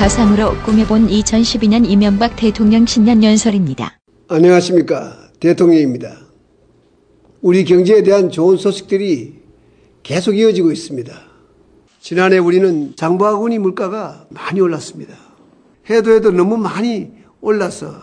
[0.00, 3.98] 가상으로 꾸며본 2012년 이명박 대통령 신년 연설입니다.
[4.28, 5.14] 안녕하십니까.
[5.40, 6.16] 대통령입니다.
[7.42, 9.42] 우리 경제에 대한 좋은 소식들이
[10.02, 11.12] 계속 이어지고 있습니다.
[12.00, 15.14] 지난해 우리는 장부하고니 물가가 많이 올랐습니다.
[15.90, 17.10] 해도 해도 너무 많이
[17.42, 17.94] 올라서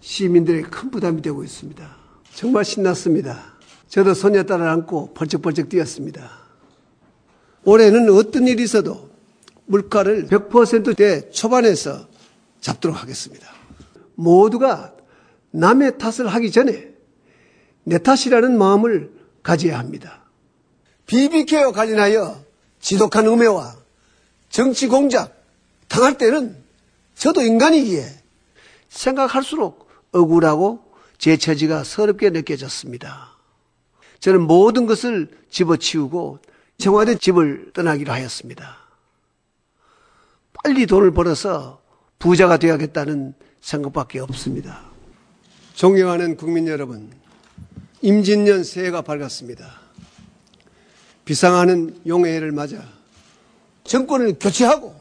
[0.00, 1.96] 시민들의 큰 부담이 되고 있습니다.
[2.34, 3.54] 정말 신났습니다.
[3.88, 6.30] 저도 손녀딸을 안고 벌쩍벌쩍 뛰었습니다.
[7.64, 9.07] 올해는 어떤 일이 있어도
[9.68, 12.08] 물가를 100%대 초반에서
[12.60, 13.48] 잡도록 하겠습니다.
[14.14, 14.92] 모두가
[15.50, 16.90] 남의 탓을 하기 전에
[17.84, 19.12] 내 탓이라는 마음을
[19.42, 20.24] 가져야 합니다.
[21.06, 22.42] BBK와 관련하여
[22.80, 23.76] 지독한 음해와
[24.50, 25.42] 정치 공작
[25.88, 26.56] 당할 때는
[27.14, 28.04] 저도 인간이기에
[28.88, 30.80] 생각할수록 억울하고
[31.18, 33.36] 제 처지가 서럽게 느껴졌습니다.
[34.20, 36.38] 저는 모든 것을 집어치우고
[36.78, 38.87] 청와대 집을 떠나기로 하였습니다.
[40.68, 41.80] 빨리 돈을 벌어서
[42.18, 44.82] 부자가 되어야겠다는 생각밖에 없습니다.
[45.72, 47.10] 존경하는 국민 여러분,
[48.02, 49.80] 임진년 새해가 밝았습니다.
[51.24, 52.86] 비상하는 용해를 맞아
[53.84, 54.94] 정권을 교체하고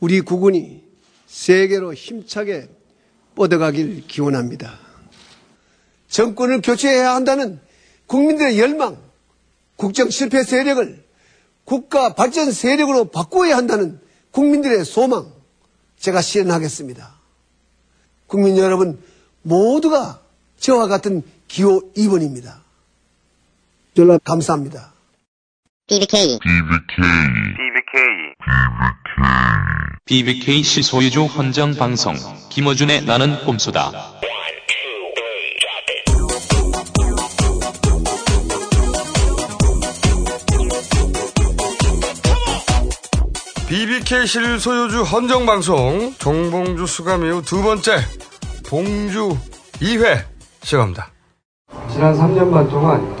[0.00, 0.82] 우리 국군이
[1.28, 2.68] 세계로 힘차게
[3.36, 4.80] 뻗어가길 기원합니다.
[6.08, 7.60] 정권을 교체해야 한다는
[8.08, 9.00] 국민들의 열망,
[9.76, 11.04] 국정 실패 세력을
[11.64, 14.00] 국가 발전 세력으로 바꾸어야 한다는
[14.38, 15.32] 국민들의 소망,
[15.96, 17.10] 제가 실현하겠습니다.
[18.28, 19.02] 국민 여러분
[19.42, 20.20] 모두가
[20.60, 22.54] 저와 같은 기호 2번입니다.
[23.96, 24.92] 연락 감사합니다.
[25.88, 26.38] BBK
[30.04, 32.14] BBK 시소유주 헌정 방송
[32.50, 34.17] 김어준의 나는 꼼수다.
[43.68, 47.98] BBK 실 소유주 헌정방송 정봉주 수감 이후 두 번째
[48.66, 49.36] 봉주
[49.74, 50.24] 2회
[50.62, 51.12] 시작합니다.
[51.92, 53.14] 지난 3년 반 동안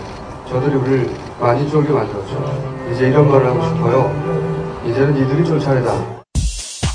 [0.48, 2.90] 저들이 우리를 많이 쫄게 만들었죠.
[2.94, 4.82] 이제 이런 말을 하고 싶어요.
[4.88, 6.22] 이제는 이들이 쫄 차례다.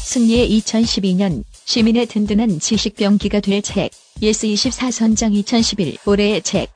[0.03, 3.91] 승리의 2012년 시민의 든든한 지식 병기가 될 책.
[4.24, 6.70] 예스 24 선정 2011 올해의 책.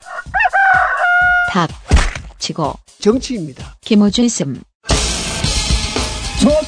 [1.51, 1.71] 닥.
[2.37, 2.75] 치고.
[2.99, 3.77] 정치입니다.
[3.81, 4.61] 김어준 씀.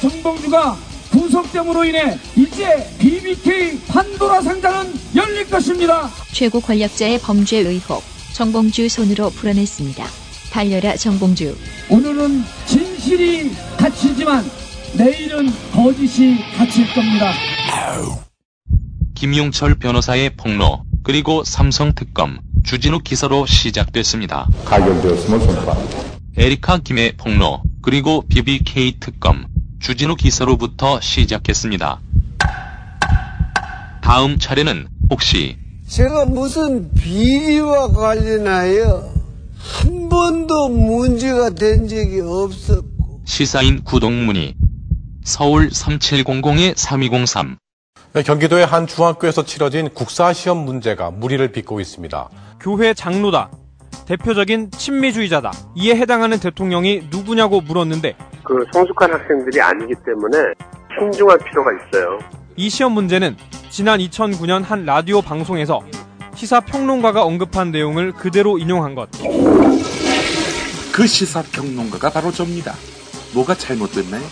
[0.00, 0.76] 저 정봉주가
[1.10, 6.08] 구속됨으로 인해 이제 BBK 판도라 상자는 열릴 것입니다.
[6.32, 8.02] 최고 권력자의 범죄 의혹.
[8.32, 10.04] 정봉주 손으로 풀어냈습니다.
[10.52, 11.56] 달려라 정봉주.
[11.90, 14.44] 오늘은 진실이 갇히지만
[14.96, 17.32] 내일은 거짓이 갇힐 겁니다.
[19.14, 24.48] 김용철 변호사의 폭로 그리고 삼성 특검 주진우 기사로 시작됐습니다.
[24.64, 26.00] 가결되었음을 선포합니다.
[26.38, 29.44] 에리카 김의 폭로 그리고 BBK 특검
[29.80, 32.00] 주진우 기사로부터 시작했습니다.
[34.02, 35.56] 다음 차례는 혹시
[35.88, 39.10] 제가 무슨 비리와 관련하여
[39.58, 44.54] 한 번도 문제가 된 적이 없었고 시사인 구동문이
[45.24, 47.56] 서울 3700-3203
[48.12, 52.28] 네, 경기도의 한 중학교에서 치러진 국사시험 문제가 무리를 빚고 있습니다.
[52.60, 53.50] 교회 장로다.
[54.10, 55.52] 대표적인 친미주의자다.
[55.76, 60.36] 이에 해당하는 대통령이 누구냐고 물었는데 그 성숙한 학생들이 아니기 때문에
[60.98, 62.18] 신중할 필요가 있어요.
[62.56, 63.36] 이 시험 문제는
[63.70, 65.80] 지난 2009년 한 라디오 방송에서
[66.34, 69.08] 시사 평론가가 언급한 내용을 그대로 인용한 것.
[70.92, 72.74] 그 시사 평론가가 바로 접니다.
[73.32, 74.22] 뭐가 잘못됐나요?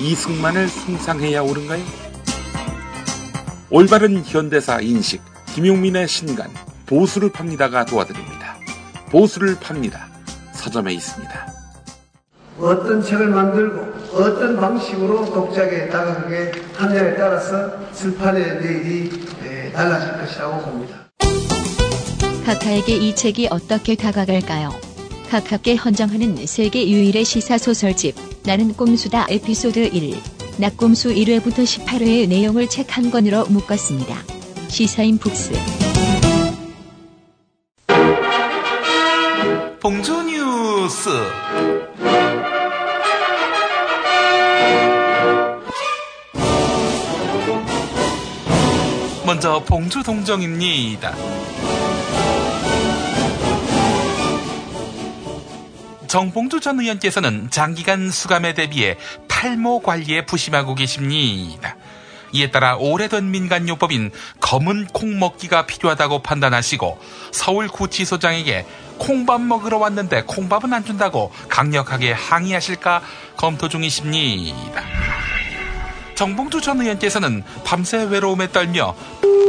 [0.00, 1.82] 이승만을 숭상해야 옳은가요?
[3.70, 5.22] 올바른 현대사 인식,
[5.54, 6.50] 김용민의 신간,
[6.84, 8.43] 보수를 팝니다가 도와드립니다.
[9.14, 10.08] 보수를 팝니다.
[10.54, 11.54] 서점에 있습니다.
[12.58, 19.12] 어떤 책을 만들고 어떤 방식으로 독자에게 다가가게 하느냐에 따라서 출판의 내일이
[19.44, 20.96] 예, 달라질 것이라고 봅니다.
[22.44, 24.70] 카카에게 이 책이 어떻게 다가갈까요?
[25.30, 30.16] 카카께 헌정하는 세계 유일의 시사소설집 나는 꼼수다 에피소드 1
[30.58, 34.16] 낙꼼수 1회부터 18회의 내용을 책 한 권으로 묶었습니다.
[34.66, 35.52] 시사인 북스
[39.84, 41.10] 봉주 뉴스
[49.26, 51.14] 먼저 봉주 동정입니다.
[56.06, 58.96] 정봉주 전 의원께서는 장기간 수감에 대비해
[59.28, 61.76] 탈모 관리에 부심하고 계십니다.
[62.32, 64.10] 이에 따라 오래된 민간요법인
[64.40, 66.98] 검은 콩 먹기가 필요하다고 판단하시고
[67.32, 68.66] 서울구치소장에게
[68.98, 73.02] 콩밥 먹으러 왔는데 콩밥은 안 준다고 강력하게 항의하실까
[73.36, 74.82] 검토 중이십니다.
[76.14, 78.94] 정봉주 전 의원께서는 밤새 외로움에 떨며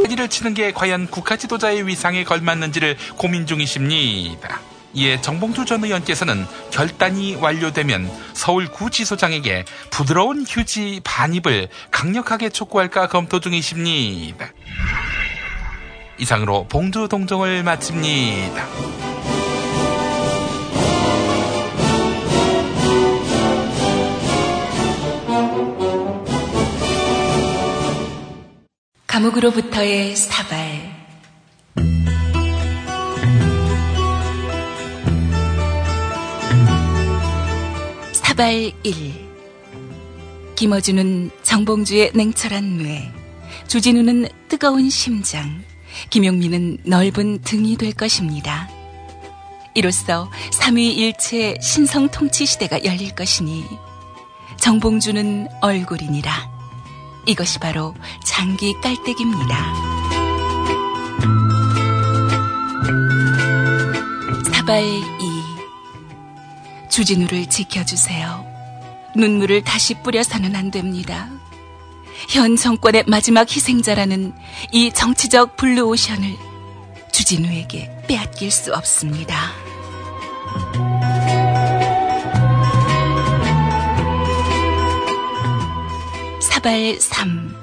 [0.10, 4.62] 이를 치는 게 과연 국가 지도자의 위상에 걸맞는지를 고민 중이십니다.
[4.94, 14.48] 이에 정봉주 전 의원께서는 결단이 완료되면 서울구치소장에게 부드러운 휴지 반입을 강력하게 촉구할까 검토 중이십니다.
[16.18, 18.66] 이상으로 봉주 동정을 마칩니다.
[29.16, 30.94] 감옥으로부터의 사발
[38.12, 38.94] 사발 1
[40.58, 43.10] 김어준은 정봉주의 냉철한 뇌
[43.68, 45.64] 주진우는 뜨거운 심장
[46.10, 48.70] 김용민은 넓은 등이 될 것입니다.
[49.76, 53.64] 이로써 삼위일체 신성 통치 시대가 열릴 것이니
[54.60, 56.55] 정봉주는 얼굴이니라.
[57.26, 57.94] 이것이 바로
[58.24, 59.74] 장기 깔때기입니다.
[64.54, 65.06] 사발 2
[66.90, 68.46] 주진우를 지켜주세요.
[69.16, 71.30] 눈물을 다시 뿌려서는 안 됩니다.
[72.30, 74.34] 현 정권의 마지막 희생자라는
[74.72, 76.36] 이 정치적 블루오션을
[77.12, 79.52] 주진우에게 빼앗길 수 없습니다.
[86.66, 87.56] 사발 3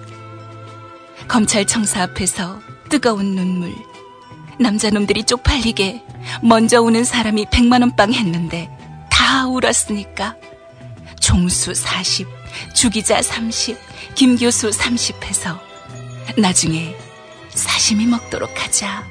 [1.26, 3.75] 검찰청사 앞에서 뜨거운 눈물
[4.60, 6.04] 남자놈들이 쪽팔리게
[6.40, 8.70] 먼저 우는 사람이 100만원 빵 했는데
[9.10, 10.37] 다 울었으니까
[11.19, 12.28] 종수 40,
[12.76, 13.76] 주기자 30,
[14.14, 15.60] 김교수 30 해서
[16.38, 16.94] 나중에
[17.50, 19.05] 사심이 먹도록 하자.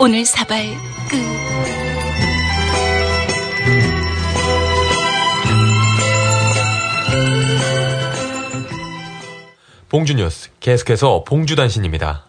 [0.00, 0.66] 오늘 사발
[1.08, 1.91] 끝.
[9.92, 12.24] 봉주 뉴스 계속해서 봉주단신입니다.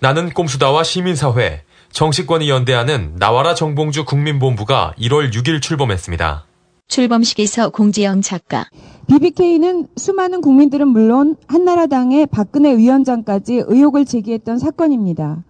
[0.00, 6.44] 나는 꼼수다와 시민사회, 정치권이 연대하는 나와라 정봉주 국민본부가 1월 6일 출범했습니다.
[6.88, 8.68] 출범식에서 공지영 작가.
[9.06, 15.42] BBK는 수많은 국민들은 물론 한나라당의 박근혜 위원장까지 의혹을 제기했던 사건입니다.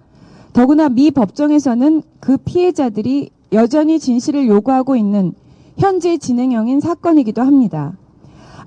[0.52, 5.32] 더구나 미 법정에서는 그 피해자들이 여전히 진실을 요구하고 있는
[5.78, 7.94] 현재 진행형인 사건이기도 합니다.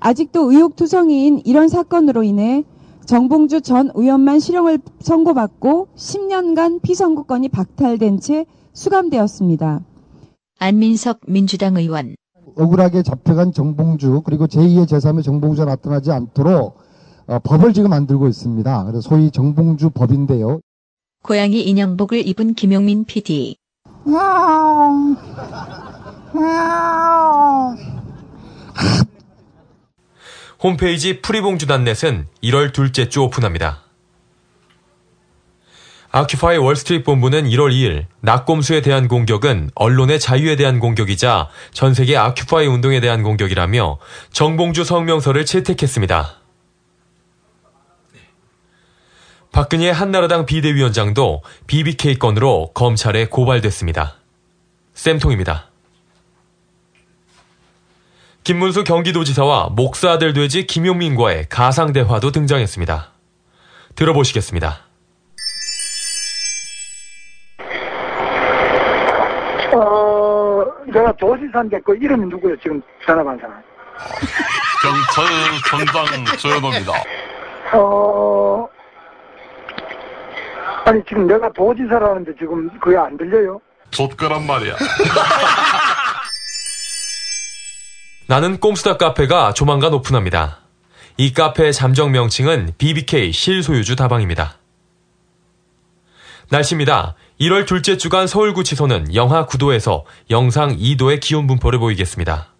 [0.00, 2.64] 아직도 의혹투성이인 이런 사건으로 인해
[3.06, 9.80] 정봉주 전 의원만 실형을 선고받고 10년간 피선거권이 박탈된 채 수감되었습니다.
[10.58, 12.14] 안민석 민주당 의원.
[12.56, 16.76] 억울하게 잡혀간 정봉주 그리고 제2의 제3의 정봉주가 나타나지 않도록
[17.28, 18.84] 어, 법을 지금 만들고 있습니다.
[18.84, 20.60] 그래서 소위 정봉주 법인데요.
[21.22, 23.56] 고양이 인형복을 입은 김용민 PD.
[30.60, 33.84] 홈페이지 프리봉주단넷은 1월 둘째 주 오픈합니다.
[36.10, 42.66] 아큐파이 월스트리트 본부는 1월 2일 낙곰수에 대한 공격은 언론의 자유에 대한 공격이자 전 세계 아큐파이
[42.66, 43.98] 운동에 대한 공격이라며
[44.32, 46.34] 정봉주 성명서를 채택했습니다.
[49.52, 54.16] 박근혜 한나라당 비대위원장도 BBK 건으로 검찰에 고발됐습니다.
[54.94, 55.67] 쌤통입니다.
[58.48, 63.08] 김문수 경기도지사와 목사들 돼지 김용민과의 가상 대화도 등장했습니다.
[63.94, 64.78] 들어보시겠습니다.
[69.76, 72.56] 어, 제가 도지사인데 그 이름이 누구예요?
[72.62, 73.62] 지금 전화 받은 사람.
[74.82, 75.26] 경찰
[75.68, 76.92] 청장 조현호입니다.
[77.74, 78.66] 어,
[80.86, 83.60] 아니 지금 내가 도지사라는데 지금 그게 안 들려요?
[83.90, 84.74] 좆거란 말이야.
[88.28, 90.58] 나는 꼼수다 카페가 조만간 오픈합니다.
[91.16, 94.58] 이 카페의 잠정 명칭은 BBK 실소유주 다방입니다.
[96.50, 97.14] 날씨입니다.
[97.40, 102.52] 1월 둘째 주간 서울구치소는 영하 9도에서 영상 2도의 기온 분포를 보이겠습니다.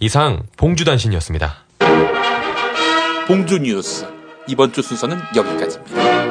[0.00, 1.66] 이상 봉주단신이었습니다.
[3.26, 4.06] 봉주 뉴스
[4.48, 6.21] 이번 주 순서는 여기까지입니다.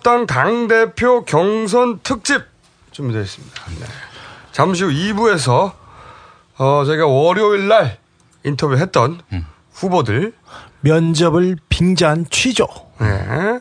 [0.00, 2.42] 민주통합당 당대표 경선 특집
[2.90, 3.62] 준비되어 있습니다.
[3.78, 3.86] 네.
[4.52, 5.72] 잠시 후 2부에서
[6.58, 7.98] 어, 저희가 월요일 날
[8.44, 9.20] 인터뷰했던
[9.72, 10.32] 후보들
[10.80, 12.66] 면접을 빙자한 취조.
[13.00, 13.60] 네.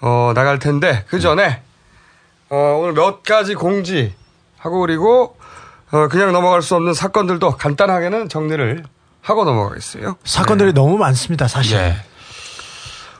[0.00, 1.62] 어, 나갈 텐데 그 전에
[2.50, 4.14] 어, 오늘 몇 가지 공지
[4.58, 5.36] 하고 그리고
[5.90, 8.84] 어, 그냥 넘어갈 수 없는 사건들도 간단하게는 정리를
[9.20, 10.16] 하고 넘어가겠어요.
[10.24, 11.76] 사건들이 너무 많습니다, 사실.
[11.76, 12.11] 예.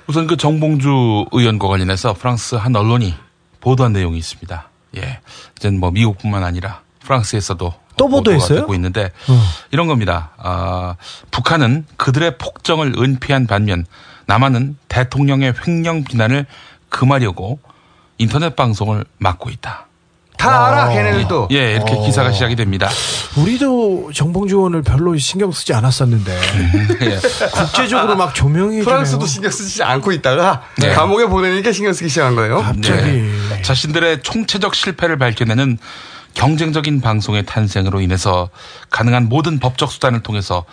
[0.06, 3.14] 우선 그 정봉주 의원과 관련해서 프랑스 한 언론이
[3.60, 4.68] 보도한 내용이 있습니다.
[4.96, 5.20] 예.
[5.56, 8.60] 이젠 뭐 미국뿐만 아니라 프랑스에서도 또 보도했어요?
[8.60, 9.10] 되고 있는데
[9.70, 10.30] 이런 겁니다.
[10.38, 10.96] 아,
[11.30, 13.84] 북한은 그들의 폭정을 은폐한 반면
[14.26, 16.46] 남한은 대통령의 횡령 비난을
[16.88, 17.60] 금하려고
[18.18, 19.86] 인터넷 방송을 막고 있다.
[20.42, 21.48] 다 알아, 걔네들도.
[21.52, 22.04] 예, 이렇게 어.
[22.04, 22.90] 기사가 시작이 됩니다.
[23.36, 26.40] 우리도 정봉주 의원을 별로 신경 쓰지 않았었는데
[27.02, 27.20] 예.
[27.52, 30.90] 국제적으로 막 조명이 프랑스도 신경 쓰지 않고 있다가 네.
[30.90, 32.60] 감옥에 보내니까 신경 쓰기 시작한 거예요.
[32.76, 33.30] 네.
[33.62, 35.78] 자신들의 총체적 실패를 밝혀내는
[36.34, 38.50] 경쟁적인 방송의 탄생으로 인해서
[38.90, 40.64] 가능한 모든 법적 수단을 통해서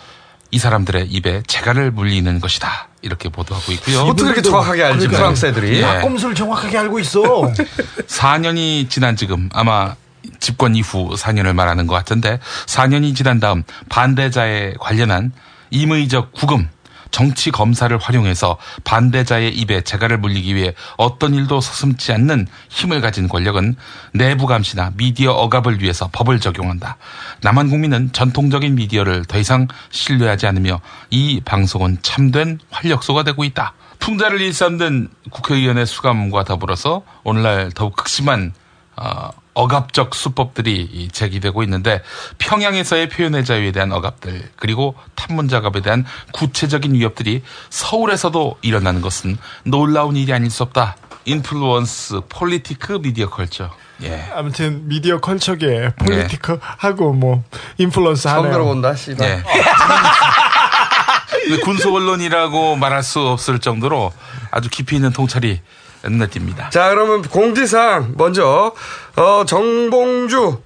[0.50, 2.89] 이 사람들의 입에 재갈을 물리는 것이다.
[3.02, 4.00] 이렇게 보도하고 있고요.
[4.02, 5.18] 어떻게 그렇게 정확하게 알지, 그러니까요.
[5.18, 5.82] 프랑스 애들이?
[5.82, 6.00] 예.
[6.00, 7.22] 꼼수를 정확하게 알고 있어.
[8.06, 9.94] 4년이 지난 지금 아마
[10.38, 15.32] 집권 이후 4년을 말하는 것 같은데 4년이 지난 다음 반대자에 관련한
[15.70, 16.68] 임의적 구금
[17.10, 23.76] 정치 검사를 활용해서 반대자의 입에 재갈을 물리기 위해 어떤 일도 서슴지 않는 힘을 가진 권력은
[24.12, 26.96] 내부 감시나 미디어 억압을 위해서 법을 적용한다.
[27.42, 33.74] 남한 국민은 전통적인 미디어를 더 이상 신뢰하지 않으며 이 방송은 참된 활력소가 되고 있다.
[33.98, 38.52] 풍자를 일삼는 국회의원의 수감과 더불어서 오늘날 더욱 극심한
[38.96, 42.02] 어, 억압적 수법들이 이 제기되고 있는데
[42.38, 50.16] 평양에서의 표현의 자유에 대한 억압들 그리고 탐문 작업에 대한 구체적인 위협들이 서울에서도 일어나는 것은 놀라운
[50.16, 50.96] 일이 아닐 수 없다.
[51.24, 53.70] influence politique 미디어 culture.
[54.02, 54.30] 예.
[54.34, 57.44] 아무튼 미디어 culture계 politique 하고 뭐
[57.76, 58.42] influence 하네요.
[58.44, 59.28] 처음 들어본다, 씨발.
[59.28, 59.42] 예.
[61.64, 64.12] 군소 언론이라고 말할 수 없을 정도로
[64.50, 65.60] 아주 깊이 있는 통찰이
[66.02, 66.70] 띕니다.
[66.70, 68.72] 자, 그러면 공지사항 먼저
[69.16, 70.62] 어, 정봉주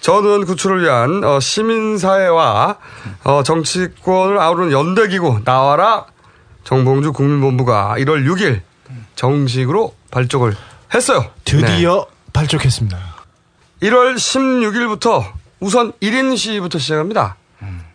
[0.00, 2.76] 전 의원 구출을 위한 어, 시민사회와
[3.24, 6.06] 어, 정치권을 아우르는 연대기구 나와라
[6.64, 8.60] 정봉주 국민본부가 1월 6일
[9.14, 10.56] 정식으로 발족을
[10.94, 11.24] 했어요.
[11.44, 12.98] 드디어 발족했습니다.
[13.82, 17.36] 1월 16일부터 우선 1인 시위부터 시작합니다.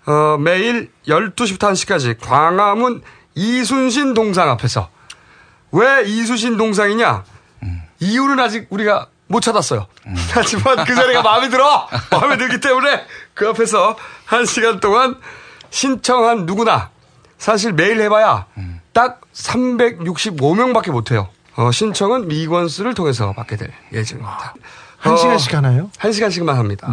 [0.05, 3.01] 어, 매일 12시부터 1시까지 광화문
[3.35, 4.89] 이순신 동상 앞에서
[5.73, 7.23] 왜 이순신 동상이냐?
[7.99, 9.87] 이유는 아직 우리가 못 찾았어요.
[10.31, 11.87] 하지만 그 자리가 마음에 들어!
[12.11, 13.03] 마음에 들기 때문에
[13.33, 13.95] 그 앞에서
[14.27, 15.15] 1시간 동안
[15.71, 16.89] 신청한 누구나
[17.37, 18.45] 사실 매일 해봐야
[18.93, 21.29] 딱 365명밖에 못해요.
[21.55, 24.53] 어, 신청은 미건스를 통해서 받게 될 예정입니다.
[24.99, 25.89] 한 시간씩 하나요?
[25.97, 26.87] 한 시간씩만 합니다.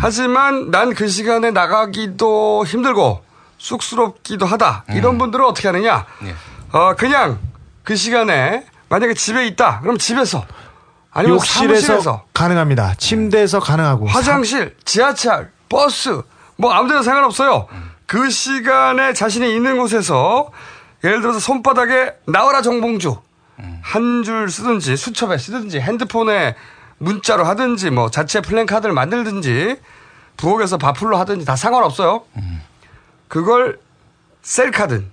[0.00, 3.22] 하지만 난 그 시간에 나가기도 힘들고
[3.58, 4.84] 쑥스럽기도 하다.
[4.90, 6.06] 이런 분들은 어떻게 하느냐?
[6.72, 7.38] 어, 그냥
[7.90, 9.80] 그 시간에 만약에 집에 있다.
[9.80, 10.46] 그럼 집에서
[11.10, 12.94] 아니면 욕실에서 사무실에서 가능합니다.
[12.94, 16.22] 침대에서 가능하고 화장실, 지하철, 버스,
[16.54, 17.66] 뭐 아무 데나 상관없어요.
[18.06, 20.52] 그 시간에 자신이 있는 곳에서
[21.02, 23.16] 예를 들어서 손바닥에 나와라 정봉주
[23.82, 26.54] 한 줄 쓰든지 수첩에 쓰든지 핸드폰에
[26.98, 29.80] 문자로 하든지 뭐 자체 플랜카드를 만들든지
[30.36, 32.22] 부엌에서 바풀로 하든지 다 상관없어요.
[33.26, 33.80] 그걸
[34.42, 35.10] 셀카든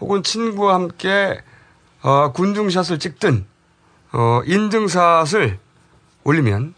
[0.00, 1.36] 혹은 친구와 함께
[2.02, 3.46] 어, 군중샷을 찍든
[4.12, 5.58] 어, 인증샷을
[6.24, 6.74] 올리면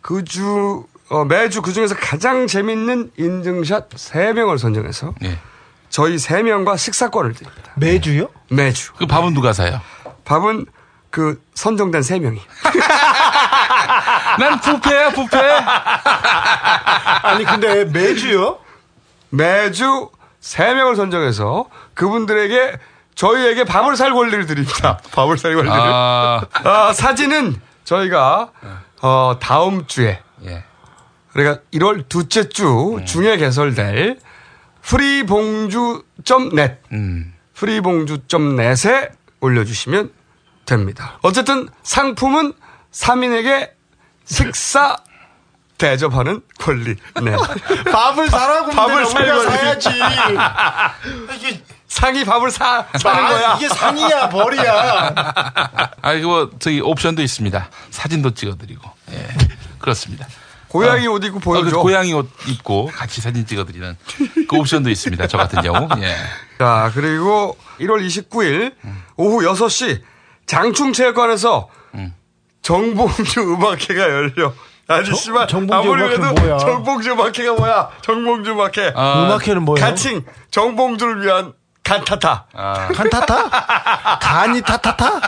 [0.00, 5.14] 그주 어, 매주 그 중에서 가장 재밌는 인증샷 3명을 선정해서
[5.88, 7.72] 저희 3명과 식사권을 드립니다.
[7.76, 8.28] 매주요?
[8.50, 8.92] 매주.
[8.94, 9.80] 그 밥은 누가 사요?
[10.24, 10.66] 밥은
[11.10, 12.38] 그 선정된 3명이.
[14.38, 15.38] 난 부패야, 부패.
[17.22, 18.58] 아니, 근데 매주요?
[19.30, 20.10] 매주
[20.42, 22.78] 3명을 선정해서 그분들에게
[23.16, 24.98] 저희에게 밥을 살 권리를 드립니다.
[25.12, 25.76] 밥을 살 권리를.
[25.76, 26.42] 아.
[26.52, 28.52] 아, 사진은 저희가
[29.02, 30.64] 어, 다음 주에 예.
[31.32, 34.18] 그러니까 1월 둘째 주 중에 개설될
[34.82, 37.34] 프리봉주.net 음.
[37.54, 40.12] 프리봉주.net에 올려주시면
[40.66, 41.18] 됩니다.
[41.22, 42.52] 어쨌든 상품은
[42.92, 43.70] 3인에게
[44.24, 44.96] 식사
[45.78, 46.96] 대접하는 권리.
[47.22, 47.36] 네.
[47.92, 49.40] 밥을 사라고 밥을 우리가.
[49.50, 49.90] 사야지.
[51.96, 53.54] 상이 밥을 사, 사는 아, 거야.
[53.56, 55.14] 이게 상이야, 벌이야.
[56.02, 57.70] 아, 이거 뭐 저기 옵션도 있습니다.
[57.88, 58.90] 사진도 찍어드리고.
[59.12, 59.26] 예.
[59.78, 60.26] 그렇습니다.
[60.68, 61.70] 고양이 옷 입고 보여줘.
[61.70, 63.96] 그 고양이 옷 입고 같이 사진 찍어드리는
[64.46, 65.26] 그 옵션도 있습니다.
[65.26, 65.88] 저 같은 경우.
[66.02, 66.14] 예.
[66.58, 68.74] 자, 그리고 1월 29일
[69.16, 70.02] 오후 6시
[70.44, 71.70] 장충체육관에서
[72.60, 74.52] 정봉주 음악회가 열려.
[74.88, 75.48] 아니, 씨발.
[75.48, 76.58] 정봉주 아무리 그래도 뭐야?
[76.58, 77.90] 정봉주 음악회가 뭐야?
[78.02, 78.92] 정봉주 음악회.
[78.94, 79.84] 아, 음악회는 뭐예요?
[79.84, 81.54] 가칭 정봉주를 위한
[81.86, 82.46] 간타타.
[82.52, 84.18] 아, 칸타타?
[84.18, 85.20] 간이 타타타?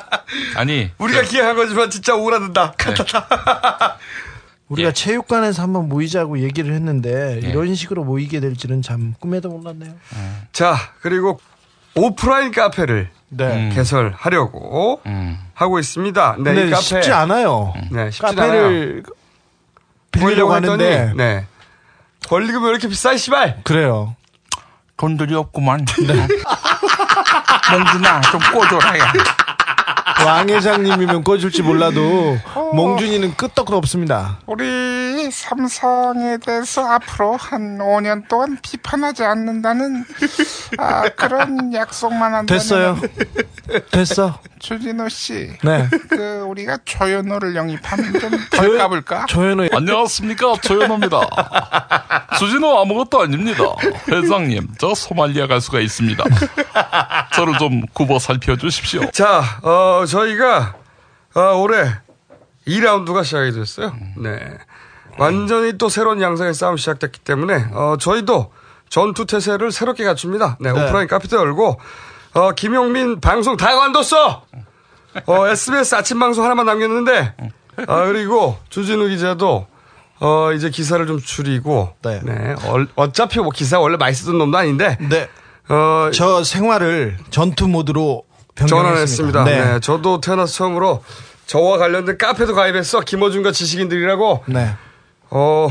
[0.56, 0.90] 아니.
[0.98, 2.72] 우리가 기획한 거지만 진짜 오라든다.
[2.76, 3.96] 간타타.
[4.68, 4.92] 우리가 예.
[4.92, 7.48] 체육관에서 한번 모이자고 얘기를 했는데 예.
[7.48, 9.92] 이런 식으로 모이게 될지는 참 꿈에도 몰랐네요.
[10.52, 11.40] 자, 그리고
[11.94, 13.70] 오프라인 카페를 네.
[13.74, 15.38] 개설하려고 음.
[15.54, 16.36] 하고 있습니다.
[16.40, 16.82] 네, 이 카페.
[16.82, 17.72] 쉽지 않아요.
[17.92, 18.62] 네, 쉽지 않아요.
[18.62, 19.02] 카페를
[20.10, 21.46] 빌리려고 했더니, 하는데 네.
[22.28, 23.60] 권리금이 왜 이렇게 비싸, 씨발?
[23.64, 24.16] 그래요.
[24.98, 25.86] 돈들이 없구만.
[27.70, 29.12] 몽준아, 좀 꿔줘라 야.
[30.24, 32.38] 왕 회장님이면 꺼줄지 몰라도
[32.74, 34.38] 몽준이는 끄떡도 없습니다.
[34.46, 40.04] 우리 삼성에 대해서 앞으로 한 5년 동안 비판하지 않는다는
[40.78, 42.98] 아, 그런 약속만 한다면 됐어요.
[43.90, 44.38] 됐어.
[44.58, 45.88] 주진우 씨, 네.
[46.08, 49.26] 그 우리가 조현호를 영입하면 좀덜 까불까?
[49.26, 51.20] 조현호 안녕하십니까 조현호입니다.
[52.38, 53.62] 수진호 아무것도 아닙니다.
[54.10, 56.24] 회장님 저 소말리아 갈 수가 있습니다.
[57.34, 59.10] 저를 좀 굽어 살펴주십시오.
[59.12, 60.74] 자, 어, 저희가,
[61.34, 61.94] 어, 올해
[62.66, 63.94] 2라운드가 시작이 됐어요.
[64.16, 64.58] 네.
[65.18, 68.52] 완전히 또 새로운 양상의 싸움이 시작됐기 때문에, 어, 저희도
[68.88, 70.56] 전투 태세를 새롭게 갖춥니다.
[70.60, 70.86] 네, 네.
[70.86, 71.78] 오프라인 카페도 열고,
[72.34, 74.42] 어, 김용민 방송 다 관뒀어!
[75.26, 77.34] 어, SBS 아침 방송 하나만 남겼는데,
[77.86, 79.66] 아, 그리고 주진우 기자도,
[80.20, 82.20] 어, 이제 기사를 좀 줄이고, 네.
[82.22, 82.54] 네.
[82.96, 85.28] 어, 차피 뭐 기사 원래 많이 쓰던 놈도 아닌데, 네.
[85.68, 88.27] 어, 저 생활을 전투 모드로.
[88.66, 89.44] 전환했습니다.
[89.44, 89.80] 네.
[89.80, 91.04] 저도 태어나서 처음으로
[91.46, 93.00] 저와 관련된 카페도 가입했어.
[93.00, 94.44] 김어준과 지식인들이라고.
[94.48, 94.74] 네.
[95.30, 95.68] 어,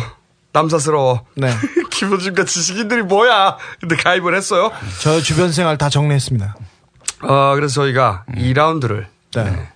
[0.53, 1.25] 남사스러워.
[1.35, 1.49] 네.
[1.91, 3.57] 김어준과 지식인들이 뭐야?
[3.79, 4.71] 근데 가입을 했어요.
[5.01, 6.55] 저 주변 생활 다 정리했습니다.
[7.23, 8.35] 어, 그래서 저희가 음.
[8.35, 9.69] 2라운드를 네.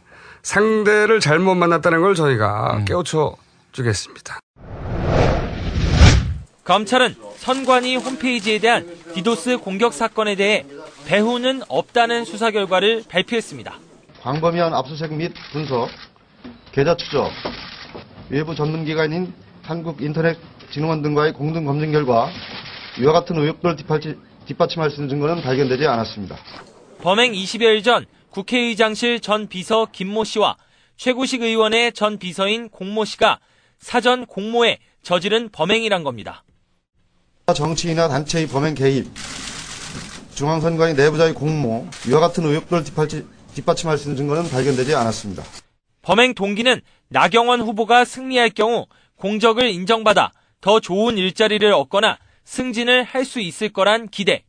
[0.43, 2.85] 상대를 잘못 만났다는 걸 저희가 음.
[2.85, 3.35] 깨우쳐
[3.71, 4.39] 주겠습니다.
[6.63, 10.65] 검찰은 선관위 홈페이지에 대한 디도스 공격 사건에 대해
[11.05, 13.73] 배후는 없다는 수사 결과를 발표했습니다.
[14.21, 15.89] 광범위한 압수수색 및 분석,
[16.71, 17.31] 계좌 추적,
[18.29, 19.33] 외부 전문기관인
[19.63, 22.29] 한국인터넷진흥원 등과의 공동 검증 결과
[22.99, 23.75] 이와 같은 의혹들을
[24.45, 26.37] 뒷받침할 수 있는 증거는 발견되지 않았습니다.
[27.01, 30.55] 범행 20여일 전 국회의장실 전 비서 김모 씨와
[30.97, 33.39] 최구식 의원의 전 비서인 공모 씨가
[33.79, 36.43] 사전 공모에 저지른 범행이란 겁니다.
[37.53, 39.07] 정치인이나 단체의 범행 개입,
[40.45, 42.83] 중앙선관위 내부자의 공모, 이와 같은 의혹들을
[43.53, 45.43] 뒷받침할 수 있는 증거는 발견되지 않았습니다.
[46.01, 53.39] 범행 동기는 나경원 후보가 승리할 경우 공적을 인정받아 더 좋은 일자리를 얻거나 승진을 할 수
[53.39, 54.43] 있을 거란 기대.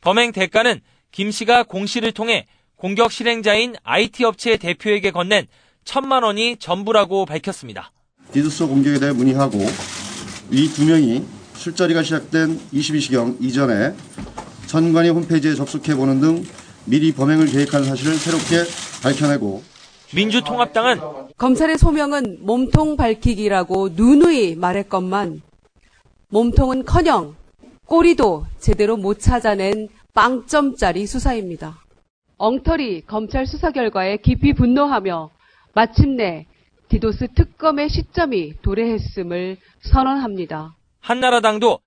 [0.00, 0.80] 범행 대가는
[1.12, 5.46] 김 씨가 공 씨를 통해 공격 실행자인 IT 업체 대표에게 건넨
[5.84, 7.92] 천만 원이 전부라고 밝혔습니다.
[8.32, 9.58] 디드스 공격에 대해 문의하고
[10.50, 11.24] 이 두 명이
[11.54, 13.94] 술자리가 시작된 22시경 이전에
[14.68, 16.44] 선관위 홈페이지에 접속해보는 등
[16.84, 18.70] 미리 범행을 계획한 사실을 새롭게
[19.02, 19.62] 밝혀내고
[20.14, 21.00] 민주통합당은
[21.38, 25.40] 검찰의 소명은 몸통 밝히기라고 누누이 말했건만
[26.28, 27.34] 몸통은커녕
[27.86, 31.78] 꼬리도 제대로 못 찾아낸 빵점짜리 수사입니다.
[32.36, 35.30] 엉터리 검찰 수사 결과에 깊이 분노하며
[35.74, 36.46] 마침내
[36.90, 40.76] 디도스 특검의 시점이 도래했음을 선언합니다.
[41.00, 41.78] 한나라당도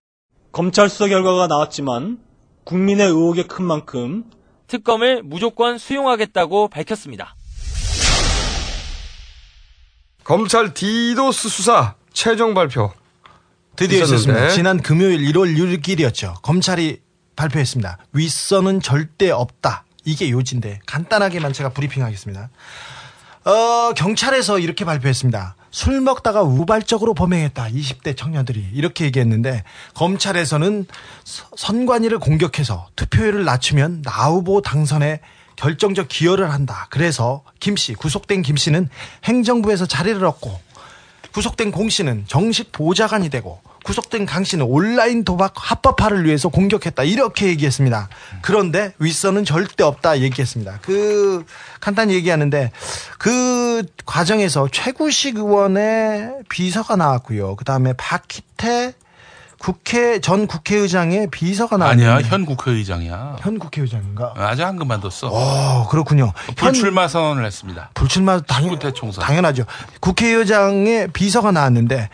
[0.52, 2.31] 검찰 수사 결과가 나왔지만
[2.64, 4.24] 국민의 의혹이 큰 만큼
[4.68, 7.36] 특검을 무조건 수용하겠다고 밝혔습니다.
[10.24, 12.92] 검찰 디도스 수사 최종 발표.
[13.76, 14.04] 드디어.
[14.04, 14.50] 있었습니다.
[14.50, 16.42] 지난 금요일 1월 6일이었죠.
[16.42, 17.00] 검찰이
[17.36, 17.98] 발표했습니다.
[18.14, 19.86] 윗선은 절대 없다.
[20.06, 22.50] 이게 요지인데 간단하게만 제가 브리핑하겠습니다.
[23.46, 25.56] 어, 경찰에서 이렇게 발표했습니다.
[25.72, 27.70] 술 먹다가 우발적으로 범행했다.
[27.70, 30.86] 20대 청년들이 이렇게 얘기했는데 검찰에서는
[31.24, 35.22] 서- 선관위를 공격해서 투표율을 낮추면 나 후보 당선에
[35.56, 36.88] 결정적 기여를 한다.
[36.90, 38.90] 그래서 김 씨, 구속된 김 씨는
[39.24, 40.60] 행정부에서 자리를 얻고
[41.34, 47.48] 구속된 공 씨는 정식 보좌관이 되고 구속된 강 씨는 온라인 도박 합법화를 위해서 공격했다 이렇게
[47.48, 48.10] 얘기했습니다.
[48.42, 50.80] 그런데 윗선은 절대 없다 얘기했습니다.
[50.82, 51.46] 그
[51.80, 52.72] 간단히 얘기하는데
[53.18, 57.56] 그 과정에서 최구식 의원의 비서가 나왔고요.
[57.56, 58.94] 그 다음에 박희태
[59.62, 63.36] 국회 전 국회의장의 비서가 나왔는데 아니야 현 국회의장이야.
[63.42, 64.34] 현 국회의장인가?
[64.36, 65.30] 아직 안 그만뒀어.
[65.30, 66.34] 어 그렇군요.
[66.56, 67.92] 불출마 선언을 했습니다.
[67.94, 69.24] 불출마 당연, 총선.
[69.24, 69.66] 당연하죠.
[70.00, 72.10] 국회의장의 비서가 나왔는데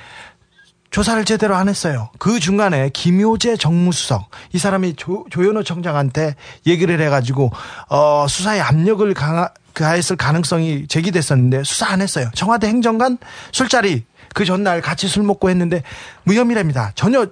[0.98, 2.10] 조사를 제대로 안 했어요.
[2.18, 7.52] 그 중간에 김효재 정무수석 이 사람이 조, 조현호 청장한테 얘기를 해가지고
[7.90, 12.32] 어, 수사에 압력을 강하, 가했을 가능성이 제기됐었는데 수사 안 했어요.
[12.34, 13.20] 청와대 행정관
[13.52, 15.84] 술자리 그 전날 같이 술 먹고 했는데
[16.24, 16.94] 무혐의랍니다.
[16.96, 17.28] 전혀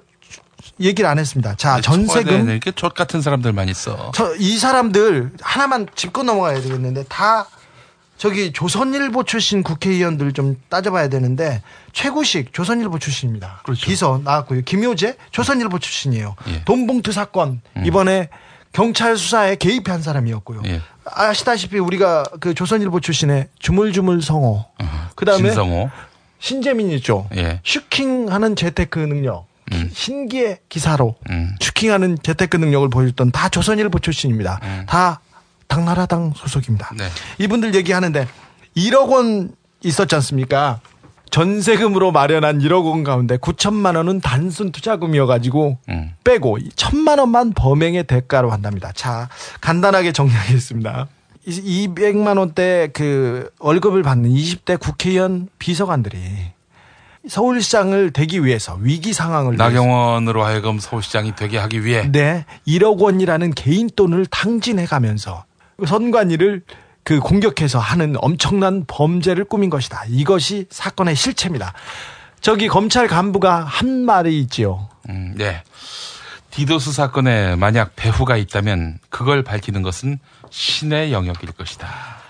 [0.79, 1.55] 얘기를 안 했습니다.
[1.55, 4.11] 자 전세금 이렇게 족 같은 사람들만 있어.
[4.13, 7.47] 저 이 사람들 하나만 짚고 넘어가야 되겠는데 다
[8.17, 11.61] 저기 조선일보 출신 국회의원들 좀 따져봐야 되는데
[11.93, 13.61] 최구식 조선일보 출신입니다.
[13.83, 14.61] 비서 나왔고요.
[14.61, 16.35] 김효재 조선일보 출신이에요.
[16.65, 18.29] 돈봉투 사건 이번에
[18.71, 20.61] 경찰 수사에 개입한 사람이었고요.
[21.05, 24.65] 아시다시피 우리가 그 조선일보 출신의 주물주물 성호
[25.15, 25.89] 그다음에 신성호.
[26.39, 27.27] 신재민 있죠.
[27.35, 27.59] 예.
[27.63, 29.47] 슈킹하는 재테크 능력.
[29.71, 29.89] 음.
[29.91, 31.15] 신기의 기사로
[31.59, 34.59] 슈킹하는 재테크 능력을 보여줬던 다 조선일보 출신입니다.
[34.87, 35.21] 다
[35.67, 36.91] 당나라당 소속입니다.
[36.97, 37.05] 네.
[37.39, 38.27] 이분들 얘기하는데
[38.77, 39.51] 1억 원
[39.83, 40.79] 있었지 않습니까?
[41.31, 46.11] 전세금으로 마련한 1억 원 가운데 9천만 원은 단순 투자금이어가지고 음.
[46.23, 48.91] 빼고 1천만 원만 범행의 대가로 한답니다.
[48.93, 49.27] 자,
[49.59, 51.07] 간단하게 정리하겠습니다.
[51.47, 56.17] 200만 원대 그 월급을 받는 20대 국회의원 비서관들이
[57.27, 63.89] 서울시장을 되기 위해서 위기 상황을 나경원으로 하여금 서울시장이 되게 하기 위해 네, 1억 원이라는 개인
[63.89, 65.43] 돈을 탕진해 가면서
[65.85, 66.63] 선관위를
[67.03, 70.03] 그 공격해서 하는 엄청난 범죄를 꾸민 것이다.
[70.07, 71.73] 이것이 사건의 실체입니다.
[72.41, 74.89] 저기 검찰 간부가 한 말이 있지요.
[75.09, 75.63] 음, 네.
[76.51, 81.87] 디도스 사건에 만약 배후가 있다면 그걸 밝히는 것은 신의 영역일 것이다.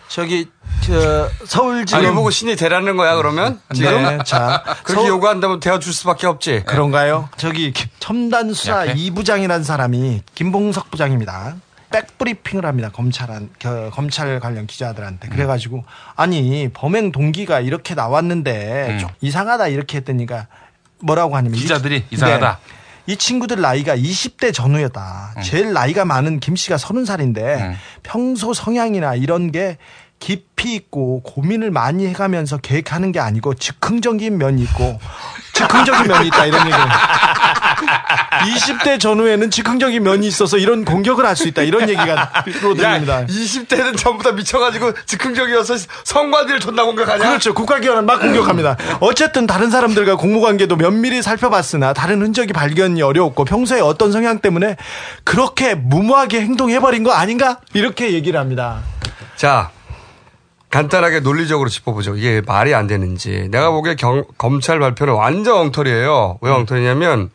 [0.08, 0.48] 저기
[0.82, 5.80] 저 서울지검 아니 보고 신이 되라는 거야 그러면 지금 네, 자 그렇게 서울- 요구한다면 되어
[5.80, 6.64] 줄 수밖에 없지.
[6.66, 7.30] 그런가요?
[7.38, 8.96] 저기 첨단 수사 약해?
[8.96, 11.56] 2부장이라는 사람이 김봉석 부장입니다.
[12.00, 12.90] 백브리핑을 합니다.
[12.92, 19.00] 검찰한 겨- 검찰 관련 기자들한테 그래가지고 아니 범행 동기가 이렇게 나왔는데 음.
[19.00, 20.48] 좀 이상하다 이렇게 했더니가
[21.00, 22.60] 뭐라고 하냐면 기자들이 이- 이상하다.
[22.66, 22.76] 네.
[23.14, 25.36] 이 친구들 나이가 20대 전후였다.
[25.44, 29.78] 제일 나이가 많은 김 씨가 30살인데 평소 성향이나 이런 게
[30.26, 35.00] 깊이 있고 고민을 많이 해가면서 계획하는 게 아니고 즉흥적인 면이 있고
[35.54, 36.86] 즉흥적인 면이 있다 이런 얘기를
[38.56, 43.26] 20대 전후에는 즉흥적인 면이 있어서 이런 공격을 할 수 있다 이런 얘기가 들립니다.
[43.28, 47.28] 20대는 전부 다 미쳐가지고 즉흥적이어서 성관위를 존나 공격하냐?
[47.28, 47.54] 그렇죠.
[47.54, 48.78] 국가기관을 막 공격합니다.
[49.02, 54.76] 어쨌든 다른 사람들과 공무관계도 면밀히 살펴봤으나 다른 흔적이 발견이 어려웠고 평소에 어떤 성향 때문에
[55.24, 57.60] 그렇게 무모하게 행동해버린 거 아닌가?
[57.74, 58.80] 이렇게 얘기를 합니다.
[59.36, 59.70] 자,
[60.80, 62.18] 간단하게 논리적으로 짚어보죠.
[62.18, 63.48] 이게 말이 안 되는지.
[63.50, 66.38] 내가 보기에 경- 검찰 발표는 완전 엉터리예요.
[66.42, 67.30] 왜 엉터리냐면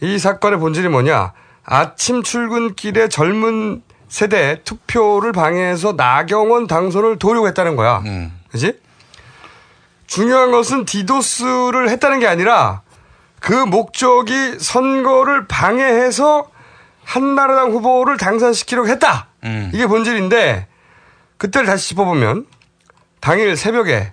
[0.00, 1.32] 이 사건의 본질이 뭐냐.
[1.64, 8.02] 아침 출근길에 젊은 세대 투표를 방해해서 나경원 당선을 도려고 했다는 거야.
[8.50, 8.78] 그지?
[10.06, 12.80] 중요한 것은 디도스를 했다는 게 아니라
[13.40, 16.46] 그 목적이 선거를 방해해서
[17.04, 19.26] 한나라당 후보를 당선시키려고 했다.
[19.74, 20.68] 이게 본질인데
[21.36, 22.46] 그때를 다시 짚어보면
[23.22, 24.12] 당일 새벽에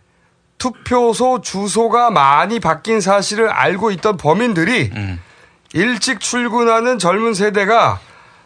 [0.59, 4.91] 투표소 주소가 많이 바뀐 사실을 알고 있던 범인들이
[5.73, 7.99] 일찍 출근하는 젊은 세대가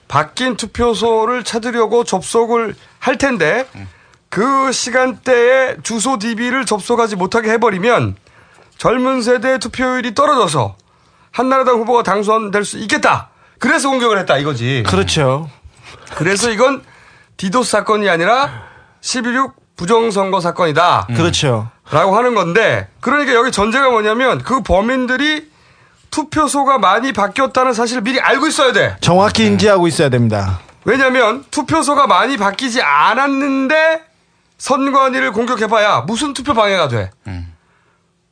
[0.08, 3.67] 바뀐 투표소를 찾으려고 접속을 할 텐데
[4.30, 8.15] 그 시간대에 주소 DB를 접속하지 못하게 해버리면
[8.78, 10.78] 젊은 세대의 투표율이 떨어져서
[11.32, 13.30] 한나라당 후보가 당선될 수 있겠다.
[13.60, 14.84] 그래서 공격을 했다 이거지.
[14.88, 15.49] 그렇죠.
[16.15, 16.84] 그래서 이건
[17.36, 18.63] 디도스 사건이 아니라
[19.02, 21.07] 11.6 부정선거 사건이다.
[21.15, 21.69] 그렇죠.
[21.91, 25.51] 라고 하는 건데, 그러니까 여기 전제가 뭐냐면 그 범인들이
[26.12, 28.95] 투표소가 많이 바뀌었다는 사실을 미리 알고 있어야 돼.
[29.01, 30.59] 정확히 인지하고 있어야 됩니다.
[30.86, 34.03] 왜냐면 투표소가 많이 바뀌지 않았는데
[34.57, 37.09] 선관위를 공격해봐야 무슨 투표 방해가 돼.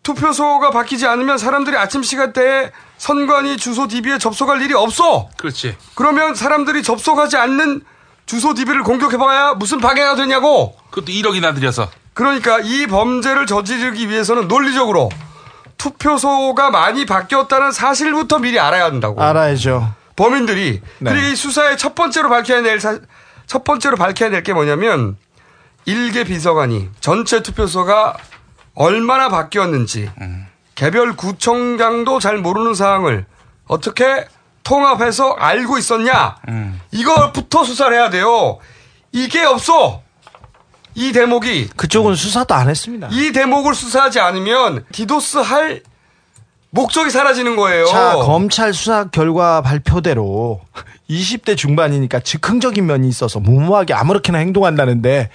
[0.04, 5.30] 투표소가 바뀌지 않으면 사람들이 아침 시간대에 선관위 주소 DB에 접속할 일이 없어.
[5.38, 5.75] 그렇지.
[5.95, 7.82] 그러면 사람들이 접속하지 않는
[8.32, 10.74] 주소 DB를 공격해봐야 무슨 방해가 되냐고.
[10.89, 11.89] 그것도 1억이나 들여서.
[12.13, 15.10] 그러니까 이 범죄를 저지르기 위해서는 논리적으로
[15.78, 19.22] 투표소가 많이 바뀌었다는 사실부터 미리 알아야 한다고.
[19.22, 19.94] 알아야죠.
[20.15, 20.80] 범인들이.
[21.00, 21.12] 네.
[21.12, 23.00] 그리고 이 수사의 첫 번째로 밝혀야 될, 사-
[23.48, 25.17] 첫 번째로 밝혀야 될 게 뭐냐면
[25.84, 28.15] 일개 비서관이 전체 투표소가
[28.76, 30.10] 얼마나 바뀌었는지
[30.76, 33.26] 개별 구청장도 잘 모르는 사항을
[33.67, 34.26] 어떻게
[34.63, 36.36] 통합해서 알고 있었냐?
[36.91, 38.60] 이것부터 수사를 해야 돼요.
[39.12, 40.02] 이게 없어.
[40.93, 43.08] 이 대목이 그쪽은 수사도 안 했습니다.
[43.12, 45.82] 이 대목을 수사하지 않으면 디도스 할
[46.69, 47.86] 목적이 사라지는 거예요.
[47.86, 50.62] 자, 검찰 수사 결과 발표대로
[51.10, 55.30] 20대 중반이니까 즉흥적인 면이 있어서 무모하게 아무렇게나 행동한다는데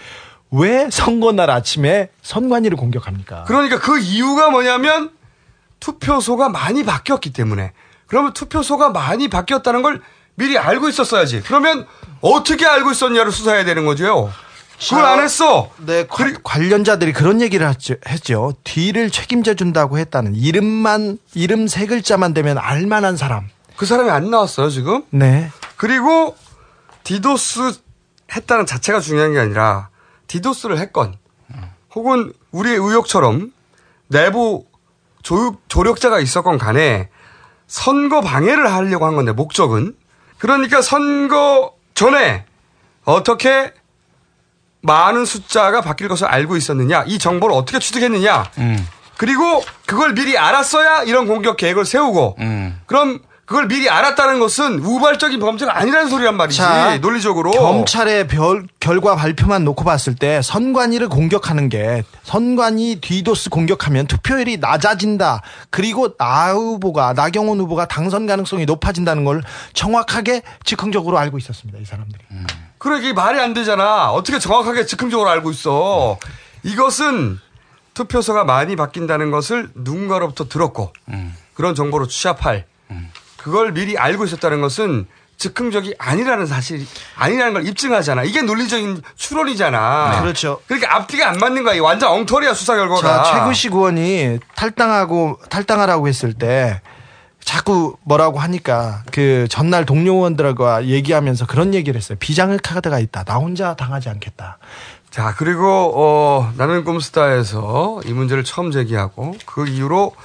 [0.51, 3.45] 왜 선거 날 아침에 선관위를 공격합니까?
[3.45, 5.11] 그러니까 그 이유가 뭐냐면
[5.81, 7.73] 투표소가 많이 바뀌었기 때문에.
[8.07, 10.01] 그러면 투표소가 많이 바뀌었다는 걸
[10.35, 11.43] 미리 알고 있었어야지.
[11.43, 11.87] 그러면
[12.21, 14.31] 어떻게 알고 있었냐를 수사해야 되는 거죠.
[14.79, 15.71] 그걸 안 했어.
[15.79, 17.67] 네, 관- 관련자들이 그런 얘기를
[18.09, 18.53] 했죠.
[18.63, 23.49] 뒤를 책임져 준다고 했다는 이름만 이름 세 글자만 되면 알만한 사람.
[23.77, 25.03] 그 사람이 안 나왔어요 지금.
[25.11, 25.51] 네.
[25.77, 26.37] 그리고
[27.05, 27.73] 디도스
[28.35, 29.89] 했다는 자체가 중요한 게 아니라
[30.27, 31.17] 디도스를 했건
[31.95, 33.53] 혹은 우리의 의혹처럼
[34.09, 34.67] 내부
[35.23, 37.09] 조, 조력자가 있었건 간에
[37.67, 39.95] 선거 방해를 하려고 한 건데 목적은?
[40.39, 42.45] 그러니까 선거 전에
[43.05, 43.73] 어떻게
[44.83, 48.51] 많은 숫자가 바뀔 것을 알고 있었느냐 이 정보를 어떻게 취득했느냐.
[49.17, 52.37] 그리고 그걸 미리 알았어야 이런 공격 계획을 세우고.
[52.87, 59.15] 그럼 그걸 미리 알았다는 것은 우발적인 범죄가 아니라는 소리란 말이지 자, 논리적으로 검찰의 별, 결과
[59.15, 65.43] 발표만 놓고 봤을 때 선관위를 공격하는 게 선관위 뒤도스 공격하면 투표율이 낮아진다.
[65.71, 69.43] 그리고 나 후보가 나경원 후보가 당선 가능성이 높아진다는 걸
[69.75, 71.79] 정확하게 즉흥적으로 알고 있었습니다.
[71.79, 72.25] 이 사람들이.
[72.79, 76.19] 그래 이게 말이 안 되잖아 어떻게 정확하게 즉흥적으로 알고 있어
[76.65, 77.39] 이것은
[77.95, 80.93] 투표소가 많이 바뀐다는 것을 누군가로부터 들었고
[81.55, 82.65] 그런 정보로 취합할
[83.47, 85.07] 그걸 미리 알고 있었다는 것은
[85.37, 88.25] 즉흥적이 아니라는 사실 아니라는 걸 입증하잖아.
[88.25, 90.21] 이게 논리적인 추론이잖아.
[90.21, 90.59] 그렇죠.
[90.67, 91.81] 그러니까 앞뒤가 안 맞는 거야.
[91.81, 93.01] 완전 엉터리야 수사 결과가.
[93.01, 96.81] 자, 최구식 의원이 탈당하고 탈당하라고 했을 때
[97.45, 102.19] 자꾸 뭐라고 하니까 그 전날 동료 의원들과 얘기하면서 그런 얘기를 했어요.
[102.19, 103.23] 비장의 카드가 있다.
[103.23, 104.59] 나 혼자 당하지 않겠다.
[105.11, 110.17] 자 그리고 어, 나는 꿈스타에서 이 문제를 처음 제기하고 그 이후로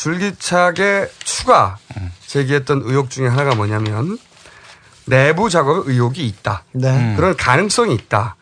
[0.00, 1.76] 줄기차게 추가
[2.26, 4.18] 제기했던 의혹 중에 하나가 뭐냐면
[5.04, 6.64] 내부 작업 의혹이 있다.
[6.72, 7.14] 네.
[7.16, 8.36] 그런 가능성이 있다.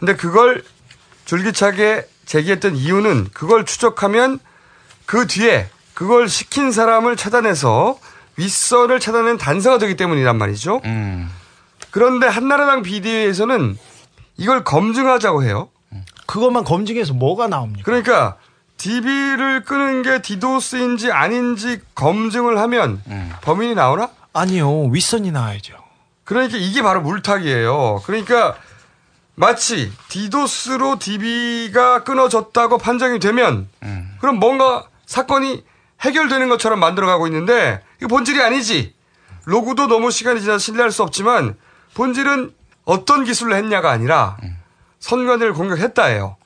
[0.00, 0.64] 근데 그걸
[1.24, 4.40] 줄기차게 제기했던 이유는 그걸 추적하면
[5.06, 7.96] 그 뒤에 그걸 시킨 사람을 차단해서
[8.36, 10.80] 윗선을 차단하는 단서가 되기 때문이란 말이죠.
[11.92, 13.78] 그런데 한나라당 비대위에서는
[14.36, 15.68] 이걸 검증하자고 해요.
[16.26, 17.84] 그것만 검증해서 뭐가 나옵니까?
[17.84, 18.36] 그러니까
[18.88, 23.02] DB를 끄는 게 디도스인지 아닌지 검증을 하면
[23.40, 24.10] 범인이 나오나?
[24.34, 24.88] 아니요.
[24.88, 25.72] 윗선이 나와야죠.
[26.24, 28.02] 그러니까 이게 바로 물타기예요.
[28.04, 28.56] 그러니까
[29.36, 33.70] 마치 디도스로 DB가 끊어졌다고 판정이 되면
[34.20, 35.64] 그럼 뭔가 사건이
[36.02, 38.94] 해결되는 것처럼 만들어가고 있는데 이거 본질이 아니지.
[39.46, 41.56] 로그도 너무 시간이 지나 신뢰할 수 없지만
[41.94, 42.52] 본질은
[42.84, 44.36] 어떤 기술로 했냐가 아니라
[45.00, 46.36] 선관위를 공격했다예요.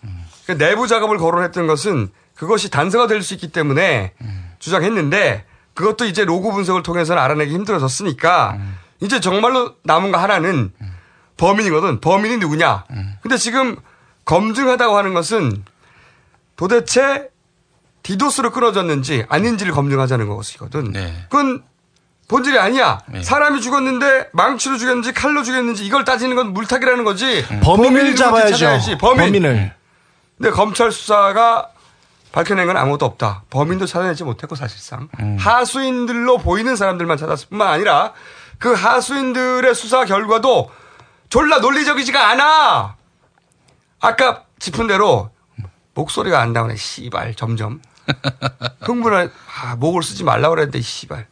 [0.44, 4.12] 그러니까 내부 작업을 거론했던 것은 그것이 단서가 될 수 있기 때문에
[4.60, 8.58] 주장했는데 그것도 이제 로그 분석을 통해서는 알아내기 힘들어졌으니까
[9.00, 10.72] 이제 정말로 남은 거 하나는
[11.36, 12.00] 범인이거든.
[12.00, 12.84] 범인이 누구냐.
[13.22, 13.76] 근데 지금
[14.24, 15.64] 검증하다고 하는 것은
[16.56, 17.28] 도대체
[18.02, 20.92] 디도스로 끊어졌는지 아닌지를 검증하자는 것이거든.
[21.28, 21.62] 그건
[22.28, 23.00] 본질이 아니야.
[23.22, 27.44] 사람이 죽었는데 망치로 죽였는지 칼로 죽였는지 이걸 따지는 건 물타기라는 거지.
[27.62, 28.98] 범인을 누군지 잡아야죠.
[28.98, 29.26] 범인.
[29.26, 29.72] 범인을.
[30.36, 31.70] 근데 검찰 수사가
[32.32, 33.42] 밝혀낸 건 아무것도 없다.
[33.50, 38.12] 범인도 찾아내지 못했고 사실상 하수인들로 보이는 사람들만 찾았을 뿐만 아니라
[38.58, 40.70] 그 하수인들의 수사 결과도
[41.28, 42.96] 졸라 논리적이지가 않아.
[44.00, 45.30] 아까 짚은 대로
[45.94, 46.76] 목소리가 안 나오네.
[46.76, 47.80] 씨발 점점
[48.82, 49.30] 흥분할
[49.62, 51.26] 아, 목을 쓰지 말라 그랬는데 씨발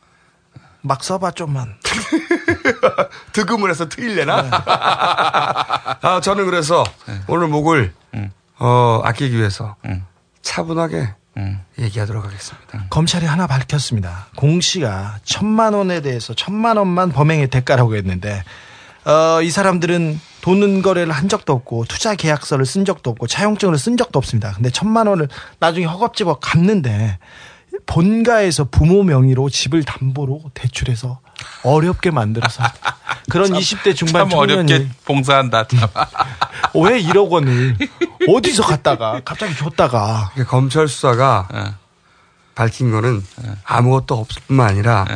[0.82, 1.76] 막 써봐 좀만.
[3.32, 4.50] 득음을 해서 트일래나?
[6.02, 6.84] 아, 저는 그래서
[7.26, 7.92] 오늘 목을
[8.58, 9.76] 어, 아끼기 위해서
[10.46, 11.08] 차분하게
[11.78, 12.86] 얘기하도록 하겠습니다.
[12.88, 14.28] 검찰이 하나 밝혔습니다.
[14.36, 18.42] 공 씨가 천만 원에 대해서 천만 원만 범행의 대가라고 했는데
[19.04, 23.96] 어, 이 사람들은 돈 거래를 한 적도 없고 투자 계약서를 쓴 적도 없고 차용증을 쓴
[23.96, 24.52] 적도 없습니다.
[24.52, 25.28] 근데 천만 원을
[25.58, 27.18] 나중에 허겁지겁 갚는데
[27.86, 31.20] 본가에서 부모 명의로 집을 담보로 대출해서
[31.62, 32.62] 어렵게 만들어서
[33.30, 35.66] 그런 참, 20대 중반 참 어렵게 청년이 봉사한다.
[35.66, 35.88] 참.
[36.74, 37.76] 왜 1억 원을
[38.28, 41.74] 어디서 갔다가 갑자기 줬다가 그러니까 검찰 수사가
[42.54, 43.24] 밝힌 거는
[43.64, 45.06] 아무것도 없을 뿐만 아니라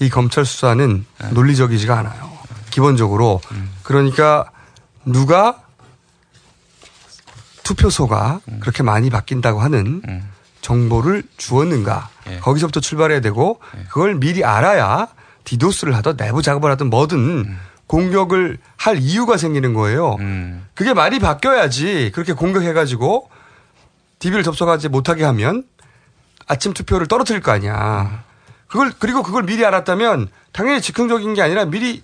[0.00, 2.36] 이 검찰 수사는 논리적이지가 않아요.
[2.70, 3.40] 기본적으로.
[3.82, 4.50] 그러니까
[5.04, 5.62] 누가
[7.62, 10.02] 투표소가 그렇게 많이 바뀐다고 하는
[10.60, 12.08] 정보를 주었는가.
[12.28, 12.38] 예.
[12.40, 15.08] 거기서부터 출발해야 되고 그걸 미리 알아야
[15.46, 17.58] 디도스를 하든 내부 작업을 하든 뭐든 음.
[17.86, 20.16] 공격을 할 이유가 생기는 거예요.
[20.74, 23.30] 그게 말이 바뀌어야지 그렇게 공격해가지고
[24.18, 25.64] DB를 접속하지 못하게 하면
[26.46, 28.24] 아침 투표를 떨어뜨릴 거 아니야.
[28.66, 32.02] 그걸 그리고 그걸 미리 알았다면 당연히 즉흥적인 게 아니라 미리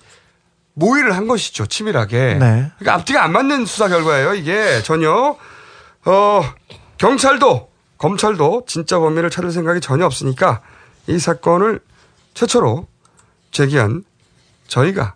[0.74, 2.34] 모의를 한 것이죠 치밀하게.
[2.34, 2.70] 네.
[2.78, 5.36] 그러니까 앞뒤가 안 맞는 수사 결과예요 이게 전혀.
[6.04, 6.42] 어
[6.98, 10.60] 경찰도 검찰도 진짜 범인을 찾을 생각이 전혀 없으니까
[11.08, 11.80] 이 사건을
[12.34, 12.86] 최초로
[13.52, 14.04] 제기한
[14.66, 15.14] 저희가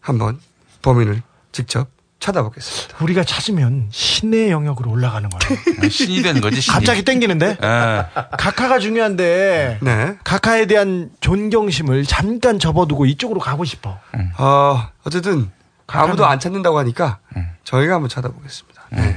[0.00, 0.40] 한번
[0.82, 1.88] 범인을 직접
[2.20, 3.02] 찾아보겠습니다.
[3.02, 5.60] 우리가 찾으면 신의 영역으로 올라가는 거예요.
[5.82, 6.60] 아, 신이 되는 거지.
[6.60, 6.74] 신이.
[6.74, 7.56] 갑자기 땡기는데?
[7.62, 8.04] 예.
[8.38, 10.16] 각하가 중요한데 네.
[10.22, 13.98] 각하에 대한 존경심을 잠깐 접어두고 이쪽으로 가고 싶어.
[14.38, 15.50] 어, 어쨌든
[15.86, 17.18] 아무도 안 찾는다고 하니까
[17.64, 18.82] 저희가 한번 찾아보겠습니다.
[18.92, 19.16] 네.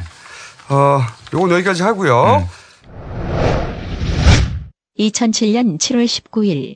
[0.70, 1.02] 어,
[1.34, 2.48] 요건 여기까지 하고요.
[4.98, 6.76] 2007년 7월 19일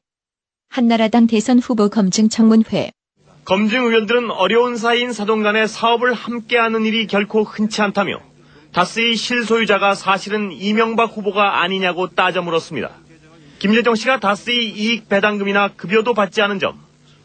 [0.70, 2.92] 한나라당 대선 후보 검증 청문회
[3.46, 8.20] 검증 의원들은 어려운 사이인 사돈 간의 사업을 함께하는 일이 결코 흔치 않다며
[8.74, 12.92] 다스의 실소유자가 사실은 이명박 후보가 아니냐고 따져 물었습니다.
[13.60, 16.76] 김여정 씨가 다스의 이익 배당금이나 급여도 받지 않은 점,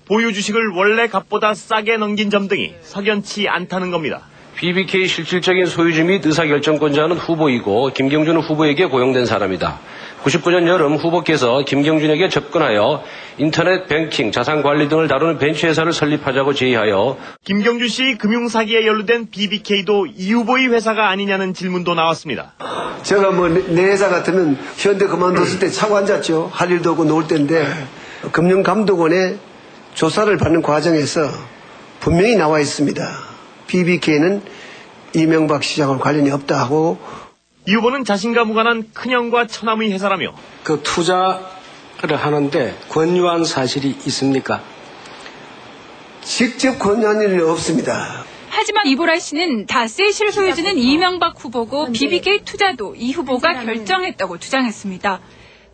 [0.07, 4.22] 보유 주식을 원래 값보다 싸게 넘긴 점 등이 석연치 않다는 겁니다.
[4.55, 9.81] BBK 실질적인 소유주 및 의사결정권자는 후보이고 김경준 후보에게 고용된 사람이다.
[10.24, 13.02] 99년 여름 후보께서 김경준에게 접근하여
[13.38, 19.30] 인터넷 뱅킹, 자산 관리 등을 다루는 벤처 회사를 설립하자고 제의하여 김경준 씨 금융 사기에 연루된
[19.30, 22.52] BBK도 이 후보의 회사가 아니냐는 질문도 나왔습니다.
[23.02, 26.50] 제가 뭐 내 회사 같으면 현대 그만뒀을 때 차고 앉았죠.
[26.52, 27.66] 할 일도 없고 놀 때인데
[28.32, 29.38] 금융감독원의
[29.94, 31.28] 조사를 받는 과정에서
[32.00, 33.02] 분명히 나와 있습니다.
[33.66, 34.42] BBK는
[35.14, 36.98] 이명박 시장과 관련이 없다 하고
[37.66, 44.62] 이 후보는 자신과 무관한 큰형과 처남의 회사라며 그 투자를 하는데 권유한 사실이 있습니까?
[46.22, 48.25] 직접 권유한 일은 없습니다.
[48.48, 55.20] 하지만 이보라 씨는 다스의 실소유주는 이명박 후보고 BBK 투자도 이 후보가 결정했다고 주장했습니다.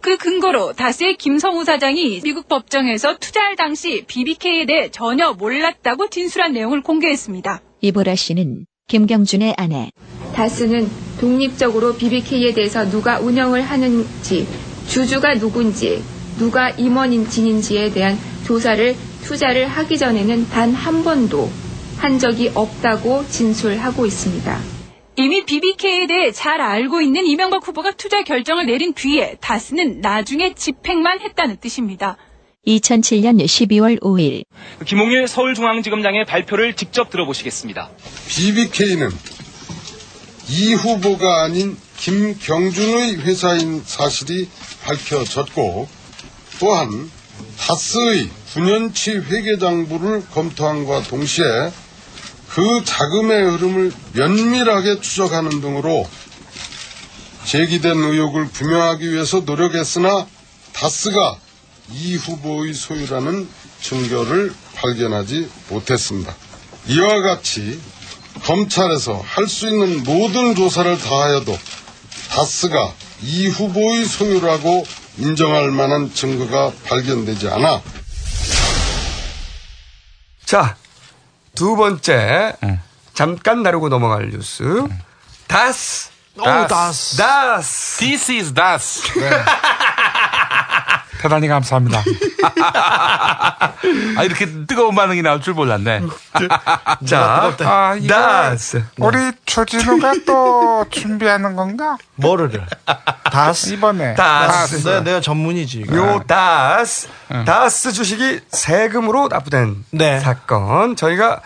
[0.01, 6.83] 그 근거로 다스의 김성우 사장이 미국 법정에서 투자할 당시 BBK에 대해 전혀 몰랐다고 진술한 내용을
[6.83, 7.62] 공개했습니다.
[7.81, 9.90] 이보라 씨는 김경준의 아내
[10.38, 14.46] 다스는 독립적으로 BBK에 대해서 누가 운영을 하는지,
[14.87, 16.01] 주주가 누군지,
[16.38, 21.51] 누가 임원인지에 대한 조사를 투자를 하기 전에는 단 한 번도
[21.96, 24.61] 한 적이 없다고 진술하고 있습니다.
[25.16, 31.18] 이미 BBK에 대해 잘 알고 있는 이명박 후보가 투자 결정을 내린 뒤에 다스는 나중에 집행만
[31.18, 32.16] 했다는 뜻입니다.
[32.64, 34.44] 2007년 12월 5일
[34.87, 37.90] 김홍일 서울중앙지검장의 발표를 직접 들어보시겠습니다.
[38.29, 39.09] BBK는
[40.48, 44.48] 이 후보가 아닌 김경준의 회사인 사실이
[44.82, 45.88] 밝혀졌고
[46.58, 47.11] 또한
[47.58, 51.44] 다스의 9년치 회계장부를 검토함과 동시에
[52.48, 56.08] 그 자금의 흐름을 면밀하게 추적하는 등으로
[57.44, 60.26] 제기된 의혹을 규명하기 위해서 노력했으나
[60.72, 61.38] 다스가
[61.90, 63.48] 이 후보의 소유라는
[63.82, 66.34] 증거를 발견하지 못했습니다.
[66.88, 67.78] 이와 같이
[68.40, 71.59] 검찰에서 할 수 있는 모든 조사를 다하여도
[72.31, 74.87] 다스가 이 후보의 소유라고
[75.18, 77.83] 인정할 만한 증거가 발견되지 않아
[80.44, 80.77] 자,
[81.55, 82.55] 두 번째
[83.12, 84.85] 잠깐 다루고 넘어갈 뉴스.
[85.46, 86.11] 다스.
[86.40, 87.16] 오, 다스.
[87.16, 87.98] 다스.
[87.98, 89.03] This is 다스.
[91.20, 92.01] 대단히 감사합니다.
[94.16, 96.03] 아, 이렇게 뜨거운 반응이 나올 줄 몰랐네.
[97.07, 98.84] 자, 아, 이거 다스.
[98.99, 101.97] 우리 조진우가 또 준비하는 건가?
[102.14, 102.64] 뭐를?
[103.32, 103.70] 다스?
[103.70, 104.14] 이번에.
[104.14, 104.76] 다스.
[104.89, 105.80] 네, 내가 전문이지.
[105.80, 105.97] 이거.
[105.97, 107.09] 요 다스.
[107.45, 110.20] 다스 주식이 세금으로 납부된 네.
[110.20, 110.95] 사건.
[110.95, 111.41] 저희가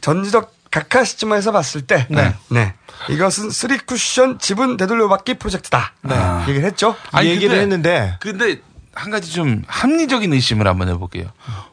[0.00, 2.06] 전지적 각하 시점에서 봤을 때.
[2.10, 2.34] 네.
[2.48, 2.74] 네.
[3.08, 5.92] 이것은 쓰리 쿠션 지분 되돌려받기 프로젝트다.
[6.02, 6.14] 네.
[6.48, 6.94] 얘기를 했죠.
[7.12, 8.60] 아니, 얘기를 근데- 했는데 근데
[8.94, 11.26] 한 가지 좀 합리적인 의심을 한번 해볼게요.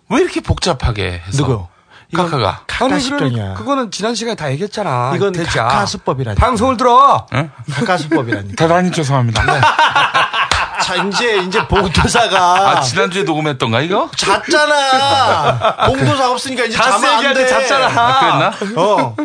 [0.10, 1.38] 왜 이렇게 복잡하게 해서?
[1.44, 1.68] 누구요?
[2.16, 2.64] 가카가.
[2.68, 5.12] 그러니 그거는 지난 시간에 다 얘기했잖아.
[5.16, 5.64] 이건 대자.
[5.66, 6.40] 가카 수법이라니까.
[6.46, 7.28] 방송을 들어.
[7.74, 8.56] 가카 수법이라니까.
[8.56, 9.44] 대단히 죄송합니다.
[10.88, 12.70] 자, 이제, 이제 봉도사가.
[12.70, 14.10] 아, 지난주에 녹음했던가, 이거?
[14.16, 15.76] 잤잖아.
[15.88, 17.42] 봉도사 없으니까 이제 자면 안 돼.
[17.44, 17.88] 때 잤잖아.
[17.88, 18.20] 아,
[18.56, 18.82] 그랬나?
[18.82, 19.16] 어.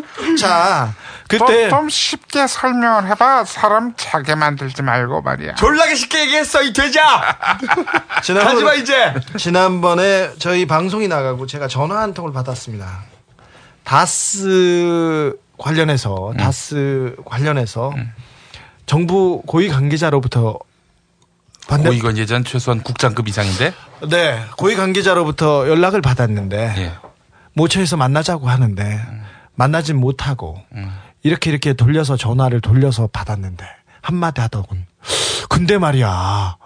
[0.41, 0.93] 자,
[1.29, 1.69] 그때.
[1.71, 3.45] 좀, 좀 쉽게 설명을 해봐.
[3.45, 5.55] 사람 자게 만들지 말고 말이야.
[5.55, 7.39] 졸라게 쉽게 얘기했어, 이 돼자!
[8.25, 9.15] 지난번- 하지마, 이제!
[9.39, 13.05] 지난번에 저희 방송이 나가고 제가 전화 한 통을 받았습니다.
[13.85, 17.93] 다스 관련해서, 다스 관련해서
[18.87, 20.59] 정부 고위 관계자로부터
[21.69, 23.73] 반대- 오, 이건 예전 최소한 국장급 이상인데?
[24.09, 26.93] 네, 고위 관계자로부터 연락을 받았는데 예.
[27.55, 29.01] 모처에서 만나자고 하는데
[29.55, 30.61] 만나진 못하고
[31.23, 33.65] 이렇게 이렇게 돌려서 전화를 돌려서 받았는데
[34.01, 34.87] 한마디 하더군.
[35.49, 36.57] 근데 말이야.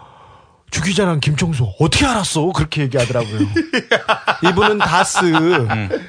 [0.70, 2.46] 주 기자랑 김청수 어떻게 알았어?
[2.52, 3.38] 그렇게 얘기하더라고요.
[4.48, 5.20] 이분은 다스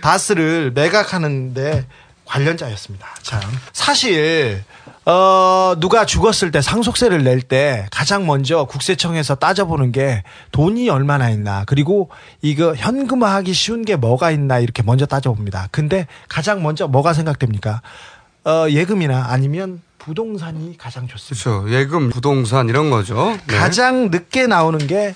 [0.01, 1.85] 다스를 매각하는데
[2.25, 3.07] 관련자였습니다.
[3.21, 3.39] 참
[3.73, 4.63] 사실
[5.09, 11.63] 어 누가 죽었을 때 상속세를 낼 때 가장 먼저 국세청에서 따져보는 게 돈이 얼마나 있나
[11.65, 12.09] 그리고
[12.41, 15.69] 이거 현금화하기 쉬운 게 뭐가 있나 이렇게 먼저 따져봅니다.
[15.71, 17.81] 근데 가장 먼저 뭐가 생각됩니까?
[18.43, 21.51] 어 예금이나 아니면 부동산이 가장 좋습니다.
[21.61, 21.73] 그렇죠.
[21.73, 23.37] 예금, 부동산 이런 거죠.
[23.47, 23.57] 네.
[23.57, 25.15] 가장 늦게 나오는 게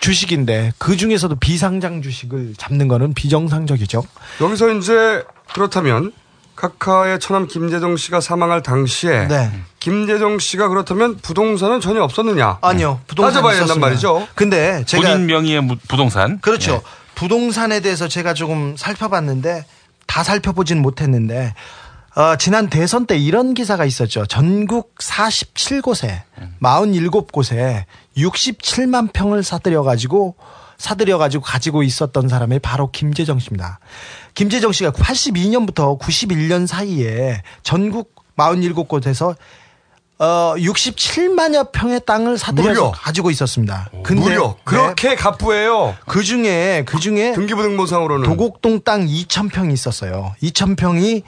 [0.00, 4.02] 주식인데 그 중에서도 비상장 주식을 잡는 거는 비정상적이죠.
[4.40, 6.12] 여기서 이제 그렇다면
[6.56, 9.50] 카카의 처남 김재정 씨가 사망할 당시에 네.
[9.80, 12.58] 김재정 씨가 그렇다면 부동산은 전혀 없었느냐?
[12.62, 13.00] 아니요.
[13.06, 13.80] 부동산 따져봐야 된단.
[13.80, 14.26] 말이죠.
[14.34, 16.38] 근데 제가 본인 명의의 무- 부동산.
[16.40, 16.72] 그렇죠.
[16.74, 16.80] 예.
[17.14, 19.64] 부동산에 대해서 제가 조금 살펴봤는데
[20.06, 21.54] 다 살펴보진 못했는데
[22.16, 24.26] 어, 지난 대선 때 이런 기사가 있었죠.
[24.26, 26.22] 전국 47곳에
[26.62, 27.84] 47곳에
[28.16, 30.36] 67만 평을 사들여 가지고
[30.78, 33.78] 사들여 가지고 가지고 있었던 사람이 바로 김재정 씨입니다.
[34.34, 39.36] 김재정 씨가 82년부터 91년 사이에 전국 47곳에서
[40.18, 42.90] 어 67만여 평의 땅을 사들여서 무려?
[42.92, 43.90] 가지고 있었습니다.
[44.04, 45.96] 근데 무려 그렇게 갑부예요.
[46.06, 50.34] 그 중에 그 중에 등기부등본상으로는 도곡동 땅 2,000평이 있었어요.
[50.40, 51.22] 2,000평이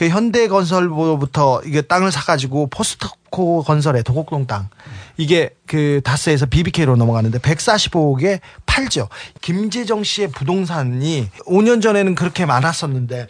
[0.00, 4.70] 그 현대건설로부터 이게 땅을 사가지고 포스트코 건설의 도곡동 땅
[5.18, 9.10] 이게 그 다스에서 BBK로 넘어가는데 145억에 팔죠.
[9.42, 13.26] 김재정 씨의 부동산이 5년 전에는 그렇게 많았었는데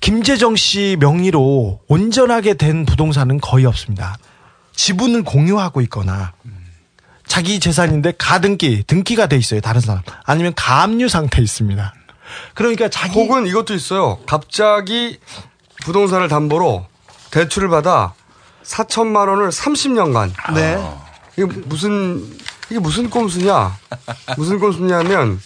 [0.00, 4.16] 김재정 씨 명의로 온전하게 된 부동산은 거의 없습니다.
[4.76, 6.34] 지분을 공유하고 있거나
[7.26, 9.60] 자기 재산인데 가등기, 등기가 돼 있어요.
[9.60, 10.02] 다른 사람.
[10.22, 11.94] 아니면 가압류 상태에 있습니다.
[12.54, 14.20] 그러니까 자기 혹은 이것도 있어요.
[14.26, 15.18] 갑자기
[15.80, 16.86] 부동산을 담보로
[17.30, 18.14] 대출을 받아
[18.64, 20.32] 4천만 원을 30년간.
[20.54, 20.78] 네.
[21.36, 22.24] 이게 무슨
[22.70, 23.76] 이게 무슨 꼼수냐?
[24.36, 25.40] 무슨 꼼수냐면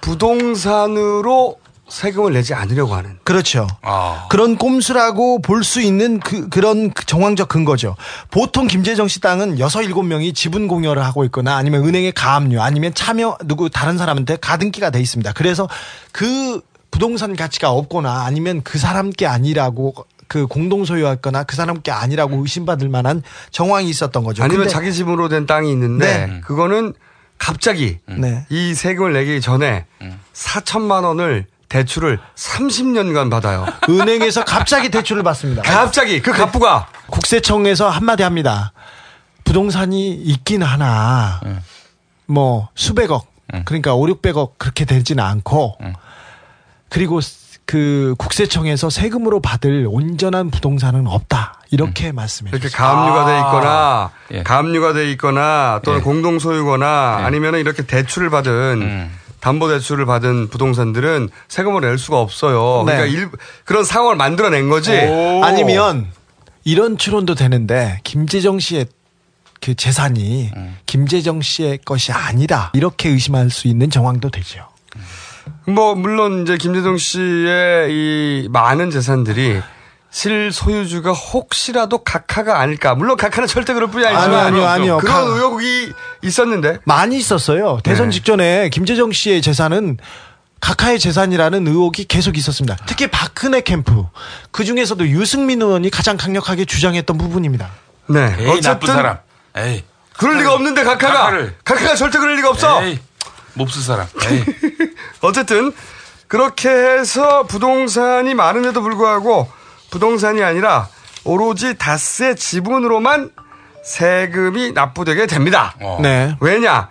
[0.00, 3.18] 부동산으로 세금을 내지 않으려고 하는.
[3.24, 3.66] 그렇죠.
[3.82, 4.26] 아.
[4.30, 7.94] 그런 꼼수라고 볼 수 있는 그, 그런 그 정황적 근거죠.
[8.30, 12.92] 보통 김재정 씨 땅은 여섯 일곱 명이 지분 공여를 하고 있거나 아니면 은행에 가압류 아니면
[12.94, 15.32] 참여 누구 다른 사람한테 가등기가 돼 있습니다.
[15.34, 15.68] 그래서
[16.12, 16.60] 그
[16.94, 19.96] 부동산 가치가 없거나 아니면 그 사람 게 아니라고
[20.28, 24.44] 그 공동 소유했거나 그 사람 게 아니라고 의심받을 만한 정황이 있었던 거죠.
[24.44, 26.40] 아니면 자기 집으로 된 땅이 있는데 네.
[26.42, 26.94] 그거는
[27.36, 28.46] 갑자기 네.
[28.48, 29.86] 이 세금을 내기 전에
[30.34, 33.66] 4천만 원을 대출을 30년간 받아요.
[33.90, 35.62] 은행에서 갑자기 대출을 받습니다.
[35.62, 38.72] 갑자기 그 갑부가 국세청에서 한마디 합니다.
[39.42, 41.40] 부동산이 있긴 하나
[42.26, 43.26] 뭐 수백억
[43.64, 45.76] 그러니까 5, 600억 그렇게 되지는 않고
[46.94, 47.18] 그리고
[47.66, 52.88] 그 국세청에서 세금으로 받을 온전한 부동산은 없다 이렇게 말씀해 이렇게 주셨어요.
[52.88, 54.42] 가압류가 돼 있거나 예.
[54.44, 56.02] 가압류가 돼 있거나 또는 예.
[56.04, 57.24] 공동 소유거나 예.
[57.24, 62.84] 아니면 이렇게 대출을 받은 담보 대출을 받은 부동산들은 세금을 낼 수가 없어요.
[62.86, 62.96] 네.
[62.96, 63.28] 그러니까 일,
[63.64, 64.92] 그런 상황을 만들어낸 거지.
[65.42, 66.06] 아니면
[66.62, 68.86] 이런 추론도 되는데 김재정 씨의
[69.60, 70.52] 그 재산이
[70.86, 74.68] 김재정 씨의 것이 아니다 이렇게 의심할 수 있는 정황도 되죠.
[75.66, 79.60] 뭐 물론 이제 김재정 씨의 이 많은 재산들이
[80.10, 82.94] 실소유주가 혹시라도 각하가 아닐까.
[82.94, 84.96] 물론 각하는 절대 그럴 뿐이 아니지만 아니요, 아니요, 아니요.
[84.98, 85.92] 그런 가- 의혹이
[86.22, 87.80] 있었는데 많이 있었어요.
[87.82, 88.12] 대선 네.
[88.12, 89.98] 직전에 김재정 씨의 재산은
[90.60, 92.76] 각하의 재산이라는 의혹이 계속 있었습니다.
[92.86, 94.04] 특히 박근혜 캠프
[94.50, 97.70] 그 중에서도 유승민 의원이 가장 강력하게 주장했던 부분입니다.
[98.08, 98.34] 네.
[98.38, 99.18] 에이, 나쁜 사람.
[99.56, 99.82] 에이.
[100.16, 101.56] 그럴 리가 없는데 각하가 각하를.
[101.64, 102.82] 각하가 절대 그럴 리가 없어.
[102.84, 102.98] 에이.
[103.54, 104.06] 몹쓸 사람.
[105.22, 105.72] 어쨌든
[106.28, 109.48] 그렇게 해서 부동산이 많은데도 불구하고
[109.90, 110.88] 부동산이 아니라
[111.24, 113.30] 오로지 다스의 지분으로만
[113.84, 115.74] 세금이 납부되게 됩니다.
[115.80, 115.98] 어.
[116.02, 116.36] 네.
[116.40, 116.88] 왜냐?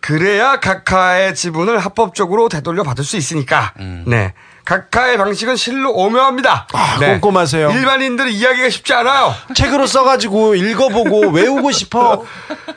[0.00, 3.72] 그래야 각하의 지분을 합법적으로 되돌려 받을 수 있으니까.
[4.06, 4.34] 네.
[4.66, 6.66] 각하의 방식은 실로 오묘합니다.
[6.72, 7.12] 아, 네.
[7.20, 7.70] 꼼꼼하세요.
[7.70, 9.32] 일반인들은 이야기가 쉽지 않아요.
[9.54, 12.24] 책으로 써가지고 읽어보고 외우고 싶어.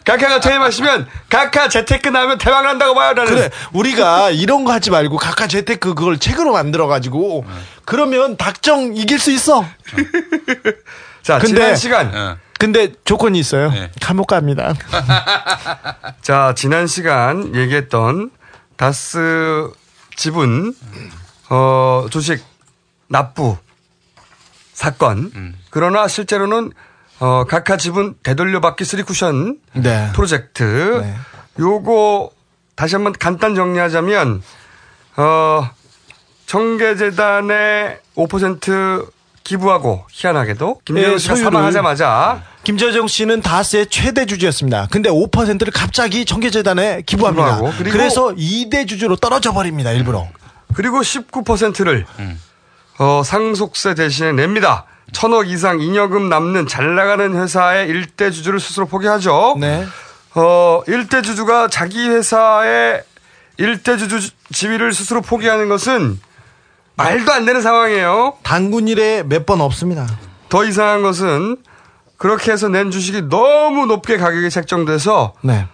[0.06, 3.14] 각하가 퇴임하시면 각하 재테크 나면 대박 난다고 봐요.
[3.14, 3.34] 나는.
[3.34, 7.46] 그래 우리가 이런 거 하지 말고 각하 재테크 그걸 책으로 만들어가지고
[7.86, 9.66] 그러면 닥정 이길 수 있어.
[11.24, 12.16] 자, 근데- 지난 시간.
[12.16, 12.38] 어.
[12.60, 13.72] 근데 조건이 있어요.
[13.72, 13.90] 네.
[14.02, 14.74] 감옥 갑니다.
[16.22, 18.30] 자, 지난 시간 얘기했던
[18.76, 19.70] 다스
[20.18, 20.74] 지분,
[21.50, 22.44] 어, 주식
[23.08, 23.58] 납부
[24.74, 25.56] 사건.
[25.70, 26.72] 그러나 실제로는
[27.20, 30.10] 어, 각하 지분 되돌려받기 쓰리 쿠션 네.
[30.14, 31.04] 프로젝트.
[31.60, 32.32] 요거
[32.76, 34.42] 다시 한번 간단 정리하자면
[35.18, 35.70] 어,
[36.46, 39.12] 청계재단에 5%
[39.44, 44.88] 기부하고 희한하게도 김재정 씨가 사망하자마자 김재정 씨는 다스의 최대 주주였습니다.
[44.92, 47.60] 근데 5%를 갑자기 청계재단에 기부합니다.
[47.92, 49.92] 그래서 2대 주주로 떨어져 버립니다.
[49.92, 50.28] 일부러.
[50.74, 52.06] 그리고 19%를
[53.00, 54.86] 어, 상속세 대신에 냅니다.
[55.12, 59.56] 천억 이상 잉여금 남는 잘 나가는 회사의 일대 주주를 스스로 포기하죠.
[59.60, 59.86] 네.
[60.36, 63.02] 어, 일대 주주가 자기 회사의
[63.58, 66.20] 일대 주주 지위를 스스로 포기하는 것은
[66.96, 68.38] 말도 안 되는 상황이에요.
[68.44, 70.06] 단군 일에 몇 번 없습니다.
[70.50, 71.58] 더 이상한 것은
[72.18, 75.66] 그렇게 해서 낸 주식이 너무 높게 가격이 책정돼서 네.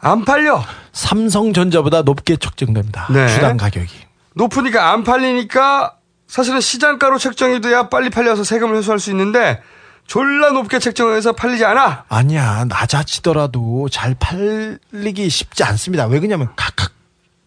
[0.00, 0.62] 안 팔려.
[0.92, 3.06] 삼성전자보다 높게 책정됩니다.
[3.10, 3.28] 네.
[3.28, 3.88] 주당 가격이.
[4.34, 9.60] 높으니까 안 팔리니까 사실은 시장가로 책정이 돼야 빨리 팔려서 세금을 회수할 수 있는데
[10.06, 12.04] 졸라 높게 책정해서 팔리지 않아.
[12.08, 16.06] 아니야 낮아지더라도 잘 팔리기 쉽지 않습니다.
[16.06, 16.92] 왜 그러냐면 각각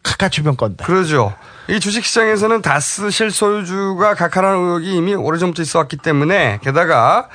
[0.02, 0.86] 각각 주변 건데.
[0.86, 1.36] 그러죠.
[1.70, 7.28] 이 주식시장에서는 다스 실소유주가 각하라는 의혹이 이미 오래전부터 있어 왔기 때문에 게다가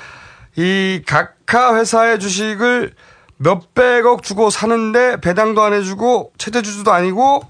[0.56, 2.94] 이 각하 회사의 주식을
[3.36, 7.42] 몇백억 주고 사는데 배당도 안 해주고 최대 주주도 아니고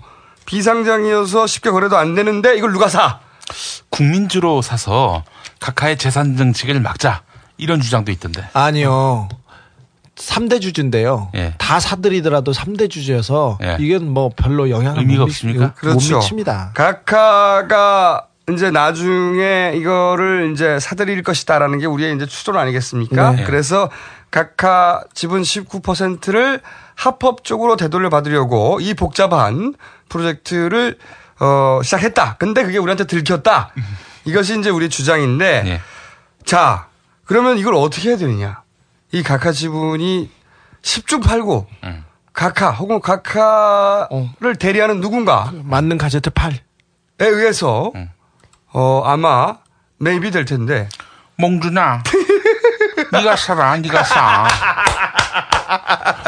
[0.46, 3.20] 비상장이어서 쉽게 거래도 안 되는데 이걸 누가 사?
[3.90, 5.24] 국민주로 사서
[5.60, 7.22] 각하의 재산 정책을 막자
[7.58, 8.44] 이런 주장도 있던데.
[8.52, 9.28] 아니요.
[10.16, 11.30] 3대 주주인데요.
[11.34, 11.54] 예.
[11.58, 15.64] 다 사들이더라도 3대 주주여서 이건 뭐 별로 영향을 의미가 못, 미- 없습니까?
[15.66, 16.18] 못 그렇죠.
[16.18, 16.72] 미칩니다.
[16.74, 23.32] 각하가 이제 나중에 이거를 이제 사들일 것이다라는 게 우리의 이제 추론 아니겠습니까?
[23.32, 23.44] 네.
[23.44, 23.90] 그래서
[24.30, 26.60] 각하 지분 19%를
[26.94, 29.74] 합법적으로 되돌려 받으려고 이 복잡한
[30.08, 30.98] 프로젝트를
[31.40, 32.36] 어, 시작했다.
[32.38, 33.70] 근데 그게 우리한테 들켰다.
[34.24, 35.62] 이것이 이제 우리 주장인데
[36.44, 36.86] 자,
[37.24, 38.62] 그러면 이걸 어떻게 해야 되느냐?
[39.10, 40.30] 이 각하 지분이
[40.82, 41.66] 10주 팔고
[42.32, 46.52] 각하 혹은 각하를 대리하는 누군가 맞는 가제트 8.
[47.20, 47.92] 에 의해서
[48.72, 49.58] 어 아마
[49.98, 50.88] 매입이 될 텐데
[51.36, 52.02] 몽준아
[53.12, 54.48] 네가 사라 네가 사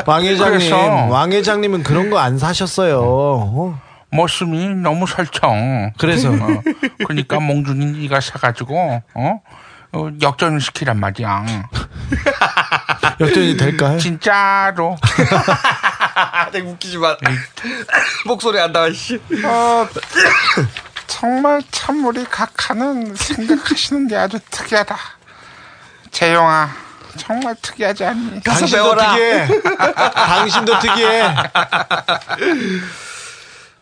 [0.07, 3.01] 왕 회장님, 그래서- 왕 회장님은 그런 거 안 사셨어요.
[3.05, 3.81] 어?
[4.11, 6.31] 모습이 너무 설정 그래서?
[6.31, 6.63] 어,
[7.05, 9.41] 그러니까 몽준이 네가 사가지고 어?
[9.93, 11.45] 어, 역전을 시키란 말이야
[13.21, 13.99] 역전이 될까요?
[13.99, 14.97] 진짜로
[16.53, 17.17] 내가 웃기지 마
[18.27, 19.89] 목소리 안 나와 씨 어,
[21.09, 24.97] 정말 참 우리 각하는 생각하시는 게 아주 특이하다.
[26.11, 26.69] 재용아,
[27.17, 28.41] 정말 특이하지 않니?
[28.43, 29.49] 당신도 특이해.
[30.15, 31.23] 당신도 특이해.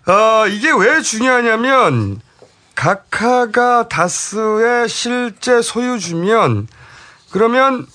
[0.07, 2.20] 어 이게 왜 중요하냐면
[2.74, 6.66] 각하가 다스의 실제 소유주면
[7.30, 7.87] 그러면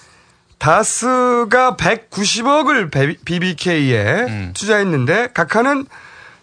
[0.57, 2.89] 다스가 190억을
[3.25, 5.85] BBK에 투자했는데 각하는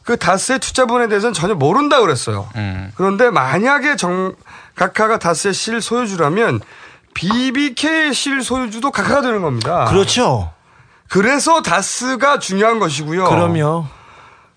[0.05, 2.49] 그 다스의 투자분에 대해서는 전혀 모른다 그랬어요.
[2.97, 4.35] 그런데 만약에 정
[4.77, 6.61] 각하가 다스의 실 소유주라면
[7.15, 9.85] BBK의 실소유주도 각하가 되는 겁니다.
[9.87, 10.53] 그렇죠.
[11.09, 13.25] 그래서 다스가 중요한 것이고요.
[13.25, 13.87] 그럼요.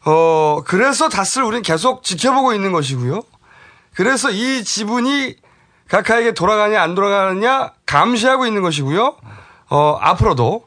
[0.06, 3.22] 어, 그래서 다스를 우리는 계속 지켜보고 있는 것이고요.
[3.94, 5.36] 그래서 이 지분이
[5.90, 9.16] 각하에게 돌아가냐 안 돌아가느냐 감시하고 있는 것이고요.
[9.70, 10.66] 어, 앞으로도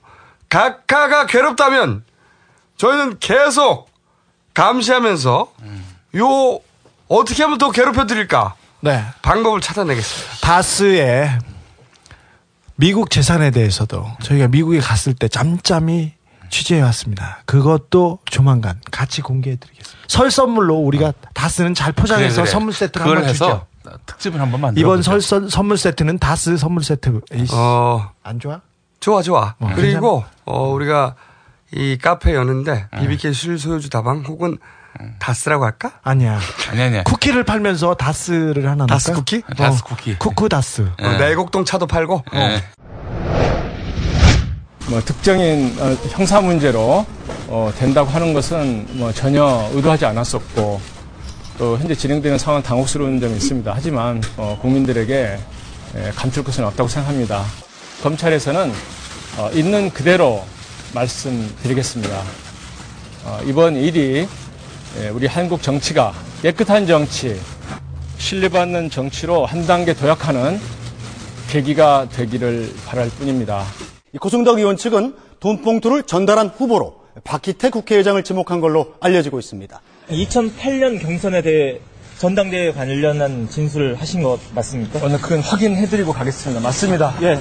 [0.49, 2.05] 각하가 괴롭다면
[2.76, 3.88] 저희는 계속
[4.55, 5.53] 감시하면서
[6.16, 6.61] 요
[7.09, 9.05] 어떻게 하면 더 괴롭혀 드릴까 네.
[9.22, 10.36] 방법을 찾아내겠습니다.
[10.41, 11.38] 다스의
[12.81, 16.14] 미국 재산에 대해서도 저희가 미국에 갔을 때 짬짬이
[16.49, 17.43] 취재해 왔습니다.
[17.45, 20.01] 그것도 조만간 같이 공개해 드리겠습니다.
[20.09, 22.51] 설 선물로 우리가 다스는 잘 포장해서 그래, 그래.
[22.51, 23.66] 선물 그걸 한번 해서 주죠.
[24.07, 27.20] 특집을 한번 만들어 이번 설 선- 선물 세트는 다스 선물 세트.
[27.33, 28.61] 에이씨, 어, 안 좋아?
[28.99, 29.55] 좋아, 좋아.
[29.59, 31.14] 어, 그리고, 어, 우리가
[31.72, 34.59] 이 카페 여는데 BBK 실소유주 다방 혹은
[35.18, 35.93] 다스라고 할까?
[36.03, 36.38] 아니야.
[36.70, 37.03] 아니 아니야.
[37.05, 39.24] 쿠키를 팔면서 다스를 하나 다스 넣을까요?
[39.24, 39.43] 쿠키?
[39.49, 40.18] 어, 다스 쿠키.
[40.18, 40.88] 쿠쿠 다스.
[41.01, 42.24] 어, 내곡동 차도 팔고.
[42.34, 42.62] 예.
[44.88, 47.07] 뭐 특정인 어, 형사 문제로
[47.49, 50.80] 어, 된다고 하는 것은 뭐 전혀 의도하지 않았었고
[51.59, 53.72] 또 현재 진행되는 상황 당혹스러운 점이 있습니다.
[53.74, 55.38] 하지만 어, 국민들에게
[55.97, 57.45] 에, 감출 것은 없다고 생각합니다.
[58.03, 58.72] 검찰에서는
[59.36, 60.45] 어, 있는 그대로
[60.95, 62.22] 말씀드리겠습니다.
[63.24, 64.28] 어, 이번 일이 에,
[65.12, 66.12] 우리 한국 정치가
[66.43, 67.41] 깨끗한 정치,
[68.18, 70.61] 신뢰받는 정치로 한 단계 도약하는
[71.49, 73.64] 계기가 되기를 바랄 뿐입니다.
[74.20, 79.80] 고승덕 의원 측은 돈 봉투를 전달한 후보로 박희태 국회의장을 지목한 걸로 알려지고 있습니다.
[80.11, 81.80] 2008년 경선에 대해
[82.18, 85.01] 전당대회 관련한 진술을 하신 것 맞습니까?
[85.03, 86.61] 오늘 그건 확인해드리고 가겠습니다.
[86.61, 87.14] 맞습니다.
[87.22, 87.41] 예.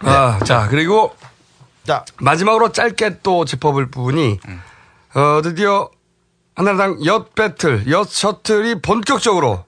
[0.00, 1.12] 아, 자, 그리고
[1.86, 4.38] 자, 마지막으로 짧게 또 짚어볼 부분이
[5.14, 5.90] 어, 드디어
[6.54, 9.64] 한나라당 엿 배틀, 엿 셔틀이 본격적으로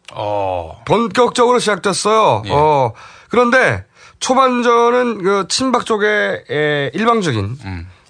[0.87, 2.43] 본격적으로 시작됐어요.
[2.51, 2.93] 어,
[3.31, 3.85] 그런데
[4.21, 7.59] 초반전은 그 친박 쪽의 에, 일방적인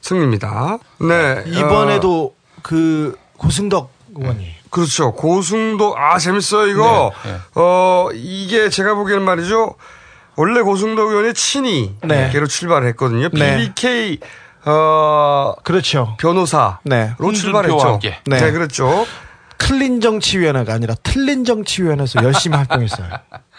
[0.01, 0.79] 승리입니다.
[1.01, 1.45] 네.
[1.47, 5.13] 이번에도 그 고승덕 의원이 그렇죠.
[5.13, 7.13] 고승도 아 재밌어요 이거.
[7.25, 7.39] 네, 네.
[7.55, 9.75] 어 이게 제가 보기에는 말이죠.
[10.37, 12.31] 원래 고승도 의원이 친이 네.
[12.31, 13.29] 계로 출발했거든요.
[13.31, 13.59] 네.
[13.59, 14.19] BBK
[14.65, 16.17] 어 그렇죠.
[16.19, 17.15] 변호사로 네.
[17.35, 18.01] 출발했죠.
[18.03, 18.21] 네.
[18.27, 19.07] 네, 그렇죠.
[19.59, 23.09] 클린 정치위원회가 아니라 틀린 정치위원회에서 열심히 활동했어요.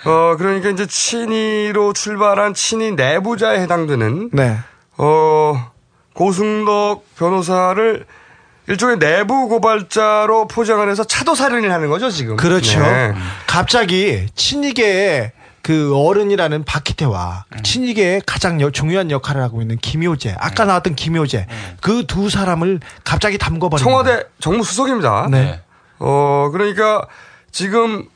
[0.06, 4.58] 어 그러니까 이제 친이로 출발한 친이 내부자에 해당되는 네.
[4.98, 5.72] 어
[6.14, 8.06] 고승덕 변호사를
[8.68, 12.36] 일종의 내부 고발자로 포장을 해서 차도 살인을 하는 거죠 지금.
[12.38, 12.80] 그렇죠.
[12.80, 13.14] 네.
[13.46, 15.32] 갑자기 친이계의
[15.64, 17.64] 그 어른이라는 박희태와 음.
[17.64, 21.48] 친이계의 가장 여- 중요한 역할을 하고 있는 김효재, 아까 나왔던 김효재,
[21.82, 25.30] 그두 사람을 갑자기 담궈버린 청와대 정무수석입니다.
[25.32, 25.62] 네.
[26.00, 27.08] 어, 그러니까
[27.52, 28.08] 지금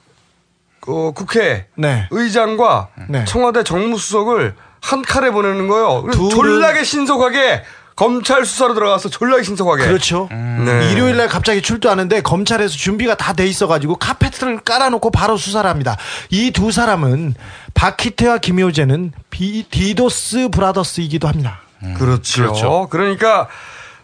[0.87, 2.07] 어, 국회 네.
[2.11, 3.23] 의장과 네.
[3.25, 7.63] 청와대 정무수석을 한 칼에 보내는 둘은- 졸라게 신속하게
[7.97, 9.85] 검찰 수사로 들어가서 졸라게 신속하게.
[9.87, 10.29] 그렇죠.
[10.31, 10.91] 네.
[10.91, 15.97] 일요일 날 갑자기 출두하는데 검찰에서 준비가 다 돼 있어가지고 카페트를 깔아놓고 바로 수사를 합니다.
[16.29, 17.33] 이 두 사람은
[17.73, 21.61] 박희태와 김효재는 비, 디도스 브라더스이기도 합니다.
[21.97, 22.41] 그렇죠.
[22.43, 22.87] 그렇죠.
[22.89, 23.47] 그러니까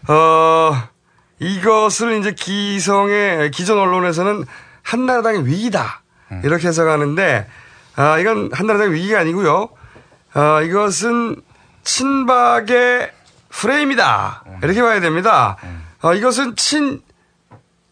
[0.08, 0.72] 어,
[1.40, 4.44] 이것을 이제 기성의 기존 언론에서는
[4.82, 6.02] 한나라당의 위기다
[6.42, 7.46] 이렇게 해석하는데
[7.96, 9.68] 아, 이건 한나라당의 위기가 아니고요.
[10.34, 11.36] 아, 이것은
[11.84, 13.10] 친박의
[13.54, 15.56] 프레임이다 이렇게 봐야 됩니다.
[16.02, 17.00] 어, 이것은 친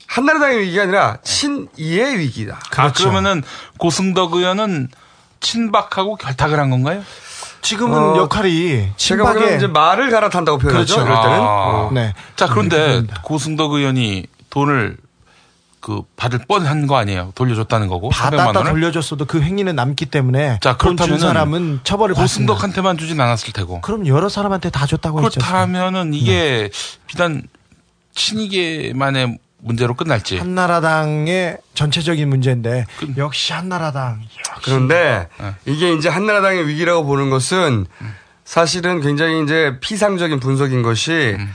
[0.06, 2.60] 한나라당의 위기가 아니라 친이의 위기다.
[2.76, 3.42] 아, 그러면은
[3.78, 4.88] 고승덕 의원은
[5.40, 7.02] 친박하고 결탁을 한 건가요?
[7.62, 10.94] 지금은 어, 역할이 제가 보기에는 친박의 이제 말을 갈아탄다고 표현하죠.
[10.96, 11.10] 그렇죠.
[11.10, 11.38] 이럴 때는.
[11.40, 11.42] 아.
[11.44, 11.90] 어.
[11.92, 12.12] 네.
[12.36, 14.98] 자, 그런데 고승덕 의원이 돈을
[15.83, 17.33] 그 받을 뻔한 거 아니에요?
[17.35, 18.11] 돌려줬다는 거고.
[18.11, 18.70] 400만 받았다.
[18.70, 22.55] 돌려줬어도 그 행위는 남기 때문에 자, 돈준 그렇다면은 사람은 처벌을 받습니다.
[22.55, 23.80] 고승덕한테만 주진 않았을 테고.
[23.80, 25.41] 그럼 여러 사람한테 다 줬다고 했죠.
[25.41, 26.99] 그렇다면은 이게 네.
[27.09, 27.43] 비단
[28.14, 30.39] 친이계만의 문제로 끝날지.
[30.39, 34.22] 한나라당의 전체적인 문제인데 역시 한나라당.
[34.62, 35.55] 그런데 네.
[35.66, 37.87] 이게 이제 한나라당의 위기라고 보는 것은
[38.45, 41.55] 사실은 굉장히 이제 피상적인 분석인 것이 음.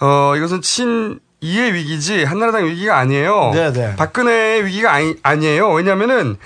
[0.00, 3.50] 어 이것은 친 이의 위기지 한나라당 위기가 아니에요.
[3.52, 3.94] 네, 네.
[3.96, 5.70] 박근혜의 위기가 아니, 아니에요.
[5.72, 6.38] 왜냐면은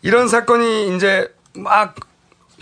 [0.00, 1.94] 이런 사건이 이제 막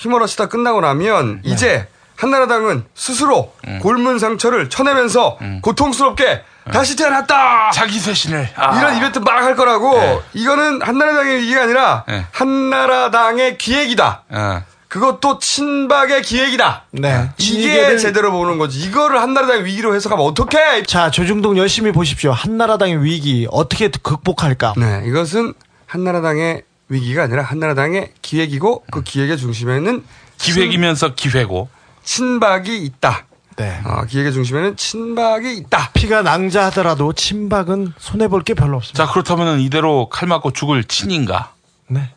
[0.00, 1.50] 휘몰아치다 끝나고 나면 네.
[1.52, 1.86] 이제
[2.16, 3.78] 한나라당은 스스로 음.
[3.80, 6.42] 골문 상처를 쳐내면서 고통스럽게
[6.72, 7.70] 다시 태어났다.
[7.72, 8.48] 자기 쇄신을.
[8.56, 8.78] 아.
[8.78, 12.24] 이런 이벤트 막 할 거라고 이거는 한나라당의 위기가 아니라 네.
[12.32, 14.22] 한나라당의 기획이다.
[14.30, 14.62] 어.
[14.96, 16.84] 그것도 친박의 기획이다.
[16.90, 17.30] 네.
[17.38, 18.78] 이게 제대로 보는 거지.
[18.80, 20.82] 이거를 한나라당의 위기로 해석하면 어떡해?
[20.82, 22.30] 자, 조중동 열심히 보십시오.
[22.30, 24.74] 한나라당의 위기 어떻게 극복할까?
[24.76, 25.54] 네, 이것은
[25.86, 30.04] 한나라당의 위기가 아니라 한나라당의 기획이고 그 기획의 중심에는
[30.36, 31.70] 기획이면서 기회고.
[32.04, 33.24] 친박이 있다.
[33.56, 33.80] 네.
[33.86, 35.88] 어, 기획의 중심에는 친박이 있다.
[35.94, 39.06] 피가 낭자하더라도 친박은 손해 볼 게 별로 없습니다.
[39.06, 41.54] 자, 그렇다면은 이대로 칼 맞고 죽을 친인가?
[41.88, 42.10] 네.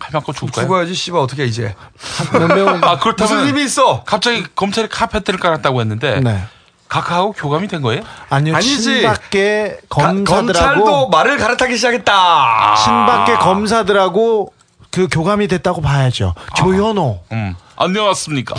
[0.00, 0.64] 칼 맞고 죽을까요?
[0.64, 1.74] 죽어야지 씨발 어떻게 이제.
[2.82, 4.02] 아, 그렇다면 무슨 힘이 있어?
[4.04, 6.42] 갑자기 검찰이 카페트를 깔았다고 했는데 네.
[6.88, 8.02] 각하하고 교감이 된 거예요?
[8.30, 8.56] 아니요.
[8.56, 8.82] 아니지.
[8.82, 10.44] 친박계 가- 검사들하고
[10.84, 12.74] 검찰도 말을 갈아타기 시작했다.
[12.76, 14.52] 친박계 검사들하고
[14.90, 16.34] 그 교감이 됐다고 봐야죠.
[16.56, 17.22] 조현호.
[17.30, 17.54] 음.
[17.76, 18.54] 안녕하십니까.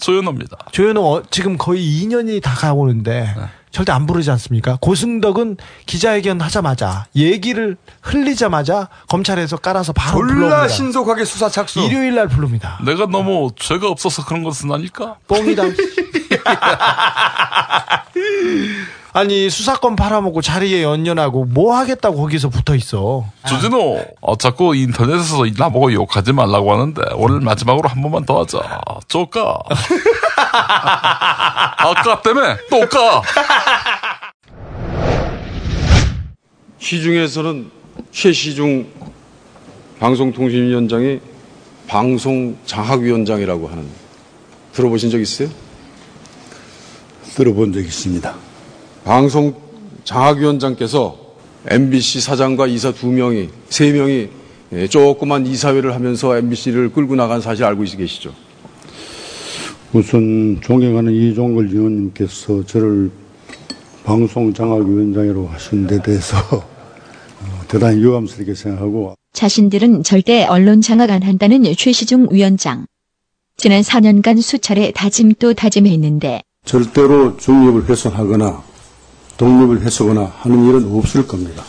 [0.00, 0.56] 조현호입니다.
[0.72, 3.34] 조현호 어, 지금 거의 2년이 다 가오는데
[3.74, 4.78] 절대 안 부르지 않습니까?
[4.80, 5.56] 고승덕은
[5.86, 10.68] 기자회견 하자마자 얘기를 흘리자마자 검찰에서 깔아서 바로 졸라 불러옵니다.
[10.68, 11.80] 신속하게 수사 착수.
[11.80, 12.78] 일요일 날 부릅니다.
[12.86, 15.16] 내가 너무 죄가 없어서 그런 것은 아닐까?
[15.26, 15.64] 뻥이다.
[19.16, 23.24] 아니 수사권 팔아먹고 자리에 연연하고 뭐 하겠다고 거기서 붙어 있어.
[23.48, 28.58] 조진호, 어, 자꾸 인터넷에서 나보고 욕하지 말라고 하는데 오늘 마지막으로 한 번만 더 하자.
[29.06, 29.60] 쪼까.
[31.78, 33.22] 아까 때문에 또 까.
[36.80, 37.70] 시중에서는
[38.10, 38.88] 최시중
[40.00, 41.20] 방송통신위원장이
[41.86, 43.86] 방송 장학위원장이라고 하는
[44.72, 45.48] 들어보신 적 있어요?
[47.36, 48.43] 들어본 적 있습니다.
[49.04, 49.54] 방송
[50.04, 51.16] 장학위원장께서
[51.66, 54.28] MBC 사장과 이사 두 명이 세 명이
[54.72, 58.32] 예, 조그만 이사회를 하면서 MBC를 끌고 나간 사실 알고 계시죠?
[59.92, 63.10] 우선 존경하는 이종걸 의원님께서 저를
[64.04, 71.62] 방송 장학위원장으로 하신 데 대해서 어, 대단히 유감스럽게 생각하고 자신들은 절대 언론 장악 안 한다는
[71.76, 72.86] 최시중 위원장.
[73.56, 78.73] 지난 4년간 수차례 다짐 또 다짐했는데 절대로 중립을 훼손하거나
[79.36, 81.62] 독립을 해서거나 하는 일은 없을 겁니다.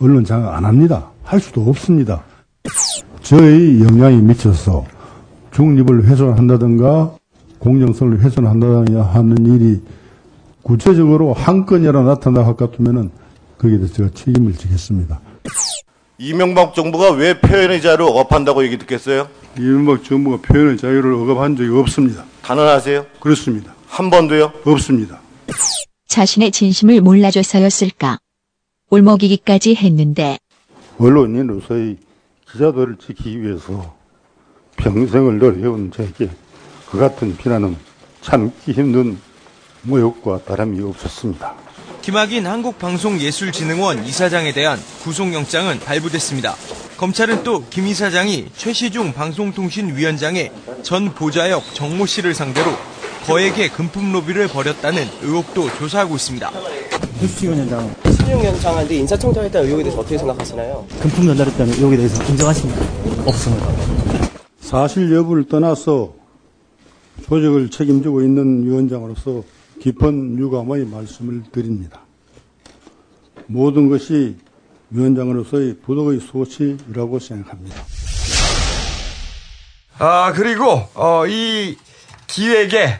[0.00, 1.10] 언론 장악 안 합니다.
[1.22, 2.22] 할 수도 없습니다.
[3.22, 4.84] 저의 영향이 미쳐서
[5.52, 7.12] 중립을 훼손한다든가
[7.58, 9.80] 공정성을 훼손한다든가 하는 일이
[10.62, 13.10] 구체적으로 한 건이라 나타나 것 같으면은
[13.58, 15.20] 거기에 대해서 제가 책임을 지겠습니다.
[16.18, 19.28] 이명박 정부가 왜 표현의 자유를 억압한다고 얘기 듣겠어요?
[19.58, 22.24] 이명박 정부가 표현의 자유를 억압한 적이 없습니다.
[22.42, 23.06] 단언하세요?
[23.20, 23.74] 그렇습니다.
[23.86, 24.52] 한 번도요?
[24.64, 25.20] 없습니다.
[26.08, 28.18] 자신의 진심을 몰라줘서였을까?
[28.90, 30.38] 올먹이기까지 했는데
[30.98, 31.96] 언론인으로서의
[32.50, 33.94] 기자들을 지키기 위해서
[34.76, 36.30] 평생을 노력해온 저에게
[36.90, 37.76] 그 같은 비난은
[38.22, 39.18] 참기 힘든
[39.82, 41.54] 모욕과 다름이 없었습니다.
[42.02, 46.54] 김학인 한국방송예술진흥원 이사장에 대한 구속영장은 발부됐습니다.
[46.96, 50.52] 검찰은 또 김 이사장이 최시중 방송통신위원장의
[50.82, 52.70] 전 보좌역 정모 씨를 상대로
[53.24, 56.50] 거액의 금품 로비를 벌였다는 의혹도 조사하고 있습니다.
[57.18, 60.86] 김수진 위원장 신용 연장한데 인사청탁했다는 의혹에 대해서 어떻게 생각하시나요?
[61.00, 62.80] 금품 전달했다는 의혹에 대해서 인정하십니까?
[63.26, 63.68] 없습니다.
[64.60, 66.14] 사실 여부를 떠나서
[67.24, 69.42] 조직을 책임지고 있는 위원장으로서
[69.80, 72.00] 깊은 유감의 말씀을 드립니다.
[73.46, 74.36] 모든 것이
[74.90, 77.76] 위원장으로서의 부덕의 소치라고 생각합니다.
[79.98, 81.76] 아, 그리고, 어, 이
[82.26, 82.98] 기획에,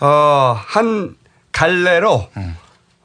[0.00, 1.16] 어, 한
[1.52, 2.28] 갈래로,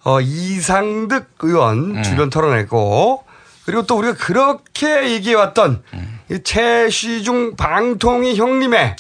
[0.04, 3.24] 어, 이상득 의원 주변 털어내고,
[3.66, 5.84] 그리고 또 우리가 그렇게 얘기해왔던
[6.32, 8.96] 이 최시중 방통위 형님의,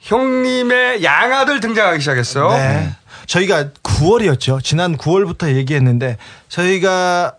[0.00, 2.50] 형님의 양아들 등장하기 시작했어요.
[2.50, 2.90] 네.
[3.26, 4.62] 저희가 9월이었죠.
[4.62, 6.16] 지난 9월부터 얘기했는데
[6.48, 7.34] 저희가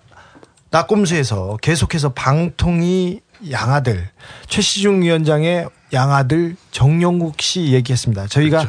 [0.72, 3.22] 낙곰수에서 계속해서 방통위
[3.52, 4.10] 양아들
[4.48, 8.28] 최시중 위원장의 양아들 정용국 씨 얘기했습니다.
[8.28, 8.66] 저희가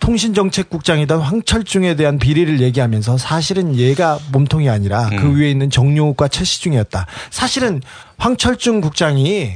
[0.00, 7.06] 통신정책국장이던 황철중에 대한 비리를 얘기하면서 사실은 얘가 몸통이 아니라 그 위에 있는 정용욱과 최시중이었다.
[7.30, 7.82] 사실은
[8.18, 9.54] 황철중 국장이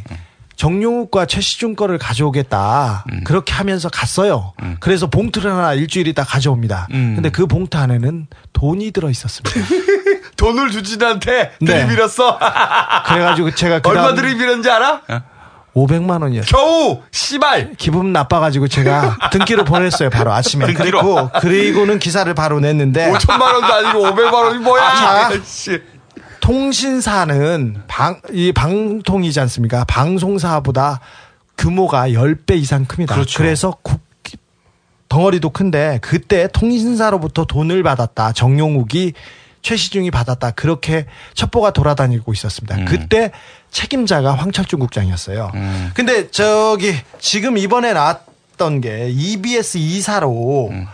[0.56, 3.04] 정용욱과 최시중 거를 가져오겠다.
[3.24, 4.52] 그렇게 하면서 갔어요.
[4.80, 6.88] 그래서 봉투를 하나 일주일 있다 가져옵니다.
[6.90, 9.60] 근데 그 봉투 안에는 돈이 들어 있었습니다.
[10.36, 11.66] 돈을 주진한테 네.
[11.66, 12.38] 들이밀었어.
[13.06, 15.02] 그래가지고 제가 그 얼마 들이밀었는지 알아?
[15.74, 16.50] 500만 원이었어요.
[16.50, 20.66] 겨우 씨발 기분 나빠가지고 제가 등기로 보냈어요 바로 아침에.
[20.66, 21.00] 등기로?
[21.00, 24.82] 그리고 그리고는 기사를 바로 냈는데 5천만 원도 아니고 500만 원이 뭐야?
[24.82, 25.30] 아.
[26.40, 29.84] 통신사는 방, 이 방통이지 않습니까?
[29.84, 31.00] 방송사보다
[31.56, 33.14] 규모가 10배 이상 큽니다.
[33.14, 33.38] 그렇죠.
[33.38, 34.00] 그래서 국,
[35.08, 38.32] 덩어리도 큰데 그때 통신사로부터 돈을 받았다.
[38.32, 39.12] 정용욱이
[39.62, 40.50] 최시중이 받았다.
[40.52, 42.76] 그렇게 첩보가 돌아다니고 있었습니다.
[42.76, 42.84] 음.
[42.86, 43.30] 그때
[43.72, 45.50] 책임자가 황철중 국장이었어요.
[45.94, 50.86] 근데 저기 지금 이번에 나왔던 게 EBS 이사로 음.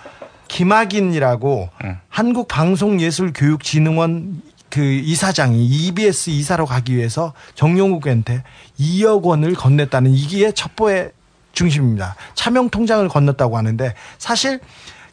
[0.48, 1.68] 김학인이라고
[2.08, 8.42] 한국방송예술교육진흥원 그 이사장이 EBS 이사로 가기 위해서 정용욱한테
[8.78, 11.12] 2억 원을 건넸다는 이게 첩보의
[11.52, 12.16] 중심입니다.
[12.34, 14.60] 차명 통장을 건넜다고 하는데 사실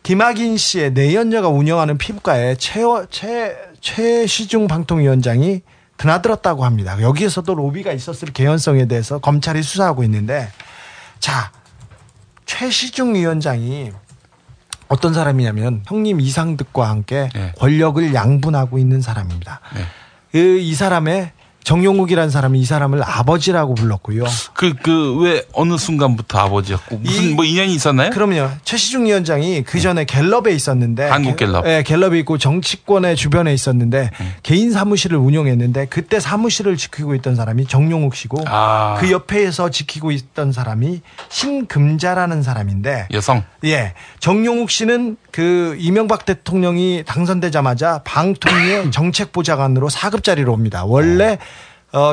[0.04, 5.62] 김학인 씨의 내연녀가 운영하는 피부과에 최, 최, 최시중 방통위원장이
[5.98, 7.00] 드나들었다고 합니다.
[7.02, 10.50] 여기에서도 로비가 있었을 개연성에 대해서 검찰이 수사하고 있는데
[11.20, 11.52] 자
[12.46, 13.92] 최시중 위원장이
[14.88, 19.62] 어떤 사람이냐면 형님 이상득과 함께 권력을 양분하고 있는 사람입니다.
[20.32, 21.32] 그이 사람의
[21.66, 24.24] 정용욱이라는 사람이 이 사람을 아버지라고 불렀고요.
[24.54, 28.12] 그, 그, 왜 어느 순간부터 아버지였고, 무슨 뭐 인연이 있었나요?
[28.12, 28.50] 그럼요.
[28.64, 31.66] 최시중 위원장이 그 전에 갤럽에 있었는데 한국 갤럽.
[31.66, 34.12] 네, 갤럽에 있고 정치권의 주변에 있었는데
[34.44, 38.98] 개인 사무실을 운영했는데 그때 사무실을 지키고 있던 사람이 정용욱 씨고 아.
[39.00, 43.44] 그 옆에서 지키고 있던 사람이 신금자라는 사람인데 여성.
[43.64, 43.94] 예.
[44.20, 50.86] 정용욱 씨는 그 이명박 대통령이 당선되자마자 방통위의 정책 보좌관으로 4급자리로 옵니다.
[50.86, 51.38] 원래 어,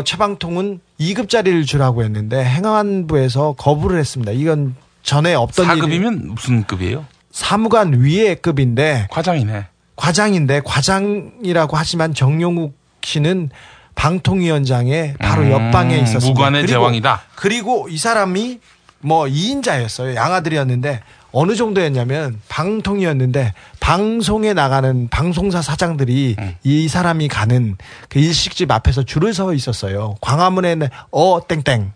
[0.05, 4.33] 최방통은 2급자리를 주라고 했는데 행안부에서 거부를 했습니다.
[4.33, 7.05] 이건 전에 없던 일이- 4급이면 무슨 급이에요?
[7.33, 9.67] 사무관 위의 급인데 과장이네.
[9.97, 13.51] 과장인데 과장이라고 하지만 정용욱 씨는
[13.95, 16.29] 방통위원장의 바로 음, 옆방에 있었습니다.
[16.29, 17.23] 무관의 그리고- 제왕이다.
[17.35, 18.61] 그리고 이 사람이
[19.01, 20.15] 뭐 2인자였어요.
[20.15, 21.01] 양아들이었는데
[21.33, 26.57] 어느 정도였냐면 방통이었는데 방송에 나가는 방송사 사장들이 음.
[26.63, 27.77] 이 사람이 가는
[28.09, 30.17] 그 일식집 앞에서 줄을 서 있었어요.
[30.21, 31.93] 광화문에는 어 땡땡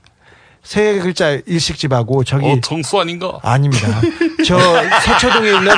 [0.67, 3.39] 세 글자 일식집하고 저기 어, 정수 아닌가?
[3.43, 4.01] 아닙니다.
[4.45, 5.73] 저 서초동에 있는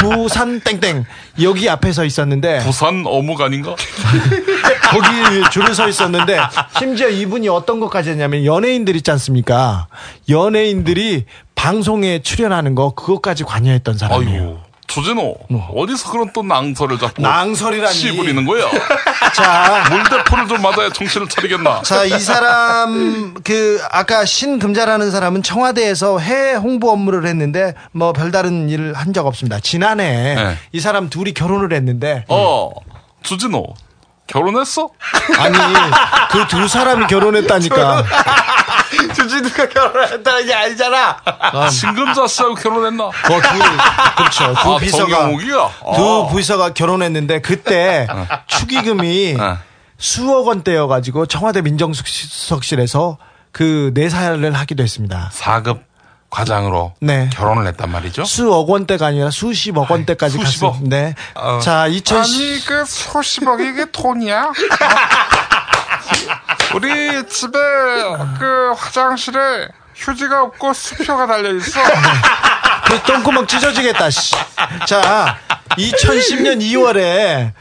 [0.00, 1.04] 부산 땡땡
[1.42, 3.76] 여기 앞에 서 있었는데 부산 어묵 아닌가?
[4.90, 6.40] 거기 줄을 서 있었는데
[6.76, 9.86] 심지어 이분이 어떤 것까지 했냐면 연예인들 있지 않습니까?
[10.28, 11.26] 연예인들이
[11.68, 14.40] 방송에 출연하는 거 그것까지 관여했던 사람이에요.
[14.42, 17.22] 아이고, 조진호, 어 디서 그런 또 낭설을 자꾸.
[17.22, 17.94] 낭설이라니.
[17.94, 18.66] 씨 부리는 거야?
[19.34, 19.84] 자.
[19.90, 21.80] 물대포를 좀 맞아야 정신을 차리겠나?
[21.80, 28.92] 자, 이 사람, 그, 아까 신금자라는 사람은 청와대에서 해외 홍보 업무를 했는데, 뭐, 별다른 일을
[28.92, 29.58] 한 적 없습니다.
[29.60, 30.56] 지난해, 네.
[30.72, 32.70] 이 사람 둘이 결혼을 했는데, 어,
[33.22, 33.64] 주진호,
[34.26, 34.88] 결혼했어?
[35.38, 35.56] 아니,
[36.30, 38.04] 그 두 사람이 결혼했다니까.
[39.14, 41.16] 주진우가 결혼했다는 게 아니잖아.
[41.70, 43.10] 신금자 씨하고 결혼했나?
[43.10, 43.58] 그 두,
[44.16, 44.54] 그렇죠.
[44.62, 45.28] 두 아, 비서가?
[45.94, 46.34] 두 아.
[46.34, 48.06] 비서가 결혼했는데, 그때
[48.46, 49.36] 축의금이
[49.98, 53.18] 수억 원대여가지고 청와대 민정수석실에서
[53.52, 55.30] 그 내사를 하기도 했습니다.
[55.32, 55.80] 4급
[56.34, 57.30] 과장으로 네.
[57.32, 58.24] 결혼을 했단 말이죠.
[58.24, 60.72] 수억 원대가 아니라 수십억 원대까지 수십억?
[60.72, 60.96] 갔습니다.
[60.96, 61.14] 네.
[61.34, 61.60] 어.
[61.60, 64.50] 자, 2010 아니 그 수십억이 이게 돈이야?
[66.74, 67.56] 우리 집에
[68.40, 71.80] 그 화장실에 휴지가 없고 수표가 달려 있어.
[72.86, 74.10] 그 똥구멍 찢어지겠다.
[74.10, 74.34] 씨.
[74.86, 75.38] 자,
[75.78, 77.52] 2010년 2월에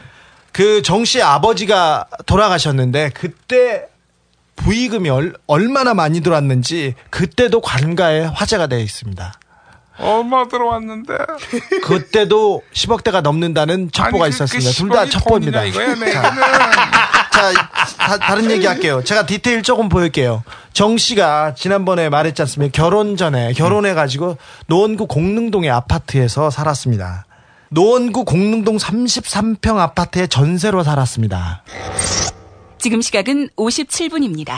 [0.52, 3.84] 그 정씨 아버지가 돌아가셨는데 그때
[4.64, 9.34] 부의금이 얼, 얼마나 많이 들어왔는지 그때도 관가에 화제가 되어 있습니다.
[10.00, 11.14] 얼마 들어왔는데?
[11.84, 14.70] 그때도 10억대가 넘는다는 첩보가 아니, 그- 있었습니다.
[14.72, 15.60] 그 둘다 10억이 첩보입니다.
[15.62, 16.12] 돈이냐 이거야, 네.
[16.12, 16.34] 자.
[17.32, 17.52] 자,
[17.98, 19.04] 다, 다른 얘기 할게요.
[19.04, 20.44] 제가 디테일 조금 보일게요.
[20.72, 22.72] 정 씨가 지난번에 말했지 않습니까?
[22.76, 24.38] 결혼 전에, 결혼해가지고
[24.68, 27.26] 노원구 공릉동의 아파트에서 살았습니다.
[27.70, 31.64] 노원구 공릉동 33평 아파트에 전세로 살았습니다.
[32.84, 34.58] 지금 시각은 57분입니다.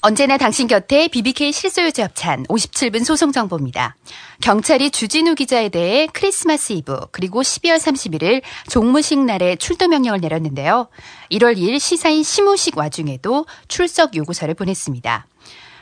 [0.00, 3.94] 언제나 당신 곁에 BBK 실소유주 협찬 57분 소송 정보입니다.
[4.40, 8.40] 경찰이 주진우 기자에 대해 크리스마스 이브 그리고 12월 31일
[8.70, 10.88] 종무식 날에 출두 명령을 내렸는데요.
[11.30, 15.26] 1월 2일 시사인 시무식 와중에도 출석 요구서를 보냈습니다.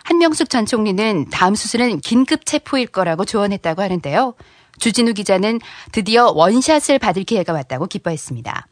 [0.03, 4.34] 한명숙 전 총리는 다음 수순은 긴급 체포일 거라고 조언했다고 하는데요.
[4.80, 5.61] 주진우 기자는
[5.93, 8.66] 드디어 원샷을 받을 기회가 왔다고 기뻐했습니다.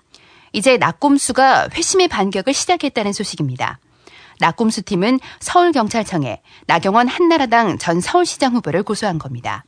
[0.54, 3.78] 이제 낙곰수가 회심의 반격을 시작했다는 소식입니다.
[4.40, 9.64] 낙곰수 팀은 서울경찰청에 나경원 한나라당 전 서울시장 후보를 고소한 겁니다.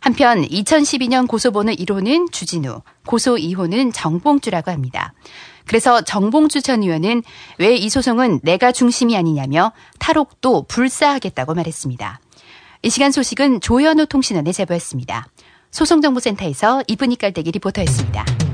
[0.00, 5.12] 한편 2012년 고소번호 1호는 주진우, 고소 2호는 정봉주라고 합니다.
[5.66, 7.22] 그래서 정봉주 전 의원은
[7.58, 12.20] 왜 이 소송은 내가 중심이 아니냐며 탈옥도 불사하겠다고 말했습니다.
[12.82, 15.26] 이 시간 소식은 조현우 통신원에 제보했습니다.
[15.72, 18.45] 소송정보센터에서 이분이 깔대기 리포터였습니다.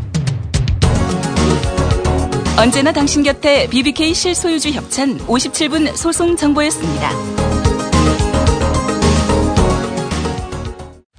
[2.58, 7.10] 언제나 당신 곁에 BBK 실소유주 협찬 57분 소송 정보였습니다.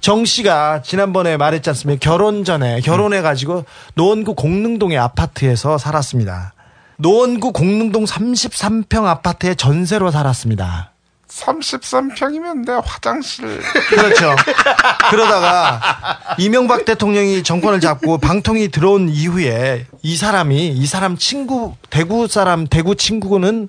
[0.00, 1.98] 정 씨가 지난번에 말했지 않습니까?
[2.00, 3.64] 결혼 전에 결혼해가지고
[3.94, 6.54] 노원구 공릉동의 아파트에서 살았습니다.
[6.98, 10.93] 노원구 공릉동 33평 아파트에 전세로 살았습니다.
[11.34, 13.60] 33평이면 내 화장실.
[13.88, 14.36] 그렇죠.
[15.10, 15.80] 그러다가
[16.38, 22.94] 이명박 대통령이 정권을 잡고 방통이 들어온 이후에 이 사람이 이 사람 친구 대구 사람 대구
[22.94, 23.68] 친구는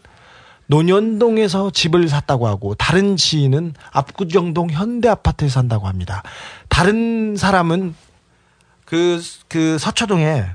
[0.68, 6.24] 논현동에서 집을 샀다고 하고 다른 지인은 압구정동 현대 아파트에 산다고 합니다.
[6.70, 7.96] 다른 사람은
[8.86, 10.46] 그, 그 서초동에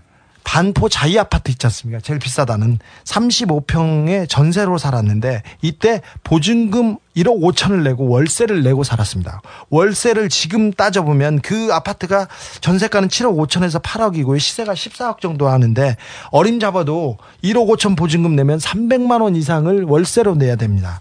[0.45, 2.01] 반포 자이 아파트 있지 않습니까?
[2.01, 9.43] 제일 비싸다는 35평의 전세로 살았는데 이때 보증금 1억 5천을 내고 월세를 내고 살았습니다.
[9.69, 12.29] 월세를 지금 따져보면 그 아파트가
[12.61, 14.39] 전세가는 7억 5천에서 8억이고요.
[14.39, 15.97] 시세가 14억 정도 하는데
[16.31, 20.99] 어림잡아도 1억 5천 보증금 내면 300만 원 이상을 월세로 내야 됩니다.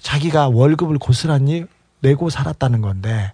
[0.00, 1.64] 자기가 월급을 고스란히
[2.00, 3.32] 내고 살았다는 건데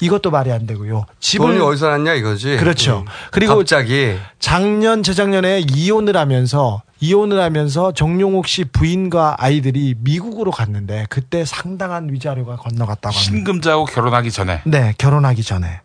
[0.00, 1.06] 이것도 말이 안 되고요.
[1.20, 2.56] 집을 돈이 어디서 났냐 이거지.
[2.56, 3.04] 그렇죠.
[3.06, 3.10] 음.
[3.30, 11.44] 그리고 갑자기 작년 재작년에 이혼을 하면서 이혼을 하면서 정용욱 씨 부인과 아이들이 미국으로 갔는데 그때
[11.44, 13.20] 상당한 위자료가 건너갔다고 합니다.
[13.20, 14.62] 신금자하고 결혼하기 전에.
[14.64, 15.80] 네, 결혼하기 전에.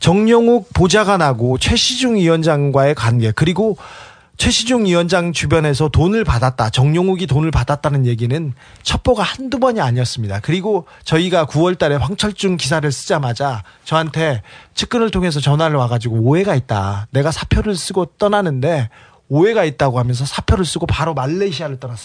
[0.00, 3.76] 정용욱 보좌관하고 최시중 위원장과의 관계 그리고
[4.38, 6.70] 최시중 위원장 주변에서 돈을 받았다.
[6.70, 10.38] 정용욱이 돈을 받았다는 얘기는 첩보가 한두 번이 아니었습니다.
[10.40, 14.42] 그리고 저희가 9월 달에 황철중 기사를 쓰자마자 저한테
[14.74, 17.08] 측근을 통해서 전화를 와가지고 오해가 있다.
[17.10, 18.88] 내가 사표를 쓰고 떠나는데
[19.28, 21.98] 오해가 있다고 하면서 사표를 쓰고 바로 말레이시아를 떠났,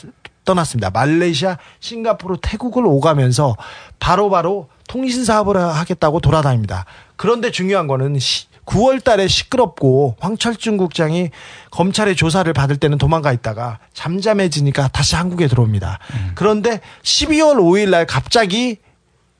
[0.44, 0.90] 떠났습니다.
[0.90, 3.56] 말레이시아, 싱가포르, 태국을 오가면서
[4.00, 6.86] 바로 바로 통신 사업을 하겠다고 돌아다닙니다.
[7.16, 8.18] 그런데 중요한 거는
[8.66, 11.30] 9월 달에 시끄럽고 황철중 국장이
[11.72, 15.99] 검찰의 조사를 받을 때는 도망가 있다가 잠잠해지니까 다시 한국에 들어옵니다.
[16.36, 18.78] 그런데 12월 5일 날 갑자기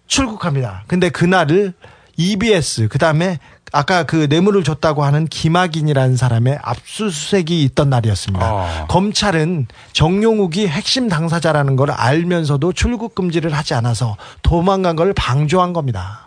[0.08, 0.84] 출국합니다.
[0.88, 1.74] 근데 그날을
[2.18, 3.40] EBS 그다음에
[3.76, 8.86] 아까 그 뇌물을 줬다고 하는 김학인이라는 사람의 압수수색이 있던 날이었습니다.
[8.88, 16.23] 검찰은 정용욱이 핵심 당사자라는 걸 알면서도 출국 금지를 하지 않아서 도망간 걸 방조한 겁니다.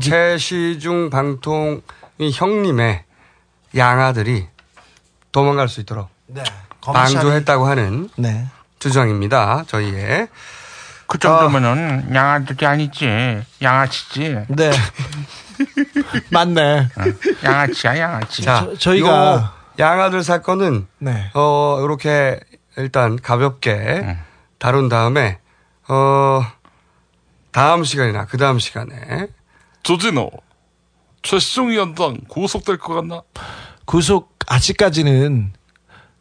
[0.00, 3.04] 최시중 방통위 형님의
[3.76, 4.46] 양아들이
[5.32, 6.42] 도망갈 수 있도록 네.
[6.80, 8.46] 방조했다고 하는 네.
[8.78, 9.64] 주장입니다.
[9.66, 10.28] 저희의
[11.06, 14.46] 그 정도면은 양아들이 아니지 양아치지.
[14.48, 14.70] 네.
[16.30, 16.88] 맞네.
[17.44, 18.42] 양아치야 양아치.
[18.42, 18.66] 자,
[18.98, 21.30] 요 양아들 사건은 네.
[21.34, 22.40] 어 이렇게
[22.76, 24.16] 일단 가볍게
[24.58, 25.38] 다룬 다음에
[25.88, 26.42] 어
[27.52, 29.28] 다음 시간이나 그 다음 시간에
[29.90, 30.30] 조진호
[31.22, 33.22] 최시중 위원장 구속될 것 같나?
[33.84, 35.52] 구속 아직까지는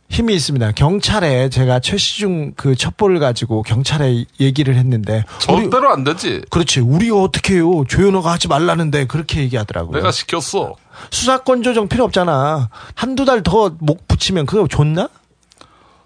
[0.07, 0.73] 힘이 있습니다.
[0.73, 6.43] 경찰에 제가 최시중 그 첩보를 가지고 경찰에 얘기를 했는데 절대로 안 되지.
[6.51, 6.79] 그렇지.
[6.79, 7.83] 우리가 어떻게 해요?
[7.87, 9.97] 조현호가 하지 말라는데 그렇게 얘기하더라고요.
[9.97, 10.75] 내가 시켰어.
[11.09, 12.69] 수사권 조정 필요 없잖아.
[12.93, 15.09] 한두 달 더 목 붙이면 그거 좋나?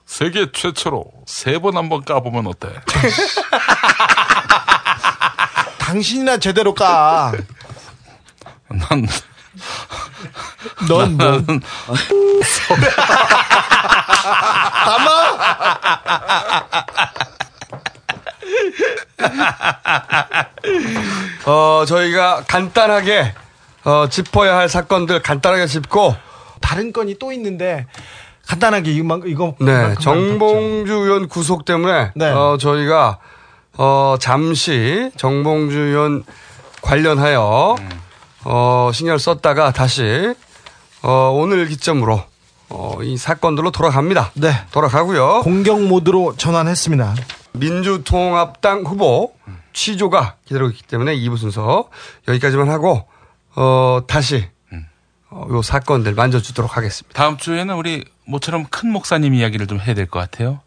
[0.05, 2.69] 세계 최초로 세 번 한 번 까보면 어때?
[5.89, 7.31] 당신이나 제대로 까.
[8.69, 9.07] 난,
[10.87, 11.25] 넌 뭐.
[11.25, 11.61] 나는
[21.45, 23.33] 어 저희가 간단하게
[23.85, 26.15] 어 짚어야 할 사건들 간단하게 짚고
[26.61, 27.87] 다른 건이 또 있는데
[28.45, 32.29] 간단하게 이거 이거 네 정봉주 의원 구속 때문에 네.
[32.29, 33.17] 어 저희가
[33.81, 36.25] 어 잠시 정봉주 의원
[36.81, 37.77] 관련하여
[38.43, 40.33] 어 신경을 썼다가 다시
[41.01, 42.21] 어 오늘 기점으로
[42.69, 44.31] 어 이 사건들로 돌아갑니다.
[44.35, 44.51] 네.
[44.71, 45.41] 돌아가고요.
[45.43, 47.15] 공격 모드로 전환했습니다.
[47.53, 49.33] 민주통합당 후보
[49.71, 51.89] 취조가 기다리고 있기 때문에 2부 순서
[52.27, 53.07] 여기까지만 하고
[53.55, 54.45] 어 다시
[55.31, 57.17] 어, 요 사건들 만져주도록 하겠습니다.
[57.17, 60.59] 다음 주에는 우리 모처럼 큰 목사님 이야기를 좀 해야 될 것 같아요.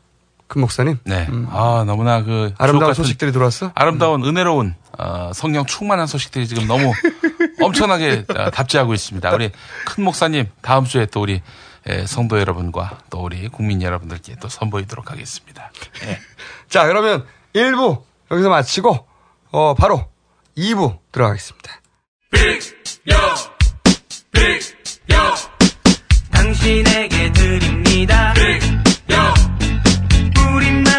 [0.52, 0.98] 큰 목사님?
[1.04, 1.26] 네.
[1.48, 2.52] 아, 너무나 그.
[2.58, 3.72] 아름다운 소식들이 들어왔어?
[3.74, 6.92] 아름다운 은혜로운, 어, 성령 충만한 소식들이 지금 너무
[7.62, 9.30] 엄청나게 어, 답지하고 있습니다.
[9.34, 9.50] 우리
[9.86, 11.40] 큰 목사님 다음 주에 또 우리
[11.88, 15.72] 예, 성도 여러분과 또 우리 국민 여러분들께 또 선보이도록 하겠습니다.
[16.04, 16.18] 예.
[16.68, 17.24] 자, 그러면
[17.54, 19.06] 1부 여기서 마치고
[19.52, 20.06] 어 바로
[20.58, 21.80] 2부 들어가겠습니다.
[26.30, 28.34] 당신에게 드립니다.
[30.52, 30.91] 우린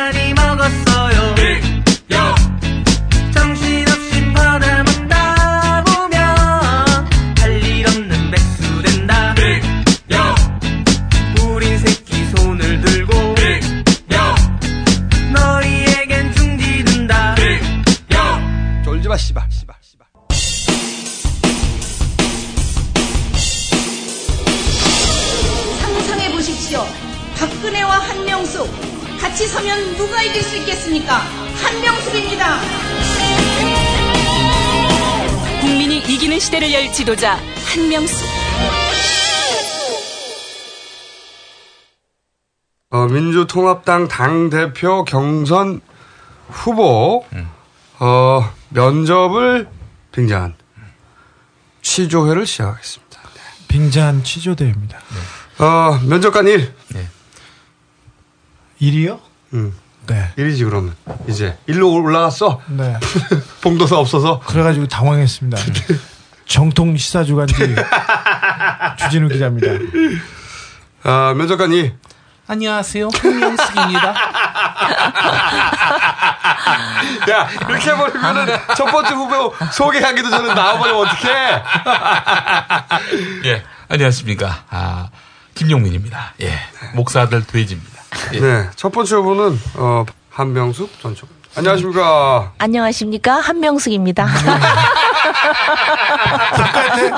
[29.34, 31.18] 같이 서면 누가 이길 수 있겠습니까?
[31.18, 32.60] 한명숙입니다.
[35.60, 38.28] 국민이 이기는 시대를 열 지도자 한명숙.
[42.92, 45.82] 어, 민주통합당 당대표 경선
[46.50, 47.26] 후보,
[48.00, 49.68] 어, 면접을
[50.12, 50.54] 빙자한
[51.82, 53.20] 취조회를 시작하겠습니다.
[53.68, 55.00] 빙자한 취조대입니다.
[55.58, 56.72] 어, 면접관 1.
[58.80, 59.20] 일이요?
[59.54, 59.74] 응.
[60.08, 60.32] 네.
[60.38, 60.96] 1이지, 그러면.
[61.28, 61.58] 이제.
[61.68, 62.60] 일로 올라갔어?
[62.68, 62.98] 네.
[63.62, 64.40] 봉도사 없어서?
[64.46, 65.58] 그래가지고 당황했습니다.
[66.46, 67.54] 정통 시사주간지
[69.00, 69.68] 주진우 기자입니다.
[71.04, 71.94] 아, 면접관 2.
[72.46, 73.10] 안녕하세요.
[73.22, 74.10] 한명숙입니다.
[77.32, 81.64] 야, 이렇게 해버리면은 첫 번째 후보 소개하기도 전에 나와버리면 어떡해?
[83.46, 83.64] 예.
[83.88, 84.64] 안녕하십니까.
[84.70, 85.08] 아,
[85.56, 86.34] 김용민입니다.
[86.42, 86.60] 예.
[86.96, 87.93] 목사들 돼지입니다.
[88.34, 88.40] 예.
[88.40, 88.70] 네.
[88.76, 91.34] 첫 번째 후보는, 어, 한명숙 전 총리.
[91.56, 92.52] 안녕하십니까.
[92.58, 94.26] 안녕하십니까 한명숙입니다.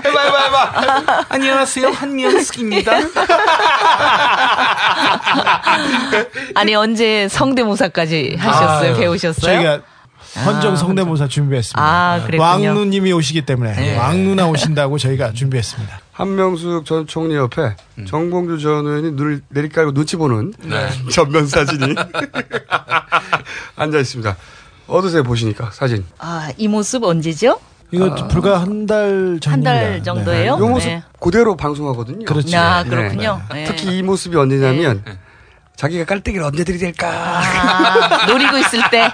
[0.05, 1.25] 해봐, 해봐, 해봐.
[1.29, 1.87] 안녕하세요.
[1.91, 2.91] 한명숙입니다.
[6.55, 8.93] 아니 언제 성대모사까지 하셨어요?
[8.93, 9.55] 아, 배우셨어요?
[9.55, 9.79] 저희가
[10.43, 11.81] 헌정 성대모사 준비했습니다.
[11.81, 12.41] 아, 그랬군요.
[12.43, 13.97] 왕누님이 오시기 때문에 네.
[13.97, 15.99] 왕누나 오신다고 저희가 준비했습니다.
[16.11, 17.75] 한명숙 전 총리 옆에
[18.07, 20.89] 정봉주 전 의원이 눈을 내리깔고 눈치 보는 네.
[21.11, 21.95] 전면 사진이
[23.75, 24.35] 앉아 있습니다.
[24.87, 26.05] 어떠세요 보시니까 사진?
[26.19, 27.59] 아, 이 모습 언제죠?
[27.91, 29.71] 이거 불과 한 달 전입니다.
[29.71, 30.57] 한달 정도예요?
[30.57, 31.03] 이 모습 네.
[31.19, 32.25] 그대로 방송하거든요.
[32.25, 32.57] 그렇죠.
[32.57, 33.41] 아, 그렇군요.
[33.51, 33.63] 네.
[33.65, 35.03] 특히 이 모습이 언제냐면
[35.75, 39.09] 자기가 깔때기를 언제 들이댈까 아, 노리고 있을 때.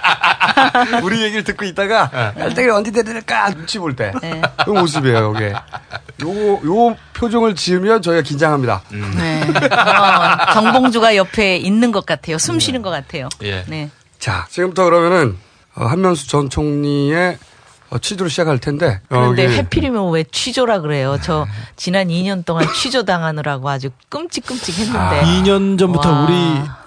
[1.02, 4.12] 우리 얘기를 듣고 있다가 깔때기를 언제 들이댈까 눈치 볼 때.
[4.22, 4.40] 네.
[4.64, 5.52] 그 모습이에요, 이게.
[5.52, 8.82] 요, 요 표정을 지으면 저희가 긴장합니다.
[8.90, 9.42] 네.
[9.42, 12.38] 어, 정봉주가 옆에 있는 것 같아요.
[12.38, 13.28] 숨 쉬는 것 같아요.
[13.42, 13.64] 예.
[13.66, 13.90] 네.
[14.18, 15.36] 자, 지금부터 그러면은
[15.74, 17.51] 어, 한명수 전 총리의 어,
[17.98, 19.00] 취조를 시작할 텐데.
[19.08, 21.18] 그런데 해필이면 왜 취조라 그래요?
[21.22, 25.20] 저 지난 2년 동안 취조 당하느라고 아주 끔찍끔찍했는데.
[25.22, 26.24] 2년 전부터 와.
[26.24, 26.34] 우리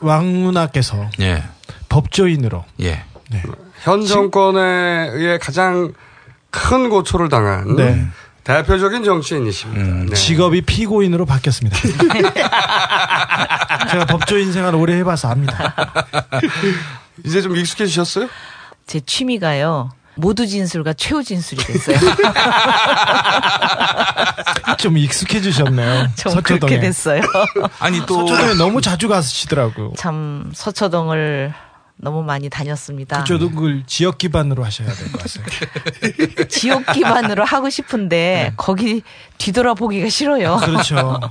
[0.01, 1.43] 왕문화께서 예.
[1.89, 3.03] 법조인으로 예.
[3.83, 5.93] 현 정권에 의해 가장
[6.49, 8.05] 큰 고초를 당한 네.
[8.43, 10.05] 대표적인 정치인이십니다.
[10.05, 10.15] 네.
[10.15, 11.77] 직업이 피고인으로 바뀌었습니다.
[13.89, 15.73] 제가 법조인 생활 오래 해봐서 압니다.
[17.25, 18.27] 이제 좀 익숙해지셨어요?
[18.85, 19.91] 제 취미가요.
[20.15, 21.97] 모두 진술과 최후 진술이 됐어요.
[24.79, 26.07] 좀 익숙해지셨네요.
[26.15, 26.59] 좀 서초동에.
[26.59, 27.21] 그렇게 됐어요.
[27.79, 29.93] 아니 또 서초동에 너무 자주 가시더라고요.
[29.97, 31.53] 참 서초동을
[31.97, 33.23] 너무 많이 다녔습니다.
[33.23, 36.47] 저도 그걸 지역 기반으로 하셔야 될 것 같아요.
[36.49, 39.01] 지역 기반으로 하고 싶은데 거기
[39.37, 40.57] 뒤돌아보기가 싫어요.
[40.57, 41.21] 그렇죠.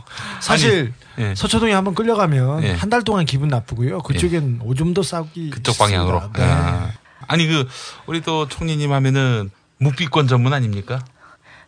[0.40, 1.34] 사실 예.
[1.36, 2.72] 서초동에 한번 끌려가면 예.
[2.72, 3.98] 한달 동안 기분 나쁘고요.
[4.00, 6.16] 그쪽엔 오줌도 싸기 그쪽 방향으로.
[6.16, 6.42] 있습니다.
[6.44, 6.50] 네.
[6.50, 6.90] 아.
[7.28, 7.68] 아니 그
[8.06, 11.04] 우리 또 총리님 하면은 묵비권 전문 아닙니까?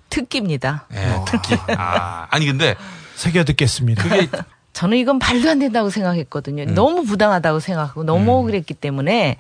[0.09, 0.87] 특기입니다.
[0.95, 1.55] 예, 특기.
[1.77, 2.77] 아, 아니 근데
[3.17, 4.03] 새겨 듣겠습니다.
[4.03, 4.29] 그게
[4.73, 6.65] 저는 이건 말도 안 된다고 생각했거든요.
[6.65, 6.75] 음.
[6.75, 9.39] 너무 부당하다고 생각하고 너무 그랬기 때문에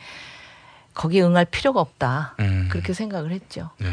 [0.95, 2.35] 거기에 응할 필요가 없다.
[2.41, 2.69] 음.
[2.71, 3.71] 그렇게 생각을 했죠.
[3.79, 3.89] 네.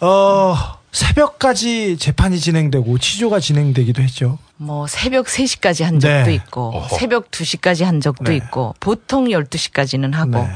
[0.00, 0.56] 어,
[0.90, 4.38] 새벽까지 재판이 진행되고 취조가 진행되기도 했죠.
[4.56, 6.34] 뭐 새벽 3시까지 한 적도 네.
[6.34, 6.96] 있고 어허.
[6.96, 8.36] 새벽 2시까지 한 적도 네.
[8.36, 10.48] 있고 보통 12시까지는 하고 네.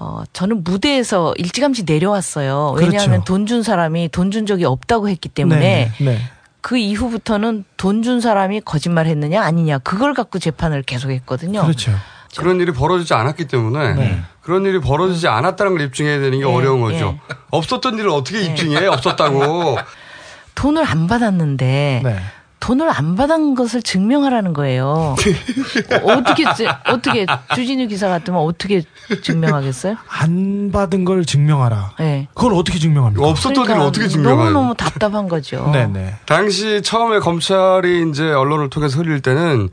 [0.00, 2.74] 어, 저는 무대에서 일찌감치 내려왔어요.
[2.78, 3.24] 왜냐하면 그렇죠.
[3.24, 6.18] 돈준 사람이 돈 준 적이 없다고 했기 때문에 네, 네.
[6.62, 11.62] 그 이후부터는 돈 준 사람이 거짓말 했느냐 아니냐 그걸 갖고 재판을 계속 했거든요.
[11.62, 11.92] 그렇죠.
[12.36, 14.20] 그런 일이 벌어지지 않았기 때문에 네.
[14.40, 17.18] 그런 일이 벌어지지 않았다는 걸 입증해야 되는 게 예, 어려운 거죠.
[17.30, 17.34] 예.
[17.50, 18.86] 없었던 일을 어떻게 입증해?
[18.86, 19.76] 없었다고.
[20.54, 22.16] 돈을 안 받았는데 네.
[22.62, 25.16] 돈을 안 받은 것을 증명하라는 거예요.
[26.04, 28.84] 어떻게 지- 어떻게 주진우 기사 같으면 어떻게
[29.20, 29.96] 증명하겠어요?
[30.08, 31.94] 안 받은 걸 증명하라.
[31.98, 32.28] 네.
[32.34, 33.26] 그걸 어떻게 증명합니까?
[33.26, 34.36] 없었던 일을 어떻게 증명해요?
[34.44, 35.68] 너무 너무 답답한 거죠.
[35.74, 36.18] 네네.
[36.24, 39.68] 당시 처음에 검찰이 이제 언론을 통해서 흘릴 때는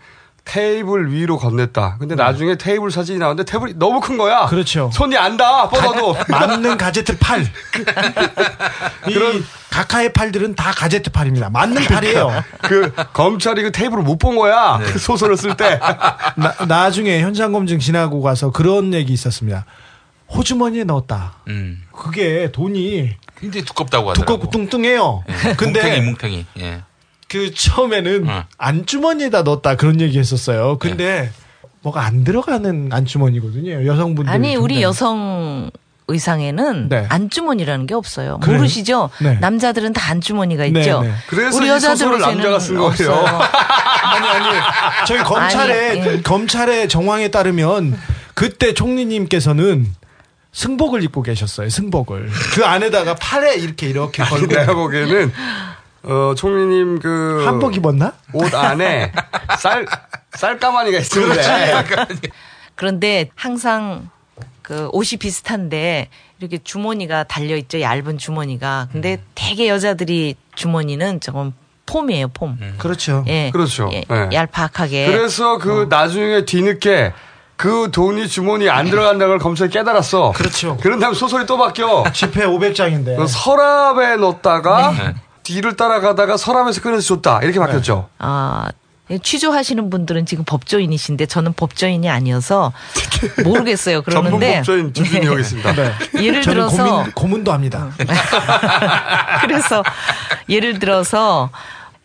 [0.54, 2.00] 테이블 위로 건넸다.
[2.00, 4.45] 근데 나중에 테이블 사진이 나왔는데 테이블이 너무 큰 거야.
[4.45, 4.50] 네.
[4.50, 4.89] 그렇죠.
[4.91, 5.70] 손이 안다.
[5.70, 6.16] 뻗어도.
[6.28, 7.41] 맞는 가제트 팔.
[9.08, 11.52] 이 각하의 팔들은 다 가제트 팔입니다.
[11.52, 12.43] 맞는 팔이에요.
[12.64, 14.80] 그 검찰이 그 테이블을 못 본 거야.
[14.84, 15.80] 그 소설을 쓸 때.
[16.36, 19.66] 나, 나중에 현장 검증 지나고 가서 그런 얘기 있었습니다.
[20.36, 21.36] 호주머니에 넣었다.
[21.47, 21.84] 음.
[21.95, 24.34] 그게 돈이 굉장히 두껍다고 하더라고.
[24.39, 25.24] 두껍고 뚱뚱해요.
[25.30, 25.54] 예.
[25.54, 26.45] 근데 뭉탱이 뭉탱이.
[26.60, 26.82] 예.
[27.30, 28.43] 그 처음에는 어.
[28.57, 30.77] 안주머니에다 넣었다 그런 얘기 했었어요.
[30.80, 31.32] 근데
[31.82, 33.86] 뭐가 안 들어가는 안주머니거든요.
[33.86, 34.32] 여성분들.
[34.34, 35.69] 아니 우리 여성
[36.09, 37.05] 의상에는 네.
[37.07, 38.39] 안주머니라는 게 없어요.
[38.39, 38.57] 그래요?
[38.57, 39.11] 모르시죠?
[39.19, 39.36] 네.
[39.36, 41.01] 남자들은 다 안주머니가 네, 있죠.
[41.01, 41.13] 네.
[41.27, 43.13] 그래서 우리 이 여자들 소설을 옷에는 남자가 쓴 거예요.
[44.03, 44.59] 아니 아니
[45.05, 46.21] 저희 검찰의 아니, 예.
[46.21, 47.97] 검찰의 정황에 따르면
[48.34, 49.88] 그때 총리님께서는
[50.51, 51.69] 승복을 입고 계셨어요.
[51.69, 55.31] 승복을 그 안에다가 팔에 이렇게 이렇게 걸고 내가 보기에는
[56.10, 58.14] 어, 총리님 그 한복 입었나?
[58.34, 59.11] 옷 안에
[59.60, 59.86] 쌀
[60.34, 62.30] 쌀가마니가 있는데
[62.76, 64.10] 그런데 항상
[64.61, 66.10] 그 옷이 비슷한데
[66.40, 67.81] 이렇게 주머니가 달려 있죠.
[67.81, 68.88] 얇은 주머니가.
[68.91, 69.26] 근데 음.
[69.36, 71.53] 대개 여자들이 주머니는 조금
[71.86, 72.57] 폼이에요, 폼.
[72.77, 73.26] 그렇죠.
[73.27, 73.49] 예.
[73.52, 73.90] 그렇죠.
[73.91, 74.30] 예, 네.
[74.31, 75.07] 얄팍하게.
[75.07, 77.14] 그래서 그 나중에 뒤늦게
[77.56, 80.31] 그 돈이 주머니에 안 들어간다는 걸 검찰이 깨달았어.
[80.34, 80.77] 그렇죠.
[80.77, 82.06] 그런 다음 소설이 또 바뀌어.
[82.14, 85.15] 집회 500장인데 그 서랍에 넣었다가 네.
[85.53, 87.39] 뒤를 따라가다가 서랍에서 꺼내서 줬다.
[87.41, 88.07] 이렇게 바뀌었죠.
[88.19, 88.69] 아,
[89.23, 92.71] 취조하시는 분들은 지금 법조인이신데 저는 법조인이 아니어서
[93.43, 94.03] 모르겠어요.
[94.03, 95.73] 그러는데 법조인 주진이 여기 있습니다.
[95.73, 95.93] 네.
[96.21, 97.89] 예를 저는 들어서 고민, 고문 도 합니다.
[99.41, 99.84] 그래서
[100.47, 101.49] 예를 들어서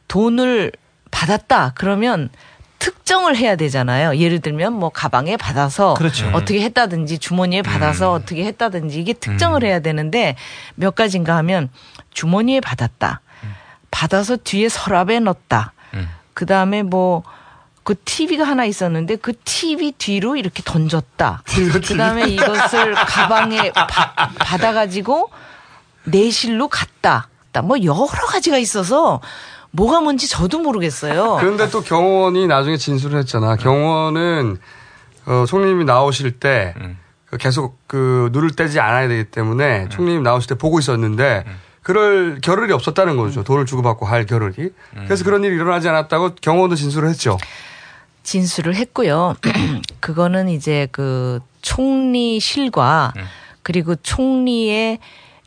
[0.08, 0.72] 돈을
[1.10, 2.30] 받았다 그러면
[2.78, 4.16] 특정을 해야 되잖아요.
[4.16, 6.30] 예를 들면 뭐 가방에 받아서 그렇죠.
[6.32, 10.36] 어떻게 했다든지 주머니에 받아서 어떻게 했다든지 이게 특정을 해야 되는데
[10.74, 11.68] 몇 가지인가 하면
[12.12, 13.20] 주머니에 받았다.
[13.94, 15.72] 받아서 뒤에 서랍에 넣었다.
[16.34, 17.22] 그 다음에 뭐
[17.84, 21.42] 그 TV가 하나 있었는데 그 TV 뒤로 이렇게 던졌다.
[21.86, 25.30] 그 다음에 이것을 가방에 바, 받아가지고
[26.04, 27.28] 내실로 갔다.
[27.62, 29.20] 뭐 여러 가지가 있어서
[29.70, 31.36] 뭐가 뭔지 저도 모르겠어요.
[31.40, 33.56] 그런데 또 경호원이 나중에 진술을 했잖아.
[33.56, 34.56] 경호원은
[35.26, 40.78] 어, 총리님이 나오실 때그 계속 그 눈을 떼지 않아야 되기 때문에 총리님 나오실 때 보고
[40.78, 41.44] 있었는데
[41.84, 43.44] 그럴 겨를이 없었다는 거죠.
[43.44, 44.70] 돈을 주고받고 할 겨를이.
[45.04, 47.36] 그래서 그런 일이 일어나지 않았다고 경호원도 진술을 했죠.
[48.22, 49.36] 진술을 했고요.
[50.00, 53.12] 그거는 이제 그 총리실과
[53.62, 54.98] 그리고 총리의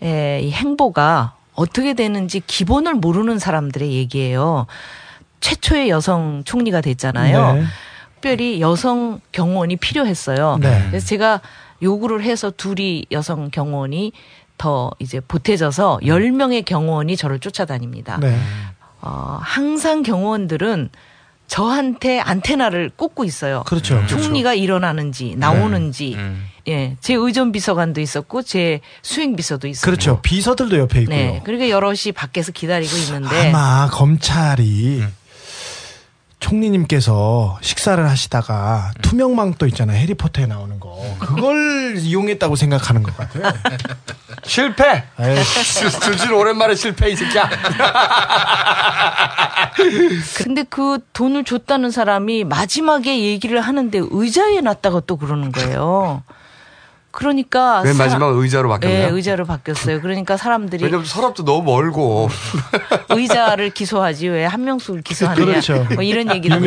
[0.03, 4.67] 에, 이 행보가 어떻게 되는지 기본을 모르는 사람들의 얘기예요.
[5.39, 7.53] 최초의 여성 총리가 됐잖아요.
[7.55, 7.63] 네.
[8.13, 10.59] 특별히 여성 경호원이 필요했어요.
[10.61, 10.85] 네.
[10.89, 11.41] 그래서 제가
[11.81, 14.13] 요구를 해서 둘이 여성 경호원이
[14.57, 18.17] 더 이제 보태져서 10명의 경호원이 저를 쫓아다닙니다.
[18.19, 18.37] 네.
[19.01, 20.89] 어, 항상 경호원들은
[21.47, 23.63] 저한테 안테나를 꽂고 있어요.
[23.65, 23.97] 그렇죠.
[23.97, 24.07] 음.
[24.07, 26.17] 총리가 일어나는지 나오는지.
[26.67, 29.85] 예, 제 의전 비서관도 있었고 제 수행 비서도 있었고.
[29.85, 30.19] 그렇죠.
[30.21, 31.15] 비서들도 옆에 있고요.
[31.15, 35.03] 네, 그러니까 여럿이 밖에서 기다리고 있는데 아마 검찰이
[36.39, 39.97] 총리님께서 식사를 하시다가 투명망토 있잖아요.
[39.97, 41.01] 해리포터에 나오는 거.
[41.19, 43.51] 그걸 이용했다고 생각하는 것 같아요.
[44.45, 45.03] 실패.
[46.01, 47.49] 두질 오랜만에 실패 이 새끼야.
[50.37, 56.23] 근데 그 돈을 줬다는 사람이 마지막에 얘기를 하는데 의자에 놨다가 또 그러는 거예요.
[57.17, 59.07] 그러니까 맨 마지막 의자로 바뀌었나요?
[59.07, 60.01] 네, 의자로 바뀌었어요.
[60.01, 62.29] 그러니까 사람들이 왜냐면 서랍도 너무 멀고.
[63.09, 65.87] 의자를 기소하지 왜 한명숙을 기소하느냐 그렇죠.
[65.95, 66.63] 뭐 이런 얘기도.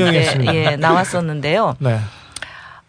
[0.53, 1.77] 예, 나왔었는데요.
[1.79, 2.01] 네.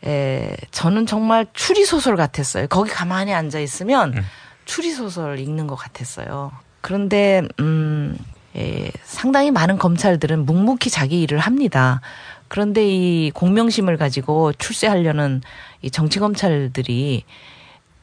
[0.03, 2.65] 에, 저는 정말 추리 소설 같았어요.
[2.65, 4.25] 거기 가만히 앉아 있으면
[4.65, 6.51] 추리 소설 읽는 것 같았어요.
[6.81, 8.17] 그런데 음,
[8.55, 12.01] 에, 상당히 많은 검찰들은 묵묵히 자기 일을 합니다.
[12.47, 15.41] 그런데 이 공명심을 가지고 출세하려는
[15.83, 17.23] 이 정치 검찰들이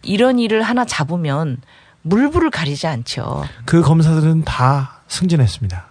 [0.03, 1.59] 이런 일을 하나 잡으면
[2.03, 3.45] 물불을 가리지 않죠.
[3.65, 5.87] 그 검사들은 다 승진했습니다.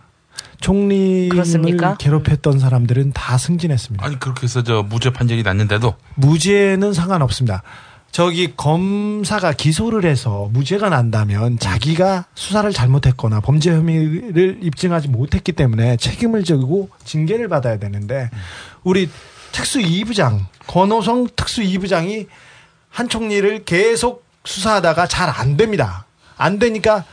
[0.60, 1.96] 총리를 그렇습니까?
[1.98, 4.04] 괴롭혔던 사람들은 다 승진했습니다.
[4.04, 7.62] 아니 그렇게 해서 저 무죄 판결이 났는데도 무죄는 상관없습니다.
[8.12, 16.44] 저기 검사가 기소를 해서 무죄가 난다면 자기가 수사를 잘못했거나 범죄 혐의를 입증하지 못했기 때문에 책임을
[16.44, 18.32] 지고 징계를 받아야 되는데
[18.84, 19.10] 우리
[19.52, 22.28] 특수 2부장 권호성 특수 2부장이
[22.98, 26.06] 한 총리를 계속 수사하다가 잘 안 됩니다.
[26.36, 27.04] 안 되니까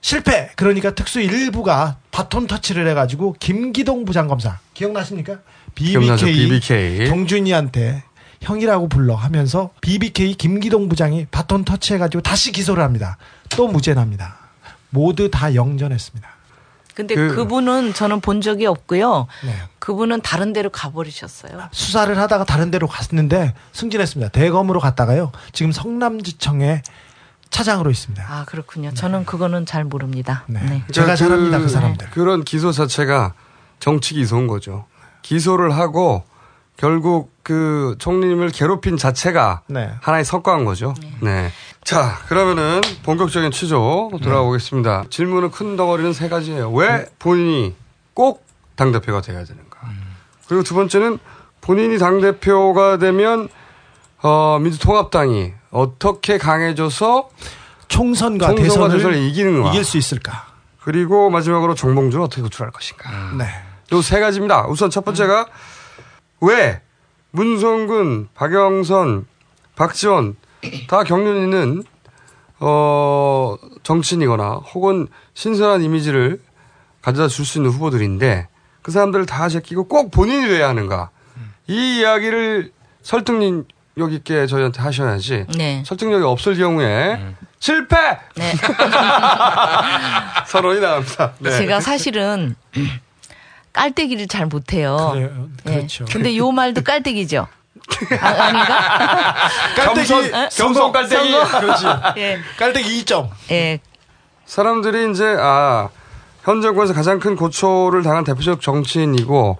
[0.00, 0.50] 실패.
[0.56, 5.38] 그러니까 특수 1부가 바톤 터치를 해가지고 김기동 부장검사 기억나십니까?
[5.74, 7.08] 기억나죠, BBK.
[7.08, 8.04] 정준이한테
[8.40, 13.18] 형이라고 불러 하면서 BBK 김기동 부장이 바톤 터치해가지고 다시 기소를 합니다.
[13.50, 14.36] 또 무죄납니다.
[14.90, 16.28] 모두 다 영전했습니다.
[16.98, 19.28] 근데 그- 그, 분은 저는 본 적이 없고요.
[19.46, 19.54] 네.
[19.78, 21.68] 그분은 다른 데로 가버리셨어요.
[21.70, 24.32] 수사를 하다가 다른 데로 갔는데 승진했습니다.
[24.32, 25.30] 대검으로 갔다가요.
[25.52, 26.82] 지금 성남지청에
[27.50, 28.24] 차장으로 있습니다.
[28.28, 28.92] 아 그렇군요.
[28.94, 30.42] 저는 그거는 잘 모릅니다.
[30.48, 30.82] 네.
[30.90, 32.10] 제가 잘합니다, 그 사람들.
[32.10, 33.34] 그런 기소 자체가
[33.78, 34.84] 정치 기소인 거죠.
[35.22, 36.24] 기소를 하고
[36.76, 39.92] 결국 그 총리님을 괴롭힌 자체가 네.
[40.00, 40.94] 하나의 성과인 거죠.
[41.22, 41.52] 네.
[41.88, 45.04] 자, 그러면은 본격적인 취조 돌아오겠습니다.
[45.08, 46.70] 질문은 큰 덩어리는 세 가지예요.
[46.72, 47.74] 왜 본인이
[48.12, 48.44] 꼭
[48.76, 49.78] 당대표가 돼야 되는가.
[50.48, 51.18] 그리고 두 번째는
[51.62, 53.48] 본인이 당대표가 되면
[54.20, 57.30] 어, 민주통합당이 어떻게 강해져서
[57.88, 59.70] 총선과 총선과 대선을 대선을 이기는가.
[59.70, 60.44] 이길 수 있을까?
[60.82, 63.32] 그리고 마지막으로 정봉주는 어떻게 구출할 것인가.
[63.38, 63.46] 네.
[63.94, 64.66] 요 세 가지입니다.
[64.66, 65.46] 우선 첫 번째가
[66.42, 66.82] 왜
[67.30, 69.24] 문성근, 박영선,
[69.74, 70.36] 박지원
[70.88, 71.82] 다 경륜 있는
[72.60, 76.40] 어 정치인이거나 혹은 신선한 이미지를
[77.02, 78.48] 가져다 줄 수 있는 후보들인데
[78.82, 81.10] 그 사람들을 다 제끼고 꼭 본인이 돼야 하는가.
[81.68, 82.72] 이 이야기를
[83.02, 83.66] 설득력
[84.12, 85.46] 있게 저희한테 하셔야지.
[85.56, 85.82] 네.
[85.86, 87.20] 설득력이 없을 경우에
[87.60, 87.96] 실패!
[88.36, 88.52] 네.
[90.46, 91.32] 선언이 나갑니다.
[91.40, 91.50] 네.
[91.58, 92.54] 제가 사실은
[93.72, 95.10] 깔때기를 잘 못해요.
[95.12, 95.48] 그래요.
[95.66, 95.70] 예.
[95.76, 96.04] 그렇죠.
[96.06, 97.46] 근데 요 말도 깔때기죠.
[98.20, 99.34] 아, 아닌가?
[99.76, 100.92] 깔때기, 겸손, 어?
[100.92, 101.32] 깔때기.
[101.60, 101.84] 그렇지.
[102.18, 102.38] 예.
[102.58, 103.28] 깔때기 2점.
[103.50, 103.80] 예.
[104.46, 105.88] 사람들이 이제 아,
[106.42, 109.58] 현 정권에서 가장 큰 고초를 당한 대표적 정치인이고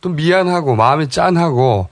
[0.00, 1.88] 또 미안하고 마음이 짠하고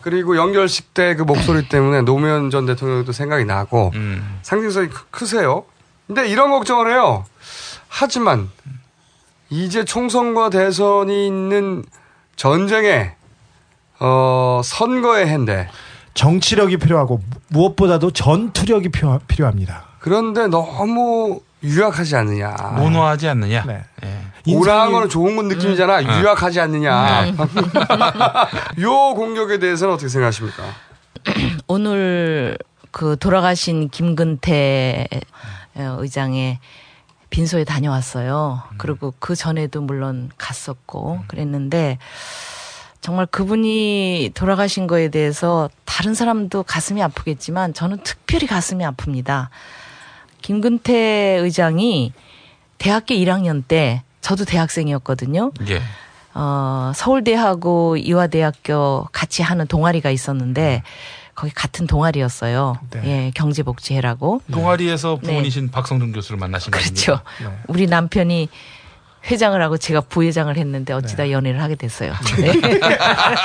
[0.00, 3.92] 그리고 연결식 때 그 목소리 때문에 노무현 전 대통령도 생각이 나고
[4.42, 5.64] 상징성이 크- 크세요.
[6.06, 7.24] 근데 이런 걱정을 해요.
[7.88, 8.50] 하지만
[9.50, 11.84] 이제 총선과 대선이 있는
[12.36, 13.12] 전쟁에
[14.04, 15.68] 어 선거의 해인데
[16.14, 19.84] 정치력이 필요하고 무- 무엇보다도 전투력이 필요, 필요합니다.
[20.00, 22.50] 그런데 너무 유약하지 않느냐.
[22.76, 23.64] 모노하지 않느냐.
[23.64, 23.84] 네.
[24.48, 26.00] 오랑한 거는 좋은 건 느낌이잖아.
[26.00, 26.20] 음.
[26.20, 27.22] 유약하지 않느냐.
[27.26, 27.36] 음.
[28.82, 30.64] 요 공격에 대해서는 어떻게 생각하십니까?
[31.68, 32.58] 오늘
[32.90, 35.06] 그 돌아가신 김근태
[35.76, 36.58] 어, 의장의
[37.30, 38.62] 빈소에 다녀왔어요.
[38.76, 41.98] 그리고 그 전에도 물론 갔었고 그랬는데
[43.02, 49.48] 정말 그분이 돌아가신 거에 대해서 다른 사람도 가슴이 아프겠지만 저는 특별히 가슴이 아픕니다.
[50.40, 50.94] 김근태
[51.42, 52.12] 의장이
[52.78, 55.50] 대학교 1학년 때 저도 대학생이었거든요.
[55.68, 55.82] 예.
[56.34, 60.84] 어, 서울대하고 이화대학교 같이 하는 동아리가 있었는데
[61.34, 62.76] 거기 같은 동아리였어요.
[63.04, 64.42] 예, 경제복지회라고.
[64.52, 65.34] 동아리에서 네.
[65.34, 67.20] 부모이신 박성준 교수를 만나신 거 그렇죠.
[67.36, 67.64] 아닙니까?
[67.66, 68.48] 우리 남편이
[69.30, 72.12] 회장을 하고 제가 부회장을 했는데 어찌다 연애를 하게 됐어요.
[72.38, 72.52] 네.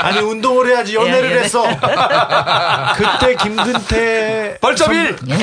[0.02, 1.40] 아니 운동을 해야지 연애를 예, 예.
[1.42, 1.64] 했어.
[2.96, 5.18] 그때 김근태 벌점 1!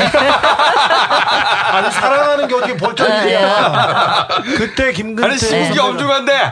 [1.70, 4.28] 아니 사랑하는 게 어떻게 벌점이야?
[4.56, 6.50] 그때 김근태 아니 시국이 엄중한데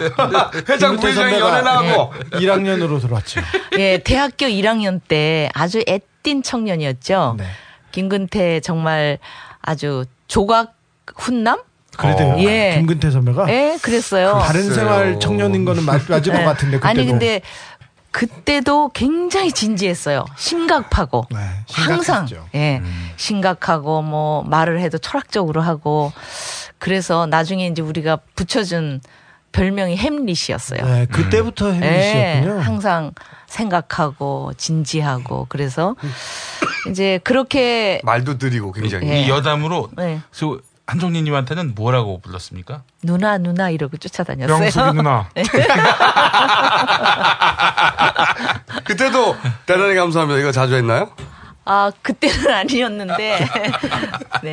[0.69, 3.41] 회장 부회장이 선배가 연애 나 하고 1학년으로 들어왔죠.
[3.79, 7.35] 예, 대학교 1학년 때 아주 애띤 청년이었죠.
[7.39, 7.45] 네.
[7.91, 9.19] 김근태 정말
[9.61, 10.75] 아주 조각
[11.17, 11.61] 훈남?
[11.97, 12.75] 그래도 예.
[12.77, 14.39] 김근태 선배가 예, 그랬어요.
[14.41, 16.45] 다른 생활 청년인 거는 맞, 맞을 것 네.
[16.45, 17.41] 같은데 그때도 아니 근데
[18.11, 20.25] 그때도 굉장히 진지했어요.
[20.37, 21.39] 심각하고 네,
[21.73, 22.27] 항상.
[22.55, 22.83] 예
[23.17, 26.13] 심각하고 뭐 말을 해도 철학적으로 하고
[26.79, 29.01] 그래서 나중에 이제 우리가 붙여준
[29.53, 30.85] 별명이 햄릿이었어요.
[30.85, 32.59] 네, 그때부터 햄릿이었군요.
[32.59, 33.13] 예, 항상
[33.47, 35.95] 생각하고 진지하고 그래서
[36.91, 39.09] 이제 그렇게 말도 느리고 굉장히.
[39.09, 39.21] 예.
[39.23, 40.21] 이 여담으로 네.
[40.33, 40.59] 저
[40.93, 42.83] 한종리님한테는 뭐라고 불렀습니까?
[43.03, 44.59] 누나 누나 이러고 쫓아다녔어요.
[44.59, 45.29] 명숙이 누나.
[45.35, 45.43] 네.
[48.85, 50.39] 그때도 대단히 감사합니다.
[50.41, 51.11] 이거 자주 했나요?
[51.65, 53.49] 아 그때는 아니었는데
[54.43, 54.53] 네.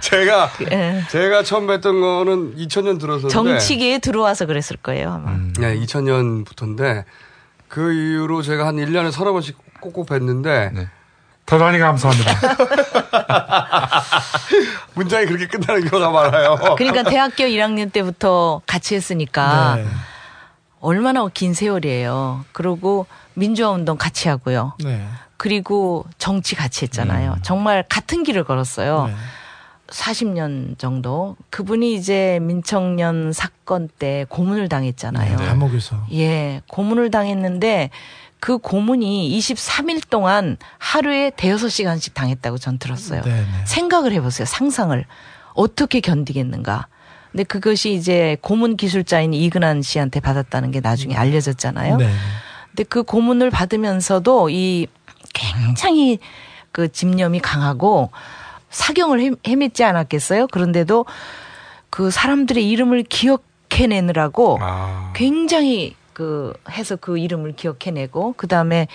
[0.00, 1.02] 제가 예.
[1.10, 5.36] 제가 처음 뵀던 거는 2000년 들어서인데 정치계에 들어와서 그랬을 거예요 아마.
[5.58, 7.04] 네, 2000년부터인데
[7.68, 10.88] 그 이후로 제가 한 1년에 서너 번씩 꼭꼭 뵀는데
[11.46, 12.32] 대단히 감사합니다.
[14.94, 16.56] 문장이 그렇게 끝나는 경우가 많아요.
[16.76, 19.86] 그러니까 대학교 1학년 때부터 같이 했으니까 네.
[20.80, 22.44] 얼마나 긴 세월이에요.
[22.52, 24.74] 그리고 민주화 운동 같이 하고요.
[24.84, 25.06] 네.
[25.36, 27.36] 그리고 정치 같이 했잖아요.
[27.42, 29.10] 정말 같은 길을 걸었어요.
[29.88, 31.36] 40년 정도.
[31.50, 35.36] 그분이 이제 민청년 사건 때 고문을 당했잖아요.
[35.36, 35.96] 네, 감옥에서.
[36.12, 37.90] 예, 고문을 당했는데
[38.44, 43.22] 그 고문이 23일 동안 하루에 대여섯 시간씩 당했다고 전 들었어요.
[43.22, 43.46] 네, 네.
[43.66, 44.46] 생각을 해보세요.
[44.46, 45.04] 상상을.
[45.54, 46.88] 어떻게 견디겠는가.
[47.30, 51.98] 근데 그것이 이제 고문 기술자인 이근한 씨한테 받았다는 게 나중에 알려졌잖아요.
[51.98, 52.10] 네.
[52.70, 54.88] 근데 그 고문을 받으면서도 이
[55.32, 56.18] 굉장히
[56.72, 58.10] 그 집념이 강하고
[58.70, 60.48] 사경을 헤- 헤맸지 않았겠어요?
[60.48, 61.06] 그런데도
[61.90, 64.58] 그 사람들의 이름을 기억해내느라고
[65.14, 68.88] 굉장히 그 해서 그 이름을 기억해내고 그 다음에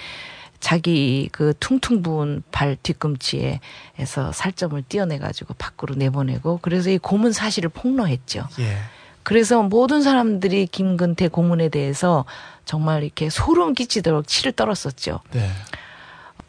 [0.59, 8.47] 자기 그 퉁퉁 부은 발 뒤꿈치에서 살점을 띄어내가지고 밖으로 내보내고 그래서 이 고문 사실을 폭로했죠.
[8.59, 8.77] 예.
[9.23, 12.25] 그래서 모든 사람들이 김근태 고문에 대해서
[12.65, 15.19] 정말 이렇게 소름 끼치도록 치를 떨었었죠.
[15.31, 15.49] 네.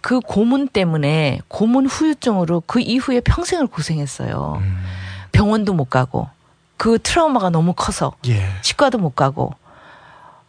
[0.00, 4.62] 그 고문 때문에 고문 후유증으로 그 이후에 평생을 고생했어요.
[5.32, 6.28] 병원도 못 가고
[6.76, 8.48] 그 트라우마가 너무 커서 예.
[8.62, 9.54] 치과도 못 가고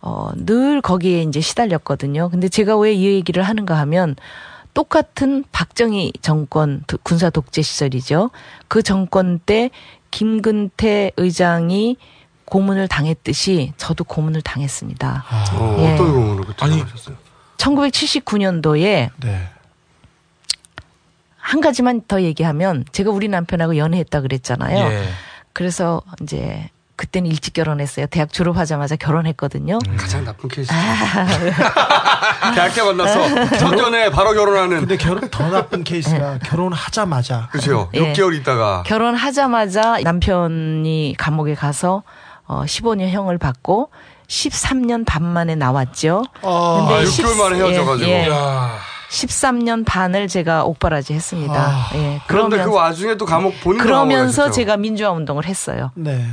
[0.01, 2.29] 어, 늘 거기에 이제 시달렸거든요.
[2.29, 4.15] 근데 제가 왜 이 얘기를 하는가 하면
[4.73, 8.29] 똑같은 박정희 정권 도- 군사 독재 시절이죠.
[8.67, 9.71] 그 정권 때
[10.11, 11.97] 김근태 의장이
[12.45, 15.25] 고문을 당했듯이 저도 고문을 당했습니다.
[15.55, 15.93] 어, 예.
[15.93, 17.15] 어떤 그때 당하셨어요?
[17.57, 19.49] 1979년도에 네.
[21.37, 24.77] 한 가지만 더 얘기하면 제가 우리 남편하고 연애했다 그랬잖아요.
[24.91, 25.09] 예.
[25.53, 26.69] 그래서 이제
[26.99, 28.07] 그때는 일찍 결혼했어요.
[28.07, 29.79] 대학 졸업하자마자 결혼했거든요.
[29.97, 30.69] 가장 나쁜 케이스.
[30.73, 31.25] 아.
[32.53, 33.47] 대학 때 만났어.
[33.57, 34.79] 첫전에 바로 결혼하는.
[34.81, 37.89] 근데 결혼 더 나쁜 케이스가 결혼하자마자 그렇죠.
[37.93, 38.11] 예.
[38.11, 42.03] 6개월 있다가 결혼하자마자 남편이 감옥에 가서
[42.45, 43.91] 어 15년 형을 받고
[44.27, 46.23] 13년 반 만에 나왔죠.
[46.41, 48.09] 아, 근데 6개월 만에 십- 헤어져가지고.
[48.09, 48.27] 예, 예.
[48.27, 48.71] 이야.
[49.09, 51.53] 13년 반을 제가 옥바라지 했습니다.
[51.95, 52.17] 예.
[52.17, 52.23] 아.
[52.27, 55.91] 그런데 그 그러면서- 와중에 또 감옥 본인 그러면서 제가 민주화 운동을 했어요.
[55.95, 56.27] 네.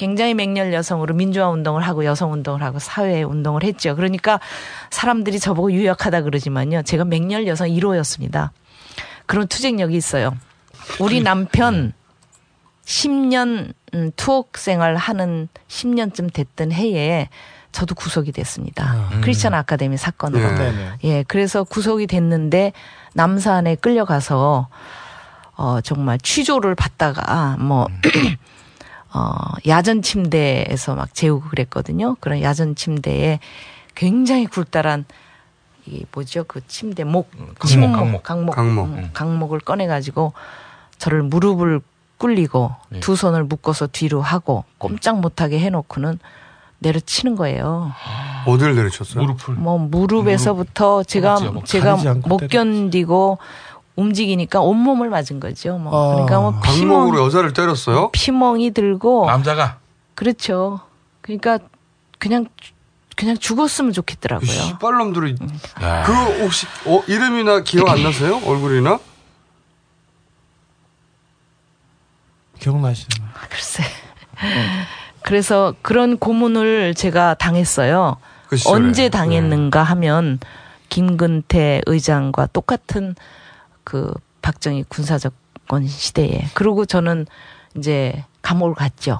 [0.00, 3.94] 굉장히 맹렬 여성으로 민주화 운동을 하고 여성 운동을 하고 사회 운동을 했죠.
[3.94, 4.40] 그러니까
[4.88, 6.84] 사람들이 저보고 유약하다 그러지만요.
[6.84, 8.48] 제가 맹렬 여성 1호였습니다.
[9.26, 10.34] 그런 투쟁력이 있어요.
[11.00, 11.92] 우리 남편
[12.86, 17.28] 10년 음, 투옥 생활 하는 10년쯤 됐던 해에
[17.70, 19.10] 저도 구속이 됐습니다.
[19.12, 19.20] 음.
[19.20, 20.50] 크리스천 아카데미 사건으로.
[20.52, 20.56] 네.
[20.56, 20.92] 네네.
[21.04, 22.72] 예, 그래서 구속이 됐는데
[23.12, 24.68] 남산에 끌려가서
[25.56, 27.86] 어 정말 취조를 받다가 뭐
[29.12, 29.34] 어,
[29.66, 32.16] 야전 침대에서 막 재우고 그랬거든요.
[32.20, 33.40] 그런 야전 침대에
[33.94, 35.04] 굉장히 굴다란
[35.86, 36.44] 이 뭐죠?
[36.44, 37.30] 그 침대 목,
[37.66, 38.86] 침목, 강목, 강목, 강목.
[38.86, 40.32] 음, 강목 을 꺼내 가지고
[40.98, 41.80] 저를 무릎을
[42.18, 46.18] 꿇리고 두 손을 묶어서 뒤로 하고 꼼짝 못 하게 해 놓고는
[46.80, 47.92] 내려치는 거예요.
[48.46, 49.22] 어디를 내리쳤어요?
[49.22, 49.54] 무릎을.
[49.54, 53.38] 뭐 무릎에서부터 제가 뭐 제가 않고 못 때렸지.
[53.96, 55.78] 움직이니까 온몸을 맞은 거죠.
[55.78, 58.10] 뭐 아, 그러니까 뭐 피멍 강목으로 여자를 때렸어요?
[58.12, 59.78] 피멍이 들고 남자가
[60.14, 60.80] 그렇죠.
[61.20, 61.58] 그러니까
[62.18, 62.46] 그냥
[63.16, 64.50] 그냥 죽었으면 좋겠더라고요.
[64.50, 65.34] 씨발놈들이
[65.82, 66.02] 야.
[66.04, 66.12] 그
[66.42, 68.40] 혹시 어, 이름이나 기억 안 나세요?
[68.44, 68.98] 얼굴이나?
[72.58, 73.82] 기억나시는 글쎄
[75.22, 78.16] 그래서 그런 고문을 제가 당했어요.
[78.48, 78.56] 그.
[78.66, 80.38] 언제 당했는가 하면
[80.88, 83.14] 김근태 의장과 똑같은
[83.90, 87.26] 그 박정희 군사정권 시대에 그리고 저는
[87.76, 89.18] 이제 감옥을 갔죠.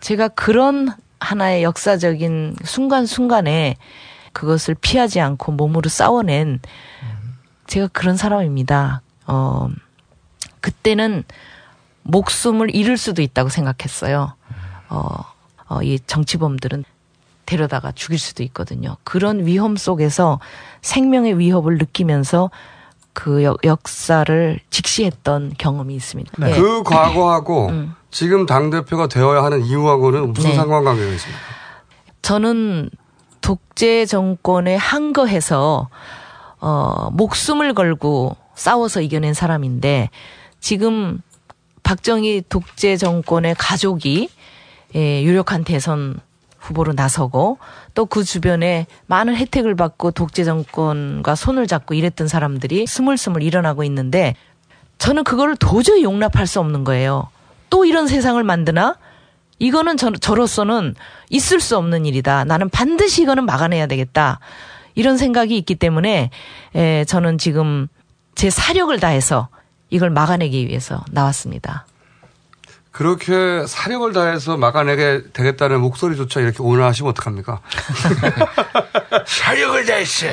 [0.00, 3.76] 제가 그런 하나의 역사적인 순간순간에
[4.34, 6.60] 그것을 피하지 않고 몸으로 싸워낸
[7.66, 9.00] 제가 그런 사람입니다.
[9.26, 9.70] 어,
[10.60, 11.24] 그때는
[12.02, 14.34] 목숨을 잃을 수도 있다고 생각했어요.
[14.90, 15.24] 어,
[15.68, 16.84] 어, 이 정치범들은
[17.46, 18.98] 데려다가 죽일 수도 있거든요.
[19.04, 20.38] 그런 위험 속에서
[20.82, 22.50] 생명의 위협을 느끼면서
[23.18, 26.50] 그 역, 역사를 직시했던 경험이 있습니다.
[26.50, 26.54] 예.
[26.54, 27.72] 그 과거하고
[28.12, 30.56] 지금 당 대표가 되어야 하는 이유하고는 무슨 네.
[30.56, 31.40] 상관관계가 있습니까?
[32.22, 32.90] 저는
[33.40, 35.88] 독재 정권에 항거해서
[36.60, 40.10] 어, 목숨을 걸고 싸워서 이겨낸 사람인데
[40.60, 41.20] 지금
[41.82, 44.28] 박정희 독재 정권의 가족이
[44.94, 46.20] 예, 유력한 대선
[46.58, 47.58] 후보로 나서고
[47.94, 54.34] 또 그 주변에 많은 혜택을 받고 독재 정권과 손을 잡고 이랬던 사람들이 스물스물 일어나고 있는데
[54.98, 57.28] 저는 그거를 도저히 용납할 수 없는 거예요.
[57.70, 58.96] 또 이런 세상을 만드나?
[59.58, 60.94] 이거는 저, 저로서는
[61.30, 62.44] 있을 수 없는 일이다.
[62.44, 64.40] 나는 반드시 이거는 막아내야 되겠다.
[64.94, 66.30] 이런 생각이 있기 때문에
[66.74, 67.88] 에, 저는 지금
[68.34, 69.48] 제 사력을 다해서
[69.90, 71.86] 이걸 막아내기 위해서 나왔습니다.
[72.98, 77.60] 그렇게 사력을 다해서 막아내게 되겠다는 목소리조차 이렇게 온화하시면 어떡합니까?
[79.24, 80.26] 사력을 다했어.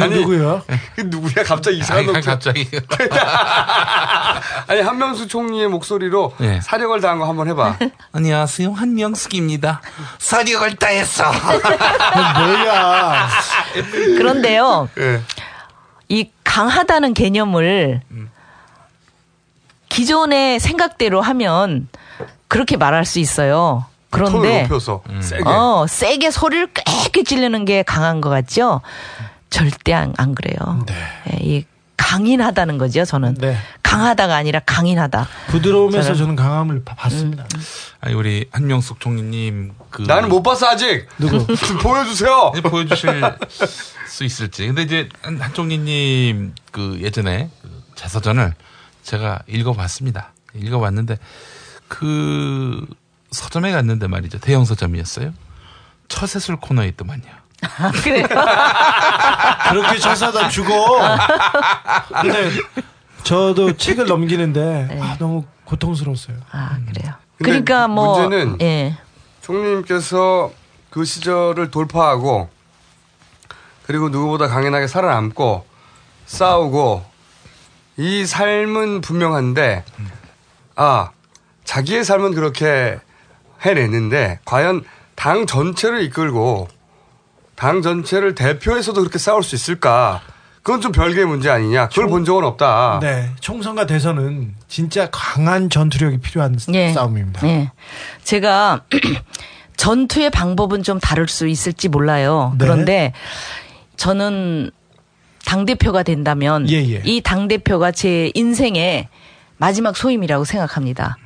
[0.00, 0.62] 아니, 누구요?
[0.94, 1.44] 그 누구야?
[1.44, 2.18] 갑자기 이상한 놈.
[2.22, 2.66] 갑자기.
[4.68, 6.62] 아니, 한명수 총리의 목소리로 네.
[6.62, 7.76] 사력을 다한 거 한번 해봐.
[8.12, 8.72] 안녕하세요.
[8.72, 9.82] 한명숙입니다.
[10.18, 11.30] 사력을 다했어.
[12.38, 13.28] 뭐야.
[14.16, 14.88] 그런데요.
[14.98, 15.20] 예.
[16.08, 18.00] 이 강하다는 개념을
[19.96, 21.88] 기존의 생각대로 하면
[22.48, 23.86] 그렇게 말할 수 있어요.
[24.10, 25.42] 그런데 높여서 세게.
[25.46, 28.82] 어, 세게 소리를 꽥꽥 지르는 게 강한 것 같죠?
[29.48, 30.84] 절대 안, 안 그래요.
[30.86, 30.94] 네.
[31.32, 31.64] 예, 이
[31.96, 33.38] 강인하다는 거죠, 저는.
[33.82, 35.26] 강하다가 아니라 강인하다.
[35.48, 37.46] 부드러우면서 저는- 저는 강함을 봐- 봤습니다.
[38.00, 41.06] 아니 우리 한명숙 총리님 그 나는 못 봤어, 아직.
[41.18, 41.46] 누구?
[41.82, 42.52] 보여주세요.
[42.64, 43.22] 보여주실
[44.08, 44.66] 수 있을지.
[44.66, 48.52] 근데 이제 한, 한 총리님 그 예전에 그 자서전을
[49.06, 50.32] 제가 읽어봤습니다.
[50.54, 51.18] 읽어봤는데
[51.86, 52.84] 그
[53.30, 54.38] 서점에 갔는데 말이죠.
[54.40, 55.32] 대형 서점이었어요.
[56.08, 57.22] 처세술 코너에 있더만요.
[58.02, 58.26] 그래요?
[59.70, 60.98] 그렇게 쳐사다 죽어.
[62.20, 62.50] 근데
[63.22, 66.36] 저도 책을 넘기는데 아, 너무 고통스러웠어요.
[66.50, 67.14] 아, 그래요.
[67.38, 68.98] 근데 그러니까 뭐 문제는 예.
[69.42, 70.50] 총리님께서
[70.90, 72.48] 그 시절을 돌파하고
[73.86, 75.64] 그리고 누구보다 강인하게 살아남고
[76.26, 77.15] 싸우고
[77.96, 79.84] 이 삶은 분명한데
[80.76, 81.10] 아
[81.64, 82.98] 자기의 삶은 그렇게
[83.62, 86.68] 해냈는데 과연 당 전체를 이끌고
[87.54, 90.20] 당 전체를 대표해서도 그렇게 싸울 수 있을까?
[90.62, 91.88] 그건 좀 별개의 문제 아니냐?
[91.88, 92.98] 그걸 본 적은 없다.
[93.00, 96.92] 네, 총선과 대선은 진짜 강한 전투력이 필요한 예.
[96.92, 97.46] 싸움입니다.
[97.46, 97.70] 예.
[98.24, 98.82] 제가
[99.76, 102.52] 전투의 방법은 좀 다를 수 있을지 몰라요.
[102.58, 102.64] 네.
[102.64, 103.12] 그런데
[103.96, 104.70] 저는
[105.46, 107.00] 당 대표가 된다면 예, 예.
[107.04, 109.08] 이 당 대표가 제 인생의
[109.56, 111.16] 마지막 소임이라고 생각합니다.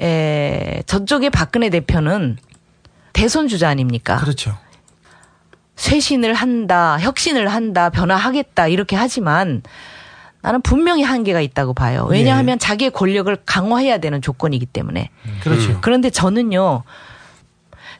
[0.00, 2.38] 에, 저쪽의 박근혜 대표는
[3.12, 4.16] 대선 주자 아닙니까?
[4.16, 4.56] 그렇죠.
[5.76, 9.62] 쇄신을 한다, 혁신을 한다, 변화하겠다 이렇게 하지만
[10.42, 12.06] 나는 분명히 한계가 있다고 봐요.
[12.08, 15.10] 왜냐하면 자기의 권력을 강화해야 되는 조건이기 때문에.
[15.42, 15.78] 그렇죠.
[15.82, 16.82] 그런데 저는요,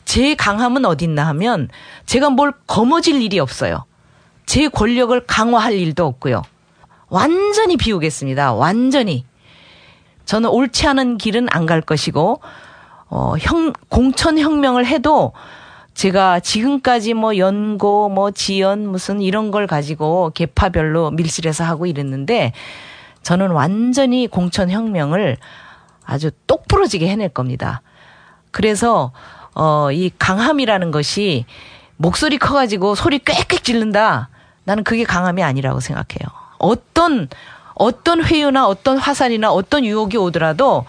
[0.06, 1.68] 제 강함은 어딨나 하면
[2.06, 3.84] 제가 뭘 거머쥘 일이 없어요.
[4.50, 6.42] 제 권력을 강화할 일도 없고요.
[7.08, 8.52] 완전히 비우겠습니다.
[8.52, 9.24] 완전히.
[10.24, 12.40] 저는 옳지 않은 길은 안 갈 것이고,
[13.10, 15.34] 어, 형, 공천혁명을 해도
[15.94, 22.52] 제가 지금까지 뭐 연고, 뭐 지연, 무슨 이런 걸 가지고 계파별로 밀실해서 하고 이랬는데
[23.22, 25.36] 저는 완전히 공천혁명을
[26.04, 27.82] 아주 똑부러지게 해낼 겁니다.
[28.50, 29.12] 그래서
[29.54, 31.44] 어, 이 강함이라는 것이
[31.96, 34.28] 목소리 커가지고 소리 꽥꽥 지른다.
[34.70, 36.28] 나는 그게 강함이 아니라고 생각해요.
[36.58, 37.28] 어떤
[37.74, 40.84] 어떤 회유나 어떤 화살이나 어떤 유혹이 오더라도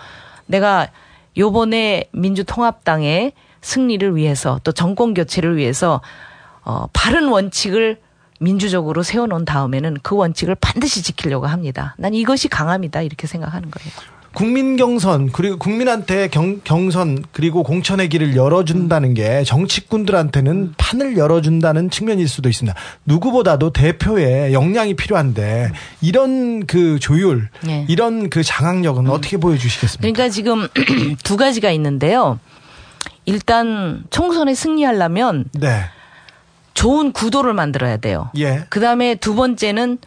[0.45, 0.89] 내가
[1.35, 5.99] 요번에 민주통합당의 승리를 위해서 또 정권 교체를 위해서
[6.63, 7.99] 어, 바른 원칙을
[8.39, 11.95] 민주적으로 세워놓은 다음에는 그 원칙을 반드시 지키려고 합니다.
[11.97, 13.91] 난 이것이 강함이다 이렇게 생각하는 거예요.
[14.33, 22.27] 국민 경선 그리고 국민한테 경, 경선 그리고 공천의 길을 열어준다는 게 정치꾼들한테는 판을 열어준다는 측면일
[22.27, 22.77] 수도 있습니다.
[23.05, 25.71] 누구보다도 대표의 역량이 필요한데
[26.01, 27.85] 이런 그 조율, 네.
[27.89, 30.01] 이런 그 장악력은 어떻게 보여주시겠습니까?
[30.01, 30.67] 그러니까 지금
[31.23, 32.39] 두 가지가 있는데요.
[33.25, 35.83] 일단 총선에 승리하려면 네.
[36.73, 38.31] 좋은 구도를 만들어야 돼요.
[38.37, 38.65] 예.
[38.69, 39.99] 그 다음에 두 번째는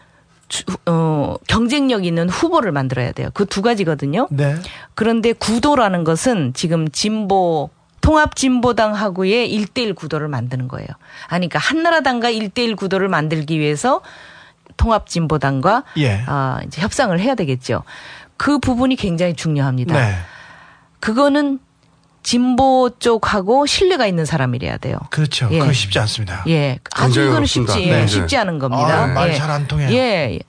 [0.48, 3.28] 주- 어, 경쟁력 있는 후보를 만들어야 돼요.
[3.34, 4.28] 그 두 가지거든요.
[4.30, 4.56] 네.
[4.94, 10.86] 그런데 구도라는 것은 지금 진보 통합진보당하고의 1대1 구도를 만드는 거예요.
[11.28, 14.02] 아니, 그러니까 한나라당과 1대1 구도를 만들기 위해서
[14.76, 16.22] 통합진보당과 예.
[16.26, 17.82] 아, 이제 협상을 해야 되겠죠.
[18.36, 19.94] 그 부분이 굉장히 중요합니다.
[19.98, 20.14] 네.
[21.00, 21.58] 그거는
[22.24, 24.96] 진보 쪽하고 신뢰가 있는 사람이래야 돼요.
[25.10, 25.46] 그렇죠.
[25.52, 25.58] 예.
[25.60, 26.42] 그거 쉽지 않습니다.
[26.48, 26.78] 예.
[26.94, 27.74] 아주 이거는 어렵습니다.
[27.74, 28.00] 쉽지, 네.
[28.02, 29.04] 예, 쉽지 않은 겁니다.
[29.04, 29.36] 아, 말이 예.
[29.36, 29.90] 잘안 통해요.
[29.92, 30.40] 예.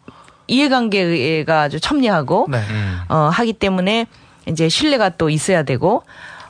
[0.47, 2.61] 이해관계가 아주 첨예하고, 네.
[3.09, 4.05] 어, 하기 때문에
[4.47, 6.03] 이제 신뢰가 또 있어야 되고,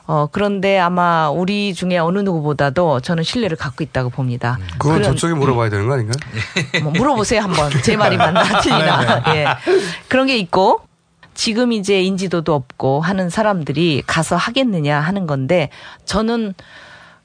[0.06, 4.58] 어, 그런데 아마 우리 중에 어느 누구보다도 저는 신뢰를 갖고 있다고 봅니다.
[4.78, 6.14] 그건 그런- 저쪽에 물어봐야 되는 거 아닌가요?
[6.84, 9.46] 뭐 물어보세요 한번 제 말이 맞나 틀리나 네, 예
[10.06, 10.82] 그런 게 있고
[11.36, 15.68] 지금 이제 인지도도 없고 하는 사람들이 가서 하겠느냐 하는 건데
[16.06, 16.54] 저는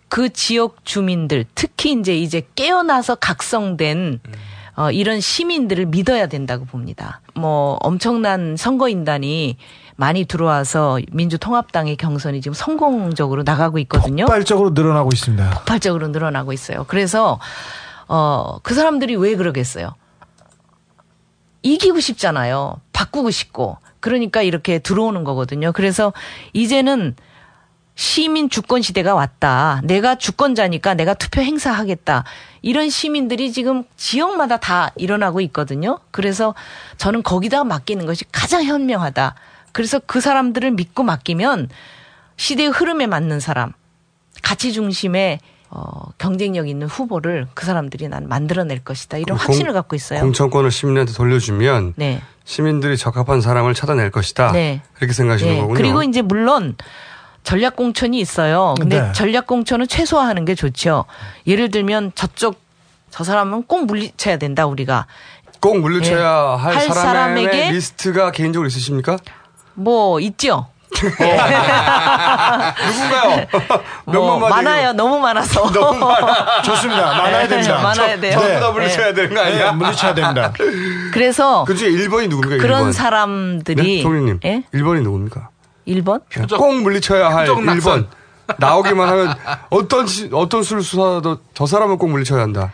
[0.09, 4.19] 그 지역 주민들 특히 이제 이제 깨어나서 각성된
[4.75, 7.21] 어, 이런 시민들을 믿어야 된다고 봅니다.
[7.33, 9.57] 뭐 엄청난 선거인단이
[9.95, 14.25] 많이 들어와서 민주통합당의 경선이 지금 성공적으로 나가고 있거든요.
[14.25, 15.49] 폭발적으로 늘어나고 있습니다.
[15.51, 16.85] 폭발적으로 늘어나고 있어요.
[16.87, 17.39] 그래서
[18.07, 19.95] 어, 그 사람들이 왜 그러겠어요?
[21.61, 22.75] 이기고 싶잖아요.
[22.91, 23.77] 바꾸고 싶고.
[24.01, 25.71] 그러니까 이렇게 들어오는 거거든요.
[25.71, 26.11] 그래서
[26.51, 27.15] 이제는
[27.95, 29.81] 시민 주권 시대가 왔다.
[29.83, 32.23] 내가 주권자니까 내가 투표 행사하겠다.
[32.61, 35.99] 이런 시민들이 지금 지역마다 다 일어나고 있거든요.
[36.11, 36.55] 그래서
[36.97, 39.35] 저는 거기다 맡기는 것이 가장 현명하다.
[39.71, 41.69] 그래서 그 사람들을 믿고 맡기면
[42.37, 43.71] 시대의 흐름에 맞는 사람,
[44.41, 49.17] 가치 중심의 어, 경쟁력 있는 후보를 그 사람들이 난 만들어낼 것이다.
[49.17, 50.19] 이런 공- 확신을 갖고 있어요.
[50.21, 52.21] 공천권을 시민한테 돌려주면 네.
[52.43, 54.51] 시민들이 적합한 사람을 찾아낼 것이다.
[54.51, 54.81] 네.
[54.93, 55.77] 그렇게 생각하시는 예, 거군요.
[55.77, 56.75] 그리고 이제 물론
[57.43, 58.75] 전략 공천이 있어요.
[58.79, 59.11] 근데 네.
[59.13, 61.05] 전략 공천은 최소화하는 게 좋죠.
[61.47, 62.61] 예를 들면 저쪽
[63.09, 65.07] 저 사람은 꼭 물리쳐야 된다 우리가.
[65.59, 66.63] 꼭 물리쳐야 예.
[66.63, 69.17] 할, 할 사람의 사람에게 리스트가 개인적으로 있으십니까?
[69.73, 70.67] 뭐 있죠.
[72.87, 73.47] 누군가요?
[74.05, 74.93] 뭐 많아요.
[74.93, 75.71] 너무 많아서.
[75.71, 76.61] 너무 많아.
[76.63, 77.05] 좋습니다.
[77.15, 77.81] 많아야 네, 됩니다.
[77.81, 78.31] 많아야 돼요.
[78.33, 78.71] 전부 다 네.
[78.71, 79.71] 물리쳐야 되는 거 아니야?
[79.71, 80.53] 네, 물리쳐야 됩니다.
[81.13, 82.61] 그래서 그 중에 1번이 누굽니까?
[82.61, 82.93] 그런 1번.
[82.93, 84.01] 사람들이 네?
[84.01, 84.39] 총리님.
[84.45, 84.63] 예?
[84.73, 85.49] 1번이 누굽니까?
[85.87, 86.21] 1번?
[86.57, 88.07] 꼭 물리쳐야 할 표적 낙선.
[88.07, 88.21] 1번.
[88.57, 89.33] 나오기만 하면
[89.69, 92.73] 어떤 시- 어떤 수를 수사도 저 사람은 꼭 물리쳐야 한다.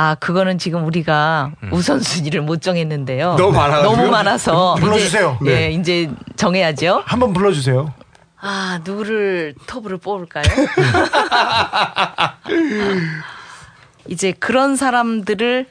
[0.00, 3.32] 아, 그거는 지금 우리가 우선순위를 못 정했는데요.
[3.32, 3.36] 음.
[3.36, 3.96] 너무 많아가지고요?
[3.96, 4.76] 너무 많아서.
[4.76, 5.38] 불러주세요.
[5.42, 5.62] 이제, 네.
[5.66, 7.02] 예, 이제 정해야죠.
[7.04, 7.92] 한번 불러주세요.
[8.40, 10.44] 아, 누구를 톱으로 뽑을까요?
[14.06, 15.66] 이제 그런 사람들을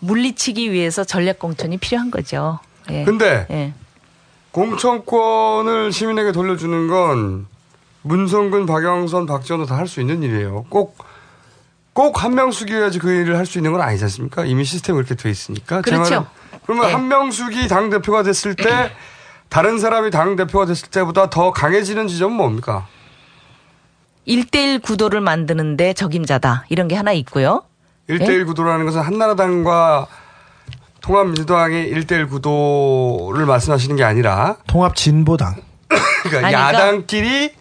[0.00, 2.58] 물리치기 위해서 전략 공천이 필요한 거죠.
[2.90, 3.04] 예.
[3.04, 3.72] 근데 예.
[4.52, 7.46] 공천권을 시민에게 돌려주는 건
[8.02, 10.66] 문성근, 박영선, 박지원도 다 할 수 있는 일이에요.
[10.68, 10.98] 꼭,
[12.00, 14.46] 꼭 한명숙이어야지 그 일을 할 수 있는 건 아니지 않습니까?
[14.46, 15.82] 이미 시스템이 그렇게 돼 있으니까.
[15.82, 16.26] 제 그렇죠.
[16.64, 16.92] 그러면 네.
[16.94, 18.90] 한명숙이 당대표가 됐을 때
[19.50, 22.86] 다른 사람이 당대표가 됐을 때보다 더 강해지는 지점은 뭡니까?
[24.26, 26.64] 1대1 구도를 만드는데 적임자다.
[26.70, 27.64] 이런 게 하나 있고요.
[28.08, 28.14] 예?
[28.16, 30.06] 1대1 구도라는 것은 한나라당과
[31.02, 35.56] 통합민주당의 1대1 구도를 말씀하시는 게 아니라 통합 진보당.
[36.22, 37.52] 그러니까 아니, 그러니까- 야당끼리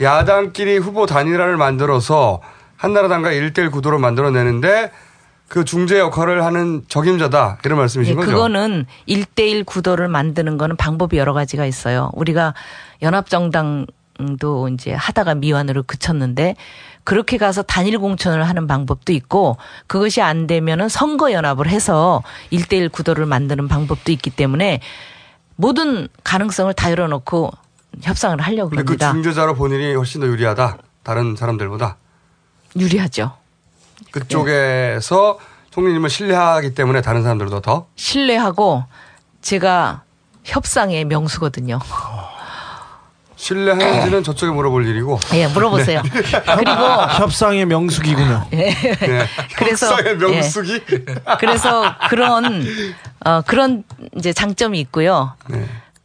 [0.00, 2.40] 야당끼리 후보 단일화를 만들어서
[2.78, 4.90] 한나라당과 1대1 구도로 만들어내는데
[5.48, 8.30] 그 중재 역할을 하는 적임자다 이런 말씀이신 예, 거죠?
[8.30, 12.10] 그거는 1대1 구도를 만드는 거는 방법이 여러 가지가 있어요.
[12.14, 12.54] 우리가
[13.02, 16.54] 연합정당도 이제 하다가 미완으로 그쳤는데
[17.04, 19.56] 그렇게 가서 단일 공천을 하는 방법도 있고
[19.86, 22.22] 그것이 안 되면은 선거 연합을 해서
[22.52, 24.80] 1대1 구도를 만드는 방법도 있기 때문에
[25.56, 27.50] 모든 가능성을 다 열어놓고
[28.02, 29.12] 협상을 하려고 근데 그 합니다.
[29.12, 31.96] 중재자로 본인이 훨씬 더 유리하다 다른 사람들보다
[32.76, 33.32] 유리하죠.
[34.10, 35.38] 그쪽에서
[35.70, 38.84] 총리님을 신뢰하기 때문에 다른 사람들도 더 신뢰하고
[39.42, 40.02] 제가
[40.44, 41.78] 협상의 명수거든요.
[43.36, 46.02] 신뢰하는지는 저쪽에 물어볼 일이고 예, 물어보세요.
[46.02, 46.10] 네.
[46.56, 46.82] 그리고
[47.18, 48.46] 협상의 명숙이군요.
[48.52, 48.70] 예.
[48.72, 49.26] 네.
[49.56, 50.84] 그래서 협상의 명숙이
[51.38, 52.66] 그래서 그런
[53.24, 53.84] 어 그런
[54.16, 55.34] 이제 장점이 있고요.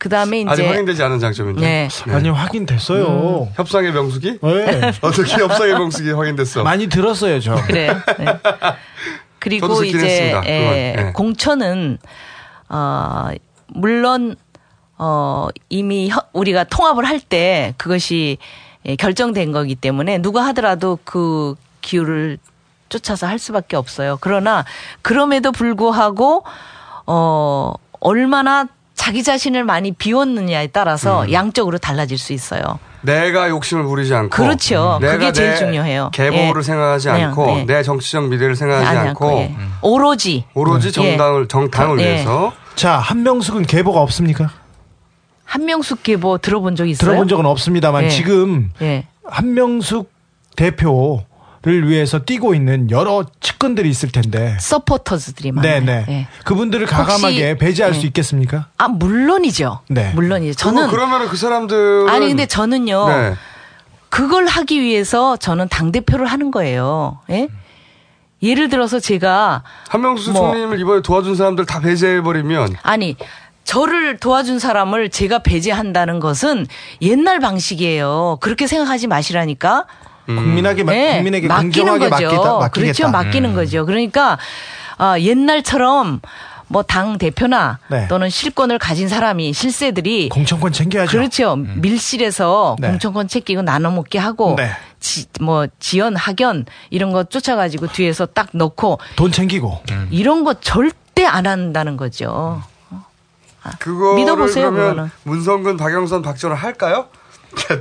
[0.03, 1.87] 그 다음에 이제 아직 확인되지 않은 장점인데 네.
[2.13, 3.47] 아니 확인됐어요.
[3.55, 4.91] 협상의 명숙이 네.
[5.01, 6.61] 어떻게 협상의 명숙이 확인됐어?
[6.63, 7.55] 많이 들었어요 저.
[7.65, 7.87] 그래.
[8.19, 8.25] 네.
[9.39, 10.33] 그리고 이제.
[10.45, 10.95] 예.
[10.97, 11.11] 예.
[11.13, 11.99] 공천은
[12.67, 13.29] 어
[13.67, 14.35] 물론
[14.97, 18.39] 어, 이미 혀- 우리가 통합을 할 때 그것이
[18.85, 22.39] 예, 결정된 거기 때문에 누가 하더라도 그 기후를
[22.89, 24.17] 쫓아서 할 수밖에 없어요.
[24.19, 24.65] 그러나
[25.01, 26.43] 그럼에도 불구하고
[27.07, 32.79] 어 얼마나 자기 자신을 많이 비웠느냐에 따라서 양적으로 달라질 수 있어요.
[33.01, 34.97] 내가 욕심을 부리지 않고 그렇죠.
[35.01, 36.09] 내가 그게 제일 내 중요해요.
[36.13, 36.61] 계보를 예.
[36.61, 37.65] 생각하지 그냥, 않고 네.
[37.65, 39.55] 내 정치적 미래를 생각하지 하지 않고 않고, 예.
[39.81, 40.91] 오로지 오로지 예.
[40.91, 42.05] 정당을 정당을 예.
[42.05, 44.51] 위해서 자, 한명숙은 계보가 없습니까?
[45.43, 47.09] 한명숙 계보 들어본 적 있어요?
[47.09, 48.09] 들어본 적은 없습니다만 예.
[48.09, 49.05] 지금 예.
[49.25, 50.11] 한명숙
[50.55, 51.25] 대표
[51.65, 54.57] 를 위해서 뛰고 있는 여러 측근들이 있을 텐데.
[54.59, 55.79] 서포터즈들이 많아요.
[55.79, 56.05] 네네.
[56.09, 56.27] 예.
[56.43, 57.99] 그분들을 혹시- 가감하게 배제할 예.
[57.99, 58.67] 수 있겠습니까?
[58.77, 59.79] 아 물론이죠.
[59.87, 60.11] 네.
[60.13, 60.55] 물론이죠.
[60.57, 63.07] 저는 그러면은 그 사람들은 아니 근데 저는요.
[63.07, 63.33] 네.
[64.09, 67.19] 그걸 하기 위해서 저는 당 대표를 하는 거예요.
[67.29, 67.47] 예?
[68.41, 73.15] 예를 들어서 제가 한명수 뭐- 총리님을 이번에 도와준 사람들 다 배제해 버리면 아니
[73.63, 76.67] 저를 도와준 사람을 제가 배제한다는 것은
[77.01, 78.39] 옛날 방식이에요.
[78.41, 79.85] 그렇게 생각하지 마시라니까.
[80.25, 82.09] 국민에게, 네, 국민에게 맡기는 거죠.
[82.09, 82.69] 맡기다, 맡기겠다.
[82.69, 83.55] 그렇죠, 맡기는 음.
[83.55, 83.85] 거죠.
[83.85, 84.37] 그러니까
[84.97, 86.21] 아, 옛날처럼
[86.67, 88.07] 뭐당 대표나 네.
[88.07, 91.11] 또는 실권을 가진 사람이 실세들이 공천권 챙겨야죠.
[91.11, 91.55] 그렇죠.
[91.55, 92.87] 밀실에서 네.
[92.89, 94.71] 공천권 챙기고 나눠 먹게 하고 네.
[94.99, 99.83] 지, 뭐 지연 학연 이런 거 쫓아가지고 뒤에서 딱 넣고 돈 챙기고.
[100.09, 102.63] 이런 거 절대 안 한다는 거죠.
[103.79, 105.11] 그거를 믿어보세요, 그러면 그거는.
[105.23, 107.07] 문성근, 박영선, 박정을 할까요?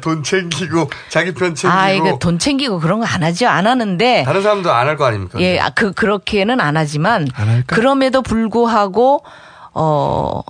[0.01, 3.47] 돈 챙기고 자기 편 챙기고 아, 이거 돈 챙기고 그런 거 안 하죠.
[3.49, 5.41] 안 하는데 다른 사람도 안 할 거 아닙니까?
[5.41, 7.29] 예, 아, 그 그렇게는 안 하지만
[7.67, 9.25] 그럼에도 불구하고
[9.75, 10.43] 어,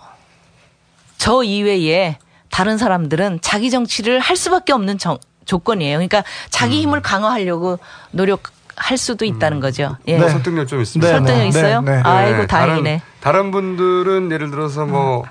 [1.18, 2.18] 저 이외에
[2.50, 5.96] 다른 사람들은 자기 정치를 할 수밖에 없는 정- 조건이에요.
[5.98, 6.82] 그러니까 자기 음.
[6.82, 7.78] 힘을 강화하려고
[8.12, 9.96] 노력할 수도 있다는 거죠.
[10.06, 10.18] 예.
[10.18, 11.10] 뭐 설득력 좀 있습니다.
[11.10, 11.84] 설득력 있어요?
[12.04, 13.02] 아이고 네, 다행이네.
[13.20, 15.24] 다른, 다른 분들은 예를 들어서 뭐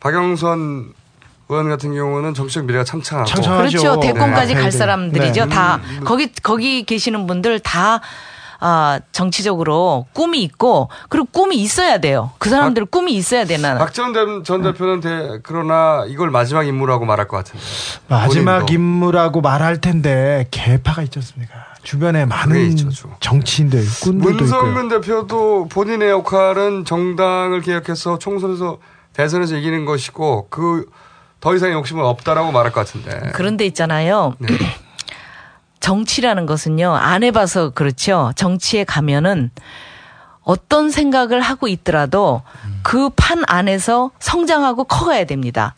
[0.00, 0.92] 박영선
[1.48, 4.00] 의원 같은 경우는 정치적 미래가 창창하고 그렇죠.
[4.00, 5.44] 대권까지 갈 사람들이죠.
[5.46, 5.50] 네.
[5.50, 8.00] 다 음, 거기 거기 계시는 분들 다
[8.60, 12.30] 아, 정치적으로 꿈이 있고 그리고 꿈이 있어야 돼요.
[12.38, 13.76] 그 사람들 꿈이 있어야 되나.
[13.76, 17.60] 박지원 대- 전 대표는 대- 그러나 이걸 마지막 임무라고 말할 것 같은데.
[18.08, 18.72] 마지막 본인도.
[18.72, 21.52] 임무라고 말할 텐데 개파가 있지 않습니까?
[21.82, 22.74] 주변에 많은
[23.20, 24.62] 정치인들, 꾼들도 있고요.
[24.62, 28.78] 문성근 대표도 본인의 역할은 정당을 개혁해서 총선에서
[29.12, 30.86] 대선에서 이기는 것이고 그
[31.44, 33.30] 더 이상의 욕심은 없다라고 말할 것 같은데.
[33.34, 34.34] 그런데 있잖아요.
[35.78, 38.32] 정치라는 것은요, 안 해봐서 그렇죠.
[38.34, 39.50] 정치에 가면은
[40.42, 42.40] 어떤 생각을 하고 있더라도
[42.82, 45.74] 그판 안에서 성장하고 커가야 됩니다.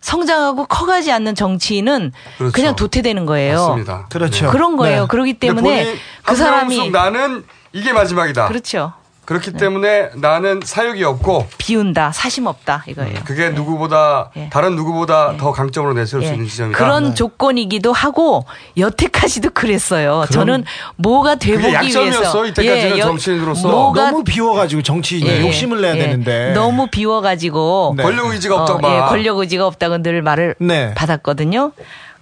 [0.00, 2.52] 성장하고 커가지 않는 정치인은 그렇죠.
[2.52, 3.54] 그냥 도태되는 거예요.
[3.56, 4.06] 맞습니다.
[4.10, 4.50] 그렇죠.
[4.50, 5.06] 그런 거예요.
[5.06, 5.94] 그렇기 근데 때문에
[6.24, 8.48] 그 사람이 나는 이게 마지막이다.
[8.48, 8.94] 그렇죠.
[9.28, 13.18] 그렇기 때문에 나는 사육이 없고 비운다, 사심 없다 이거예요.
[13.26, 16.32] 그게 누구보다 다른 누구보다 더 강점으로 내세울 수 예.
[16.32, 16.78] 있는 지점이다.
[16.78, 18.46] 그런 조건이기도 하고
[18.78, 20.24] 여태까지도 그랬어요.
[20.32, 20.64] 저는
[20.96, 23.68] 뭐가 돼보기 약점이었어, 위해서 이때까지는 여- 정치인으로서.
[23.68, 25.98] 뭐가 너무 비워가지고 정치인이 예, 욕심을 내야 예.
[25.98, 26.52] 되는데.
[26.54, 28.04] 너무 비워가지고 네.
[28.04, 30.94] 권력 의지가 어, 예, 권력 의지가 없다고 늘 말을 네.
[30.94, 31.72] 받았거든요.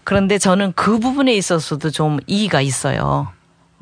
[0.03, 3.28] 그런데 저는 그 부분에 있어서도 좀 이의가 있어요.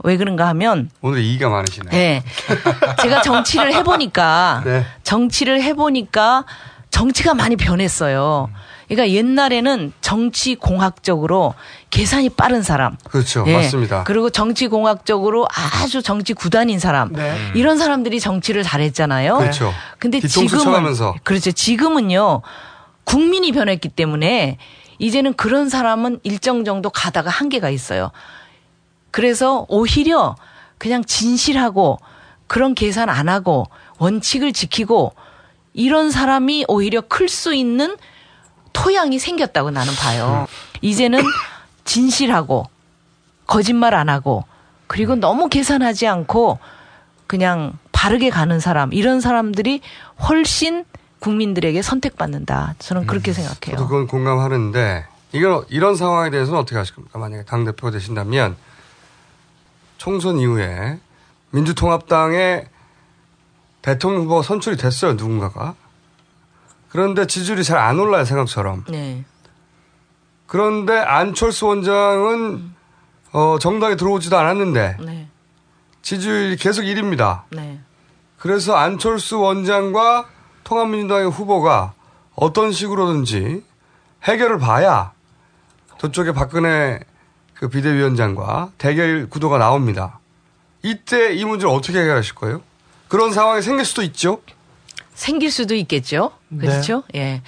[0.02, 1.90] 왜 그런가 하면 오늘 이의가 많으시네.
[1.92, 2.22] 예.
[3.00, 4.84] 제가 정치를 해보니까 네.
[5.02, 6.44] 정치를 해보니까
[6.90, 8.50] 정치가 많이 변했어요.
[8.88, 11.54] 그러니까 옛날에는 정치 공학적으로
[11.90, 12.96] 계산이 빠른 사람.
[13.08, 13.44] 그렇죠.
[13.46, 13.56] 예.
[13.56, 14.04] 맞습니다.
[14.04, 15.46] 그리고 정치 공학적으로
[15.82, 17.12] 아주 정치 구단인 사람.
[17.54, 19.38] 이런 사람들이 정치를 잘했잖아요.
[19.38, 19.72] 그렇죠.
[19.98, 21.14] 근데 지금은 쳐가면서.
[21.22, 21.50] 그렇죠.
[21.52, 22.42] 지금은요.
[23.04, 24.58] 국민이 변했기 때문에
[24.98, 28.10] 이제는 그런 사람은 일정 정도 가다가 한계가 있어요.
[29.14, 30.34] 그래서 오히려
[30.76, 32.00] 그냥 진실하고
[32.48, 33.68] 그런 계산 안 하고
[33.98, 35.14] 원칙을 지키고
[35.72, 37.96] 이런 사람이 오히려 클 수 있는
[38.72, 40.48] 토양이 생겼다고 나는 봐요.
[40.80, 41.22] 이제는
[41.84, 42.66] 진실하고
[43.46, 44.42] 거짓말 안 하고
[44.88, 46.58] 그리고 너무 계산하지 않고
[47.28, 49.80] 그냥 바르게 가는 사람 이런 사람들이
[50.28, 50.84] 훨씬
[51.20, 52.74] 국민들에게 선택받는다.
[52.80, 53.76] 저는 그렇게 생각해요.
[53.76, 57.20] 저도 그건 공감하는데 이건 이런 상황에 대해서는 어떻게 하실 겁니까?
[57.20, 58.56] 만약에 당 대표가 되신다면
[60.04, 61.00] 총선 이후에
[61.52, 62.68] 민주통합당의
[63.80, 65.76] 대통령 후보가 선출이 됐어요 누군가가.
[66.90, 68.84] 그런데 지지율이 잘 안 올라요 생각처럼.
[68.90, 69.24] 네.
[70.46, 72.74] 그런데 안철수 원장은
[73.32, 75.28] 어, 정당에 들어오지도 않았는데 네.
[76.02, 77.44] 지지율이 계속 1위입니다.
[77.48, 77.80] 네.
[78.38, 80.28] 그래서 안철수 원장과
[80.64, 81.94] 통합민주당의 후보가
[82.34, 83.64] 어떤 식으로든지
[84.24, 85.12] 해결을 봐야
[85.96, 87.00] 저쪽에 박근혜
[87.54, 90.18] 그 비대위원장과 대결 구도가 나옵니다.
[90.82, 92.60] 이때 이 문제를 어떻게 해결하실 거예요?
[93.08, 94.40] 그런 상황이 생길 수도 있죠.
[95.14, 96.32] 생길 수도 있겠죠.
[96.48, 96.66] 네.
[96.66, 97.04] 그렇죠?
[97.14, 97.42] 예.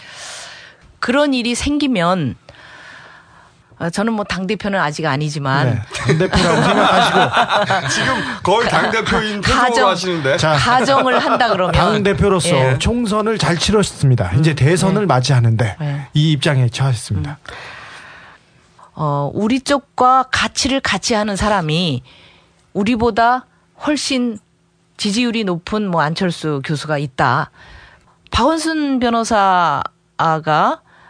[1.00, 2.36] 그런 일이 생기면
[3.78, 10.36] 어, 저는 뭐 당 대표는 아직 아니지만 네, 당대표라고 생각하시고 지금 거의 당대표인 표정으로 하시는데.
[10.38, 12.78] 자, 가정을 한다 그러면 당 대표로서 예.
[12.78, 14.32] 총선을 잘 치렀습니다.
[14.32, 16.08] 이제 대선을 맞이하는데 네.
[16.14, 17.38] 이 입장에 처했습니다.
[18.96, 22.02] 어, 우리 쪽과 가치를 같이 하는 사람이
[22.72, 23.46] 우리보다
[23.86, 24.38] 훨씬
[24.96, 27.50] 지지율이 높은 뭐 안철수 교수가 있다.
[28.30, 29.82] 박원순 변호사가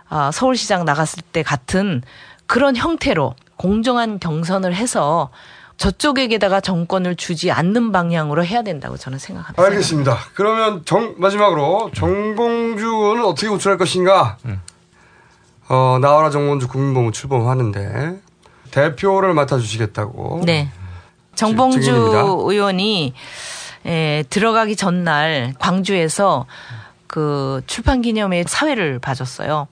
[0.09, 2.03] 아, 서울시장 나갔을 때 같은
[2.47, 5.31] 그런 형태로 공정한 경선을 해서
[5.77, 9.63] 저쪽에게다가 정권을 주지 않는 방향으로 해야 된다고 저는 생각합니다.
[9.63, 10.19] 알겠습니다.
[10.35, 14.39] 그러면 정, 마지막으로 정봉주는 어떻게 호출할 것인가?
[15.69, 18.19] 어, 나와라 정봉주 국민보험 출범하는데
[18.71, 20.43] 대표를 맡아주시겠다고.
[20.45, 20.71] 네.
[21.35, 22.21] 정봉주 증인입니다.
[22.21, 23.15] 의원이
[23.85, 26.47] 에, 들어가기 전날 광주에서
[27.07, 29.69] 그 출판 기념회 사회를 봐줬어요.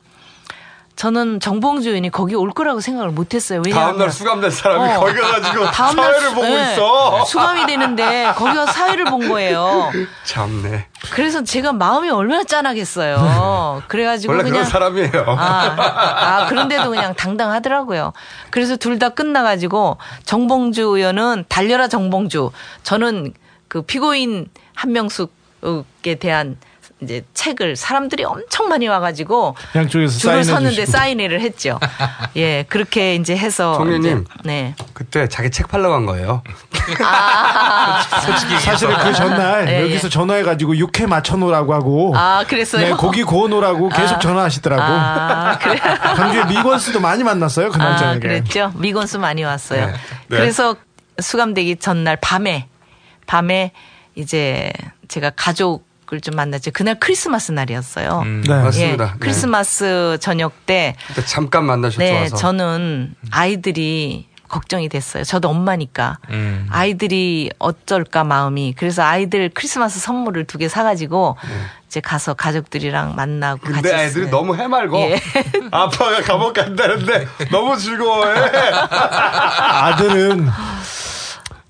[0.96, 3.62] 저는 정봉주 의원이 거기 올 거라고 생각을 못했어요.
[3.66, 5.00] 왜냐하면 다음날 수감된 사람이 어.
[5.00, 6.72] 거기 가가지고 다음날 사회를 수- 보고 네.
[6.72, 7.24] 있어.
[7.24, 9.90] 수감이 되는데 거기가 사회를 본 거예요.
[10.24, 10.86] 참네.
[11.10, 13.82] 그래서 제가 마음이 얼마나 짠하겠어요.
[13.88, 15.24] 그래가지고 원래 그냥 그런 사람이에요.
[15.36, 18.12] 아, 아, 그런데도 그냥 당당하더라고요.
[18.50, 22.52] 그래서 둘 다 끝나가지고 정봉주 의원은 달려라 정봉주.
[22.84, 23.34] 저는
[23.66, 26.56] 그 피고인 한명숙에 대한
[27.04, 30.86] 이제 책을 사람들이 엄청 많이 와가지고 양쪽에서 줄을 섰는데.
[30.86, 31.78] 사인회를 했죠.
[32.36, 34.24] 예, 그렇게 이제 해서 정리님.
[34.44, 34.74] 네.
[34.92, 36.42] 그때 자기 책 팔려고 한 거예요.
[38.24, 40.10] 솔직히 사실은 그 전날 예, 여기서 예.
[40.10, 42.86] 전화해가지고 육회 맞춰놓으라고 하고 아, 그랬어요?
[42.86, 44.18] 네, 고기 구워놓으라고 계속 아.
[44.18, 44.82] 전화하시더라고.
[44.82, 45.76] 아, 그래.
[46.16, 48.18] 광주에 미권수도 많이 만났어요 그날 아, 저녁에.
[48.20, 48.72] 그랬죠.
[48.76, 49.86] 미건수 많이 왔어요.
[49.86, 49.92] 네.
[49.92, 49.98] 네.
[50.28, 50.76] 그래서
[51.20, 52.68] 수감되기 전날 밤에
[53.26, 53.72] 밤에
[54.14, 54.72] 이제
[55.08, 56.70] 제가 가족 을 좀 만났죠.
[56.72, 58.22] 그날 크리스마스 날이었어요.
[58.46, 59.04] 네, 맞습니다.
[59.04, 59.14] 예, 네.
[59.20, 60.94] 크리스마스 저녁 때
[61.26, 61.98] 잠깐 만나셨죠.
[61.98, 62.36] 네, 와서.
[62.36, 65.24] 저는 아이들이 걱정이 됐어요.
[65.24, 66.18] 저도 엄마니까.
[66.30, 66.66] 음.
[66.70, 68.74] 아이들이 어쩔까 마음이.
[68.76, 71.36] 그래서 아이들 크리스마스 선물을 두 개 사가지고
[71.88, 73.72] 이제 가서 가족들이랑 만나고 같이.
[73.74, 73.82] 네.
[73.82, 74.30] 근데 애들이 있어요.
[74.30, 75.20] 너무 해말고 예.
[75.72, 78.50] 아빠가 감옥 간다는데 너무 즐거워해.
[79.50, 80.48] 아들은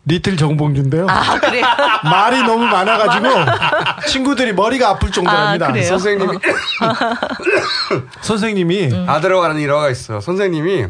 [0.07, 1.07] 리틀 정봉주인데요.
[1.09, 1.65] 아, 그래요?
[2.05, 3.29] 말이 너무 많아가지고
[4.09, 5.67] 친구들이 머리가 아플 정도랍니다.
[5.67, 5.87] 아, 그래요?
[5.89, 6.39] 선생님이
[8.21, 9.07] 선생님이 음.
[9.09, 10.21] 아들하고 하는 일화가 있어요.
[10.21, 10.87] 선생님이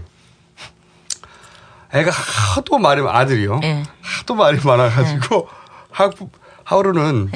[1.92, 3.60] 애가 하도 말이 아들이요.
[3.62, 3.84] 예.
[4.02, 5.48] 하도 말이 많아가지고
[5.92, 6.10] 하루,
[6.64, 7.30] 하루는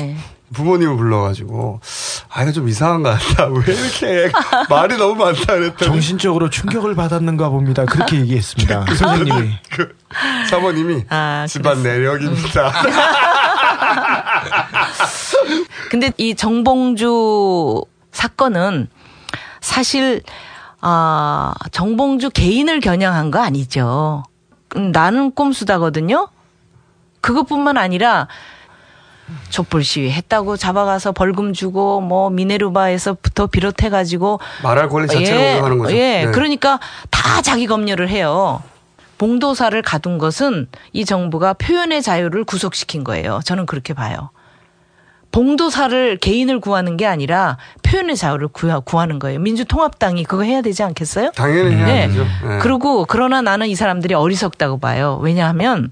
[0.54, 1.80] 부모님을 불러가지고
[2.30, 3.46] 아이가 좀 이상한 것 같다.
[3.52, 4.30] 왜 이렇게
[4.68, 7.84] 말이 너무 많다 그랬더니 정신적으로 충격을 받았는가 봅니다.
[7.84, 8.86] 그렇게 얘기했습니다.
[8.94, 9.50] 선생님이.
[9.70, 9.96] 그
[10.48, 12.72] 사모님이 아, 집안 내력입니다.
[15.90, 18.88] 근데 이 정봉주 사건은
[19.60, 20.22] 사실
[20.80, 24.22] 아 정봉주 개인을 겨냥한 거 아니죠.
[24.76, 26.28] 음, 나는 꼼수다거든요.
[27.20, 28.28] 그것뿐만 아니라
[29.50, 35.96] 촛불 시위 했다고 잡아가서 벌금 주고 뭐 미네르바에서부터 비롯해 가지고 말할 권리 자체를 운영하는 거죠.
[35.96, 36.30] 예, 네.
[36.32, 36.80] 그러니까
[37.10, 38.62] 다 자기 검열을 해요.
[39.18, 43.40] 봉도사를 가둔 것은 이 정부가 표현의 자유를 구속시킨 거예요.
[43.44, 44.30] 저는 그렇게 봐요.
[45.30, 49.40] 봉도사를 개인을 구하는 게 아니라 표현의 자유를 구하, 구하는 거예요.
[49.40, 51.32] 민주통합당이 그거 해야 되지 않겠어요?
[51.32, 52.08] 당연히 해야 네.
[52.08, 52.24] 되죠.
[52.46, 52.58] 네.
[52.60, 55.18] 그리고 그러나 나는 이 사람들이 어리석다고 봐요.
[55.20, 55.90] 왜냐하면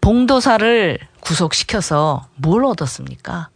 [0.00, 3.50] 봉도사를 구속시켜서 뭘 얻었습니까?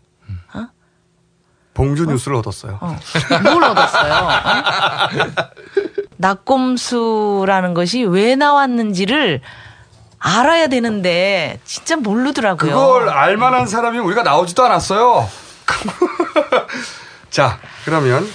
[1.75, 2.79] 봉주 뉴스를 얻었어요.
[3.43, 4.15] 뭘 얻었어요?
[4.15, 4.31] 어?
[6.19, 9.41] 낙곰수라는 것이 왜 나왔는지를
[10.19, 12.75] 알아야 되는데 진짜 모르더라고요.
[12.75, 15.29] 그걸 알만한 사람이 우리가 나오지도 않았어요.
[17.31, 18.29] 자, 그러면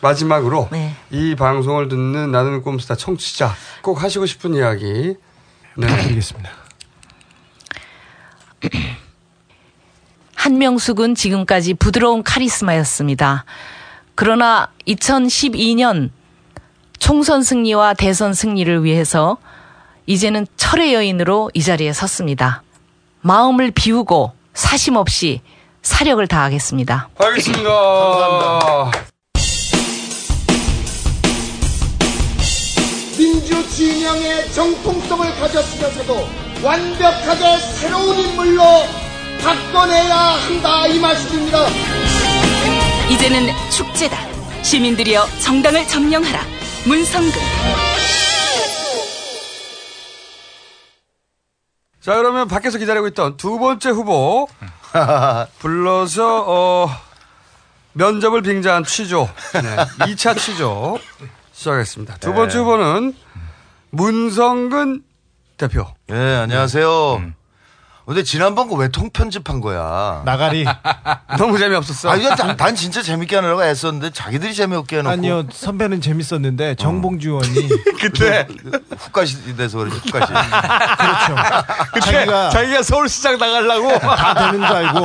[0.00, 0.96] 마지막으로 네.
[1.10, 5.16] 이 방송을 듣는 나는 꼼수다 청취자 꼭 하시고 싶은 이야기
[5.76, 5.86] 네.
[5.86, 6.50] 부탁드리겠습니다.
[10.34, 13.44] 한명숙은 지금까지 부드러운 카리스마였습니다.
[14.14, 16.10] 그러나 2012년
[16.98, 19.38] 총선 승리와 대선 승리를 위해서
[20.06, 22.62] 이제는 철의 여인으로 이 자리에 섰습니다.
[23.20, 25.40] 마음을 비우고 사심 없이
[25.82, 27.10] 사력을 다하겠습니다.
[27.18, 27.70] 알겠습니다.
[27.70, 29.08] 감사합니다.
[33.16, 38.62] 민주 진영의 정통성을 가졌으면서도 완벽하게 새로운 인물로
[39.42, 41.66] 바꿔내야 한다 이 말씀입니다.
[43.10, 44.16] 이제는 축제다.
[44.62, 46.42] 시민들이여 정당을 점령하라.
[46.86, 47.32] 문성근.
[52.00, 54.48] 자, 그러면 밖에서 기다리고 있던 두 번째 후보
[55.60, 56.88] 불러서 어
[57.92, 59.28] 면접을 빙자한 취조.
[59.52, 59.76] 네.
[60.14, 60.98] 2차 취조
[61.52, 62.16] 시작하겠습니다.
[62.16, 62.34] 두 네.
[62.34, 63.14] 번째 후보는
[63.90, 65.02] 문성근
[65.58, 65.86] 대표.
[66.10, 67.32] 예, 안녕하세요.
[68.08, 70.22] 근데 지난번 거 왜 통편집한 거야?
[70.24, 70.64] 나가리.
[71.36, 72.10] 너무 재미없었어.
[72.10, 75.12] 아, 이거 난, 난 진짜 재밌게 하느라고 애썼는데 자기들이 재미없게 해놓고.
[75.12, 77.68] 아니요, 선배는 재밌었는데 정봉주 의원이
[78.00, 78.46] 그때
[78.96, 80.32] 훅가시 돼서 그러지, 훅가시.
[80.32, 82.00] 그렇죠.
[82.00, 85.00] 자기가 자기가 서울시장 나가려고 다 되는 줄 알고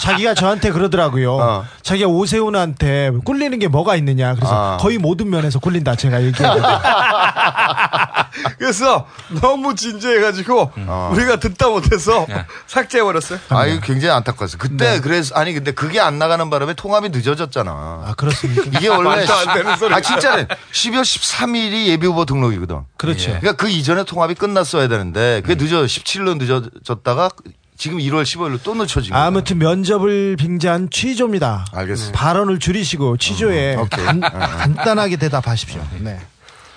[0.00, 1.34] 자기가 저한테 그러더라고요.
[1.36, 1.64] 어.
[1.82, 4.34] 자기가 오세훈한테 꿀리는 게 뭐가 있느냐.
[4.34, 4.76] 그래서 아.
[4.78, 5.94] 거의 모든 면에서 꿀린다.
[5.94, 6.60] 제가 얘기하고.
[8.58, 9.06] 그래서
[9.40, 11.10] 너무 진지해가지고 어.
[11.14, 12.26] 우리가 듣다 못해서
[12.66, 13.38] 삭제해버렸어요.
[13.50, 14.58] 아, 이거 굉장히 안타까웠어.
[14.58, 17.70] 그때 그래서, 아니, 근데 그게 안 나가는 바람에 통합이 늦어졌잖아.
[17.70, 18.64] 아, 그렇습니까?
[18.78, 19.04] 이게 원래.
[19.10, 19.96] 말도 안 되는 소리야.
[19.96, 22.80] 아, 진짜는 12월 13일이 예비후보 등록이거든.
[22.96, 23.26] 그렇죠.
[23.40, 27.30] 그러니까 그 이전에 통합이 끝났어야 되는데 그게 늦어 17일로 늦어졌다가
[27.76, 29.24] 지금 1월 15일로 또 늦춰진 거야.
[29.24, 31.64] 아무튼 면접을 빙자한 취조입니다.
[31.72, 32.16] 알겠습니다.
[32.18, 34.04] 발언을 줄이시고 취조에 음, 오케이.
[34.04, 34.38] 간, 어, 어.
[34.38, 35.84] 간단하게 대답하십시오.
[35.98, 36.20] 네.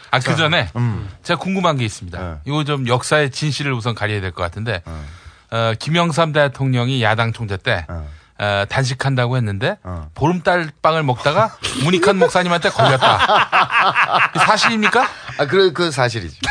[0.09, 1.07] 아, 그 전에 음.
[1.23, 2.17] 제가 궁금한 게 있습니다.
[2.19, 2.35] 네.
[2.45, 4.81] 이거 좀 역사의 진실을 우선 가려야 될 것 같은데,
[5.55, 7.85] 어, 김영삼 대통령이 야당 총재 때,
[8.37, 9.77] 어, 단식한다고 했는데,
[10.13, 11.55] 보름달 빵을 먹다가
[11.85, 14.31] 문익환 목사님한테 걸렸다.
[14.45, 15.07] 사실입니까?
[15.39, 16.37] 아, 그래, 그 사실이지.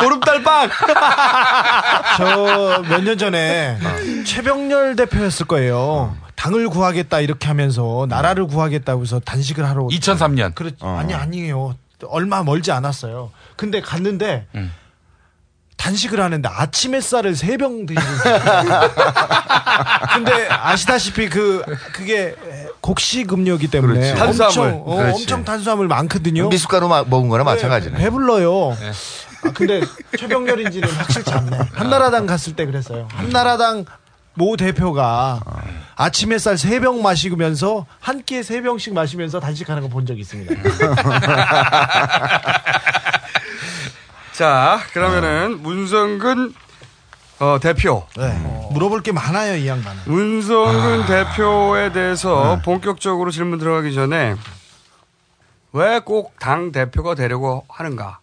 [0.00, 0.68] 보름달 빵!
[2.16, 3.78] 저 몇 년 전에
[4.24, 6.16] 최병렬 대표였을 거예요.
[6.34, 10.54] 당을 구하겠다 이렇게 하면서 나라를 구하겠다고 해서 단식을 하러 2003년.
[10.56, 11.76] 그렇 아니 아니에요.
[12.08, 13.30] 얼마 멀지 않았어요.
[13.56, 14.46] 근데 갔는데
[15.82, 18.40] 단식을 하는데 아침 햇살을 세 병 드시고 있어요.
[20.14, 22.34] 근데 아시다시피 그 그게
[22.80, 24.14] 곡식 음료이기 때문에 그렇지.
[24.14, 24.58] 탄수화물.
[24.68, 25.22] 엄청 어, 그렇지.
[25.22, 26.48] 엄청 탄수화물 많거든요.
[26.48, 27.98] 미숫가루 마- 먹은 거나 마찬가지네.
[27.98, 28.72] 배불러요.
[29.44, 29.80] 아, 근데
[30.18, 31.58] 최병렬인지는 확실치 않네.
[31.74, 33.08] 한나라당 갔을 때 그랬어요.
[33.12, 33.84] 한나라당
[34.34, 35.40] 모 대표가
[35.96, 40.54] 아침 햇살 세 병 마시면서 한 끼에 세 병씩 마시면서 단식하는 거 본적 있습니다.
[44.42, 46.52] 자, 그러면은 문성근
[47.38, 48.04] 어, 대표.
[48.16, 48.36] 네.
[48.72, 50.02] 물어볼 게 많아요, 이 양반은.
[50.06, 54.34] 문성근 대표에 대해서 본격적으로 질문 들어가기 전에
[55.72, 58.18] 왜 꼭 당 대표가 되려고 하는가?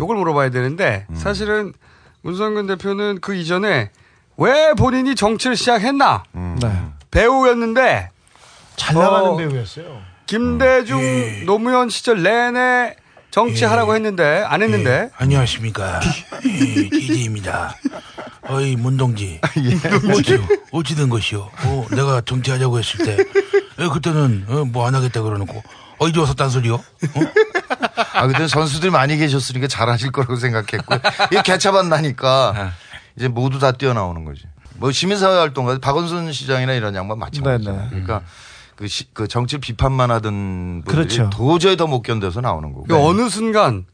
[0.00, 1.72] 요걸 물어봐야 되는데 사실은
[2.22, 3.90] 문성근 대표는 그 이전에
[4.38, 6.24] 왜 본인이 정치를 시작했나?
[6.60, 6.82] 네.
[7.12, 8.10] 배우였는데
[8.74, 10.00] 잘 나가는 어, 배우였어요.
[10.26, 11.00] 김대중
[11.46, 12.96] 노무현 시절 내내
[13.32, 16.00] 정치하라고 했는데 안 했는데 안녕하십니까.
[16.44, 17.74] 예, DJ입니다.
[18.42, 19.40] 어이, 문동지.
[20.14, 20.38] 어찌,
[20.70, 21.50] 어찌 된 것이요?
[21.64, 23.12] 어, 내가 정치하자고 했을 때,
[23.78, 25.62] 에, 그때는, 어, 뭐안 하겠다 그러놓고,
[25.98, 26.78] 어, 이제 와서 딴소리요?
[28.12, 30.94] 아, 그때 선수들이 많이 계셨으니까 잘하실 거라고 생각했고.
[31.30, 32.72] 이게 개차반 나니까
[33.16, 34.42] 이제 모두 다 뛰어나오는 거지.
[34.74, 37.70] 뭐 시민사회 활동가 박원순 시장이나 이런 양반 마찬가지죠.
[37.70, 37.88] 네네.
[37.90, 38.22] 그러니까
[38.76, 41.30] 그, 시- 그 정치 비판만 하던 분들이 그렇죠.
[41.30, 42.84] 도저히 더 못 견뎌서 나오는 거고.
[42.84, 43.84] 그 어느 순간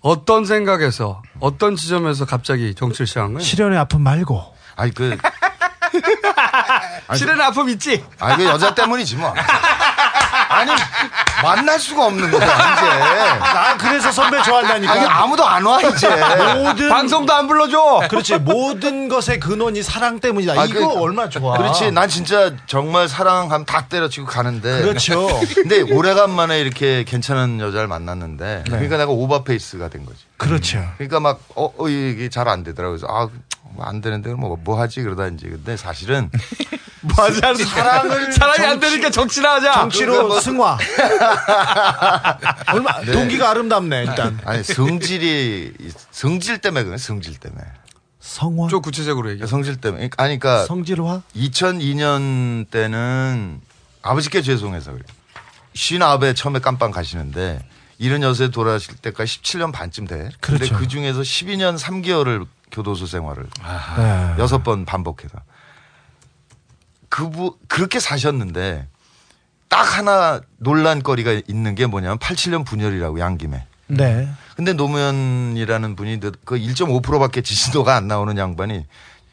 [0.00, 3.40] 어떤 생각에서 어떤 지점에서 갑자기 정치를 시작한 거예요?
[3.44, 4.42] 실연의 아픔 말고.
[4.76, 5.16] 아니 그
[7.16, 8.04] 실은 아픔 있지?
[8.18, 9.34] 아, 이게 여자 때문이지 뭐.
[10.48, 10.70] 아니,
[11.42, 13.38] 만날 수가 없는 거야, 이제.
[13.38, 14.92] 나 그래서 선배 좋아한다니까.
[14.92, 16.08] 아니, 아무도 안 와, 이제.
[16.54, 18.02] 모든 방송도 안 불러줘.
[18.08, 20.60] 그렇지 모든 것의 근원이 사랑 때문이다.
[20.60, 21.56] 아, 이거 그- 얼마나 좋아.
[21.56, 21.90] 그렇지.
[21.92, 24.82] 난 진짜 정말 사랑하면 다 때려치고 가는데.
[24.82, 25.28] 그렇죠.
[25.54, 28.64] 근데 오래간만에 이렇게 괜찮은 여자를 만났는데.
[28.66, 30.18] 그러니까 내가 오버페이스가 된 거지.
[30.36, 30.84] 그렇죠.
[30.98, 32.98] 그러니까 막, 어, 어 이게 잘 안 되더라고요.
[32.98, 33.28] 그래서, 아,
[33.74, 35.02] 뭐 안 되는데, 뭐, 뭐 하지?
[35.02, 35.48] 그러다 이제.
[35.48, 36.30] 근데 사실은.
[37.02, 39.72] 뭐 하지 않는 사랑을 사랑이 안 정치- 되니까 정치나 하자.
[39.74, 40.78] 정치로 그러니까 뭐- 승화.
[42.72, 43.12] 얼마 네.
[43.12, 44.40] 동기가 아름답네 일단.
[44.46, 45.74] 아니, 성질이,
[46.10, 47.62] 성질 때문에 그래, 성질 때문에.
[48.20, 48.68] 성화.
[48.68, 49.46] 좀 구체적으로 얘기해.
[49.46, 50.04] 성질 때문에.
[50.16, 50.64] 아니, 그러니까.
[50.66, 51.22] 성질화.
[51.36, 53.60] 2002년 때는
[54.02, 55.04] 아버지께 죄송해서 그래요.
[55.74, 57.60] 쉰아홉에 처음에 깜빵 가시는데
[58.00, 60.30] 76에 돌아가실 때까지 17년 반쯤 돼.
[60.40, 60.76] 근데 그렇죠.
[60.76, 63.46] 그 중에서 12년 3개월을 교도소 생활을
[63.96, 64.34] 네.
[64.38, 65.38] 여섯 번 반복해서
[67.08, 68.88] 그부 그렇게 사셨는데
[69.68, 73.66] 딱 하나 논란거리가 있는 게 뭐냐면 87년 분열이라고 양김에.
[73.88, 74.28] 네.
[74.56, 78.86] 근데 노무현이라는 분이 그 1.5%밖에 지지도가 안 나오는 양반이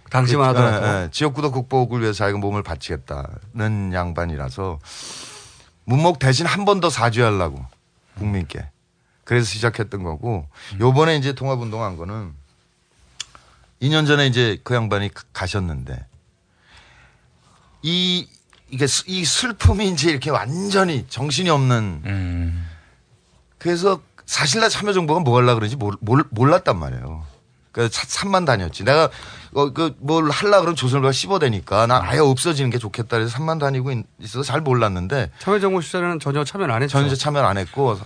[0.09, 0.85] 당시만 그, 하더라도.
[0.87, 4.79] 예, 예, 지역구도 극복을 위해서 자기가 몸을 바치겠다는 양반이라서
[5.85, 7.65] 문목 대신 한 번 더 사죄하려고
[8.17, 8.65] 국민께
[9.23, 10.47] 그래서 시작했던 거고
[10.79, 12.33] 요번에 이제 통합운동 한 거는
[13.81, 16.05] 2년 전에 이제 그 양반이 가- 가셨는데
[17.83, 18.27] 이
[18.69, 22.01] 이게 스- 이 슬픔이 이제 이렇게 완전히 정신이 없는
[23.57, 27.25] 그래서 사실 나 참여정부가 뭐 하려고 몰, 몰, 몰랐단 말이에요.
[27.73, 28.83] 차- 산만 다녔지.
[28.83, 29.09] 내가
[29.53, 34.05] 어, 그뭘 할라 그러면 조선일보가 씹어대니까 난 아예 없어지는 게 좋겠다 그래서 산만 다니고 있-
[34.19, 36.93] 있어서 잘 몰랐는데 참여정부 시절에는 전혀 참여를 안 했죠.
[36.99, 37.97] 전혀 참여를 안 했고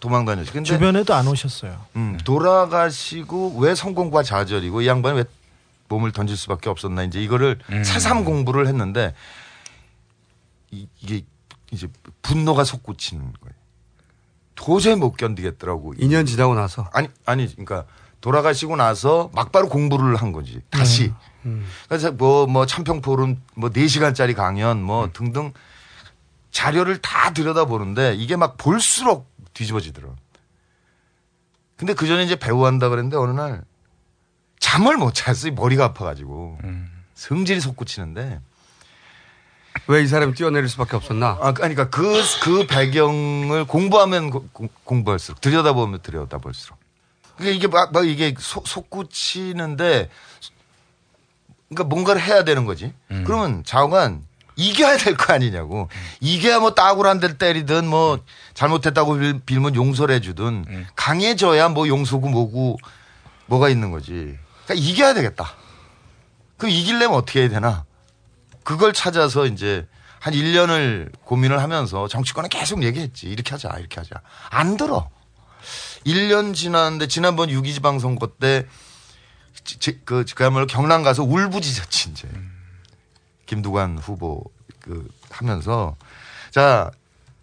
[0.00, 0.52] 도망 다녔지.
[0.52, 1.80] 근데 주변에도 안 오셨어요.
[1.96, 5.24] 음, 돌아가시고 왜 성공과 좌절이고 이 양반이 왜
[5.88, 9.14] 몸을 던질 수밖에 없었나 이제 이거를 새삼 공부를 했는데
[10.70, 11.22] 이, 게
[11.70, 11.88] 이제
[12.22, 13.54] 분노가 솟구치는 거예요.
[14.54, 15.94] 도저히 못 견디겠더라고.
[15.94, 16.88] 2년 지나고 나서.
[16.92, 17.84] 아니 아니 그러니까
[18.28, 20.62] 돌아가시고 나서 막바로 공부를 한 거지.
[20.70, 21.12] 다시.
[21.44, 21.66] 음.
[21.90, 25.52] 그래서 뭐 뭐 참평포럼 뭐 4시간짜리 강연 뭐 등등
[26.50, 30.16] 자료를 다 들여다보는데 이게 막 볼수록 뒤집어지더라고.
[31.76, 33.62] 근데 그 전에 이제 배우 한다 그랬는데 어느 날
[34.58, 35.52] 잠을 못 잤어요.
[35.52, 36.58] 머리가 아파가지고.
[37.14, 38.40] 성질이 솟구치는데.
[39.88, 41.36] 왜 이 사람이 뛰어내릴 수밖에 없었나?
[41.42, 46.78] 아, 그러니까 그, 그 배경을 공부하면 고- 공- 공부할수록, 들여다보면 들여다볼수록.
[47.36, 50.08] 그러니까 이게 막, 막 이게 속, 솟구치는데,
[51.68, 52.92] 그러니까 뭔가를 해야 되는 거지.
[53.24, 54.24] 그러면 좌우간
[54.56, 55.88] 이겨야 될 거 아니냐고.
[56.20, 58.20] 이겨야 뭐 따구를 한 때리든 뭐
[58.54, 62.78] 잘못했다고 빌- 빌면 용서를 해주든 강해져야 뭐 용서고 뭐고
[63.46, 64.38] 뭐가 있는 거지.
[64.64, 65.52] 그러니까 이겨야 되겠다.
[66.56, 67.84] 그 이기려면 어떻게 해야 되나?
[68.62, 69.86] 그걸 찾아서 이제
[70.20, 73.26] 한 1년을 고민을 하면서 정치권에 계속 얘기했지.
[73.26, 74.14] 이렇게 하자, 이렇게 하자.
[74.50, 75.10] 안 들어.
[76.06, 78.66] 1년 지났는데 지난번 6.2 지방 선거 때
[79.64, 82.28] 지- 지- 그, 그야말로 경남 가서 울부짖었지, 이제.
[83.46, 84.44] 김두관 후보
[84.80, 85.96] 그 하면서
[86.50, 86.90] 자,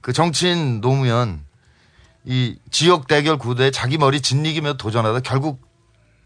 [0.01, 1.43] 그 정치인 노무현
[2.25, 5.59] 이 지역 대결 구도에 자기 머리 짓이기며 도전하다 결국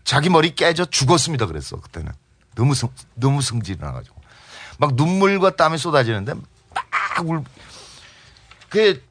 [0.03, 1.45] 자기 머리 깨져 죽었습니다.
[1.45, 2.11] 그랬어, 그때는.
[2.55, 4.15] 너무 성, 너무 성질이 나가지고.
[4.77, 6.43] 막 눈물과 땀이 쏟아지는데 막
[7.25, 7.43] 울.
[8.69, 9.01] 그게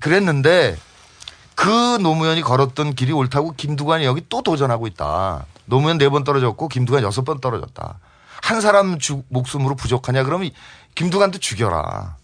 [0.00, 0.76] 그랬는데
[1.60, 5.44] 그 노무현이 걸었던 길이 옳다고 김두관이 여기 또 도전하고 있다.
[5.66, 7.98] 노무현 네 번 떨어졌고 김두관 여섯 번 떨어졌다.
[8.42, 10.24] 한 사람 주, 목숨으로 부족하냐?
[10.24, 10.54] 그러면 이
[10.94, 12.16] 김두관도 죽여라.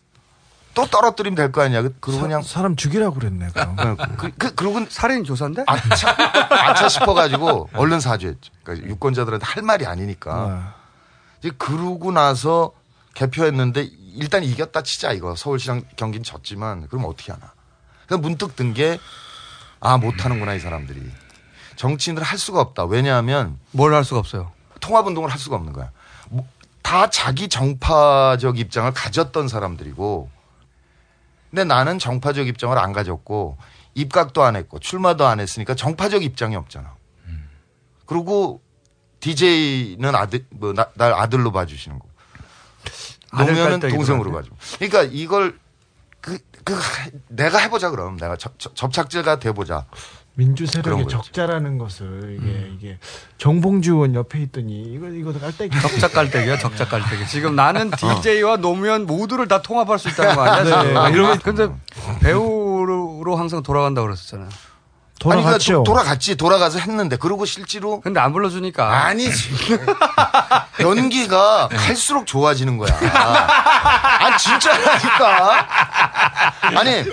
[0.72, 1.82] 또 떨어뜨리면 될 거 아니야.
[1.82, 3.48] 그- 그러고 그냥 사람 죽이라고 그랬네.
[3.52, 3.76] 그럼.
[4.16, 5.64] 그, 그, 그러고 살인 조사인데?
[5.66, 6.16] 아차,
[6.50, 8.52] 아차 싶어가지고 얼른 사죄했죠.
[8.62, 10.74] 그러니까 유권자들한테 할 말이 아니니까.
[11.40, 12.72] 이제 그러고 나서
[13.12, 17.52] 개표했는데 일단 이겼다 치자 이거 서울시장 경기는 졌지만 그럼 어떻게 하나.
[18.06, 18.98] 그래서 문득 든 게
[19.86, 21.00] 아 못하는구나 이 사람들이.
[21.76, 22.84] 정치인들 할 수가 없다.
[22.86, 24.50] 왜냐하면 뭘 할 수가 없어요.
[24.80, 25.90] 통합 운동을 할 수가 없는 거야.
[26.30, 26.46] 뭐,
[26.82, 30.30] 다 자기 정파적 입장을 가졌던 사람들이고
[31.50, 33.56] 근데 나는 정파적 입장을 안 가졌고
[33.94, 36.94] 입각도 안 했고 출마도 안 했으니까 정파적 입장이 없잖아.
[38.06, 38.60] 그리고
[39.20, 41.98] DJ는 아들 뭐 날 아들로 봐주시는
[43.32, 44.32] 노무현은 깔때기도 동생으로.
[44.32, 44.56] 봐주고.
[44.78, 45.58] 그러니까 이걸
[46.66, 46.80] 그, 그
[47.28, 49.86] 내가 해보자 그럼 내가 접, 접- 접착제가 돼보자.
[50.34, 51.06] 민주 세력의.
[51.08, 52.98] 적자라는 것을 이게 이게
[53.38, 57.26] 정봉주 의원 옆에 있더니 이거 이거 깔때기 적작 깔때기야, 적작 깔때기.
[57.28, 60.82] 지금 나는 DJ와 노무현 모두를 다 통합할 수 있다는 거 아니야?
[60.82, 60.94] 네.
[60.96, 61.68] 아, 이러면 근데
[62.20, 64.48] 배우로 항상 돌아간다 고 그랬었잖아요.
[65.24, 66.36] 아니, 그러니까 도- 돌아갔지.
[66.36, 69.04] 돌아가서 했는데 그러고 실제로 근데 안 불러주니까.
[69.06, 69.50] 아니지.
[70.80, 72.92] 연기가 갈수록 좋아지는 거야.
[73.14, 75.66] 아, 진짜라니까.
[76.78, 77.04] 아니,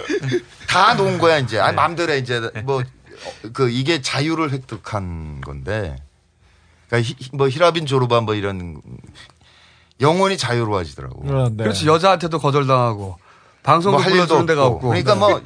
[0.68, 1.60] 다 놓은 거야, 이제.
[1.60, 2.40] 아니, 맘대로 해, 이제.
[2.66, 2.84] 뭐,
[3.54, 5.96] 그, 이게 자유를 획득한 건데.
[6.90, 8.82] 그러니까 히- 뭐, 히라빈 조르반 뭐 이런.
[10.02, 11.56] 영원히 자유로워지더라고.
[11.56, 13.18] 그렇지 여자한테도 거절당하고
[13.62, 14.90] 방송도 뭐할 일도 불러주는 데가 없고.
[14.90, 15.42] 그러니까 뭐, 뭐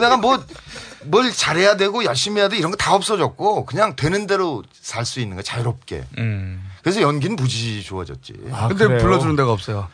[0.00, 0.42] 내가 뭐,
[1.04, 5.20] 뭘 잘해야 되고 열심히 해야 돼 이런 거 다 없어졌고 그냥 되는 대로 살 수
[5.20, 6.04] 있는 거 자유롭게.
[6.82, 8.34] 그래서 연기는 무지 좋아졌지.
[8.68, 9.88] 근데 불러주는 데가 없어요.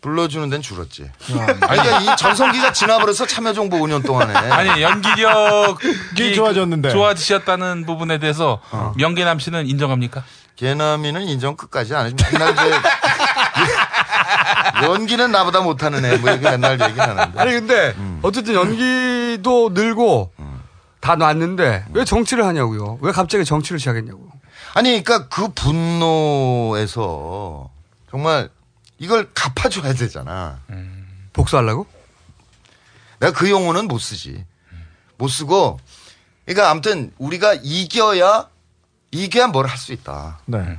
[0.00, 1.10] 불러주는 데는 줄었지.
[1.32, 4.34] 아니, 그러니까 이 전성기가 지나버려서 참여정부 5년 동안에.
[4.52, 6.90] 아니 연기력이 좋아졌는데.
[6.90, 8.60] 좋아지셨다는 부분에 대해서
[8.96, 10.22] 명계남 씨는 인정합니까?
[10.56, 12.78] 개남이는 인정 끝까지 안 해주면 맨날 이제
[14.84, 17.38] 연기는 나보다 못하는 애, 뭐 이렇게 맨날 얘기하는데.
[17.40, 18.18] 아니 근데 음.
[18.22, 20.32] 어쨌든 연기도 늘고
[21.04, 22.96] 다 놨는데 왜 정치를 하냐고요?
[23.02, 24.26] 왜 갑자기 정치를 시작했냐고?
[24.72, 25.48] 아니, 그러니까 그
[26.44, 27.70] 분노에서
[28.10, 28.48] 정말
[28.98, 30.60] 이걸 갚아줘야 되잖아.
[31.34, 31.86] 복수하려고?
[33.20, 34.46] 내가 그 용어는 못 쓰지.
[35.18, 35.78] 못 쓰고,
[36.46, 38.48] 그러니까 아무튼 우리가 이겨야
[39.10, 40.40] 이겨야 뭘 할 수 있다.
[40.46, 40.78] 네.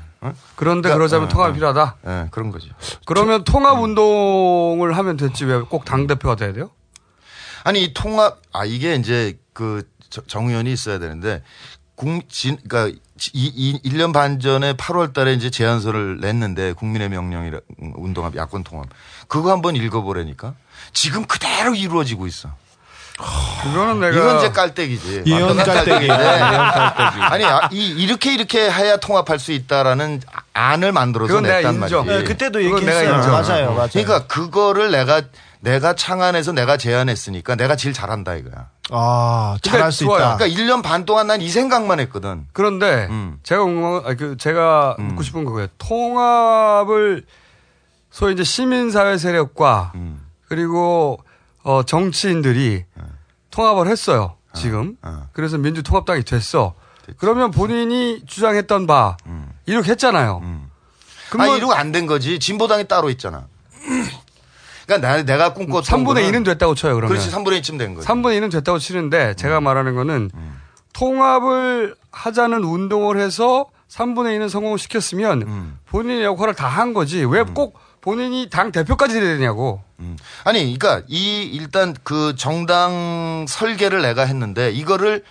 [0.56, 1.54] 그런데 그러니까, 그러자면 어, 통합이 어.
[1.54, 1.96] 필요하다.
[2.02, 2.70] 네, 그런 거죠.
[3.06, 6.72] 그러면 통합 운동을 하면 됐지 왜 꼭 당 대표가 돼야 돼요?
[7.64, 9.95] 아니 이 통합 아 이게 이제 그 저-
[10.28, 11.42] 정 의원이 있어야 되는데
[11.96, 12.98] 국 진 그러니까
[13.34, 17.60] 이, 이 1년 반 전에 8월 달에 이제 제안서를 냈는데 국민의 명령이라
[17.96, 18.88] 운동합 야권 통합
[19.30, 20.56] 그거 한번 읽어 보라니까
[20.92, 22.50] 지금 그대로 이루어지고 있어.
[23.64, 25.24] 그거는 내가 이건 이제 깔때기지.
[25.64, 26.08] 깔때기인데.
[26.26, 27.22] 예언 깔때기.
[27.22, 30.22] 아니 아, 이, 이렇게 이렇게 해야 통합할 수 있다라는
[30.54, 31.80] 안을 만들어서 냈단.
[31.80, 32.02] 말이지.
[32.04, 33.18] 네, 그때도 얘기했어요.
[33.32, 33.90] 맞아요, 맞아요.
[33.94, 35.22] 그러니까 그거를 내가
[35.62, 38.68] 내가 창안해서 내가 제안했으니까 내가 제일 잘한다 이거야.
[38.92, 40.38] 아, 잘할 수 있다.
[40.38, 42.48] 그러니까 1년 반 동안 난 이 생각만 했거든.
[42.54, 43.40] 그런데 음.
[43.44, 45.68] 제가 궁금한 아니, 그 제가 묻고 싶은 거예요.
[45.78, 47.26] 통합을
[48.12, 50.26] 소위 이제 시민 사회 세력과 음.
[50.48, 51.20] 그리고
[51.64, 53.04] 어, 정치인들이 네.
[53.52, 54.36] 통합을 했어요.
[54.54, 54.96] 지금.
[55.34, 56.76] 그래서 민주통합당이 됐어.
[57.18, 59.18] 그러면 본인이 주장했던 바
[59.66, 60.40] 이렇게 했잖아요.
[60.44, 60.72] 음.
[61.38, 62.40] 아 이러고 안 된 거지.
[62.40, 63.48] 진보당이 따로 있잖아.
[64.86, 67.10] 그러니까 나, 내가 꿈꿨던 3분의 거는 2는 됐다고 쳐요, 그러면.
[67.18, 68.08] 그렇지 3분의 2쯤 된 거지.
[68.08, 70.32] 3분의 2는 됐다고 치는데 제가 말하는 거는
[70.94, 77.24] 통합을 하자는 운동을 해서 3분의 2는 성공시켰으면 본인의 역할을 다 한 거지.
[77.24, 79.82] 왜꼭 본인이 당 대표까지 되냐고.
[80.44, 85.24] 아니, 그러니까 이 일단 그 정당 설계를 내가 했는데 이거를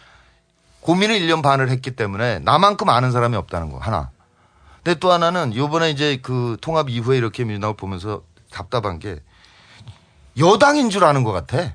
[0.80, 4.10] 고민을 1년 반을 했기 때문에 나만큼 아는 사람이 없다는 거 하나.
[4.82, 9.20] 근데 또 하나는 요번에 이제 그 통합 이후에 이렇게 민주당을 보면서 답답한 게
[10.38, 11.74] 여당인 줄 아는 것 같아.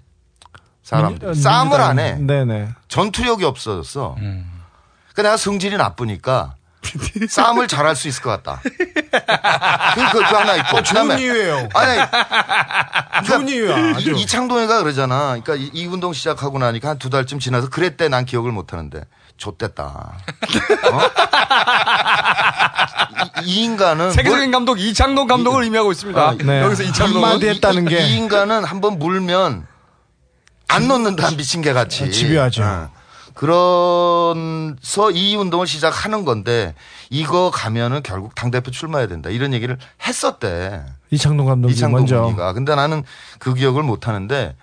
[0.83, 1.29] 사람들.
[1.31, 2.15] 민- 싸움을 안 해.
[2.15, 2.69] 네네.
[2.87, 4.15] 전투력이 없어졌어.
[4.17, 6.55] 그러니까 내가 성질이 나쁘니까
[7.29, 8.61] 싸움을 잘할 수 있을 것 같다.
[8.63, 8.71] 그,
[10.11, 10.77] 그, 그 하나 있고.
[10.77, 11.69] 어, 좋은 이유예요.
[11.75, 11.99] 아니,
[13.27, 13.95] 좋은 이유야.
[13.97, 14.11] 아주.
[14.13, 15.37] 이, 이창동이가 그러잖아.
[15.39, 19.01] 그러니까 이, 이 운동 시작하고 나니까 한 두 달쯤 지나서 그랬대 난 기억을 못 하는데.
[19.37, 19.83] 좆됐다.
[19.85, 20.99] 어?
[23.45, 26.19] 이, 이 인간은 세계적인 감독 이창동 감독을 의미하고 있습니다.
[26.21, 26.61] 아, 네.
[26.63, 29.65] 여기서 이창동 이- 이, 이 인간은 한번 물면
[30.67, 32.03] 안 놓는다 미친 개 같이.
[32.03, 32.63] 아, 집요하죠.
[32.63, 32.89] 어.
[33.33, 36.75] 그래서 이 운동을 시작하는 건데
[37.09, 40.83] 이거 가면은 결국 당 대표 출마해야 된다 이런 얘기를 했었대.
[41.11, 42.21] 이창동 감독이 이창동 먼저.
[42.21, 42.53] 군이가.
[42.53, 43.03] 근데 나는
[43.39, 44.55] 그 기억을 못 하는데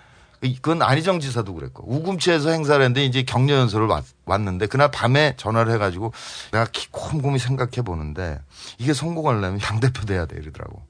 [0.55, 5.71] 그건 안희정 지사도 그랬고 우금치에서 행사를 했는데 이제 격려 연설을 왔, 왔는데 그날 밤에 전화를
[5.73, 6.13] 해가지고
[6.51, 8.39] 내가 기- 곰곰이 생각해 보는데
[8.77, 10.81] 이게 성공하려면 당 대표 돼야 돼 이러더라고.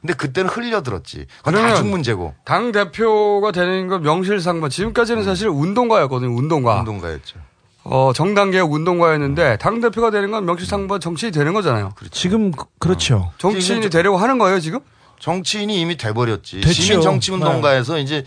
[0.00, 1.26] 근데 그때는 흘려들었지.
[1.42, 2.34] 그건 나중 문제고.
[2.44, 4.68] 당 대표가 되는 건 명실상부.
[4.68, 6.30] 지금까지는 사실 운동가였거든요.
[6.36, 6.78] 운동가.
[6.80, 7.40] 운동가였죠.
[7.82, 11.94] 어, 정당개혁 운동가였는데 당 대표가 되는 건 명실상부 정치인이 되는 거잖아요.
[12.12, 13.32] 지금 그- 그렇죠.
[13.38, 14.80] 정치인이 되려고 하는 거예요 지금?
[15.18, 16.60] 정치인이 이미 돼버렸지.
[16.60, 16.72] 됐죠.
[16.72, 18.24] 시민 정치 운동가에서 이제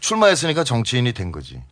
[0.00, 1.62] 출마했으니까 정치인이 된 거지.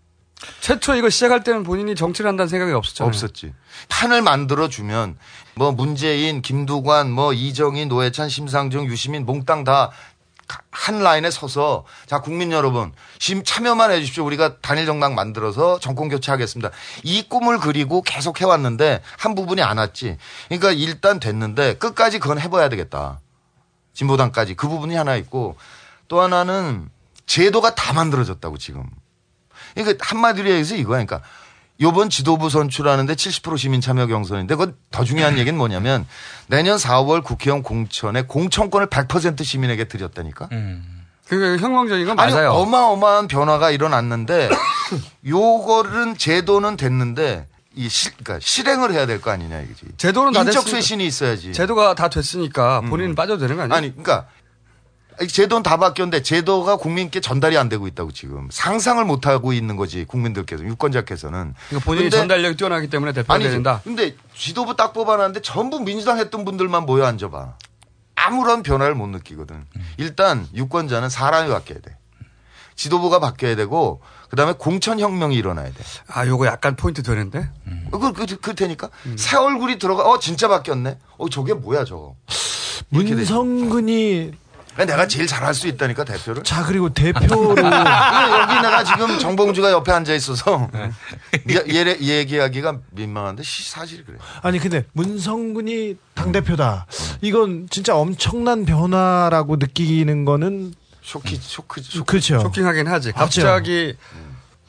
[0.60, 3.08] 최초 이거 시작할 때는 본인이 정치를 한다는 생각이 없었잖아요.
[3.08, 3.52] 없었지.
[3.88, 5.18] 판을 만들어 주면
[5.54, 9.90] 뭐 문재인, 김두관, 뭐 이정희, 노회찬, 심상정, 유시민 몽땅 다
[10.70, 16.70] 한 라인에 서서 자 국민 여러분 심 참여만 해주십시오 우리가 단일 정당 만들어서 정권 교체하겠습니다
[17.02, 20.16] 이 꿈을 그리고 계속 해왔는데 한 부분이 안 왔지
[20.48, 23.20] 그러니까 일단 됐는데 끝까지 그건 해봐야 되겠다
[23.94, 25.56] 진보당까지 그 부분이 하나 있고
[26.08, 26.88] 또 하나는
[27.26, 28.84] 제도가 다 만들어졌다고 지금
[29.74, 31.20] 그러니까 한마디로 얘기해서 이거야 그러니까
[31.80, 36.06] 요번 지도부 선출하는데 70% 시민 참여 경선인데 그건 더 중요한 얘기는 뭐냐면
[36.46, 40.48] 내년 4월 국회의원 공천에 공천권을 100% 시민에게 드렸다니까.
[41.28, 42.52] 그게 혁명적인 건 아니 맞아요.
[42.52, 44.48] 어마어마한 변화가 일어났는데
[45.26, 49.86] 요거는 제도는 됐는데 이 실, 그러니까 실행을 해야 될 거 아니냐 이거지.
[49.98, 50.66] 제도는 다 인적.
[50.68, 51.52] 쇄신이 있어야지.
[51.52, 53.76] 제도가 다 됐으니까 본인은 빠져도 되는 거 아니에요?
[53.76, 54.45] 아니, 그러니까 이
[55.24, 60.04] 제도는 다 바뀌었는데 제도가 국민께 전달이 안 되고 있다고 지금 상상을 못 하고 있는 거지
[60.04, 61.54] 국민들께서 유권자께서는.
[61.68, 63.38] 그러니까 본인이 전달력이 뛰어나기 때문에 대표가.
[63.38, 63.80] 된다.
[63.84, 67.54] 근데 지도부 딱 뽑아놨는데 전부 민주당 했던 분들만 모여 앉아봐.
[68.14, 69.64] 아무런 변화를 못 느끼거든.
[69.96, 71.96] 일단 유권자는 사람이 바뀌어야 돼.
[72.74, 75.74] 지도부가 바뀌어야 되고 그다음에 공천 혁명이 일어나야 돼.
[76.08, 77.48] 아, 요거 약간 포인트 되는데.
[77.90, 80.04] 그, 그, 그, 테니까 새 얼굴이 들어가.
[80.04, 80.98] 어 진짜 바뀌었네.
[81.16, 82.16] 어 저게 뭐야 저거.
[82.90, 84.32] 문성근이
[84.84, 86.42] 내가 제일 잘할 수 있다니까 대표를.
[86.42, 90.68] 자 그리고 대표로 이거 여기 내가 지금 정봉주가 옆에 앉아 있어서
[91.70, 94.18] 얘, 얘기하기가 민망한데 시- 사실이 그래.
[94.42, 96.86] 아니 근데 문성근이 당 대표다.
[97.22, 102.04] 이건 진짜 엄청난 변화라고 느끼는 거는 쇼키 쇼크 쇼크.
[102.04, 102.40] 그렇죠.
[102.40, 103.12] 쇼킹하긴 하지.
[103.12, 103.94] 갑자기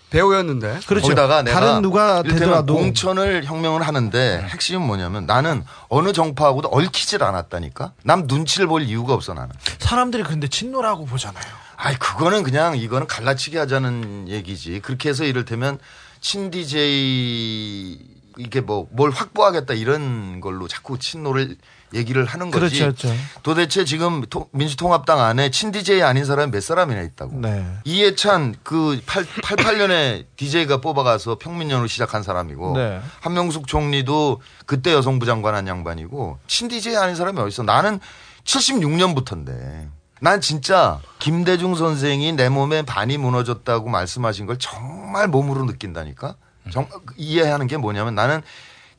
[0.09, 0.79] 배우였는데.
[0.87, 1.03] 그렇죠.
[1.07, 7.93] 거기다가 내가 다른 누가 되더라도 공천을 혁명을 하는데 핵심은 뭐냐면 나는 어느 정파하고도 얽히질 않았다니까.
[8.03, 9.49] 남 눈치를 볼 이유가 없어 나는.
[9.79, 11.43] 사람들이 근데 친노라고 보잖아요.
[11.75, 14.79] 아이 그거는 그냥 이거는 갈라치기 하자는 얘기지.
[14.79, 15.77] 그렇게 해서 이를테면
[16.21, 17.99] 친디제이
[18.39, 21.57] 이게 뭐 뭘 확보하겠다 이런 걸로 자꾸 친노를
[21.93, 22.79] 얘기를 하는 거지.
[22.79, 23.19] 그렇죠, 그렇죠.
[23.43, 27.39] 도대체 지금 통- 민주통합당 안에 친디제이 아닌 사람이 몇 사람이나 있다고.
[27.39, 27.65] 네.
[27.85, 32.99] 이해찬 그 8, 88년에 DJ가 뽑아가서 평민연으로 시작한 사람이고 네.
[33.21, 37.63] 한명숙 총리도 그때 여성부 장관 한 양반이고 친디제이 아닌 사람이 어딨어.
[37.63, 37.99] 나는
[38.43, 39.89] 76년부터인데
[40.19, 46.35] 난 진짜 김대중 선생이 내 몸에 반이 무너졌다고 말씀하신 걸 정말 몸으로 느낀다니까.
[46.71, 48.41] 정, 이해하는 게 뭐냐면 나는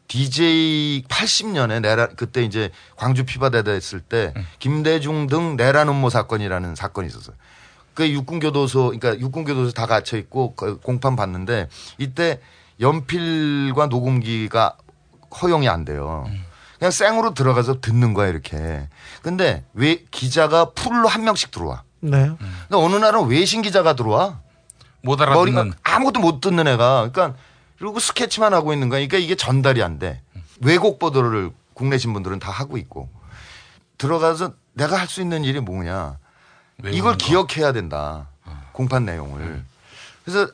[0.09, 7.07] DJ 80년에 내라 그때 이제 광주 피바대대 했을 때 김대중 등 내란 음모 사건이라는 사건이
[7.09, 7.37] 있었어요.
[7.95, 11.69] 그 육군교도소 그러니까 육군교도소 다 갇혀 있고 그 공판 받는데
[11.99, 12.41] 이때
[12.81, 14.77] 연필과 녹음기가
[15.43, 16.27] 허용이 안 돼요.
[16.79, 18.89] 그냥 생으로 들어가서 듣는 거야 이렇게.
[19.23, 21.83] 근데 왜 기자가 풀로 한 명씩 들어와.
[22.01, 22.31] 네.
[22.39, 24.41] 근데 어느 날은 외신 기자가 들어와.
[25.03, 25.73] 못 머리가 알아듣는.
[25.83, 27.11] 아무것도 못 듣는 애가.
[27.11, 27.39] 그러니까
[27.79, 28.99] 그리고 스케치만 하고 있는 거야.
[28.99, 30.23] 그러니까 이게 전달이 안 돼.
[30.61, 33.09] 왜곡 보도를 국내 신문들은 다 하고 있고.
[33.99, 36.19] 들어가서 내가 할 수 있는 일이 뭐냐.
[36.93, 38.29] 이걸 기억해야 된다.
[38.73, 39.65] 공판 내용을.
[40.25, 40.51] 그래서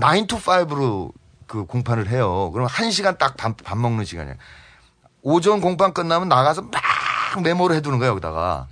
[0.00, 1.12] 9 to 5로
[1.46, 2.50] 그 공판을 해요.
[2.52, 4.34] 그럼 한 시간 딱 밥, 밥 먹는 시간이야.
[5.22, 8.66] 오전 공판 끝나면 나가서 막 메모를 해두는 거야, 여기다가.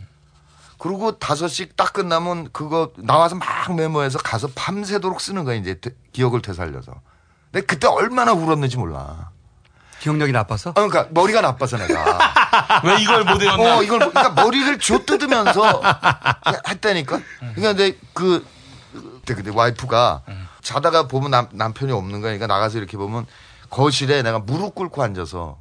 [0.79, 6.41] 그리고 5시 딱 끝나면 그거 나와서 막 메모해서 가서 밤새도록 쓰는 거야, 이제 되- 기억을
[6.43, 6.93] 되살려서.
[7.53, 9.31] 근데 그때 얼마나 울었는지 몰라.
[10.01, 10.71] 기억력이 나빠서?
[10.71, 12.19] 어, 그러니까 머리가 나빠서 내가.
[12.85, 13.79] 왜 이걸 못 외웠나?
[13.79, 15.83] 어, 이걸 못- 그러니까 머리를 쥐어 뜯으면서
[16.69, 17.21] 했다니까.
[17.55, 18.47] 그러니까 근데 그
[18.95, 20.23] 그때 근데 와이프가
[20.63, 23.27] 자다가 보면 남, 남편이 없는 거니까 나가서 이렇게 보면
[23.69, 25.59] 거실에 내가 무릎 꿇고 앉아서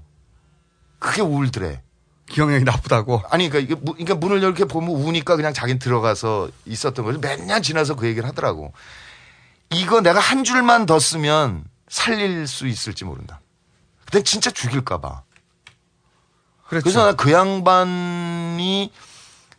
[1.00, 1.82] 그게 울더래.
[2.30, 3.24] 기억력이 나쁘다고?
[3.32, 7.20] 아니, 그러니까, 이게 무- 그러니까 문을 이렇게 보면 우니까 그냥 자기는 들어가서 있었던 거죠.
[7.20, 8.72] 몇년 지나서 그 얘기를 하더라고.
[9.72, 13.42] 이거 내가 한 줄만 더 쓰면 살릴 수 있을지 모른다.
[14.06, 15.24] 근데 진짜 죽일까봐.
[16.68, 16.84] 그렇죠.
[16.84, 18.92] 그래서 나그 양반이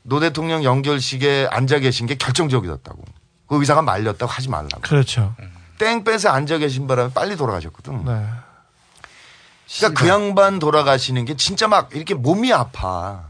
[0.02, 3.04] 노 대통령 연결식에 앉아 계신 게 결정적이었다고.
[3.48, 4.80] 그 의사가 말렸다고 하지 말라고.
[4.80, 5.34] 그렇죠.
[5.78, 8.04] 땡볕에 앉아 계신 바람에 빨리 돌아가셨거든.
[8.04, 8.26] 네.
[9.76, 13.29] 그러니까 그 양반 돌아가시는 게 진짜 막 이렇게 몸이 아파.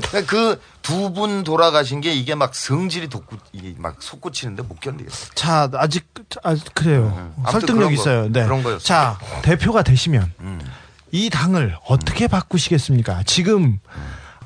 [0.00, 5.30] 그러니까 그두 분 돌아가신 게 이게 막 성질이 돋구, 이게 막 솟구치는데 못 견디겠어.
[5.34, 6.06] 자, 아직,
[6.42, 7.32] 아직 그래요.
[7.38, 8.28] 아무튼 설득력 그런 거, 있어요.
[8.30, 8.44] 네.
[8.44, 8.78] 그런 거였어요.
[8.80, 10.60] 자, 대표가 되시면 음.
[11.12, 13.22] 이 당을 어떻게 바꾸시겠습니까?
[13.26, 13.78] 지금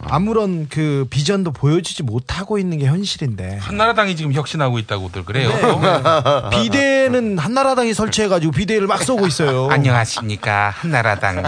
[0.07, 3.59] 아무런 그 비전도 보여주지 못하고 있는 게 현실인데.
[3.59, 5.51] 한나라당이 지금 혁신하고 있다고들 그래요.
[5.51, 6.51] 네.
[6.51, 9.69] 비대는 한나라당이 설치해가지고 비대를 막 쏘고 있어요.
[9.73, 11.45] 안녕하십니까 한나라당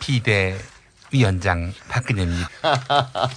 [0.00, 0.56] 비대
[1.12, 2.48] 위원장 박근혜입니다.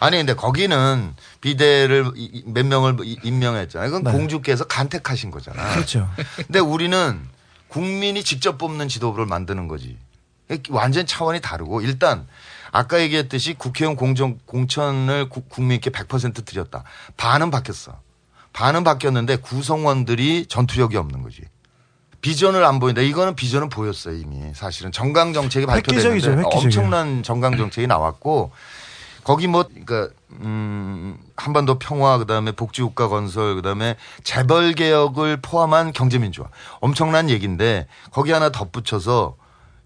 [0.00, 2.10] 아니 근데 거기는 비대를
[2.46, 3.90] 몇 명을 이- 임명했잖아요.
[3.90, 4.12] 그건 네.
[4.12, 5.74] 공주께서 간택하신 거잖아.
[5.74, 6.08] 그렇죠.
[6.36, 7.20] 근데 우리는
[7.68, 9.98] 국민이 직접 뽑는 지도부를 만드는 거지.
[10.70, 12.26] 완전 차원이 다르고 일단
[12.72, 16.84] 아까 얘기했듯이 국회의원 공정 공천을 구- 국민께 100% 드렸다.
[17.16, 18.00] 반은 바뀌었어.
[18.52, 21.42] 반은 바뀌었는데 구성원들이 전투력이 없는 거지.
[22.20, 23.00] 비전을 안 보인다.
[23.00, 26.64] 이거는 비전은 보였어요 이미 사실은 정강 정책이 획기적이죠, 발표됐는데 획기적이에요.
[26.64, 28.50] 엄청난 정강 정책이 나왔고
[29.24, 36.18] 거기 뭐 그러니까 음 한반도 평화 그다음에 복지 국가 건설 그다음에 재벌 개혁을 포함한 경제
[36.18, 36.48] 민주화
[36.80, 39.36] 엄청난 얘기인데 거기 하나 덧붙여서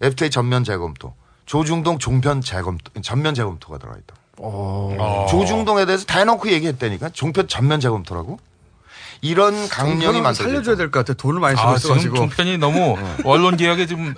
[0.01, 1.13] FTA 전면 재검토
[1.45, 4.15] 조중동 종편 재검토 전면 재검토가 들어가 있다.
[4.37, 5.27] 어.
[5.29, 8.39] 조중동에 대해서 대놓고 얘기했다니까 종편 전면 재검토라고
[9.21, 10.43] 이런 강령이 만들어져.
[10.43, 11.13] 살려줘야 될 것 같아.
[11.13, 12.15] 돈을 많이 아, 쓰고 지금 있어가지고.
[12.15, 14.13] 종편이 너무 언론 개혁에 지금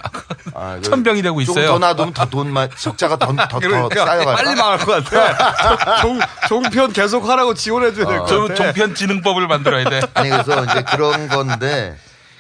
[0.53, 1.67] 아, 그 천병이 되고 있어요.
[1.67, 6.01] 더 놔두면 더 돈만 적자가 더, 더, 더 그러니까 쌓여갈 빨리 망할 것 같아.
[6.01, 8.55] 종, 종편 계속 하라고 지원해줘야 될것저 같아.
[8.55, 10.01] 종편진흥법을 만들어야 돼.
[10.13, 11.97] 아니 그래서 이제 그런 건데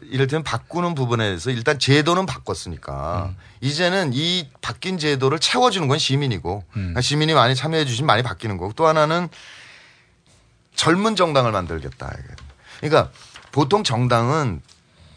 [0.09, 3.31] 이를테면 바꾸는 부분에 대해서 일단 제도는 바꿨으니까
[3.61, 8.73] 이제는 이 바뀐 제도를 채워주는 건 시민이고 그러니까 시민이 많이 참여해 주시면 많이 바뀌는 거고
[8.73, 9.27] 또 하나는
[10.75, 12.13] 젊은 정당을 만들겠다.
[12.79, 13.11] 그러니까
[13.51, 14.61] 보통 정당은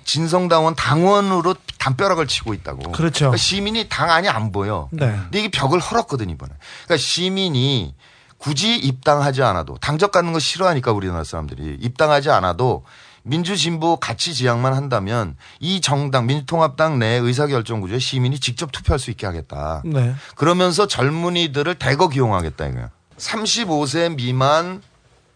[0.05, 2.93] 진성당원 당원으로 담벼락을 치고 있다고.
[2.93, 3.27] 그렇죠.
[3.27, 4.89] 그러니까 시민이 당 안이 안 보여.
[4.93, 5.07] 네.
[5.07, 6.53] 근데 이게 벽을 헐었거든 이번에.
[6.85, 7.95] 그러니까 시민이
[8.39, 12.85] 굳이 입당하지 않아도 당적 갖는 거 싫어하니까 우리나라 사람들이 입당하지 않아도
[13.23, 19.27] 민주진보 가치 지향만 한다면 이 정당 민주통합당 내 의사결정 구조에 시민이 직접 투표할 수 있게
[19.27, 19.83] 하겠다.
[19.85, 20.15] 네.
[20.37, 22.91] 그러면서 젊은이들을 대거 기용하겠다 이거야.
[23.19, 24.83] 35세 미만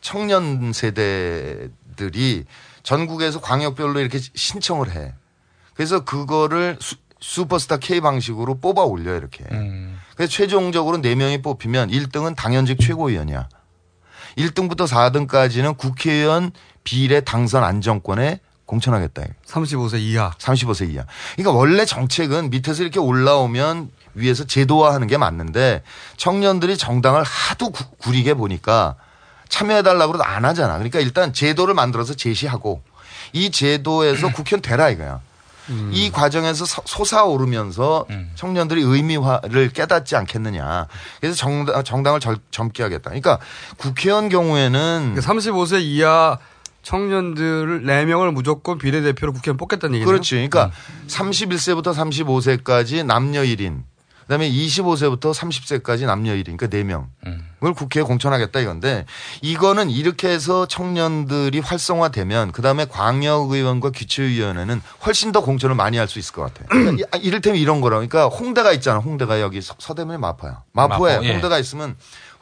[0.01, 2.45] 청년 세대 들이
[2.83, 5.15] 전국에서 광역별로 이렇게 신청을 해.
[5.75, 9.45] 그래서 그거를 수, 슈퍼스타 K 방식으로 뽑아 올려 이렇게.
[10.17, 13.49] 그래서 최종적으로 4명이 뽑히면 1등은 당연직 최고위원이야.
[14.37, 16.53] 1등부터 4등까지는 국회의원
[16.85, 19.23] 비례 당선 안정권에 공천하겠다.
[19.47, 20.33] 35세 이하.
[20.39, 21.05] 35세 이하.
[21.37, 25.83] 그러니까 원래 정책은 밑에서 이렇게 올라오면 위에서 제도화하는 게 맞는데
[26.17, 28.97] 청년들이 정당을 하도 구, 구리게 보니까
[29.49, 30.75] 참여해달라고 그래도 안 하잖아.
[30.75, 32.83] 그러니까 일단 제도를 만들어서 제시하고
[33.33, 35.21] 이 제도에서 국회의원 되라 이거야.
[35.93, 38.05] 이 과정에서 서- 솟아오르면서
[38.35, 40.87] 청년들이 의미화를 깨닫지 않겠느냐.
[41.21, 43.05] 그래서 정당, 정당을 절- 젊게 하겠다.
[43.11, 43.39] 그러니까
[43.79, 46.37] 국회의원 경우에는 35세 이하
[46.83, 50.07] 청년들을 4명을 무조건 비례대표로 국회의원 뽑겠다는 얘기죠.
[50.07, 50.35] 그렇지.
[50.35, 50.71] 그러니까
[51.09, 53.85] 31세부터 35세까지 남녀 1인.
[54.25, 56.57] 그다음에 25세부터 30세까지 남녀 1인.
[56.57, 57.07] 그러니까 4명.
[57.65, 59.07] 을 국회에 공천하겠다 이건데
[59.41, 66.35] 이거는 이렇게 해서 청년들이 활성화되면 그다음에 광역의원과 귀초위원회는 훨씬 더 공천을 많이 할 수 있을
[66.35, 66.67] 것 같아.
[66.67, 67.97] 그러니까 이- 아, 이를테면 이런 거라.
[67.97, 68.99] 그러니까 홍대가 있잖아.
[68.99, 70.63] 홍대가 여기 서- 서대문에 마포야.
[70.73, 71.33] 마포에 마포, 예.
[71.33, 71.97] 홍대가 있으면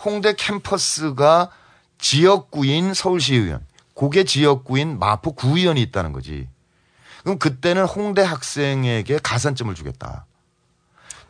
[0.05, 1.51] 홍대 캠퍼스가
[1.99, 3.61] 지역구인 서울시의원,
[3.95, 6.49] 고개 지역구인 마포 구의원이 있다는 거지.
[7.23, 10.27] 그럼 그때는 홍대 학생에게 가산점을 주겠다.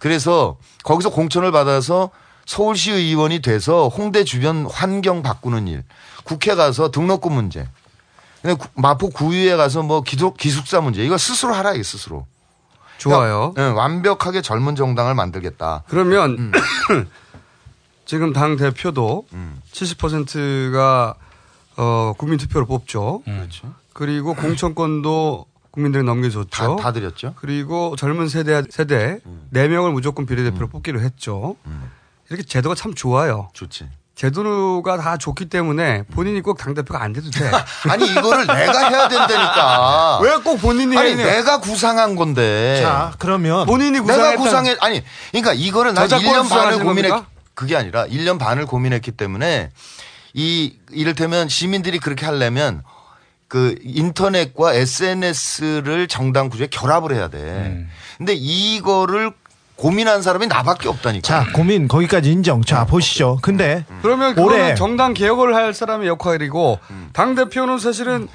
[0.03, 2.11] 그래서 거기서 공천을 받아서
[2.45, 5.85] 서울시 의원이 돼서 홍대 주변 환경 바꾸는 일,
[6.24, 7.69] 국회 가서 등록금 문제,
[8.74, 12.27] 마포 구의회 가서 뭐 기숙, 기숙사 문제, 이거 스스로 하라, 이거 스스로.
[12.99, 13.53] 좋아요.
[13.55, 15.85] 그러니까, 예, 완벽하게 젊은 정당을 만들겠다.
[15.87, 16.51] 그러면
[18.05, 19.27] 지금 당 대표도
[19.73, 21.15] 70%가
[21.77, 23.23] 어, 국민 투표로 뽑죠.
[23.24, 23.73] 그렇죠.
[23.93, 26.49] 그리고 공천권도 국민들이 넘겨줬죠.
[26.51, 27.35] 다, 다 드렸죠.
[27.36, 29.19] 그리고 젊은 세대 세대
[29.51, 30.70] 네 명을 무조건 비례대표로 음.
[30.70, 31.57] 뽑기로 했죠.
[32.28, 33.49] 이렇게 제도가 참 좋아요.
[33.55, 33.89] 좋지.
[34.15, 37.51] 제도가 다 좋기 때문에 본인이 꼭 당 대표가 안 돼도 돼.
[37.90, 40.20] 아니 이거를 내가 해야 된다니까.
[40.23, 42.81] 왜 꼭 본인이 아니 해야 내가 구상한 건데.
[42.82, 47.31] 자, 그러면 본인이 내가 구상했던- 구상해 아니 그러니까 이거를 난 저작권 1년 반을 고민했 겁니까?
[47.55, 49.70] 그게 아니라 1년 반을 고민했기 때문에
[50.35, 52.82] 이 이를테면 시민들이 그렇게 하려면
[53.53, 57.37] 그 인터넷과 SNS를 정당 구조에 결합을 해야 돼.
[57.39, 57.91] 음.
[58.16, 59.31] 근데 이거를
[59.77, 61.20] 고민한 사람이 나밖에 없다니까.
[61.20, 62.62] 자, 고민 거기까지 인정.
[62.62, 63.41] 자, 보시죠.
[63.43, 66.79] 근데 그러면 올해 그거는 정당 개혁을 할 사람의 역할이고
[67.12, 68.27] 당 대표는 사실은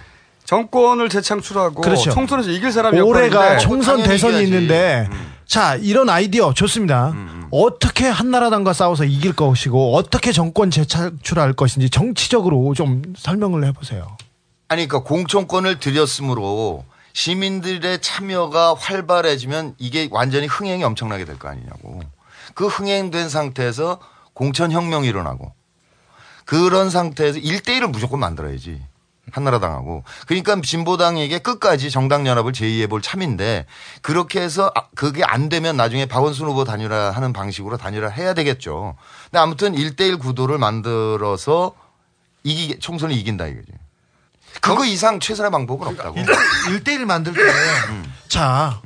[0.44, 2.12] 정권을 재창출하고 그렇죠.
[2.12, 5.10] 총선에서 이길 사람의 올해가 총선 대선이 있는데
[5.48, 7.16] 자 이런 아이디어 좋습니다.
[7.50, 14.16] 어떻게 한나라당과 싸워서 이길 것이고 어떻게 정권 재창출할 것인지 정치적으로 좀 설명을 해보세요.
[14.68, 16.84] 아니 그러니까 공천권을 드렸으므로
[17.14, 22.02] 시민들의 참여가 활발해지면 이게 완전히 흥행이 엄청나게 될 거 아니냐고.
[22.54, 24.00] 그 흥행된 상태에서
[24.34, 25.54] 공천 혁명이 일어나고
[26.46, 28.82] 그런 상태에서 1대1을 무조건 만들어야지.
[29.32, 30.04] 한나라당하고.
[30.26, 33.66] 그러니까 진보당에게 끝까지 정당연합을 제의해 볼 참인데
[34.02, 38.96] 그렇게 해서 아, 그게 안 되면 나중에 박원순 후보 단일화 하는 방식으로 단일화 해야 되겠죠.
[39.26, 41.74] 근데 아무튼 1대1 구도를 만들어서
[42.44, 43.68] 이기, 총선을 이긴다 이거지.
[44.62, 46.16] 그거 이상 최선의 방법은 없다고.
[46.70, 47.42] 1대1 만들 때,
[48.28, 48.82] 자,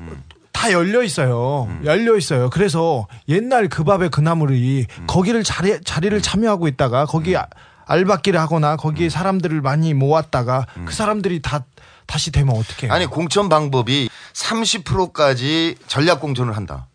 [0.52, 1.68] 다 열려 있어요.
[1.84, 2.50] 열려 있어요.
[2.50, 7.48] 그래서 옛날 그 밥의 그 나물이 거기를 자리, 자리를 참여하고 있다가 거기 아-
[7.86, 11.66] 알바끼를 하거나 거기에 사람들을 많이 모았다가 그 사람들이 다
[12.06, 12.94] 다시 되면 어떻게 해요?
[12.94, 16.88] 아니 공천 방법이 30%까지 전략 공천을 한다.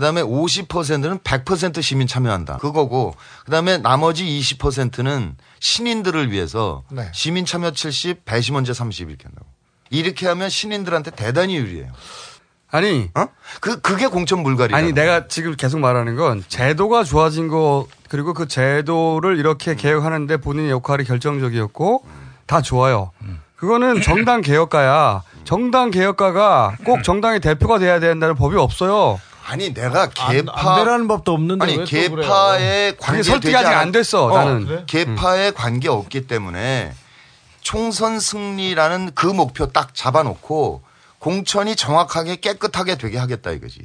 [0.00, 2.56] 그 다음에 50%는 100% 시민 참여한다.
[2.56, 3.14] 그거고
[3.44, 7.10] 그 다음에 나머지 20%는 신인들을 위해서 네.
[7.12, 9.46] 시민 참여 70, 배심원제 30 이렇게 한다고.
[9.90, 11.92] 이렇게 하면 신인들한테 대단히 유리해요.
[12.70, 13.26] 아니 어?
[13.60, 14.74] 그 그게 공천 물갈이.
[14.74, 20.70] 아니 내가 지금 계속 말하는 건 제도가 좋아진 거 그리고 그 제도를 이렇게 개혁하는데 본인의
[20.70, 22.06] 역할이 결정적이었고
[22.46, 23.10] 다 좋아요.
[23.56, 25.24] 그거는 정당 개혁가야.
[25.44, 29.20] 정당 개혁가가 꼭 정당의 대표가 돼야 된다는 법이 없어요.
[29.50, 32.94] 아니 내가 개파 안 되라는 법도 없는데 아니 그래요?
[33.00, 34.66] 관계 설득이 아직 안 됐어, 나는.
[34.66, 34.84] 그래?
[34.86, 36.92] 개파에 관계 없기 때문에
[37.60, 40.82] 총선 승리라는 그 목표 딱 잡아놓고
[41.18, 43.82] 공천이 정확하게 깨끗하게 되게 하겠다 이거지.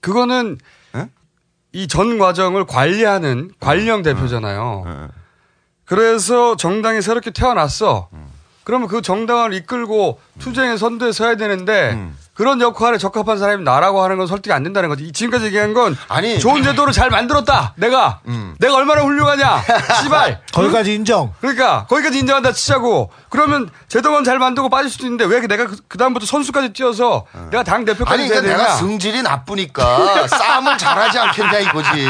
[0.00, 0.58] 그거는
[1.72, 5.10] 이전 과정을 관리하는 관령 대표잖아요.
[5.84, 8.08] 그래서 정당이 새롭게 태어났어.
[8.64, 14.26] 그러면 그 정당을 이끌고 투쟁에 선두에 서야 되는데 그런 역할에 적합한 사람이 나라고 하는 건
[14.26, 15.12] 설득이 안 된다는 거지.
[15.12, 17.74] 지금까지 얘기한 건 아니 좋은 제도를 잘 만들었다.
[17.76, 18.20] 내가
[18.58, 19.62] 내가 얼마나 훌륭하냐.
[20.02, 20.40] 씨발.
[20.52, 21.32] 거기까지 인정.
[21.40, 23.10] 그러니까 거기까지 인정한다 치자고.
[23.28, 27.84] 그러면 제도만 잘 만들고 빠질 수도 있는데 왜 내가 그 다음부터 선수까지 뛰어서 내가 당
[27.84, 28.56] 대표까지 아니 그러니까 되냐?
[28.62, 32.08] 내가 성질이 나쁘니까 싸움을 잘하지 않겠냐 이거지.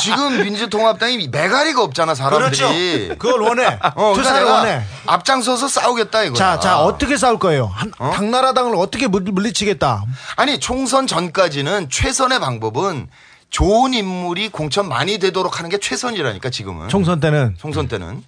[0.00, 2.56] 지금 민주통합당이 메가리가 없잖아 사람들이.
[2.56, 3.18] 그렇죠.
[3.18, 3.78] 그걸 원해.
[3.96, 4.82] 어, 그러니까 원해.
[5.06, 6.34] 앞장서서 싸우겠다 이거야.
[6.34, 7.66] 자, 자, 어떻게 싸울 거예요?
[7.74, 10.04] 한, 당나라당을 어떻게 물- 물리치겠다?
[10.36, 13.08] 아니 총선 전까지는 최선의 방법은
[13.50, 16.88] 좋은 인물이 공천 많이 되도록 하는 게 최선이라니까 지금은.
[16.88, 17.56] 총선 때는.
[17.58, 18.22] 총선 때는.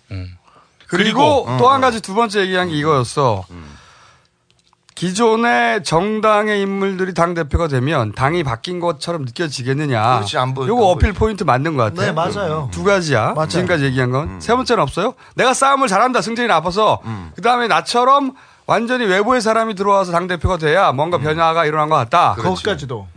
[0.89, 1.73] 그리고 어, 또 어.
[1.73, 3.44] 한 가지 두 번째 얘기한 게 이거였어.
[4.94, 10.16] 기존의 정당의 인물들이 당 대표가 되면 당이 바뀐 것처럼 느껴지겠느냐.
[10.16, 12.07] 그렇지, 안 보여, 요거 안 어필 포인트 맞는 것 같아요.
[12.07, 12.69] 네, 맞아요.
[12.70, 13.35] 두 가지야.
[13.48, 14.40] 지금까지 얘기한 건.
[14.40, 15.15] 세 번째는 없어요.
[15.36, 16.20] 내가 싸움을 잘한다.
[16.20, 17.01] 승진이 나빠서.
[17.35, 18.35] 그 다음에 나처럼
[18.70, 22.36] 완전히 외부의 사람이 들어와서 당 대표가 돼야 뭔가 변화가 일어난 것 같다.
[22.40, 23.09] 거기까지도.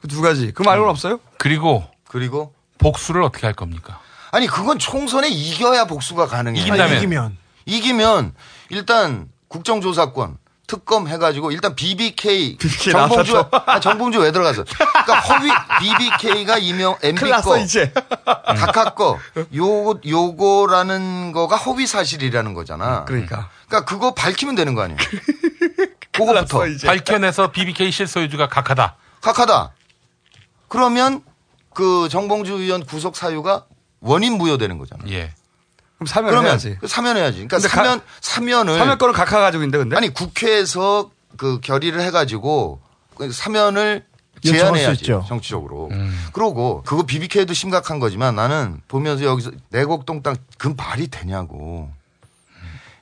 [0.00, 0.52] 그 두 가지.
[0.52, 1.20] 그 말고는 없어요?
[1.36, 4.00] 그리고 그리고 복수를 어떻게 할 겁니까?
[4.30, 6.58] 아니 그건 총선에 이겨야 복수가 가능해.
[6.62, 6.92] 이긴다면?
[6.92, 7.36] 아, 이기면.
[7.66, 8.32] 이기면
[8.70, 13.44] 일단 국정조사권 특검 해가지고 일단 BBK, BBK 정봉주.
[13.66, 14.64] 아, 정봉주 왜 들어갔어?
[14.64, 15.50] 그러니까 허위
[15.80, 17.92] BBK가 이명 MB 큰일 났어, 거 이제.
[18.24, 19.18] 각하 거
[19.54, 23.04] 요거 요거라는 거가 허위 사실이라는 거잖아.
[23.04, 23.50] 그러니까.
[23.70, 24.98] 그러니까 그거 밝히면 되는 거 아니에요.
[26.12, 28.96] 그거부터 밝혀내서 BBK 실소유주가 각하다.
[29.22, 29.72] 각하다.
[30.68, 31.22] 그러면
[31.72, 33.64] 그 정봉주 의원 구속 사유가
[34.00, 35.04] 원인 무효되는 거잖아.
[35.08, 35.32] 예.
[35.96, 36.76] 그럼 사면 그러면 해야지.
[36.86, 37.46] 사면해야지.
[37.46, 39.96] 그러니까 사면 가- 사면을 사면 거는 각하 가지고 있는데 근데.
[39.96, 42.80] 아니 국회에서 그 결의를 해가지고
[43.16, 44.04] 그 사면을
[44.94, 45.24] 있죠.
[45.28, 45.90] 정치적으로.
[46.32, 51.90] 그러고 그거 BBK도 심각한 거지만 나는 보면서 여기서 내곡동 땅 그 말이 되냐고.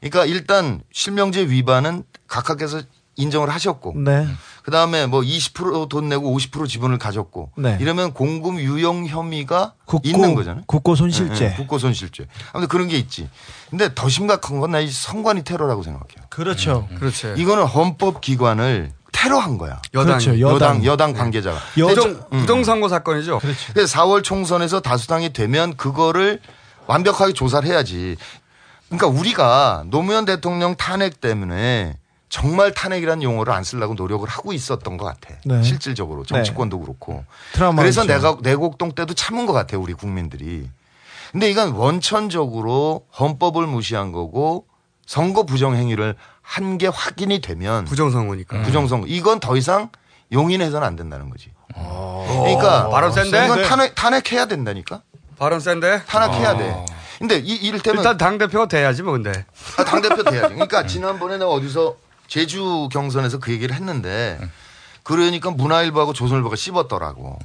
[0.01, 2.83] 그러니까 일단 실명제 위반은 각하께서
[3.17, 4.29] 인정을 하셨고 네.
[4.63, 7.77] 그 다음에 뭐 20%돈 내고 50% 지분을 가졌고 네.
[7.81, 10.63] 이러면 공금 유용 혐의가 국고- 있는 거잖아요.
[10.67, 11.45] 국고 손실죄.
[11.47, 12.27] 예, 예, 국고 손실죄.
[12.53, 13.29] 아무튼 그런 게 있지.
[13.71, 16.27] 근데 더 심각한 건 나 이 선관위 테러라고 생각해요.
[16.29, 16.87] 그렇죠.
[16.99, 17.35] 그렇지.
[17.39, 19.81] 이거는 헌법 기관을 테러한 거야.
[19.95, 20.25] 여당이.
[20.25, 20.39] 그렇죠.
[20.41, 20.85] 여당 여당.
[20.85, 21.59] 여당 관계자가.
[21.75, 22.41] 부정, 음.
[22.41, 23.41] 부정선거 사건이죠.
[23.73, 26.41] 그래서 4월 총선에서 다수당이 되면 그거를
[26.87, 28.17] 완벽하게 조사를 해야지.
[28.89, 31.99] 그러니까 우리가 노무현 대통령 탄핵 때문에
[32.29, 35.35] 정말 탄핵이라는 용어를 안 쓰려고 노력을 하고 있었던 것 같아.
[35.45, 35.63] 네.
[35.63, 37.25] 실질적으로 정치권도 그렇고.
[37.55, 38.13] 트라우마가 그래서 있죠.
[38.13, 40.69] 내가 내곡동 때도 참은 것 같아요, 우리 국민들이.
[41.33, 44.67] 근데 이건 원천적으로 헌법을 무시한 거고
[45.07, 48.63] 선거 부정 행위를 한 게 확인이 되면 부정선거니까.
[48.63, 49.91] 부정선거 이건 더 이상
[50.33, 51.51] 용인해서는 안 된다는 거지.
[51.75, 53.45] 그러니까 어, 발언 센데?
[53.45, 55.03] 이건 탄핵 탄핵해야 된다니까.
[55.39, 56.05] 발언 센데?
[56.07, 56.57] 탄핵해야 어.
[56.59, 56.85] 돼.
[57.19, 59.45] 근데 이 이를테면 일단 당 대표가 돼야지 뭐 근데.
[59.77, 60.55] 아, 당 대표 돼야지.
[60.55, 61.97] 그러니까 지난번에 내가 어디서
[62.27, 64.39] 제주 경선에서 그 얘기를 했는데
[65.03, 67.39] 그러니까 문화일보하고 조선일보가 씹었더라고.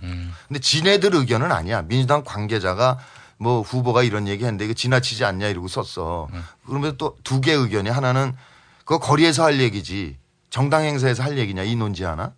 [0.47, 1.81] 근데 지네들 의견은 아니야.
[1.81, 2.99] 민주당 관계자가
[3.37, 6.27] 뭐 후보가 이런 얘기 했는데 이거 지나치지 않냐 이러고 썼어.
[6.67, 8.33] 그러면 또두 개 의견이 하나는
[8.79, 10.17] 그거 거리에서 할 얘기지
[10.49, 12.33] 정당 행사에서 할 얘기냐 이 논지 하나.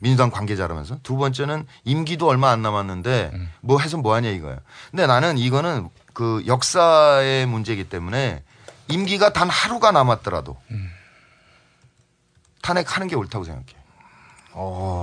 [0.00, 4.58] 민주당 관계자라면서 두 번째는 임기도 얼마 안 남았는데 뭐 해서 뭐 하냐 이거야.
[4.90, 8.42] 근데 나는 이거는 그 역사의 문제이기 때문에
[8.88, 10.56] 임기가 단 하루가 남았더라도
[12.62, 13.66] 탄핵하는 게 옳다고 생각해.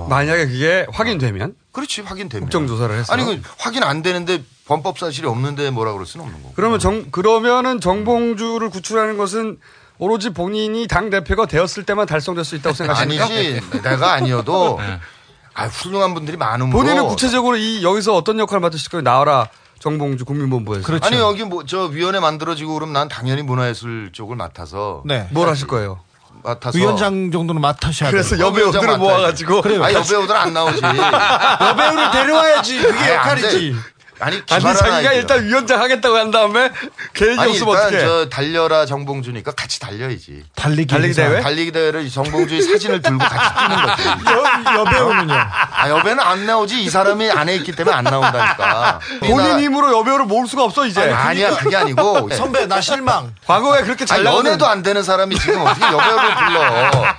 [0.08, 5.70] 만약에 그게 확인되면 그렇지 확인되면 국정조사를 해서 아니 그 확인 안 되는데 범법 사실이 없는데
[5.70, 6.54] 뭐라 그럴 수는 없는 거고.
[6.54, 9.58] 그러면 정 그러면은 정봉주를 구출하는 것은
[9.98, 13.24] 오로지 본인이 당 대표가 되었을 때만 달성될 수 있다고 생각하십니까?
[13.26, 14.80] 아니지 내가 아니어도
[15.54, 19.02] 아, 훌륭한 분들이 많으므로 본인은 구체적으로 이 여기서 어떤 역할을 맡으실 거예요?
[19.02, 19.48] 나와라
[19.82, 20.86] 정봉주 국민본부에서.
[20.86, 21.04] 그렇죠.
[21.06, 25.26] 아니 여기 뭐 저 위원회 만들어지고 그럼 난 당연히 문화예술 쪽을 맡아서 네.
[25.32, 26.00] 뭘 하실 거예요?
[26.44, 28.22] 맡아서 위원장 정도는 맡으셔야 돼요.
[28.22, 28.98] 그래서 여배우들을.
[28.98, 29.84] 모아가지고 그래요.
[29.84, 30.80] 아 여배우들 안 나오지.
[30.82, 32.78] 여배우를 데려와야지.
[32.82, 33.76] 그게 역할이지.
[34.22, 34.26] 돼.
[34.26, 35.12] 아니 아니 자기가 아이디어.
[35.14, 36.70] 일단 위원장 하겠다고 한 다음에
[37.14, 38.00] 개인이 아니 없으면 일단 어떡해?
[38.04, 40.44] 저 달려라 정봉주니까 같이 달려야지.
[40.54, 41.14] 달리기, 달리기.
[41.14, 41.40] 대회?
[41.40, 44.08] 달리기 대회를 정봉주의 사진을 들고 같이 뛰는 거지.
[44.32, 45.34] 여, 여배우는요.
[45.34, 49.00] 아 여배는 안 나오지 이 사람이 안에 있기 때문에 안 나온다니까.
[49.20, 51.02] 본인 힘으로 여배우를 모을 수가 없어 이제.
[51.12, 53.34] 아니 야 그게 아니고 선배 나 실망.
[53.46, 57.14] 과거에 그렇게 잘 아니, 나가는 연애도 안 되는 사람이 지금 어떻게 여배우를 불러?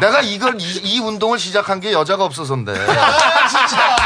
[0.00, 2.74] 내가 이걸 이, 이 운동을 시작한 게 여자가 없어서인데.
[2.74, 3.96] 진짜.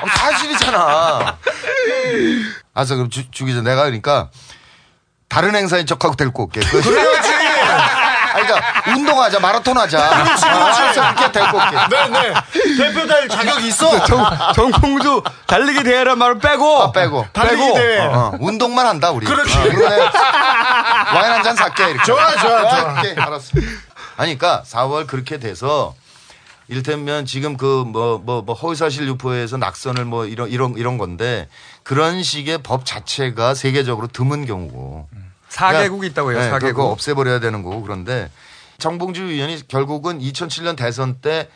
[0.00, 1.36] 어, 사실이잖아.
[2.74, 4.30] 아서 그럼 주, 주 기자 내가 그러니까
[5.28, 6.60] 다른 행사인 척하고 데리고 올게.
[6.60, 7.28] 그- 그래야지.
[8.34, 9.98] 아니, 그러니까 운동하자 마라톤 하자.
[9.98, 11.76] 알았어, 그렇게 데리고 올게.
[11.90, 12.34] 네네.
[12.76, 14.04] 대표 될 자격이 있어.
[14.04, 14.24] 정,
[14.54, 17.26] 정봉주 달리기 대회란 말을 빼고 아, 빼고.
[17.32, 17.74] 달리기 빼고.
[17.74, 17.98] 대회.
[18.06, 19.26] 어, 어, 운동만 한다 우리.
[19.26, 19.56] 그렇지.
[19.58, 19.60] 어.
[19.60, 21.90] 와인 한 잔 살게.
[21.90, 22.04] 이렇게.
[22.04, 22.92] 좋아, 좋아, 좋아.
[22.98, 23.50] 오케이, 알았어.
[24.16, 25.94] 아니, 그러니까 4월 그렇게 돼서
[26.68, 31.48] 이를테면 지금 그 뭐 뭐 뭐 허위사실 유포에서 낙선을 뭐 이런 이런 이런 건데
[31.82, 35.08] 그런 식의 법 자체가 세계적으로 드문 경우고.
[35.48, 36.40] 사개국이 있다고 해요.
[36.40, 36.76] 네, 사개국.
[36.76, 38.30] 그거 없애버려야 되는 거고 그런데
[38.78, 41.48] 정봉주 의원이 결국은 2007년 대선 때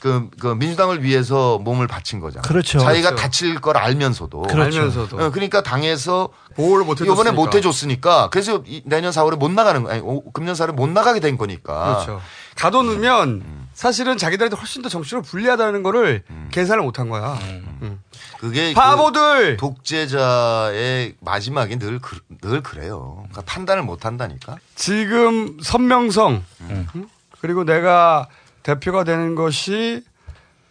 [0.00, 2.42] 그, 그 민주당을 위해서 몸을 바친 거잖아요.
[2.42, 2.78] 그렇죠.
[2.78, 3.22] 자기가 그렇죠.
[3.22, 4.42] 다칠 걸 알면서도.
[4.42, 4.62] 그렇죠.
[4.80, 7.12] 알면서도 어, 그러니까 당에서 보호를 못 해줬으니까.
[7.14, 10.88] 이번에 못 해줬으니까 그래서 이- 내년 4월에 못 나가는 거 아니 오- 금년 4월에 못
[10.90, 12.02] 나가게 된 거니까.
[12.04, 12.20] 그렇죠.
[12.56, 16.22] 가둬놓으면 사실은 자기들한테 훨씬 더 정치로 불리하다는 거를
[16.52, 17.34] 계산을 못한 거야.
[17.82, 18.00] 음.
[18.38, 19.56] 그게 바보들!
[19.56, 23.24] 그 독재자의 마지막이 늘, 그, 늘 그래요.
[23.30, 24.56] 그러니까 판단을 못 한다니까.
[24.74, 27.08] 지금 선명성 음?
[27.40, 28.28] 그리고 내가
[28.62, 30.04] 대표가 되는 것이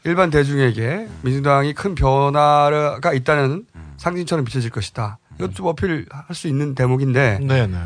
[0.06, 3.66] 일반 대중에게 민주당이 큰 변화가 있다는
[3.98, 5.18] 상징처럼 비춰질 것이다.
[5.36, 7.78] 이것도 좀 어필할 수 있는 대목인데 네네.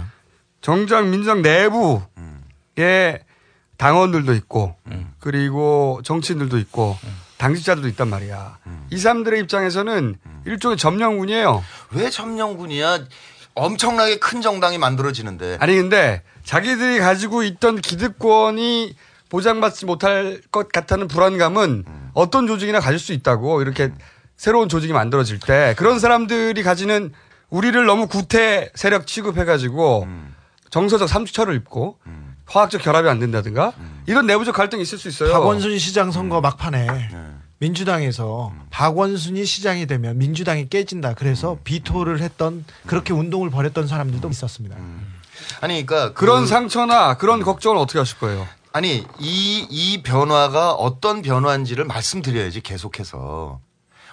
[0.61, 2.02] 정작 민주당 내부
[3.78, 4.76] 당원들도 있고
[5.20, 6.98] 그리고 정치인들도 있고
[7.38, 8.58] 당직자들도 있단 말이야.
[8.91, 11.64] 이 사람들의 입장에서는 일종의 점령군이에요.
[11.91, 12.99] 왜 점령군이야?
[13.54, 15.58] 엄청나게 큰 정당이 만들어지는데.
[15.60, 18.95] 아니 근데 자기들이 가지고 있던 기득권이
[19.30, 23.91] 보장받지 못할 것 같다는 불안감은 어떤 조직이나 가질 수 있다고 이렇게
[24.36, 27.12] 새로운 조직이 만들어질 때 그런 사람들이 가지는
[27.49, 30.08] 우리를 너무 구태 세력 취급해가지고
[30.70, 31.98] 정서적 삼주철을 입고
[32.48, 33.74] 화학적 결합이 안 된다든가
[34.07, 35.32] 이런 내부적 갈등이 있을 수 있어요.
[35.34, 36.88] 박원순 시장 선거 막판에
[37.60, 41.14] 민주당에서 박원순이 시장이 되면 민주당이 깨진다.
[41.15, 44.76] 그래서 비토를 했던 그렇게 운동을 벌였던 사람들도 있었습니다.
[45.61, 48.48] 아니, 그러니까 그런 그- 상처나 그런 걱정을 어떻게 하실 거예요?
[48.74, 53.60] 아니 이 이 변화가 어떤 변화인지를 말씀드려야지 계속해서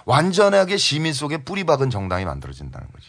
[0.07, 3.09] 완전하게 시민 속에 뿌리 박은 정당이 만들어진다는 거지.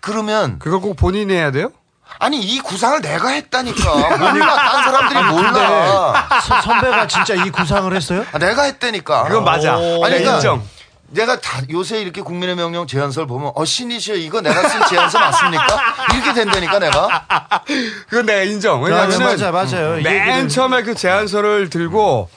[0.00, 1.70] 그러면 그걸 꼭 본인이 해야 돼요?
[2.18, 8.24] 아니 이 구상을 내가 했다니까 몰라 딴 사람들이 몰라 서- 선배가 진짜 이 구상을 했어요?
[8.32, 9.74] 아, 내가 했다니까 그건 맞아.
[9.74, 10.62] 아니 내가 그러니까 인정.
[11.08, 15.66] 내가 다 요새 이렇게 국민의 명령 제안서를 보면 어 신이시여 이거 내가 쓴 제안서 맞습니까
[16.14, 17.24] 이렇게 된다니까 내가
[18.08, 18.80] 그건 내가 인정.
[18.82, 19.98] 아, 왜냐하면 맞아요, 맞아요.
[20.00, 22.28] 이맨 처음에 그 제안서를 들고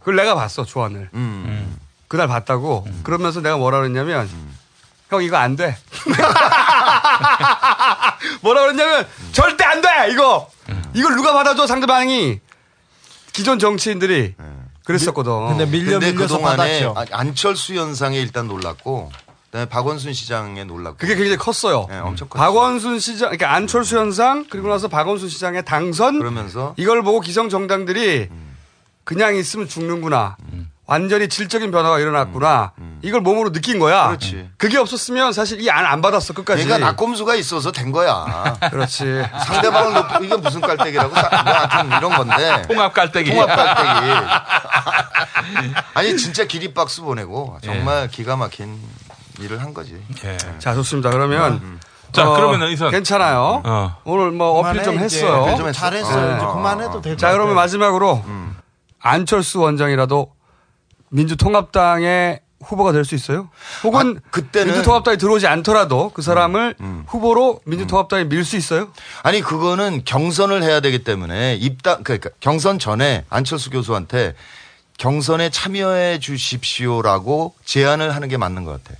[0.00, 1.10] 그걸 내가 봤어 조안을.
[1.14, 1.78] 음.
[2.08, 2.86] 그날 봤다고.
[3.02, 4.28] 그러면서 내가 뭐라 그랬냐면
[5.10, 5.76] 형 이거 안 돼.
[8.42, 10.48] 뭐라 그랬냐면 절대 안 돼 이거.
[10.94, 12.40] 이걸 누가 받아줘 상대방이
[13.32, 14.34] 기존 정치인들이
[14.84, 15.48] 그랬었거든.
[15.48, 16.94] 근데 밀려 근데 밀려서 그동안에 받았죠.
[16.96, 19.12] 아, 안철수 현상에 일단 놀랐고
[19.46, 21.86] 그다음에 박원순 시장에 놀랐고 그게 굉장히 컸어요.
[21.88, 22.42] 네, 엄청 컸죠.
[22.42, 28.28] 박원순 시장, 그러니까 안철수 현상 그리고 나서 박원순 시장의 당선 그러면서 이걸 보고 기성 정당들이
[29.04, 30.36] 그냥 있으면 죽는구나.
[30.88, 32.72] 완전히 질적인 변화가 일어났구나.
[33.02, 34.06] 이걸 몸으로 느낀 거야.
[34.08, 34.50] 그렇지.
[34.56, 36.62] 그게 없었으면 사실 이 안 안 받았어 끝까지.
[36.62, 38.56] 얘가 낙곰수가 있어서 된 거야.
[38.70, 39.24] 그렇지.
[39.46, 43.30] 상대방을 높 이게 무슨 깔때기라고 사- 뭐 하여튼 이런 건데 통합 깔때기.
[43.32, 44.10] 통합 깔때기.
[45.94, 48.78] 아니 진짜 기립박수 보내고 정말 기가 막힌
[49.40, 50.00] 일을 한 거지.
[50.24, 50.36] 예.
[50.58, 51.10] 자 좋습니다.
[51.10, 51.80] 그러면
[52.12, 52.90] 자, 어, 그러면은 이선.
[52.90, 53.62] 괜찮아요.
[53.64, 53.96] 어.
[54.04, 54.98] 오늘 뭐 어필 좀.
[54.98, 55.42] 했어요.
[55.42, 55.78] 어필 좀 했어.
[55.80, 56.36] 잘했어요.
[56.36, 57.54] 이제 그만해도 될것 자 그러면.
[57.56, 58.24] 마지막으로
[59.00, 60.35] 안철수 원장이라도
[61.16, 63.48] 민주통합당의 후보가 될 수 있어요?
[63.84, 66.74] 혹은 아, 그때는- 민주통합당에 들어오지 않더라도 그 사람을
[67.06, 68.88] 후보로 민주통합당에 밀수 있어요?
[69.22, 74.34] 아니 그거는 경선을 해야 되기 때문에 입당 그러니까 경선 전에 안철수 교수한테
[74.98, 78.98] 경선에 참여해 주십시오라고 제안을 하는 게 맞는 것 같아.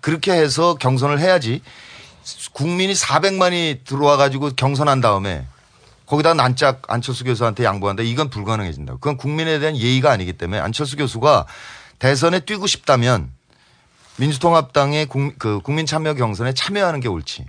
[0.00, 1.60] 그렇게 해서 경선을 해야지
[2.52, 5.44] 국민이 400만이 들어와 가지고 경선한 다음에
[6.08, 8.02] 거기다 난짝 안철수 교수한테 양보한다.
[8.02, 8.94] 이건 불가능해진다.
[8.94, 11.46] 그건 국민에 대한 예의가 아니기 때문에 안철수 교수가
[11.98, 13.30] 대선에 뛰고 싶다면
[14.16, 17.44] 민주통합당의 국, 그 국민 참여 경선에 참여하는 게 옳지.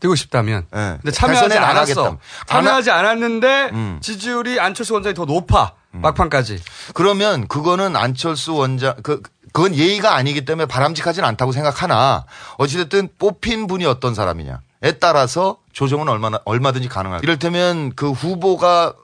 [0.00, 0.66] 되고 싶다면.
[0.74, 0.98] 예.
[1.00, 2.18] 근데 참여하지 않았어.
[2.46, 3.98] 참여하지 않았는데 음.
[4.02, 5.72] 지지율이 안철수 원장이 더 높아.
[5.92, 6.62] 막판까지.
[6.92, 9.22] 그러면 그거는 안철수 원장 그
[9.52, 12.26] 그건 예의가 아니기 때문에 바람직하지는 않다고 생각하나
[12.58, 14.58] 어찌됐든 뽑힌 분이 어떤 사람이냐에
[14.92, 17.22] 따라서 조정은 얼마나 얼마든지 가능할.
[17.22, 18.94] 이를테면 그 후보가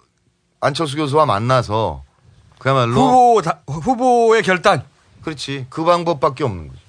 [0.61, 2.03] 안철수 교수와 만나서
[2.59, 4.85] 그야말로 후보 다- 후보의 결단.
[5.23, 6.81] 그렇지 그 방법밖에 없는 거지.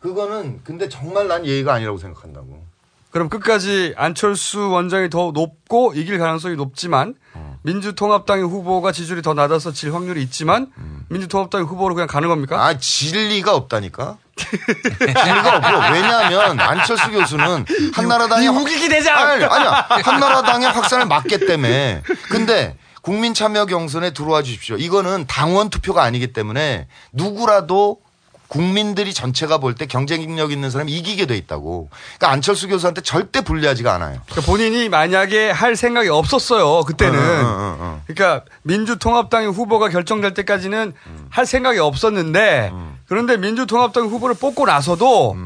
[0.00, 2.62] 그거는 근데 정말 난 예의가 아니라고 생각한다고.
[3.10, 7.14] 그럼 끝까지 안철수 원장이 더 높고 이길 가능성이 높지만
[7.62, 10.68] 민주통합당의 후보가 지지율이 더 낮아서 질 확률이 있지만
[11.08, 12.64] 민주통합당의 후보로 그냥 가는 겁니까?
[12.64, 14.18] 아 진리가 없다니까.
[14.36, 17.64] 진리가 없고 왜냐하면 안철수 교수는
[17.94, 19.18] 한나라당의 이 우기기 대장!
[19.18, 24.76] 아니, 아니야 한나라당의 확산을 막기 때문에 근데 국민 참여 경선에 들어와 주십시오.
[24.76, 28.00] 이거는 당원 투표가 아니기 때문에 누구라도
[28.48, 31.90] 국민들이 전체가 볼 때 경쟁력 있는 사람이 이기게 돼 있다고.
[32.16, 34.20] 그러니까 안철수 교수한테 절대 불리하지가 않아요.
[34.26, 36.82] 그러니까 본인이 만약에 할 생각이 없었어요.
[36.84, 37.18] 그때는.
[37.18, 38.02] 어, 어, 어, 어.
[38.06, 40.94] 그러니까 민주통합당의 후보가 결정될 때까지는
[41.30, 42.72] 할 생각이 없었는데
[43.06, 45.36] 그런데 민주통합당 후보를 뽑고 나서도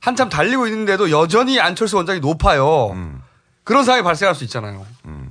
[0.00, 2.96] 한참 달리고 있는데도 여전히 안철수 원장이 높아요.
[3.64, 4.86] 그런 상황이 발생할 수 있잖아요.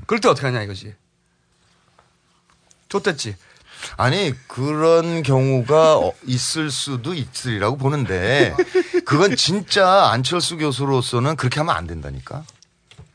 [0.05, 0.93] 그럴 때 어떻게 하냐 이거지.
[2.89, 3.35] 좋댔지.
[3.97, 8.55] 아니 그런 경우가 어, 있을 수도 있으리라고 보는데
[9.05, 12.43] 그건 진짜 안철수 교수로서는 그렇게 하면 안 된다니까.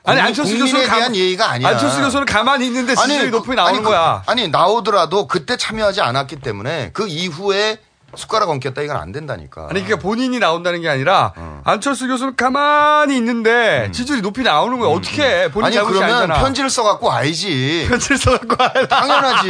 [0.05, 1.69] 아니 안철수 교수는 대한 가- 예의가 아니야.
[1.69, 4.23] 안철수 교수는 가만히 있는데 지지율이 그- 높이 나오는 아니, 그- 거야.
[4.27, 7.79] 아니 나오더라도 그때 참여하지 않았기 때문에 그 이후에
[8.17, 9.63] 숟가락 얹겠다 이건 안 된다니까.
[9.71, 11.61] 아니 그러니까 본인이 나온다는 게 아니라 어.
[11.65, 14.91] 안철수 교수는 가만히 있는데 지지율이 높이 나오는 거야.
[14.91, 15.51] 어떻게 해?
[15.51, 15.67] 본인 음.
[15.67, 16.41] 아니 잘못이 그러면 아니잖아.
[16.43, 17.87] 편지를 써갖고 와야지.
[17.91, 19.49] 편지를 써갖고 와야 당연하지.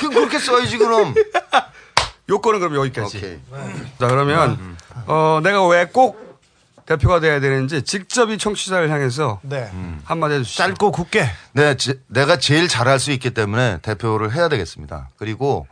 [0.00, 1.14] 그- 그렇게 써야지 그럼.
[2.28, 3.18] 요거는 그럼 여기까지.
[3.18, 3.38] 오케이.
[4.00, 4.76] 자 그러면
[5.06, 6.26] 어 내가 왜꼭
[6.86, 9.70] 대표가 돼야 되는지 직접 이 청취자를 향해서 네.
[10.04, 10.56] 한마디 해주시죠.
[10.62, 11.28] 짧고 굵게.
[11.52, 15.08] 네, 제- 내가 제일 잘할 수 있기 때문에 대표를 해야 되겠습니다.
[15.18, 15.66] 그리고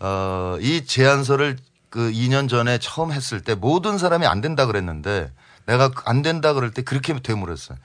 [0.00, 1.56] 어, 이 제안서를
[1.90, 5.32] 그 2년 전에 처음 했을 때 모든 사람이 안 된다 그랬는데
[5.66, 7.78] 내가 안 된다 그럴 때 그렇게 되물었어요.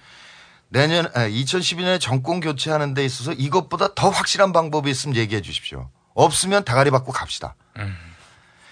[0.69, 5.90] 내년 2012년에 정권 교체하는 데 있어서 이것보다 더 확실한 방법이 있으면 얘기해 주십시오.
[6.15, 7.56] 없으면 다가리 받고 갑시다.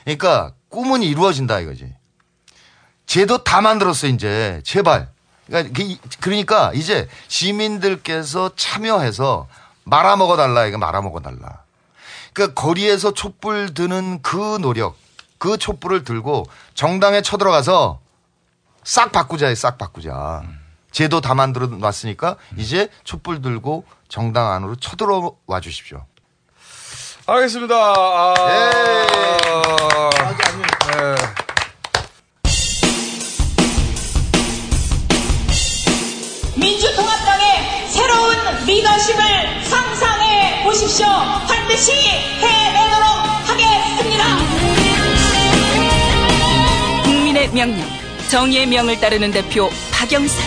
[0.03, 1.93] 그러니까 꿈은 이루어진다 이거지.
[3.05, 5.09] 제도 다 만들었어 이제 제발.
[5.47, 9.47] 그러니까, 그- 그러니까 이제 시민들께서 참여해서
[9.84, 11.63] 말아먹어 달라 이거 말아먹어 달라.
[12.33, 14.97] 그러니까 거리에서 촛불 드는 그 노력,
[15.37, 17.99] 그 촛불을 들고 정당에 쳐들어가서
[18.83, 20.43] 싹 바꾸자, 싹 바꾸자.
[20.91, 26.05] 제도 다 만들어 놨으니까 이제 촛불 들고 정당 안으로 쳐들어와 주십시오.
[27.25, 27.75] 알겠습니다.
[27.75, 28.71] 아, 네.
[36.57, 38.35] 민주통합당의 새로운
[38.65, 40.20] 리더십을 상상
[40.72, 41.06] 해 보십시오.
[41.48, 43.06] 반드시 해내도록
[43.45, 44.23] 하겠습니다.
[47.03, 47.85] 국민의 명령,
[48.30, 50.39] 정의의 명을 따르는 대표 박영선.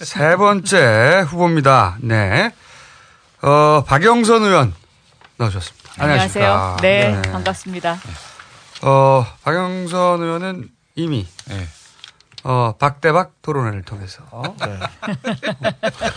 [0.00, 1.98] 세 번째 후보입니다.
[2.00, 2.50] 네.
[3.42, 4.74] 어, 박영선 의원
[5.36, 5.92] 나오셨습니다.
[5.98, 6.74] 안녕하십니까.
[6.82, 7.22] 안녕하세요.
[7.22, 8.00] 네, 반갑습니다.
[8.82, 11.24] 어, 박영선 의원은 이미
[12.44, 14.22] 어, 박대박 토론회를 통해서
[14.60, 14.78] 네.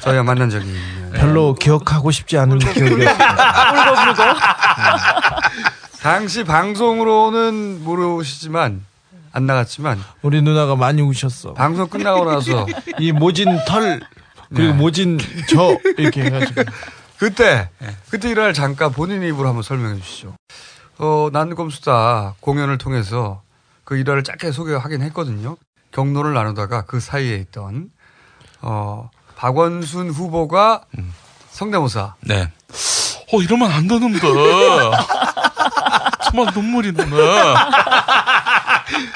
[0.02, 3.11] 저희가 만난 적이 있는 별로 기억하고 싶지 않은 기억이었습니다.
[3.14, 4.39] 울고 불고.
[6.02, 8.84] 당시 방송으로는 모르시지만
[9.31, 11.53] 안 나갔지만 우리 누나가 많이 우셨어.
[11.53, 12.65] 방송 끝나고 나서
[12.99, 14.02] 이 모진 털
[14.53, 14.77] 그리고 네.
[14.77, 15.19] 모진
[15.49, 16.64] 저 이렇게 해가지고
[17.19, 17.69] 그때
[18.10, 20.35] 그때 일화를 잠깐 본인 입으로 한번 설명해 주시죠.
[20.97, 23.41] 어, 난검수다 공연을 통해서
[23.84, 25.57] 그 일화를 짧게 소개하긴 했거든요.
[25.95, 27.89] 경로를 나누다가 그 사이에 있던
[28.61, 30.81] 어, 박원순 후보가
[31.51, 32.15] 성대모사.
[32.19, 32.51] 네.
[33.31, 34.19] 어, 이러면 안 되는데.
[34.19, 34.35] 정말
[36.53, 37.15] 눈물이 나네.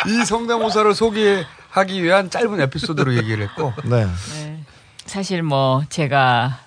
[0.08, 3.74] 이 성대모사를 소개하기 위한 짧은 에피소드로 얘기를 했고.
[3.84, 4.06] 네.
[4.06, 4.64] 네.
[5.06, 6.60] 사실 뭐 제가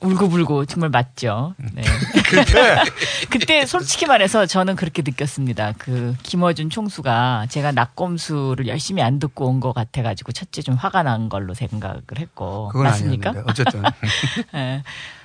[0.00, 1.54] 울고불고 정말 맞죠.
[1.72, 1.82] 네.
[2.30, 2.82] 그때
[3.30, 5.74] 그때 솔직히 말해서 저는 그렇게 느꼈습니다.
[5.78, 11.28] 그 김어준 총수가 제가 낙검수를 열심히 안 듣고 온 것 같아가지고 첫째 좀 화가 난
[11.28, 13.30] 걸로 생각을 했고 그건 맞습니까?
[13.30, 13.82] 아니었는데 어쨌든
[14.54, 14.82] 예.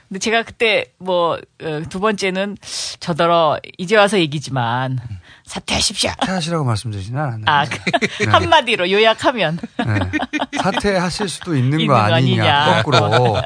[0.08, 1.38] 근데 제가 그때 뭐
[1.90, 2.58] 두 번째는
[3.00, 5.00] 저더러 이제 와서 얘기지만
[5.46, 6.10] 사퇴하십시오.
[6.20, 7.50] 사퇴하시라고 말씀드리진 않았는데.
[7.52, 9.86] 아, 그 한마디로 요약하면 네.
[10.62, 12.82] 사퇴하실 수도 있는, 있는 거 거 아니냐.
[12.84, 13.42] 거꾸로.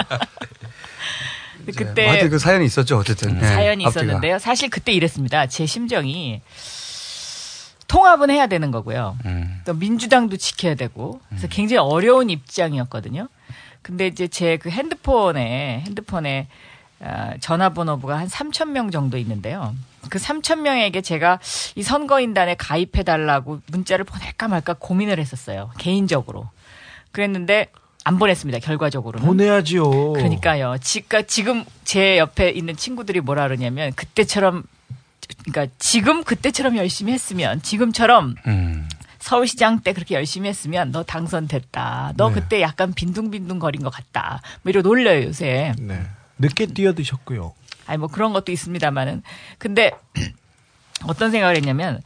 [1.72, 3.40] 그때 하여튼 그 사연이 있었죠, 어쨌든.
[3.40, 4.04] 네, 사연이 앞뒤가.
[4.06, 4.40] 있었는데요.
[4.40, 5.48] 사실 그때 이랬습니다.
[5.48, 6.42] 제 심정이
[7.88, 9.18] 통합은 해야 되는 거고요.
[9.26, 9.62] 음.
[9.66, 13.28] 또 민주당도 지켜야 되고 그래서 굉장히 어려운 입장이었거든요.
[13.82, 16.48] 근데 이제 제 그 핸드폰에 핸드폰에
[17.02, 19.76] 어, 전화번호부가 한 3천 명 정도 있는데요.
[20.10, 21.40] 그 3천 명에게 제가
[21.76, 25.72] 이 선거인단에 가입해 달라고 문자를 보낼까 말까 고민을 했었어요.
[25.78, 26.50] 개인적으로.
[27.12, 27.68] 그랬는데
[28.06, 28.60] 안 보냈습니다.
[28.60, 29.26] 결과적으로는.
[29.26, 30.14] 보내야지요.
[30.14, 30.78] 그러니까요.
[30.80, 34.64] 지가 지금 제 옆에 있는 친구들이 뭐라 그러냐면 그때처럼
[35.44, 38.88] 그러니까 지금 그때처럼 열심히 했으면 지금처럼 음.
[39.18, 42.14] 서울시장 때 그렇게 열심히 했으면 너 당선됐다.
[42.16, 42.36] 너 네.
[42.36, 44.40] 그때 약간 빈둥빈둥 거린 것 같다.
[44.62, 45.74] 뭐 이러 놀려요 요새.
[45.80, 46.00] 네.
[46.38, 47.56] 늦게 뛰어드셨고요.
[47.88, 49.24] 아니 뭐 그런 것도 있습니다만은
[49.58, 49.92] 근데
[51.08, 52.02] 어떤 생각을 했냐면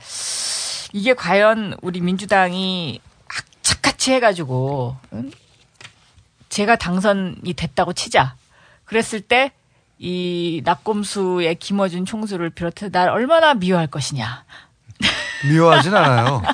[0.94, 5.32] 이게 과연 우리 민주당이 악착같이 해가지고 응?
[6.50, 8.36] 제가 당선이 됐다고 치자
[8.86, 9.52] 그랬을 때
[10.00, 14.45] 이 낙곰수의 김어준 총수를 비롯해 날 얼마나 미워할 것이냐
[15.50, 16.42] 미워하진 않아요.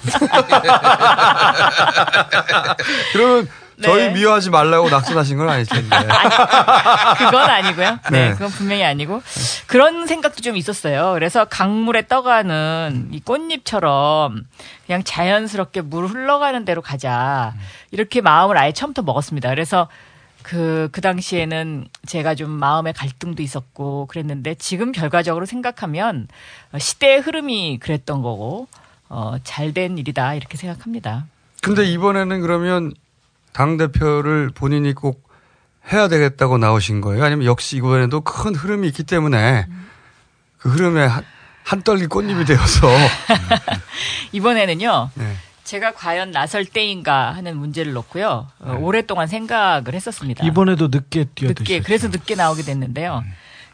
[3.13, 3.47] 그러면
[3.83, 5.89] 저희 미워하지 말라고 낙선하신 건 아닐 텐데.
[7.17, 7.99] 그건 아니고요.
[8.11, 8.31] 네, 네.
[8.33, 9.21] 그건 분명히 아니고
[9.67, 11.13] 그런 생각도 좀 있었어요.
[11.13, 14.45] 그래서 강물에 떠가는 이 꽃잎처럼
[14.85, 17.53] 그냥 자연스럽게 물 흘러가는 대로 가자
[17.91, 19.49] 이렇게 마음을 아예 처음부터 먹었습니다.
[19.49, 19.87] 그래서
[20.43, 26.27] 그, 그 당시에는 제가 좀 마음의 갈등도 있었고 그랬는데 지금 결과적으로 생각하면
[26.71, 28.67] 어, 시대의 흐름이 그랬던 거고,
[29.09, 31.25] 어, 잘 된 일이다 이렇게 생각합니다.
[31.63, 32.93] 근데 이번에는 그러면
[33.55, 35.29] 당 대표를 본인이 꼭
[35.89, 37.23] 해야 되겠다고 나오신 거예요?
[37.23, 39.65] 아니면 역시 이번에도 큰 흐름이 있기 때문에
[40.57, 41.23] 그 흐름에 한,
[41.63, 42.89] 한 떨기 꽃잎이 되어서.
[44.33, 45.09] 이번에는요.
[45.13, 45.35] 네.
[45.63, 48.47] 제가 과연 나설 때인가 하는 문제를 놓고요.
[48.59, 50.45] 어, 오랫동안 생각을 했었습니다.
[50.45, 51.77] 이번에도 늦게 뛰어드셨어요.
[51.77, 53.23] 늦게 그래서 늦게 나오게 됐는데요.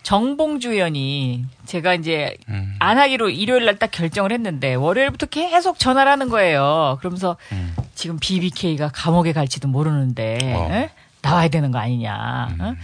[0.04, 2.76] 정봉주 의원이 제가 이제 음.
[2.80, 6.98] 안 하기로 일요일 날 딱 결정을 했는데 월요일부터 계속 전화를 하는 거예요.
[7.00, 7.76] 그러면서 음.
[7.96, 10.68] 지금 BBK가 감옥에 갈지도 모르는데 어.
[10.68, 10.72] 음.
[10.74, 10.90] 에?
[11.22, 12.50] 나와야 되는 거 아니냐.
[12.60, 12.76] 어?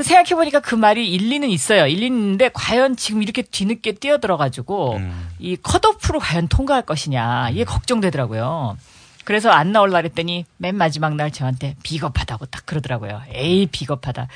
[0.00, 1.86] 생각해 보니까 그 말이 일리는 있어요.
[1.86, 5.28] 일리는 있는데 과연 지금 이렇게 뒤늦게 뛰어들어 가지고 음.
[5.38, 8.76] 이 컷오프로 과연 통과할 것이냐 이게 걱정되더라고요.
[9.24, 13.22] 그래서 안 나올라 그랬더니 맨 마지막 날 저한테 비겁하다고 딱 그러더라고요.
[13.30, 14.26] 에이 비겁하다.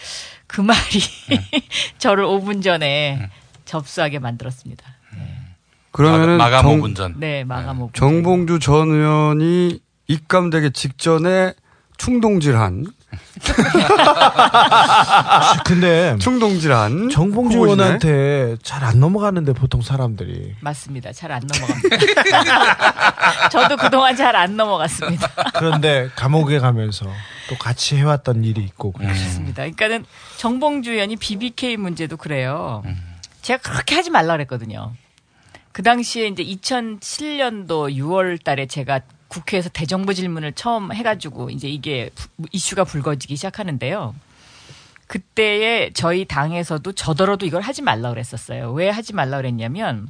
[0.46, 1.00] 그 말이
[1.98, 3.30] 저를 5분 전에
[3.64, 4.84] 접수하게 만들었습니다.
[5.90, 7.14] 그러면은 마감 정- 5분 전.
[7.18, 7.94] 네, 마감 5분.
[7.94, 11.54] 정봉주 전 의원이 입감되기 직전에
[11.96, 12.86] 충동질한
[15.64, 17.56] 근데 충동질한 정봉주.
[17.58, 21.12] 의원한테 잘 안 넘어가는데 보통 사람들이 맞습니다.
[21.12, 23.48] 잘 안 넘어갑니다.
[23.50, 25.28] 저도 그동안 잘 안 넘어갔습니다.
[25.54, 27.06] 그런데 감옥에 가면서
[27.48, 29.62] 또 같이 해왔던 일이 있고 그렇습니다.
[29.62, 30.04] 그러니까는
[30.36, 32.82] 정봉주 의원이 BBK 문제도 그래요.
[32.86, 33.02] 음.
[33.42, 34.92] 제가 그렇게 하지 말라 그랬거든요.
[35.72, 42.28] 그 당시에 이제 2007년도 6월 달에 제가 국회에서 대정부 질문을 처음 해가지고 이제 이게 부-
[42.52, 44.14] 이슈가 불거지기 시작하는데요.
[45.06, 48.72] 그때에 저희 당에서도 저더러도 이걸 하지 말라 그랬었어요.
[48.72, 50.08] 왜 하지 말라 그랬냐면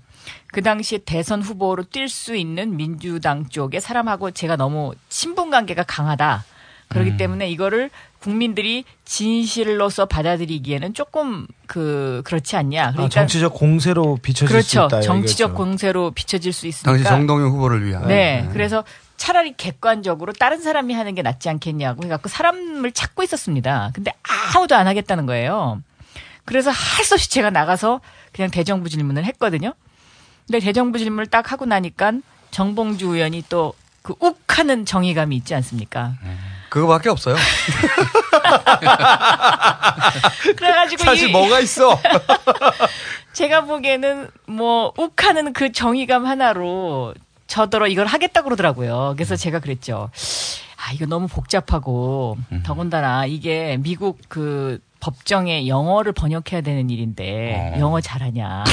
[0.52, 6.44] 그 당시에 대선 후보로 뛸 수 있는 민주당 쪽의 사람하고 제가 너무 친분 관계가 강하다.
[6.88, 7.16] 그렇기 음.
[7.16, 12.82] 때문에 이거를 국민들이 진실로서 받아들이기에는 조금 그 그렇지 않냐.
[12.88, 14.86] 아, 그러니까 정치적 공세로 비춰질 수 그렇죠.
[14.86, 15.00] 있다.
[15.02, 15.54] 정치적 이거죠.
[15.56, 16.92] 공세로 비춰질 수 있으니까.
[16.92, 18.06] 당시 정동영 후보를 위한.
[18.08, 18.48] 네.
[18.52, 18.84] 그래서
[19.16, 23.90] 차라리 객관적으로 다른 사람이 하는 게 낫지 않겠냐고 해갖고 사람을 찾고 있었습니다.
[23.94, 24.12] 근데
[24.54, 25.80] 아무도 안 하겠다는 거예요.
[26.44, 28.00] 그래서 할 수 없이 제가 나가서
[28.32, 29.74] 그냥 대정부 질문을 했거든요.
[30.46, 32.12] 근데 대정부 질문을 딱 하고 나니까
[32.50, 33.74] 정봉주 의원이 또
[34.06, 36.12] 그 욱하는 정의감이 있지 않습니까?
[36.68, 37.34] 그거밖에 없어요.
[40.56, 41.98] 그래가지고 사실 이- 뭐가 있어?
[43.32, 47.14] 제가 보기에는 뭐 욱하는 그 정의감 하나로
[47.47, 49.15] 저더러 이걸 하겠다 그러더라고요.
[49.16, 50.10] 그래서 제가 그랬죠.
[50.76, 58.64] 아 이거 너무 복잡하고 더군다나 이게 미국 그 법정에 영어를 번역해야 되는 일인데 영어 잘하냐?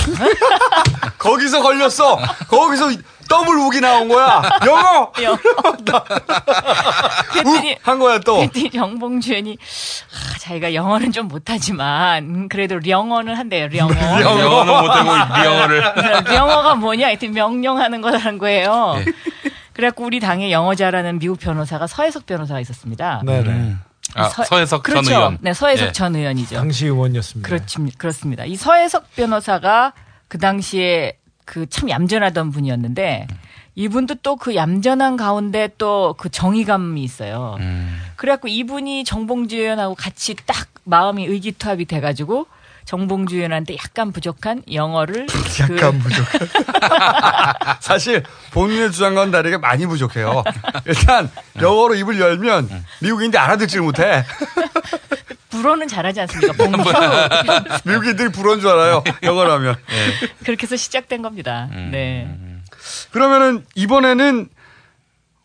[1.19, 2.17] 거기서 걸렸어.
[2.47, 2.89] 거기서
[3.29, 4.41] 더블 욱이 나온 거야.
[4.65, 5.11] 영어.
[5.21, 5.37] 영어.
[7.33, 8.37] 그랬더니 한 거야 또.
[8.37, 9.59] 그랬더니 정봉주 의원이
[10.11, 13.69] 아, 자기가 영어는 좀 못하지만 음, 그래도 영어는 한대요.
[13.75, 13.93] 영어.
[13.93, 15.83] 영어는 못하고 영어를.
[16.33, 17.05] 영어가 뭐냐?
[17.05, 18.95] 하여튼 명령하는 거라는 거예요.
[19.05, 19.05] 네.
[19.73, 23.21] 그래갖고 우리 당에 영어 잘하는 미국 변호사가 서해석 변호사가 있었습니다.
[23.23, 23.75] 네네.
[24.15, 25.09] 아, 서- 서해석 전 그렇죠.
[25.11, 25.37] 의원.
[25.41, 25.91] 네, 서해석 예.
[25.91, 26.55] 전 의원이죠.
[26.55, 27.47] 당시 의원이었습니다.
[27.47, 28.45] 그렇지, 그렇습니다.
[28.45, 29.93] 이 서해석 변호사가
[30.27, 33.27] 그 당시에 그 참 얌전하던 분이었는데
[33.75, 37.57] 이분도 또 그 얌전한 가운데 또 그 정의감이 있어요.
[37.59, 37.99] 음.
[38.15, 42.45] 그래갖고 이분이 정봉주 의원하고 같이 딱 마음이 의기투합이 돼가지고
[42.85, 45.27] 정봉주 의원한테 약간 부족한 영어를
[45.59, 46.47] 약간 그 부족한.
[47.79, 50.43] 사실 본인의 주장과는 다르게 많이 부족해요.
[50.85, 51.29] 일단
[51.61, 52.69] 영어로 입을 열면
[53.01, 54.23] 미국인들이 알아듣지를 못해.
[55.49, 56.53] 불어는 잘하지 않습니까?
[56.53, 56.91] 봉주.
[57.85, 59.03] 미국인들이 불어인 줄 알아요.
[59.21, 59.75] 영어로 하면.
[60.43, 61.69] 그렇게 해서 시작된 겁니다.
[61.91, 62.27] 네.
[63.11, 64.49] 그러면은 이번에는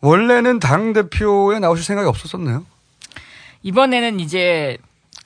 [0.01, 2.65] 원래는 당 대표에 나오실 생각이 없었었나요?
[3.61, 4.77] 이번에는 이제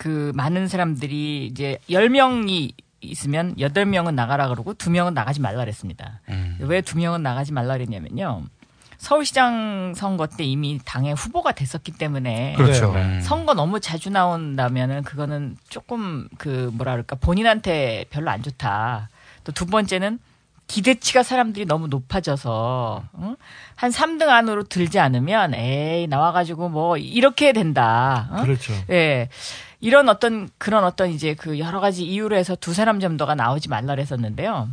[0.04, 6.20] 그 많은 사람들이 이제 10명이 있으면 8명은 나가라 그러고 2명은 나가지 말라 그랬습니다.
[6.60, 8.44] 왜 2명은 나가지 말라 그랬냐면요.
[8.98, 12.92] 서울시장 선거 때 이미 당의 후보가 됐었기 때문에 그렇죠.
[12.92, 13.22] 음.
[13.24, 19.08] 선거 너무 자주 나온다면은 그거는 조금 그 뭐라 그럴까 본인한테 별로 안 좋다.
[19.46, 20.20] 또 두 번째는
[20.68, 23.36] 기대치가 사람들이 너무 높아져서 응?
[23.76, 28.30] 한 3등 안으로 들지 않으면 에이 나와가지고 뭐 이렇게 된다.
[28.34, 28.44] 응?
[28.44, 28.74] 그렇죠.
[28.90, 29.30] 예.
[29.84, 33.94] 이런 어떤 그런 어떤 이제 그 여러 가지 이유로 해서 두 사람 정도가 나오지 말라
[33.96, 34.70] 그랬었는데요.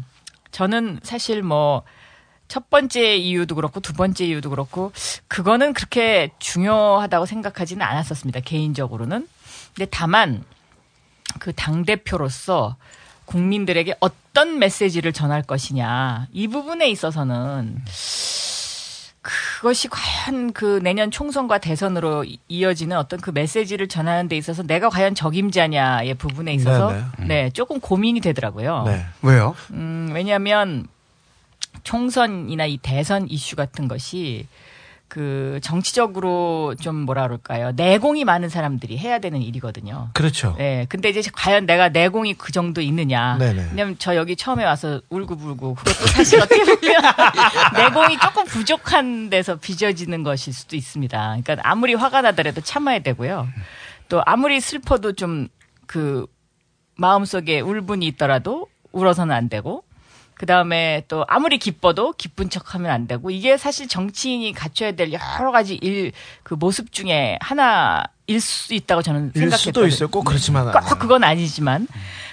[0.50, 1.82] 저는 사실 뭐
[2.50, 4.90] 첫 번째 이유도 그렇고 두 번째 이유도 그렇고
[5.28, 8.40] 그거는 그렇게 중요하다고 생각하지는 않았었습니다.
[8.40, 9.28] 개인적으로는.
[9.76, 10.42] 근데 다만
[11.38, 12.74] 그 당 대표로서
[13.24, 17.78] 국민들에게 어떤 메시지를 전할 것이냐 이 부분에 있어서는
[19.22, 24.88] 그것이 과연 그 내년 총선과 대선으로 이- 이어지는 어떤 그 메시지를 전하는 데 있어서 내가
[24.88, 27.26] 과연 적임자냐의 부분에 있어서 네네.
[27.28, 28.84] 네, 조금 고민이 되더라고요.
[28.86, 29.04] 네.
[29.22, 29.54] 왜요?
[29.72, 30.86] 음, 왜냐하면
[31.84, 34.46] 총선이나 이 대선 이슈 같은 것이
[35.10, 37.72] 그 정치적으로 좀 뭐라 그럴까요?
[37.72, 40.08] 내공이 많은 사람들이 해야 되는 일이거든요.
[40.14, 40.54] 그렇죠.
[40.56, 40.86] 네.
[40.88, 43.36] 근데 이제 과연 내가 내공이 그 정도 있느냐.
[43.36, 43.66] 네네.
[43.72, 47.02] 왜냐면 저 여기 처음에 와서 울고불고 그것도 사실 어떻게 보면
[47.76, 51.18] 내공이 조금 부족한 데서 빚어지는 것일 수도 있습니다.
[51.42, 53.46] 그러니까 아무리 화가 나더라도 참아야 되고요.
[54.08, 55.48] 또 아무리 슬퍼도 좀
[55.90, 56.24] 그
[56.98, 59.82] 마음속에 울분이 있더라도 울어서는 안 되고
[60.40, 65.12] 그 다음에 또 아무리 기뻐도 기쁜 척 하면 안 되고 이게 사실 정치인이 갖춰야 될
[65.12, 66.12] 여러 가지 일
[66.42, 69.56] 그 모습 중에 하나 일 수 있다고 저는 일 생각했거든요.
[69.58, 70.08] 수도 있어요.
[70.08, 71.86] 꼭 그렇지만 꼭 그건 아니지만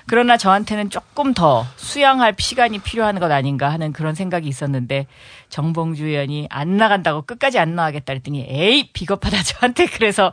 [0.06, 5.06] 그러나 저한테는 조금 더 수양할 시간이 필요한 것 아닌가 하는 그런 생각이 있었는데
[5.50, 10.32] 정봉주 의원이 안 나간다고 끝까지 안 나가겠다 그랬더니 에이 비겁하다 저한테 그래서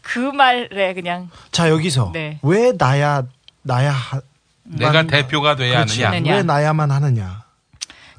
[0.00, 2.38] 그 말에 그냥 자 여기서 네.
[2.42, 3.24] 왜 나야
[3.62, 4.22] 나야 하,
[4.78, 6.02] 내가 만- 대표가 돼야 그렇지.
[6.02, 6.36] 하느냐.
[6.36, 7.44] 왜 나야만 하느냐?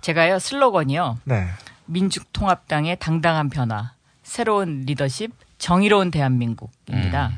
[0.02, 1.48] 제가요 슬로건이요 네.
[1.86, 3.92] 민주통합당의 당당한 변화,
[4.24, 7.32] 새로운 리더십, 정의로운 대한민국입니다.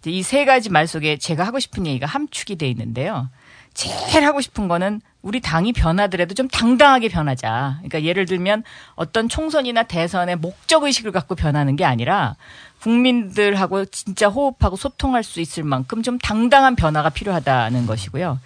[0.00, 3.28] 이제 이세 가지 말 속에 제가 하고 싶은 얘기가 함축이 돼 있는데요.
[3.74, 7.76] 제일 하고 싶은 거는 우리 당이 변하더라도 좀 당당하게 변하자.
[7.78, 8.64] 그러니까 예를 들면
[8.96, 12.34] 어떤 총선이나 대선의 목적 의식을 갖고 변하는 게 아니라
[12.82, 18.38] 국민들하고 진짜 호흡하고 소통할 수 있을 만큼 좀 당당한 변화가 필요하다는 것이고요.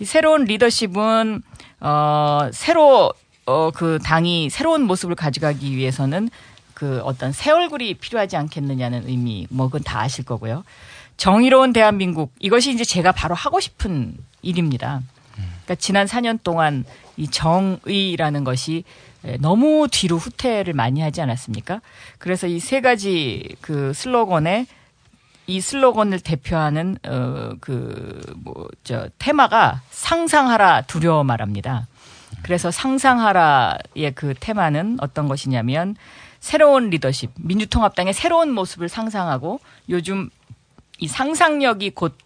[0.00, 1.42] 이 새로운 리더십은
[1.80, 3.12] 어 새로
[3.44, 6.30] 어그 당이 새로운 모습을 가져가기 위해서는
[6.74, 10.64] 그 어떤 새 얼굴이 필요하지 않겠느냐는 의미 뭐 그건 다 아실 거고요.
[11.16, 15.02] 정의로운 대한민국 이것이 이제 제가 바로 하고 싶은 일입니다.
[15.36, 16.84] 그러니까 지난 4년 동안
[17.16, 18.84] 이 정의라는 것이 에,
[19.40, 21.80] 너무 뒤로 후퇴를 많이 하지 않았습니까?
[22.18, 24.66] 그래서 이 세 가지 그 슬로건에
[25.46, 31.86] 이 슬로건을 대표하는 어 그 뭐 저 테마가 상상하라 두려워 말합니다.
[32.42, 35.94] 그래서 상상하라의 그 테마는 어떤 것이냐면
[36.40, 40.30] 새로운 리더십, 민주통합당의 새로운 모습을 상상하고 요즘
[40.98, 42.16] 이 상상력이 곧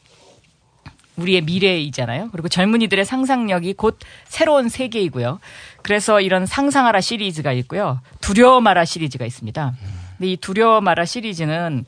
[1.17, 2.31] 우리의 미래이잖아요.
[2.31, 5.41] 그리고 젊은이들의 상상력이 곧 새로운 세계이고요.
[5.87, 8.01] 그래서 이런 상상하라 시리즈가 있고요.
[8.21, 9.73] 두려워 마라 시리즈가 있습니다.
[10.19, 11.85] 근데 이 두려워 마라 시리즈는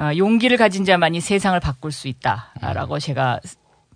[0.00, 3.38] 어, 용기를 가진 자만이 세상을 바꿀 수 있다라고 제가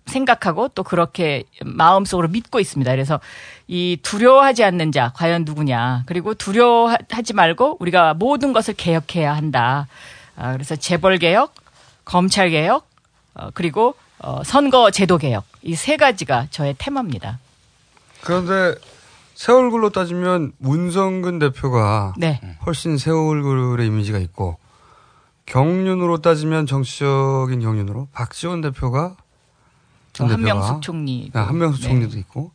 [0.05, 2.89] 생각하고 또 그렇게 마음속으로 믿고 있습니다.
[2.91, 3.19] 그래서
[3.67, 6.03] 이 두려워하지 않는 자 과연 누구냐?
[6.05, 9.87] 그리고 두려워하지 말고 우리가 모든 것을 개혁해야 한다.
[10.37, 11.53] 아, 그래서 재벌 개혁,
[12.05, 12.87] 검찰 개혁,
[13.33, 17.39] 어, 그리고 어, 선거 제도 개혁 이 세 가지가 저의 테마입니다.
[18.21, 18.79] 그런데
[19.41, 22.39] 새 얼굴로 따지면 문성근 대표가 네.
[22.63, 24.59] 훨씬 새 얼굴의 이미지가 있고
[25.47, 29.17] 경륜으로 따지면 정치적인 경륜으로 박지원 대표가
[30.13, 31.31] 전 대표가 한명숙 총리.
[31.33, 31.87] 아, 한명숙 네.
[31.87, 32.51] 총리도 있고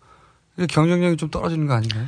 [0.68, 2.06] 경쟁력이 좀 떨어지는 거 아닌가요?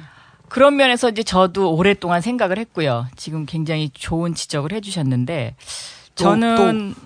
[0.48, 3.08] 그런 면에서 이제 저도 오랫동안 생각을 했고요.
[3.16, 5.56] 지금 굉장히 좋은 지적을 해주셨는데
[6.14, 7.00] 또, 저는 또,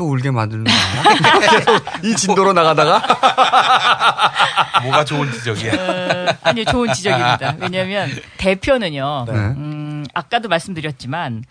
[0.00, 1.38] 또 울게 만드는 거 아니야?
[1.60, 3.02] 계속 이 진도로 나가다가
[4.82, 5.72] 뭐가 좋은 지적이야?
[5.74, 7.56] 어, 아니요, 좋은 지적입니다.
[7.58, 9.32] 왜냐하면 대표는요, 네.
[9.34, 11.44] 음, 아까도 말씀드렸지만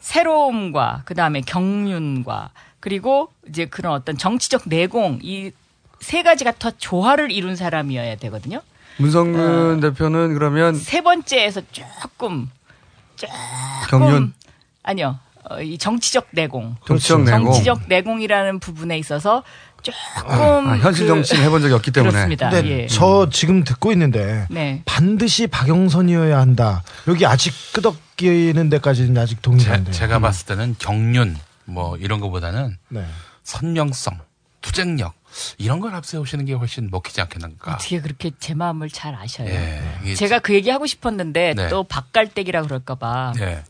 [0.00, 2.48] 새로움과 그 다음에 경륜과
[2.80, 5.50] 그리고 이제 그런 어떤 정치적 내공 이
[6.00, 8.60] 세 가지가 더 조화를 이룬 사람이어야 되거든요.
[8.96, 12.50] 문성근 대표는 그러면 세 번째에서 조금
[13.14, 13.36] 조금
[13.88, 14.34] 경륜
[14.82, 15.20] 아니요.
[15.52, 16.76] 어, 이 정치적 내공.
[16.86, 17.44] 정치적 내공.
[17.44, 19.42] 정치적 내공 이라는 부분에 있어서
[19.82, 19.98] 조금
[20.68, 22.50] 아, 현실 그- 정치를 해본 적이 없기 때문에 그렇습니다.
[22.50, 22.86] 근데 예.
[22.86, 24.82] 저 지금 듣고 있는데 네.
[24.84, 26.82] 반드시 박영선이어야 한다.
[27.08, 29.92] 여기 아직 끄덕이는 데까지는 아직 동의가 안 돼요.
[29.92, 33.04] 제가 봤을 때는 경륜 뭐 이런 거보다는 네.
[33.42, 34.18] 선명성,
[34.60, 35.14] 투쟁력
[35.58, 37.74] 이런 걸 앞세우시는 게 훨씬 먹히지 않겠는가.
[37.74, 39.48] 어떻게 그렇게 제 마음을 잘 아셔요.
[39.48, 41.68] 예, 제가 그 얘기 하고 싶었는데 네.
[41.68, 43.62] 또 박갈대기라 그럴까봐 네.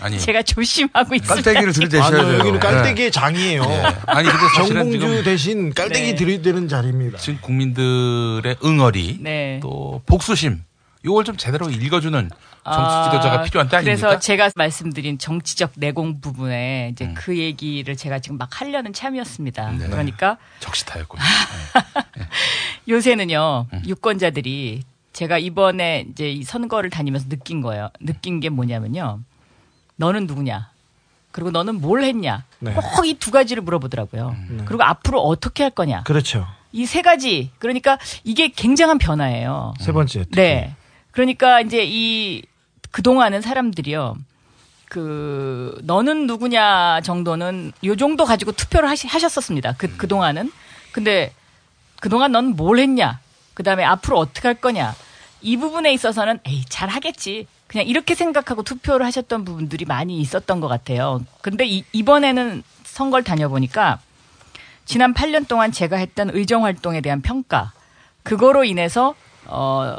[0.00, 1.34] 아니 제가 조심하고 있습니다.
[1.34, 2.38] 깔때기를 들이대셔야 돼요.
[2.38, 2.58] 여기는 네.
[2.58, 3.62] 깔때기의 장이에요.
[3.62, 3.82] 예.
[4.06, 6.14] 아니 근데 사실은 정봉주 대신 깔때기 네.
[6.14, 7.18] 들이대는 자리입니다.
[7.18, 9.60] 지금 국민들의 응어리 네.
[9.62, 10.62] 또 복수심
[11.04, 12.30] 요걸 좀 제대로 읽어주는
[12.64, 13.82] 정치 지도자가 아, 필요한 때 아닙니까?
[14.08, 17.14] 그래서 제가 말씀드린 정치적 내공 부분에 이제 음.
[17.14, 19.70] 그 얘기를 제가 지금 막 하려는 참이었습니다.
[19.72, 19.88] 네.
[19.88, 21.22] 그러니까 적시타였군요.
[22.88, 23.82] 요새는요 음.
[23.86, 27.90] 유권자들이 제가 이번에 이제 이 선거를 다니면서 느낀 거예요.
[28.00, 29.20] 느낀 게 뭐냐면요.
[29.96, 30.70] 너는 누구냐?
[31.32, 32.44] 그리고 너는 뭘 했냐?
[32.60, 32.74] 네.
[32.96, 34.36] 꼭이 두 가지를 물어보더라고요.
[34.50, 34.62] 음.
[34.64, 36.04] 그리고 앞으로 어떻게 할 거냐?
[36.04, 36.46] 그렇죠.
[36.72, 37.50] 이 세 가지.
[37.58, 39.74] 그러니까 이게 굉장한 변화예요.
[39.78, 40.24] 세 번째.
[40.32, 40.74] 네.
[41.14, 42.42] 그러니까 이제 이
[42.90, 44.16] 그동안은 사람들이요.
[44.88, 49.74] 그 너는 누구냐 정도는 요 정도 가지고 투표를 하시, 하셨었습니다.
[49.78, 50.52] 그 그동안은.
[50.92, 51.32] 근데
[52.00, 53.20] 그동안 넌 뭘 했냐?
[53.54, 54.94] 그다음에 앞으로 어떻게 할 거냐?
[55.40, 57.46] 이 부분에 있어서는 에이 잘 하겠지.
[57.68, 61.20] 그냥 이렇게 생각하고 투표를 하셨던 부분들이 많이 있었던 것 같아요.
[61.42, 64.00] 근데 이, 이번에는 선거를 다녀보니까
[64.84, 67.72] 지난 8년 동안 제가 했던 의정 활동에 대한 평가
[68.22, 69.14] 그거로 인해서
[69.46, 69.96] 어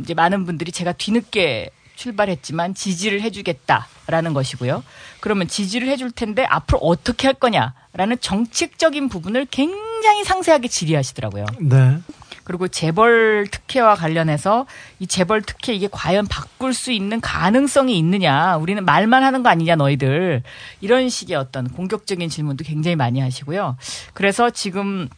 [0.00, 4.82] 이제 많은 분들이 제가 뒤늦게 출발했지만 지지를 해주겠다라는 것이고요.
[5.20, 11.46] 그러면 지지를 해줄 텐데 앞으로 어떻게 할 거냐라는 정책적인 부분을 굉장히 상세하게 질의하시더라고요.
[11.60, 11.98] 네.
[12.42, 14.66] 그리고 재벌 특혜와 관련해서
[14.98, 18.56] 이 재벌 특혜 이게 과연 바꿀 수 있는 가능성이 있느냐.
[18.56, 20.42] 우리는 말만 하는 거 아니냐 너희들.
[20.82, 23.78] 이런 식의 어떤 공격적인 질문도 굉장히 많이 하시고요.
[24.12, 25.08] 그래서 지금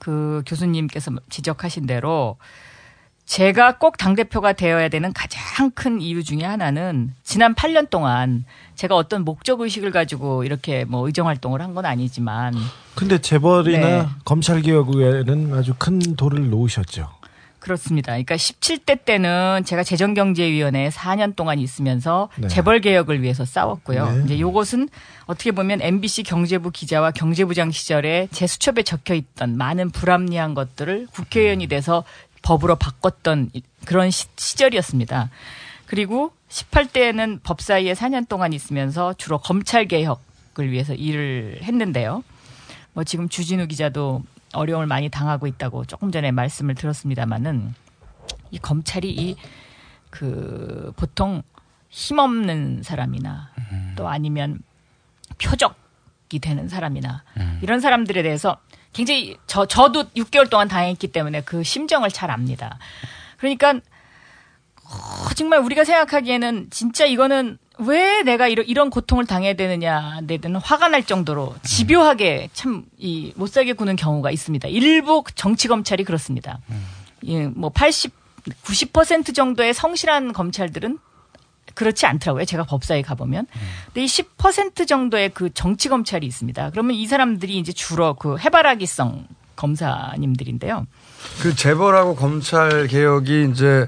[0.00, 2.36] 그 교수님께서 지적하신 대로
[3.26, 8.44] 제가 꼭 당대표가 되어야 되는 가장 큰 이유 중에 하나는 지난 8년 동안
[8.76, 12.54] 제가 어떤 목적 의식을 가지고 이렇게 뭐 의정 활동을 한 건 아니지만
[12.94, 14.06] 근데 재벌이나 네.
[14.24, 17.10] 검찰 개혁에는 아주 큰 돌을 놓으셨죠.
[17.58, 18.12] 그렇습니다.
[18.12, 22.46] 그러니까 17대 때는 제가 재정경제위원회에 4년 동안 있으면서 네.
[22.46, 24.10] 재벌 개혁을 위해서 싸웠고요.
[24.12, 24.22] 네.
[24.24, 24.88] 이제 요것은
[25.26, 31.66] 어떻게 보면 MBC 경제부 기자와 경제부장 시절에 제 수첩에 적혀 있던 많은 불합리한 것들을 국회의원이
[31.66, 32.04] 돼서
[32.46, 35.30] 법으로 바꿨던 이- 그런 시, 시절이었습니다.
[35.86, 42.22] 그리고 18대에는 법사위에 4년 동안 있으면서 주로 검찰 개혁을 위해서 일을 했는데요.
[42.92, 47.74] 뭐 지금 주진우 기자도 어려움을 많이 당하고 있다고 조금 전에 말씀을 들었습니다마는
[48.52, 49.36] 이 검찰이 이
[50.08, 51.42] 그 보통
[51.90, 53.50] 힘없는 사람이나
[53.96, 54.60] 또 아니면
[55.36, 57.22] 표적이 되는 사람이나
[57.60, 58.56] 이런 사람들에 대해서
[58.96, 62.78] 굉장히 저 저도 6개월 동안 당했기 때문에 그 심정을 잘 압니다.
[63.36, 70.56] 그러니까 어, 정말 우리가 생각하기에는 진짜 이거는 왜 내가 이런, 이런 고통을 당해야 되느냐, 내는
[70.56, 74.66] 화가 날 정도로 집요하게 참, 이, 못 살게 구는 경우가 있습니다.
[74.68, 76.60] 일부 정치 검찰이 그렇습니다.
[77.26, 78.14] 예, 뭐 80,
[78.64, 80.98] 90% 정도의 성실한 검찰들은
[81.76, 82.44] 그렇지 않더라고요.
[82.44, 83.46] 제가 법사에 가보면.
[83.86, 86.70] 근데 이 10% 정도의 그 정치 검찰이 있습니다.
[86.70, 90.86] 그러면 이 사람들이 이제 주로 그 해바라기성 검사님들인데요.
[91.42, 93.86] 그 재벌하고 검찰 개혁이 이제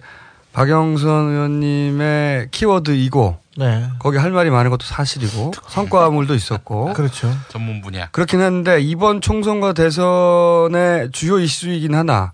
[0.52, 3.86] 박영선 의원님의 키워드이고 네.
[3.98, 7.30] 거기 할 말이 많은 것도 사실이고 성과물도 있었고 그렇죠.
[7.48, 8.08] 전문 분야.
[8.10, 12.32] 그렇긴 한데 이번 총선과 대선의 주요 이슈이긴 하나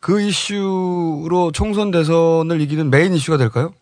[0.00, 3.72] 그 이슈로 총선 대선을 이기는 메인 이슈가 될까요?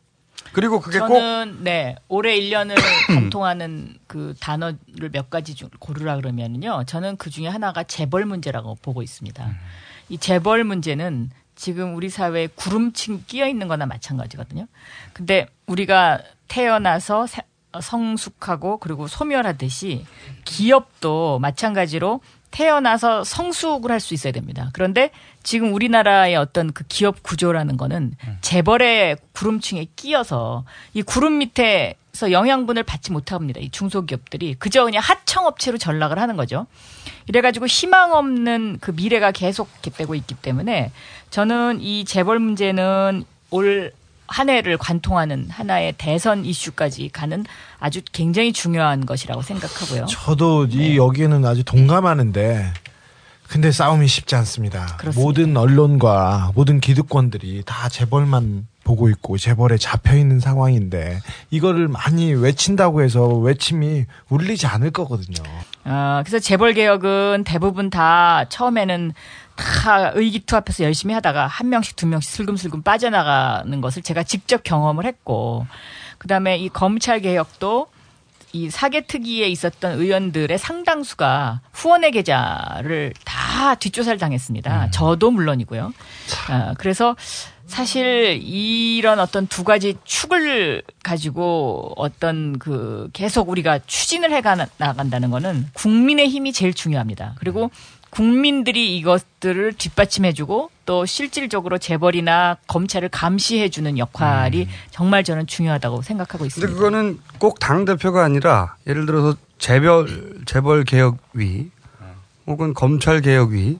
[0.52, 2.74] 그리고 그게 꼭 저는 네 올해 1년을
[3.08, 9.02] 관통하는 그 단어를 몇 가지 중 고르라 그러면은요 저는 그 중에 하나가 재벌 문제라고 보고
[9.02, 9.50] 있습니다.
[10.08, 14.66] 이 재벌 문제는 지금 우리 사회에 구름층 끼어 있는 거나 마찬가지거든요.
[15.12, 20.04] 근데 우리가 태어나서 세- 어, 성숙하고 그리고 소멸하듯이
[20.44, 24.68] 기업도 마찬가지로 태어나서 성숙을 할 수 있어야 됩니다.
[24.74, 25.10] 그런데
[25.42, 30.64] 지금 우리나라의 어떤 그 기업 구조라는 거는 재벌의 구름층에 끼어서
[30.94, 33.60] 이 구름 밑에서 영양분을 받지 못합니다.
[33.60, 36.66] 이 중소기업들이 그저 그냥 하청업체로 전락을 하는 거죠.
[37.26, 40.92] 이래가지고 희망 없는 그 미래가 계속 개되고 있기 때문에
[41.30, 43.92] 저는 이 재벌 문제는 올
[44.32, 47.44] 한 해를 관통하는 하나의 대선 이슈까지 가는
[47.78, 50.06] 아주 굉장히 중요한 것이라고 생각하고요.
[50.06, 50.76] 저도 네.
[50.76, 52.72] 이 여기에는 아주 동감하는데
[53.52, 54.96] 근데 싸움이 쉽지 않습니다.
[54.96, 55.20] 그렇습니다.
[55.20, 63.02] 모든 언론과 모든 기득권들이 다 재벌만 보고 있고 재벌에 잡혀 있는 상황인데 이거를 많이 외친다고
[63.02, 65.42] 해서 외침이 울리지 않을 거거든요.
[65.84, 69.12] 아, 그래서 재벌 개혁은 대부분 다 처음에는
[69.54, 75.66] 다 의기투합해서 열심히 하다가 한 명씩 두 명씩 슬금슬금 빠져나가는 것을 제가 직접 경험을 했고
[76.16, 77.88] 그다음에 이 검찰 개혁도
[78.52, 84.90] 이 사개특위에 있었던 의원들의 상당수가 후원의 계좌를 다 뒷조사를 당했습니다.
[84.90, 85.92] 저도 물론이고요.
[86.48, 87.16] 아, 그래서
[87.66, 94.42] 사실 이런 어떤 두 가지 축을 가지고 어떤 그 계속 우리가 추진을 해
[94.76, 97.34] 나간다는 거는 국민의 힘이 제일 중요합니다.
[97.38, 97.70] 그리고
[98.12, 106.74] 국민들이 이것들을 뒷받침해주고 또 실질적으로 재벌이나 검찰을 감시해주는 역할이 정말 저는 중요하다고 생각하고 근데 있습니다.
[106.74, 111.70] 그거는 꼭 당 대표가 아니라 예를 들어서 재벌 재벌 개혁위
[112.46, 113.78] 혹은 검찰 개혁위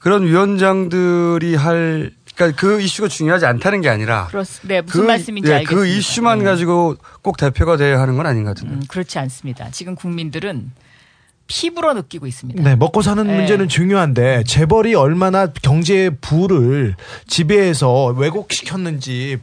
[0.00, 5.48] 그런 위원장들이 할 그러니까 그 이슈가 중요하지 않다는 게 아니라 그렇, 네, 무슨 그, 말씀인지
[5.50, 5.80] 예, 알겠습니다.
[5.80, 6.44] 그 이슈만 네.
[6.44, 8.74] 가지고 꼭 대표가 돼야 하는 건 아닌 것 같은데.
[8.74, 9.70] 음, 그렇지 않습니다.
[9.70, 10.72] 지금 국민들은
[11.48, 12.62] 피부로 느끼고 있습니다.
[12.62, 13.34] 네, 먹고 사는 네.
[13.34, 16.94] 문제는 중요한데 재벌이 얼마나 경제 부를
[17.26, 19.38] 지배해서 왜곡시켰는지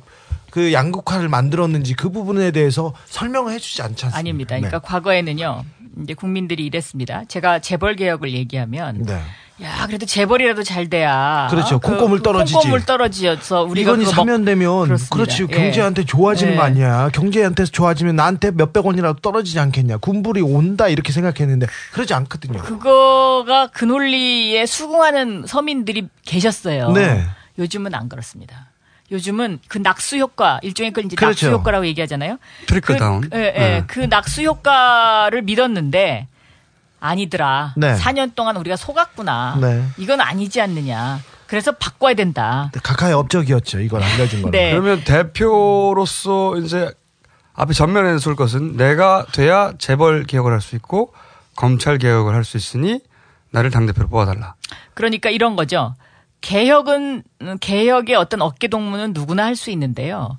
[0.52, 4.18] 그 양극화를 만들었는지 그 부분에 대해서 설명을 해주지 않지 않습니까?
[4.18, 4.56] 아닙니다.
[4.56, 4.62] 네.
[4.62, 5.66] 그러니까 과거에는요.
[6.04, 7.26] 이제 국민들이 이랬습니다.
[7.26, 9.20] 제가 재벌 개혁을 얘기하면 네.
[9.62, 11.80] 야 그래도 재벌이라도 잘 돼야 그렇죠.
[11.80, 12.54] 그- 콩고물 그 떨어지지.
[12.56, 15.16] 콩고물 떨어지어서 우리가 이건이 그거 먹- 사면되면 그렇습니다.
[15.16, 15.48] 그렇지 예.
[15.48, 16.58] 경제한테 좋아지는 예.
[16.58, 22.62] 거 아니야 경제한테 좋아지면 나한테 몇백 원이라도 떨어지지 않겠냐 군불이 온다 이렇게 생각했는데 그러지 않거든요
[22.64, 26.92] 그거가 그 논리에 수긍하는 서민들이 계셨어요.
[26.92, 27.24] 네.
[27.58, 28.68] 요즘은 안 그렇습니다.
[29.12, 31.46] 요즘은 그 낙수 효과 일종의 그 이제 그렇죠.
[31.46, 32.40] 낙수 효과라고 얘기하잖아요.
[32.66, 33.30] 트리클 그, 다운.
[33.34, 33.52] 예, 예.
[33.60, 33.84] 네.
[33.88, 36.28] 그 낙수 효과를 믿었는데
[37.00, 37.74] 아니더라.
[37.78, 37.96] 네.
[37.96, 39.58] 4년 동안 우리가 속았구나.
[39.62, 39.86] 네.
[39.98, 41.20] 이건 아니지 않느냐.
[41.48, 42.72] 그래서 바꿔야 된다.
[42.84, 43.80] 각하의 업적이었죠.
[43.82, 44.52] 이걸 알려준 거는.
[44.52, 44.72] 네.
[44.72, 46.92] 그러면 대표로서 이제
[47.54, 51.14] 앞에 전면에 설 것은 내가 돼야 재벌 개혁을 할 수 있고
[51.56, 53.00] 검찰 개혁을 할 수 있으니
[53.52, 54.56] 나를 당대표로 뽑아달라.
[54.94, 55.96] 그러니까 이런 거죠.
[56.42, 60.38] 개혁은 음, 개혁의 어떤 어깨 동무는 누구나 할 수 있는데요.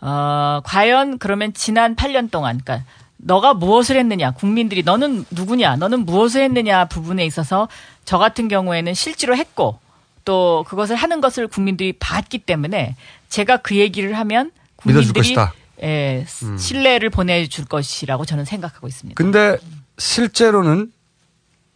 [0.00, 2.86] 어, 과연 그러면 지난 8년 동안 그러니까
[3.18, 7.68] 너가 무엇을 했느냐, 국민들이 너는 누구냐, 너는 무엇을 했느냐 부분에 있어서
[8.04, 9.78] 저 같은 경우에는 실제로 했고
[10.24, 12.96] 또 그것을 하는 것을 국민들이 봤기 때문에
[13.28, 15.34] 제가 그 얘기를 하면 국민들이.
[15.82, 16.56] 예, 음.
[16.56, 19.22] 신뢰를 보내줄 것이라고 저는 생각하고 있습니다.
[19.22, 19.58] 근데
[19.98, 20.90] 실제로는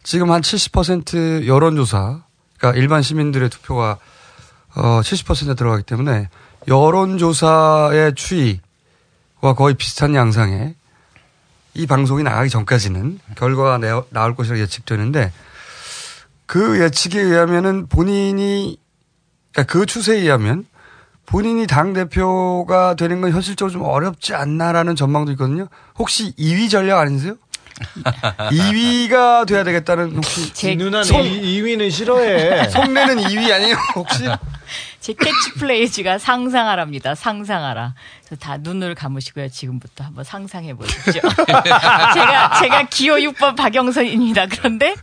[0.03, 2.23] 지금 한 70% 여론조사,
[2.57, 3.99] 그러니까 일반 시민들의 투표가
[4.75, 6.29] 어, 70% 들어가기 때문에
[6.67, 10.75] 여론조사의 추이와 거의 비슷한 양상에
[11.73, 15.31] 이 방송이 나가기 전까지는 결과가 내- 나올 것이라 예측되는데
[16.45, 18.77] 그 예측에 의하면은 본인이
[19.53, 20.65] 그러니까 그 추세에 의하면
[21.25, 25.67] 본인이 당 대표가 되는 건 현실적으로 좀 어렵지 않나라는 전망도 있거든요.
[25.97, 27.35] 혹시 2위 전략 아니세요?
[28.51, 32.69] 2위가 돼야 되겠다는 혹시 제 누나는 송- 2위는 싫어해.
[32.69, 34.25] 속내는 2위 아니에요 혹시?
[35.01, 37.15] 제 캐치플레이즈가 상상하랍니다.
[37.15, 37.95] 상상하라.
[38.23, 39.49] 그래서 다 눈을 감으시고요.
[39.49, 41.21] 지금부터 한번 상상해 보십시오.
[42.13, 44.45] 제가 제가 기호 6번 박영선입니다.
[44.45, 44.95] 그런데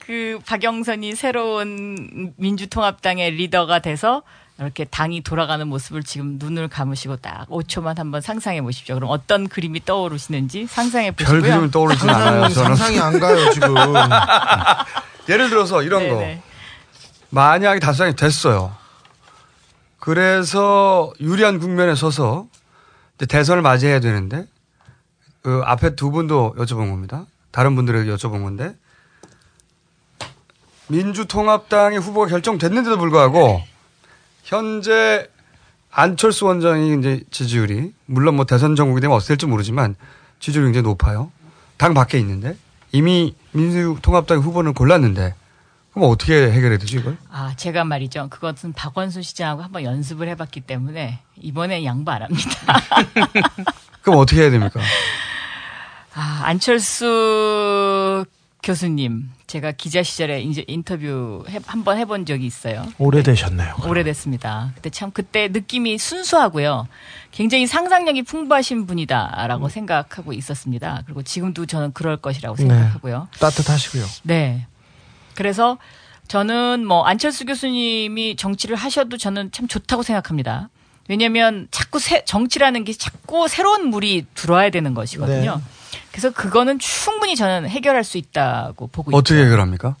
[0.00, 4.22] 그 박영선이 새로운 민주통합당의 리더가 돼서
[4.58, 8.96] 이렇게 당이 돌아가는 모습을 지금 눈을 감으시고 딱 5초만 한번 상상해 보십시오.
[8.96, 11.40] 그럼 어떤 그림이 떠오르시는지 상상해 별 보시고요.
[11.42, 12.48] 그림은 떠오르진 않아요.
[12.48, 12.76] 저는.
[12.76, 13.74] 상상이 안 가요, 지금.
[15.30, 16.36] 예를 들어서 이런 네네.
[16.36, 16.42] 거.
[17.30, 18.74] 만약에 다수당이 됐어요.
[20.00, 22.48] 그래서 유리한 국면에 서서
[23.28, 24.46] 대선을 맞이해야 되는데
[25.42, 27.26] 그 앞에 두 분도 여쭤본 겁니다.
[27.50, 28.76] 다른 분들에게 여쭤본 건데
[30.88, 33.62] 민주통합당의 후보가 결정됐는데도 불구하고
[34.44, 35.28] 현재
[35.90, 39.96] 안철수 원장이 이제 지지율이 물론 뭐 대선 전국이 되면 될지 모르지만
[40.40, 41.32] 지지율이 굉장히 높아요.
[41.76, 42.56] 당 밖에 있는데
[42.92, 45.34] 이미 민주통합당 후보는 골랐는데
[45.98, 47.16] 그럼 어떻게 해결해야 되죠 이걸?
[47.28, 48.28] 아, 제가 말이죠.
[48.30, 52.50] 그것은 박원순 시장하고 한번 연습을 해봤기 때문에 이번에 양보 안 합니다.
[54.02, 54.80] 그럼 어떻게 해야 됩니까?
[56.14, 58.24] 아, 안철수
[58.62, 62.84] 교수님, 제가 기자 시절에 이제 인터뷰 한번 해본 적이 있어요.
[62.98, 63.76] 오래되셨네요.
[63.84, 64.72] 오래됐습니다.
[64.76, 66.86] 그때 참 그때 느낌이 순수하고요.
[67.32, 71.02] 굉장히 상상력이 풍부하신 분이다라고 생각하고 있었습니다.
[71.06, 73.28] 그리고 지금도 저는 그럴 것이라고 생각하고요.
[73.32, 73.38] 네.
[73.40, 74.04] 따뜻하시고요.
[74.24, 74.66] 네.
[75.42, 75.78] 그래서
[76.26, 80.68] 저는 뭐 안철수 교수님이 정치를 하셔도 저는 참 좋다고 생각합니다.
[81.08, 85.56] 왜냐하면 자꾸 새- 정치라는 게 자꾸 새로운 물이 들어와야 되는 것이거든요.
[85.56, 85.98] 네.
[86.10, 89.44] 그래서 그거는 충분히 저는 해결할 수 있다고 보고 어떻게 있죠.
[89.46, 89.94] 해결합니까?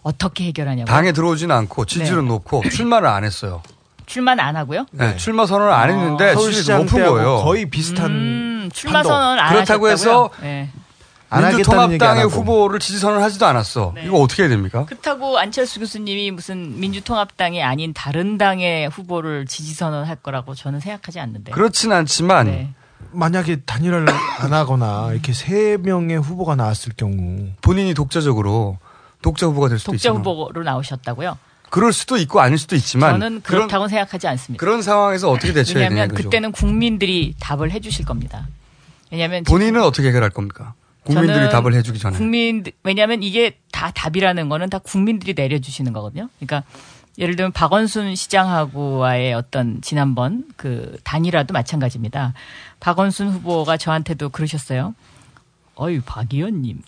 [0.00, 0.86] 어떻게 해결하냐고.
[0.88, 2.28] 당에 들어오지는 않고 지지율은 네.
[2.28, 3.62] 높고 출마를 안 했어요.
[4.06, 4.86] 출마는 안 하고요.
[4.92, 7.42] 네, 출마 선언을 안 했는데 지지율이 서울시장 높은 거예요.
[7.44, 9.02] 거의 비슷한 음, 출마.
[9.02, 10.30] 선언을 안 그렇다고 해서 하셨다고요?
[10.40, 10.70] 네.
[10.70, 10.77] 안 하겠다는 얘기
[11.30, 12.32] 안 민주통합당의 하고.
[12.34, 13.94] 후보를 지지 선언하지도 않았어.
[14.02, 14.86] 이거 어떻게 해야 됩니까?
[14.86, 21.52] 그렇다고 안철수 교수님이 무슨 민주통합당이 아닌 다른 당의 후보를 지지 선언할 거라고 저는 생각하지 않는데.
[21.52, 22.70] 그렇진 않지만 네.
[23.12, 24.06] 만약에 단일화를
[24.40, 28.78] 안 하거나 이렇게 세 명의 후보가 나왔을 경우 본인이 독자적으로
[29.20, 30.18] 독자 후보가 될 수도 독자 있잖아.
[30.18, 31.36] 후보로 나오셨다고요?
[31.70, 34.58] 그럴 수도 있고 아닐 수도 있지만 저는 그런 그렇다고 생각하지 않습니다.
[34.60, 36.14] 그런 상황에서 어떻게 대처해야 되냐 왜냐하면.
[36.16, 38.46] 그때는 국민들이 답을 해주실 겁니다.
[39.10, 40.72] 왜냐하면 본인은 어떻게 해결할 겁니까?
[41.04, 42.16] 국민들이 답을 해주기 전에.
[42.16, 46.28] 국민 왜냐하면 이게 다 답이라는 거는 다 국민들이 내려주시는 거거든요.
[46.38, 46.64] 그러니까
[47.18, 52.34] 예를 들면 박원순 시장하고와의 어떤 지난번 그 단일화도 마찬가지입니다.
[52.80, 54.94] 박원순 후보가 저한테도 그러셨어요.
[55.80, 56.80] 어유 박 의원님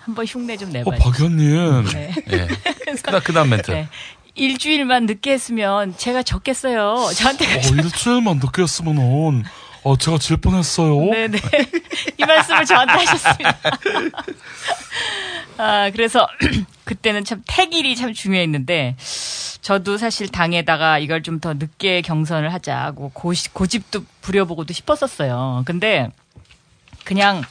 [0.00, 0.98] 한번 흉내 좀 어, 내봐요.
[0.98, 1.84] 박 의원님.
[1.92, 2.14] 네.
[2.32, 2.48] 예.
[3.02, 3.70] 그다 그다음 멘트.
[3.70, 3.88] 네.
[4.34, 7.10] 일주일만 늦게 했으면 제가 졌겠어요.
[7.14, 9.44] 저한테 어, 일주일만 늦게 했으면은
[9.84, 10.94] 어, 제가 질 뻔했어요.
[11.10, 11.38] 네네.
[12.18, 13.58] 이 말씀을 저한테 하셨습니다.
[15.58, 16.26] 아, 그래서
[16.84, 18.96] 그때는 참 태길이 참 중요했는데
[19.60, 25.62] 저도 사실 당에다가 이걸 좀 더 늦게 경선을 하자고 고집도 부려보고도 싶었었어요.
[25.66, 26.08] 근데
[27.04, 27.42] 그냥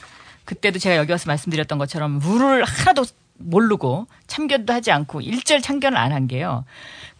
[0.45, 3.03] 그때도 제가 여기 와서 말씀드렸던 것처럼 룰을 하나도
[3.37, 6.63] 모르고 참견도 하지 않고 일절 참견을 안 한 게요.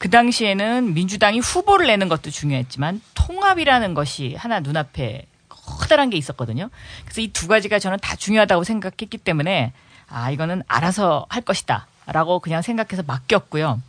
[0.01, 6.71] 그 당시에는 민주당이 후보를 내는 것도 중요했지만 통합이라는 것이 하나 눈앞에 커다란 게 있었거든요.
[7.05, 9.73] 그래서 이 두 가지가 저는 다 중요하다고 생각했기 때문에
[10.09, 11.85] 아, 이거는 알아서 할 것이다.
[12.07, 13.79] 라고 그냥 생각해서 맡겼고요.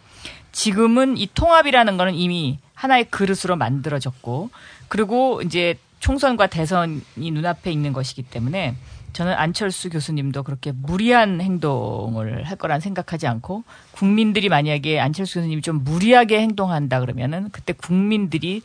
[0.53, 4.51] 지금은 이 통합이라는 거는 이미 하나의 그릇으로 만들어졌고,
[4.89, 8.77] 그리고 이제 총선과 대선이 눈앞에 있는 것이기 때문에
[9.13, 15.85] 저는 안철수 교수님도 그렇게 무리한 행동을 할 거란 생각하지 않고 국민들이 만약에 안철수 교수님이 좀
[15.85, 18.63] 무리하게 행동한다 그러면은 그때 국민들이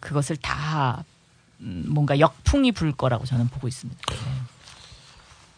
[0.00, 1.04] 그것을 다
[1.60, 4.00] 음, 뭔가 역풍이 불 거라고 저는 보고 있습니다.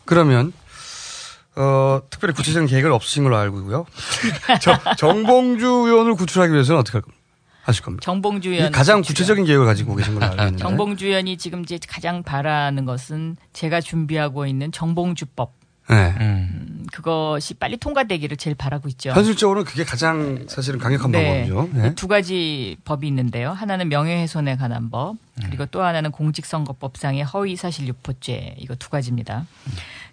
[0.07, 0.53] 그러면
[1.57, 3.85] 어, 특별히 구체적인 계획을 없으신 걸로 알고 있고요.
[4.63, 7.20] 저, 정봉주 의원을 구출하기 위해서는 어떻게 할 겁니까?
[7.71, 8.03] 하실 겁니까?
[8.05, 10.59] 정봉주 이 의원 가장 구체적인 계획을 가지고 계신 걸로 알고 있는데.
[10.63, 16.15] 정봉주 의원이 지금 이제 가장 바라는 것은 제가 준비하고 있는 정봉주법 네.
[16.21, 19.11] 음, 그것이 빨리 통과되기를 제일 바라고 있죠.
[19.11, 21.45] 현실적으로는 그게 가장 사실은 강력한 네.
[21.45, 21.71] 방법이죠.
[21.83, 21.95] 네.
[21.97, 23.51] 두 가지 법이 있는데요.
[23.51, 29.47] 하나는 명예훼손에 관한 법, 그리고 또 하나는 공직선거법상의 허위사실 유포죄 이거 두 가지입니다.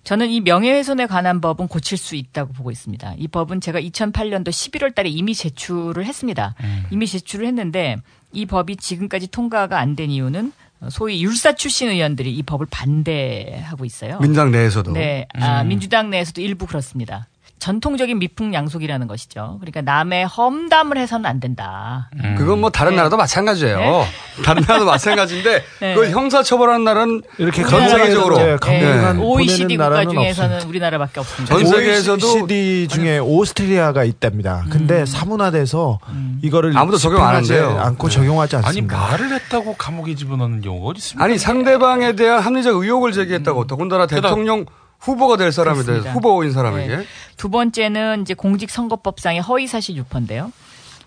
[0.07, 3.15] 저는 이 명예훼손에 관한 법은 고칠 수 있다고 보고 있습니다.
[3.17, 6.55] 이 법은 제가 2008년도 11월 달에 이미 제출을 했습니다.
[6.91, 7.97] 이미 제출을 했는데
[8.31, 10.53] 이 법이 지금까지 통과가 안 된 이유는
[10.89, 14.19] 소위 율사 출신 의원들이 이 법을 반대하고 있어요.
[14.19, 14.93] 민주당 내에서도.
[14.93, 15.67] 네, 아, 음.
[15.67, 17.27] 민주당 내에서도 일부 그렇습니다.
[17.59, 19.57] 전통적인 미풍 양속이라는 것이죠.
[19.59, 22.09] 그러니까 남의 험담을 해서는 안 된다.
[22.37, 22.97] 그건 뭐 다른 네.
[22.97, 23.77] 나라도 마찬가지예요.
[23.77, 24.05] 네.
[24.45, 25.93] 다른 나라도 마찬가지인데 네.
[25.95, 30.69] 그걸 형사 처벌하는 나라는 이렇게 전세계적으로 네, 강력한 OECD 보내는 국가 나라는 중에서는 없습니다.
[30.69, 31.55] 우리나라밖에 없습니다.
[31.55, 34.63] 전 세계에서도 OECD 중에 오스트리아가 있답니다.
[34.69, 35.99] 근데 사문화돼서
[36.43, 37.79] 이거를 아무도 적용 안 한대요.
[37.79, 38.97] 않고 적용하지 아니 않습니다.
[38.97, 41.25] 말을 했다고 감옥에 집어넣는 경우가 어디 있습니까?
[41.25, 43.67] 아니 상대방에 대한 합리적 의혹을 제기했다고 음.
[43.67, 44.65] 더군다나 대통령
[45.07, 46.13] 후보가 될 사람에 대해서 그렇습니다.
[46.13, 47.03] 후보인 사람에게 네.
[47.37, 50.51] 두 번째는 이제 공직선거법상의 허위사실 유포인데요.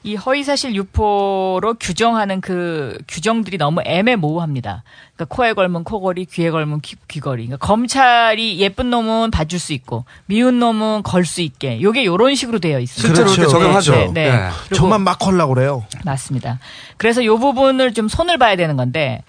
[0.03, 4.83] 이 허위사실 유포로 규정하는 그 규정들이 너무 애매모호합니다.
[5.15, 7.45] 그러니까 코에 걸면 코걸이, 귀에 걸면 귀, 귀걸이.
[7.49, 11.83] 그러니까 검찰이 예쁜 놈은 봐줄 수 있고 미운 놈은 걸 수 있게.
[11.83, 13.15] 요게 요런 식으로 되어 있습니다.
[13.15, 13.93] 실제로 그렇게 적용하죠.
[13.93, 14.31] 네, 네.
[14.33, 14.49] 네.
[14.69, 15.85] 그리고 저만 막 걸라고 그래요.
[16.07, 16.61] 맞습니다.
[16.97, 19.23] 그래서 요 부분을 좀 손을 봐야 되는 건데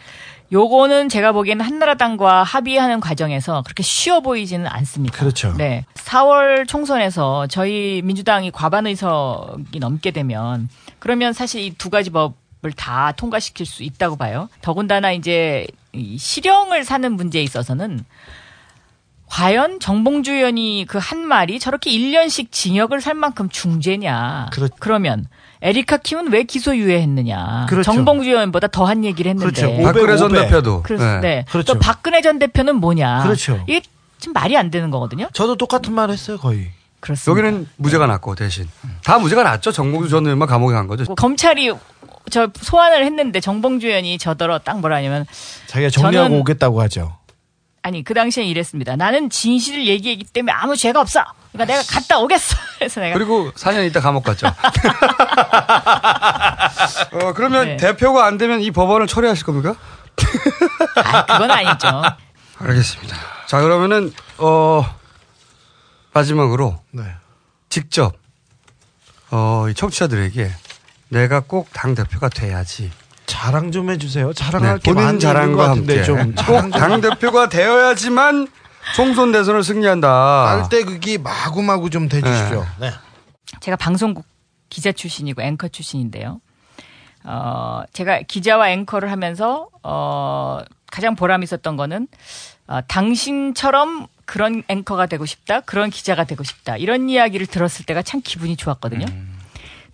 [0.52, 5.18] 요거는 제가 보기에는 한나라당과 합의하는 과정에서 그렇게 쉬워 보이지는 않습니다.
[5.18, 5.54] 그렇죠.
[5.58, 5.86] 네.
[5.96, 10.68] 4월 총선에서 저희 민주당이 과반 의석이 넘게 되면
[11.00, 14.50] 그러면 사실 이 두 가지 법을 다 통과시킬 수 있다고 봐요.
[14.62, 18.04] 더군다나 이제 이 실형을 사는 문제에 있어서는
[19.28, 24.50] 과연 정봉주 의원이 그 한 말이 저렇게 1년씩 징역을 살 만큼 중죄냐.
[24.80, 25.28] 그러면
[25.62, 27.68] 에리카 킴은 왜 기소유예했느냐.
[27.70, 27.92] 그렇죠.
[27.92, 29.52] 정봉주 의원보다 더한 얘기를 했는데.
[29.62, 29.84] 그렇죠.
[29.84, 30.82] 박근혜 전 대표도.
[30.84, 31.20] 그렇, 네.
[31.20, 31.46] 네.
[31.52, 31.74] 그렇죠.
[31.74, 33.24] 또 박근혜 전 대표는 뭐냐.
[33.24, 33.64] 그렇죠.
[33.68, 33.82] 이게
[34.20, 35.28] 좀 말이 안 되는 거거든요.
[35.34, 36.70] 저도 똑같은 말 했어요, 거의.
[37.00, 37.32] 그렇습니다.
[37.32, 38.68] 여기는 무죄가 났고 대신
[39.04, 39.72] 다 무죄가 났죠.
[39.72, 41.04] 정봉주 전 의원만 감옥에 간 거죠.
[41.06, 41.72] 뭐 검찰이
[42.30, 45.26] 저 소환을 했는데 정봉주 의원이 저더러 딱 뭐라 하냐면
[45.68, 47.18] 자기가 정리하고 저는- 오겠다고 하죠.
[47.84, 48.96] 아니 그 당시엔 이랬습니다.
[48.96, 51.24] 나는 진실을 얘기했기 때문에 아무 죄가 없어.
[51.52, 52.56] 그러니까 내가 갔다 오겠어.
[52.80, 54.48] 그래서 내가 그리고 4년 있다 감옥 갔죠.
[57.14, 57.78] 어, 그러면 네.
[57.78, 59.76] 대표가 안 되면 이 법안을 처리하실 겁니까?
[60.96, 61.88] 아, 그건 아니죠.
[62.60, 63.16] 알겠습니다.
[63.48, 64.86] 자, 그러면은, 어,
[66.14, 67.04] 마지막으로 네.
[67.70, 68.14] 직접,
[69.32, 70.52] 어, 이 청취자들에게
[71.10, 72.92] 내가 꼭 당 대표가 돼야지.
[73.26, 74.34] 자랑 좀 해주세요.
[74.34, 78.48] 자랑할 네, 게 본인 자랑과 함께 좀꼭 당대표가 되어야지만
[78.96, 80.68] 총선 대선을 승리한다.
[80.70, 82.66] 빨대극이 마구마구 좀 대주십시오.
[82.80, 82.92] 네.
[83.60, 84.26] 제가 방송국
[84.70, 86.40] 기자 출신이고 앵커 출신인데요.
[87.24, 90.60] 어, 제가 기자와 앵커를 하면서 어,
[90.92, 92.08] 가장 보람 있었던 거는
[92.68, 98.22] 어, 당신처럼 그런 앵커가 되고 싶다, 그런 기자가 되고 싶다 이런 이야기를 들었을 때가 참
[98.24, 99.06] 기분이 좋았거든요.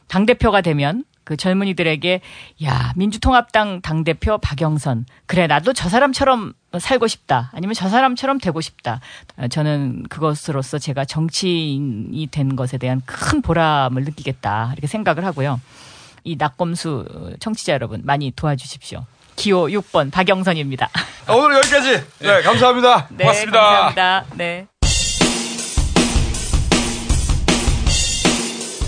[0.07, 2.21] 당 대표가 되면 그 젊은이들에게
[2.63, 8.61] 야 민주통합당 당 대표 박영선 그래 나도 저 사람처럼 살고 싶다 아니면 저 사람처럼 되고
[8.61, 9.01] 싶다
[9.35, 15.59] 어, 저는 그것으로서 제가 정치인이 된 것에 대한 큰 보람을 느끼겠다 이렇게 생각을 하고요
[16.23, 19.03] 이 낙검수 청취자 여러분 많이 도와주십시오
[19.35, 20.89] 기호 6번 박영선입니다
[21.27, 22.05] 아, 오늘 여기까지.
[22.19, 23.07] 네, 감사합니다.
[23.11, 23.59] 네, 고맙습니다.
[23.59, 24.67] 감사합니다 네.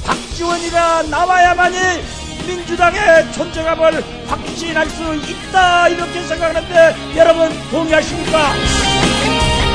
[0.06, 2.19] 박지원이가 나와야만이
[2.50, 8.54] 민주당의 존재감을 확신할 수 있다 이렇게 생각하는데 여러분 동의하십니까?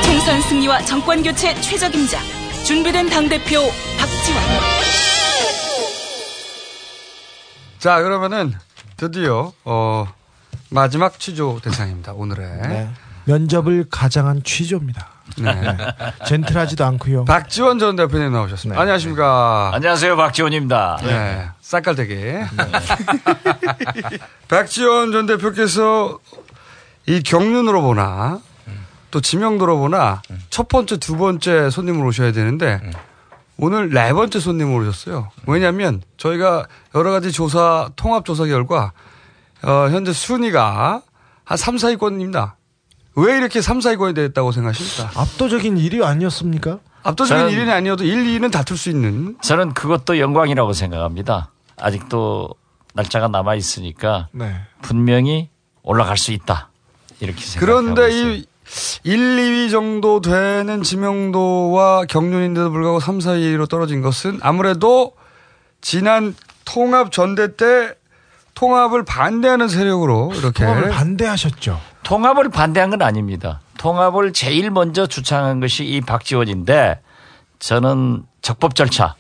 [0.03, 2.19] 총선 승리와 정권 교체 최적임자
[2.67, 3.61] 준비된 당대표
[3.99, 4.43] 박지원
[7.79, 8.55] 자, 그러면은
[8.97, 10.09] 드디어, 어,
[10.71, 12.15] 마지막 취조 대상입니다.
[12.15, 12.49] 오늘의.
[12.63, 12.91] 네.
[13.27, 15.07] 면접을 가장한 취조입니다.
[15.37, 15.77] 네.
[16.27, 17.27] 젠틀하지도 않고요.
[17.27, 18.81] 박지원 전 대표님 나오셨습니다.
[18.81, 19.73] 안녕하십니까.
[19.75, 20.99] 안녕하세요, 박지원입니다.
[21.03, 21.49] 네.
[21.65, 22.45] 쌀깔 되게.
[24.49, 26.19] 박지원 전 대표께서
[27.07, 28.39] 이 경륜으로 보나
[29.11, 30.21] 또 지명도로 보나
[30.51, 32.83] 첫 번째, 두 번째 손님으로 오셔야 되는데
[33.57, 35.31] 오늘 네 번째 손님으로 오셨어요.
[35.47, 38.93] 왜냐하면 저희가 여러 가지 조사, 통합 조사 결과
[39.63, 41.01] 어, 현재 순위가
[41.45, 42.53] 한 3, 4위권입니다.
[43.17, 45.19] 왜 이렇게 3, 4위권이 됐다고 생각하십니까?
[45.19, 46.81] 압도적인 1위 아니었습니까?
[47.05, 49.37] 압도적인 1위는 아니어도 1, 2위는 다툴 수 있는.
[49.41, 51.51] 저는 그것도 영광이라고 생각합니다.
[51.77, 52.51] 아직도
[52.95, 54.55] 날짜가 남아 있으니까 네.
[54.83, 55.51] 분명히
[55.83, 56.71] 올라갈 수 있다.
[57.21, 58.33] 이렇게 생각하고 그런데 있어요.
[58.33, 58.47] 이
[59.05, 65.13] 1, 2위 정도 되는 지명도와 경륜인데도 불구하고 3, 4위로 떨어진 것은 아무래도
[65.81, 67.95] 지난 통합 전대 때
[68.55, 71.81] 통합을 반대하는 세력으로 이렇게 통합을 반대하셨죠.
[72.05, 73.61] 통합을 반대한 건 아닙니다.
[73.79, 77.01] 통합을 제일 먼저 주창한 것이 이 박지원인데
[77.59, 79.15] 저는 적법 절차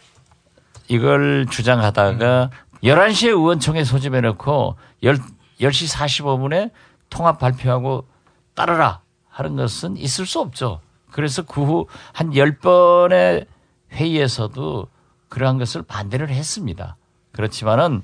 [0.94, 2.50] 이걸 주장하다가
[2.82, 5.16] 11시에 의원총회 소집해 놓고 10,
[5.60, 6.70] 10시 45분에
[7.10, 8.06] 통합 발표하고
[8.55, 10.81] 따르라 하는 것은 있을 수 없죠.
[11.10, 13.47] 그래서 그 후 한 10번의
[13.92, 14.86] 회의에서도
[15.28, 16.97] 그러한 것을 반대를 했습니다.
[17.32, 18.02] 그렇지만은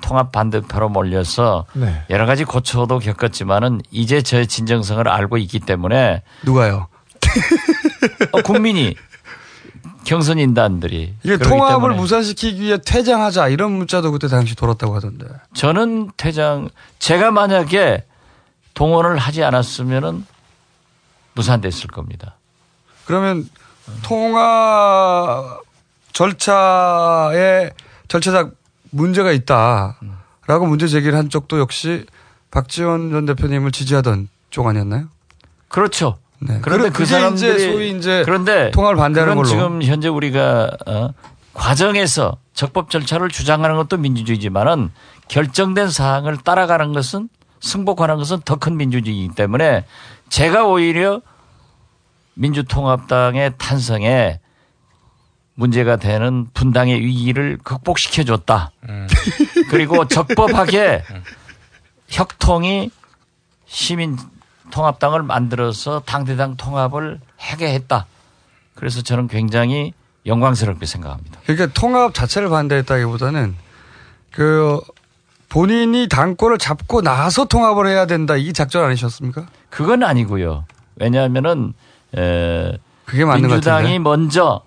[0.00, 2.04] 통합 반대표로 몰려서 네.
[2.10, 6.88] 여러 가지 고초도 겪었지만은 이제 저의 진정성을 알고 있기 때문에 누가요?
[8.32, 8.96] 어, 국민이
[10.04, 15.26] 경선 인단들이 이게 통합을 무산시키기 위해 퇴장하자 이런 문자도 그때 당시 돌았다고 하던데.
[15.54, 18.04] 저는 퇴장 제가 만약에
[18.74, 20.26] 동원을 하지 않았으면은
[21.34, 22.36] 무산됐을 겁니다.
[23.04, 23.48] 그러면
[24.02, 25.60] 통합
[26.12, 27.70] 절차에
[28.08, 28.54] 절차적
[28.90, 32.06] 문제가 있다라고 문제 제기를 한 쪽도 역시
[32.50, 35.06] 박지원 전 대표님을 지지하던 쪽 아니었나요?
[35.68, 36.18] 그렇죠.
[36.46, 36.58] 네.
[36.62, 39.48] 그런데 그 사람들이 이제 소위 이제 그런데 통합을 반대하는 그건 걸로.
[39.48, 41.10] 지금 현재 우리가 어,
[41.54, 44.90] 과정에서 적법 절차를 주장하는 것도 민주주의지만은
[45.28, 47.28] 결정된 사항을 따라가는 것은
[47.60, 49.84] 승복하는 것은 더 큰 민주주의이기 때문에
[50.28, 51.20] 제가 오히려
[52.34, 54.40] 민주통합당의 탄생에
[55.54, 58.72] 문제가 되는 분당의 위기를 극복시켜 줬다.
[59.70, 61.04] 그리고 적법하게
[62.08, 62.90] 혁통이
[63.66, 64.16] 시민
[64.72, 68.06] 통합당을 만들어서 당대당 통합을 하게 했다.
[68.74, 69.92] 그래서 저는 굉장히
[70.26, 71.40] 영광스럽게 생각합니다.
[71.44, 73.54] 그러니까 통합 자체를 반대했다기보다는
[74.32, 74.80] 그
[75.48, 79.46] 본인이 당권을 잡고 나서 통합을 해야 된다 이 작전 아니셨습니까?
[79.68, 80.64] 그건 아니고요.
[80.96, 81.74] 왜냐하면은
[82.16, 83.98] 에, 그게 맞는 것 민주당이.
[83.98, 84.62] 먼저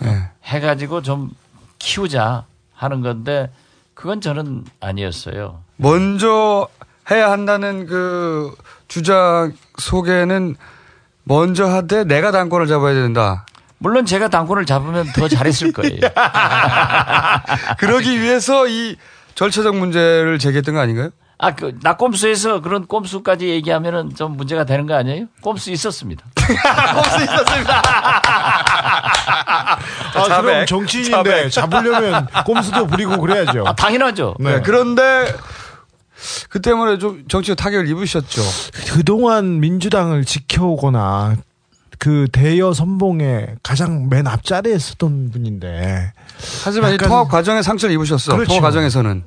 [0.00, 0.30] 네.
[0.44, 1.30] 해가지고 좀
[1.80, 3.50] 키우자 하는 건데
[3.94, 5.60] 그건 저는 아니었어요.
[5.76, 6.68] 먼저
[7.10, 8.54] 해야 한다는 그
[8.88, 10.56] 주장 속에는
[11.24, 13.44] 먼저 하되 내가 당권을 잡아야 된다.
[13.78, 16.00] 물론 제가 당권을 잡으면 더 잘했을 거예요.
[17.78, 18.96] 그러기 위해서 이
[19.34, 21.10] 절차적 문제를 제기했던 거 아닌가요?
[21.40, 25.26] 아, 그, 낙꼼수에서 그런 꼼수까지 얘기하면은 좀 문제가 되는 거 아니에요?
[25.40, 26.24] 꼼수 있었습니다.
[26.34, 27.82] 꼼수 있었습니다.
[30.14, 30.42] 아, 자백.
[30.42, 31.52] 그럼 정치인인데 자백.
[31.52, 33.62] 잡으려면 꼼수도 부리고 그래야죠.
[33.68, 34.34] 아, 당연하죠.
[34.40, 34.60] 네.
[34.62, 35.32] 그런데
[36.48, 38.42] 그 때문에 좀 정치적 타격을 입으셨죠.
[38.92, 41.36] 그동안 민주당을 지켜오거나
[41.98, 46.12] 그 대여 선봉에 가장 맨 앞자리에 있었던 분인데.
[46.64, 48.32] 하지만 이 약간- 통합 과정에 상처를 입으셨어.
[48.34, 48.48] 그렇죠.
[48.48, 49.24] 통합 과정에서는.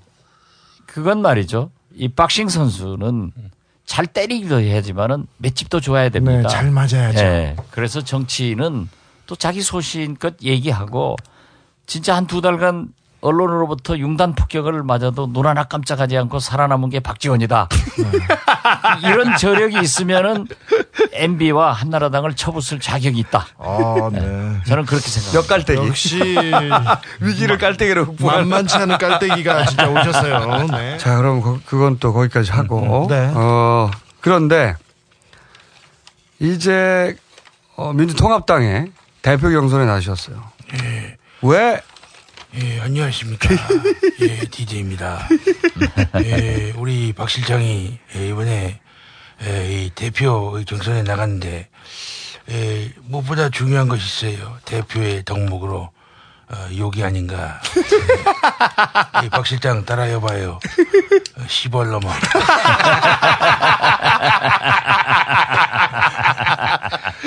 [0.85, 1.71] 그건 말이죠.
[1.95, 3.31] 이 박싱 선수는
[3.85, 6.43] 잘 때리기도 해야지만은 맷집도 좋아야 됩니다.
[6.43, 7.19] 네, 잘 맞아야죠.
[7.19, 7.55] 예.
[7.71, 8.87] 그래서 정치인은
[9.27, 11.15] 또 자기 소신껏 얘기하고
[11.87, 12.87] 진짜 한 두 달간
[13.21, 17.69] 언론으로부터 융단 폭격을 맞아도 눈 하나 깜짝하지 않고 살아남은 게 박지원이다.
[19.05, 20.47] 이런 저력이 있으면은
[21.13, 23.45] MB와 한나라당을 쳐부술 자격이 있다.
[23.59, 24.19] 아, 네.
[24.65, 25.31] 저는 그렇게 생각합니다.
[25.33, 25.87] 몇 깔때기.
[25.87, 26.19] 역시
[27.21, 28.49] 위기를 깔때기로 극복하는.
[28.49, 30.67] 만만치 않은 깔때기가 진짜 오셨어요.
[30.73, 30.97] 네.
[30.97, 33.03] 자, 그럼 거- 그건 또 거기까지 하고.
[33.03, 33.31] 음, 네.
[33.35, 34.75] 어, 그런데
[36.39, 37.15] 이제
[37.75, 38.91] 어, 민주통합당의
[39.21, 40.41] 대표 경선에 나서셨어요.
[41.43, 41.81] 왜?
[42.55, 43.49] 예, 안녕하십니까.
[44.21, 45.27] 예, DJ입니다.
[46.25, 48.79] 예, 우리 박 실장이 예, 이번에
[49.43, 51.69] 예, 이 대표 경선에 나갔는데
[52.49, 54.57] 예, 무엇보다 중요한 것이 있어요.
[54.65, 55.91] 대표의 덕목으로
[56.49, 57.61] 어, 욕이 아닌가.
[59.23, 60.59] 예, 박 실장 따라해봐요.
[61.37, 62.09] 어, 시벌 넘어.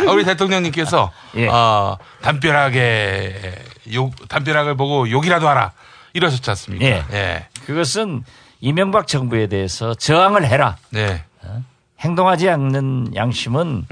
[0.07, 1.11] 아, 우리 대통령님께서
[1.51, 3.55] 어, 담벼락에
[3.93, 5.73] 욕 담벼락을 보고 욕이라도 하라
[6.13, 6.85] 이러셨지 않습니까?
[6.87, 7.05] 예.
[7.13, 7.49] 예.
[7.67, 8.25] 그것은
[8.61, 10.77] 이명박 정부에 대해서 저항을 해라.
[10.91, 11.25] 네.
[11.43, 11.63] 어?
[12.01, 13.87] 행동하지 않는 양심은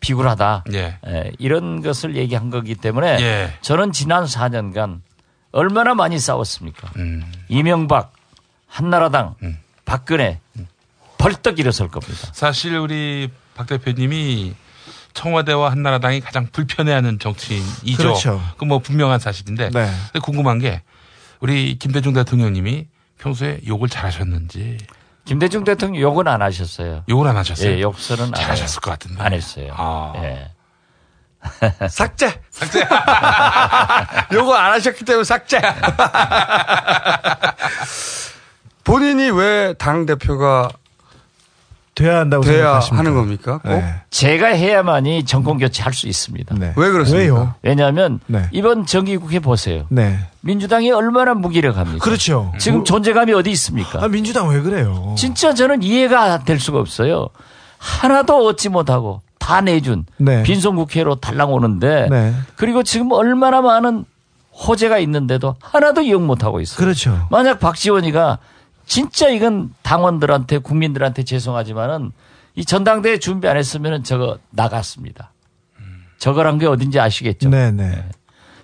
[0.00, 0.64] 비굴하다.
[0.72, 0.98] 예.
[1.06, 3.54] 예, 이런 것을 얘기한 거기 때문에 예.
[3.60, 5.00] 저는 지난 4년간
[5.52, 6.90] 얼마나 많이 싸웠습니까?
[6.96, 7.24] 음.
[7.48, 8.12] 이명박,
[8.66, 9.36] 한나라당,
[9.84, 10.40] 박근혜
[11.18, 12.28] 벌떡 일어설 겁니다.
[12.32, 14.54] 사실 우리 박 대표님이
[15.14, 17.96] 청와대와 한나라당이 가장 불편해하는 정치인이죠.
[17.96, 18.42] 그렇죠.
[18.58, 19.90] 그뭐 분명한 사실인데 네.
[20.12, 20.82] 근데 궁금한 게
[21.40, 22.86] 우리 김대중 대통령님이
[23.18, 24.76] 평소에 욕을 잘하셨는지
[25.24, 27.04] 김대중 대통령 욕은 안 하셨어요.
[27.08, 27.70] 욕을 안 하셨어요?
[27.70, 28.80] 예, 욕설은 안 잘하셨을.
[28.80, 29.22] 것 같은데.
[29.22, 29.72] 안 했어요.
[29.76, 30.12] 아.
[30.16, 30.50] 예.
[31.88, 32.40] 삭제.
[32.50, 32.80] 삭제.
[34.32, 35.60] 요거 안 하셨기 때문에 삭제.
[38.84, 40.68] 본인이 왜 당 대표가
[41.94, 42.98] 돼야 한다고 돼야 생각하십니까?
[42.98, 43.58] 하는 겁니까?
[43.58, 43.68] 꼭?
[43.68, 43.94] 네.
[44.10, 46.54] 제가 해야만이 정권 교체할 수 있습니다.
[46.58, 46.72] 네.
[46.76, 47.18] 왜 그렇습니까?
[47.34, 47.54] 왜요?
[47.62, 48.46] 왜냐하면 네.
[48.50, 49.84] 이번 정기국회 보세요.
[49.90, 50.18] 네.
[50.40, 52.02] 민주당이 얼마나 무기력합니까?
[52.02, 52.52] 그렇죠.
[52.58, 54.02] 지금 뭐- 존재감이 어디 있습니까?
[54.02, 55.14] 아, 민주당 왜 그래요?
[55.18, 57.28] 진짜 저는 이해가 될 수가 없어요.
[57.78, 60.42] 하나도 얻지 못하고 다 내준 네.
[60.44, 62.34] 빈손 국회로 달랑 오는데 네.
[62.56, 64.04] 그리고 지금 얼마나 많은
[64.54, 66.78] 호재가 있는데도 하나도 이용 못하고 있어요.
[66.78, 67.26] 그렇죠.
[67.30, 68.38] 만약 박지원이가
[68.86, 72.12] 진짜 이건 당원들한테 국민들한테 죄송하지만은
[72.54, 75.32] 이 전당대회 준비 안 했으면은 저거 나갔습니다.
[76.18, 77.48] 저거란 게 어딘지 아시겠죠?
[77.48, 78.04] 네, 네.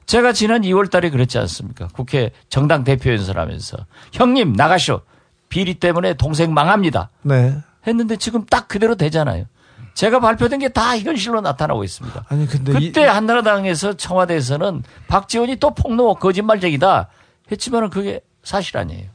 [0.06, 1.88] 제가 지난 2월 달에 그랬지 않습니까?
[1.92, 3.76] 국회 정당 대표 연설하면서
[4.12, 5.00] 형님 나가쇼.
[5.48, 7.08] 비리 때문에 동생 망합니다.
[7.22, 7.56] 네.
[7.86, 9.46] 했는데 지금 딱 그대로 되잖아요.
[9.94, 12.26] 제가 발표된 게 다 현실로 나타나고 있습니다.
[12.28, 17.08] 아니 근데 그때 이- 한나라당에서 청와대에서는 박지원이 또 폭로 거짓말쟁이다
[17.50, 19.08] 했지만은 그게 사실 아니에요.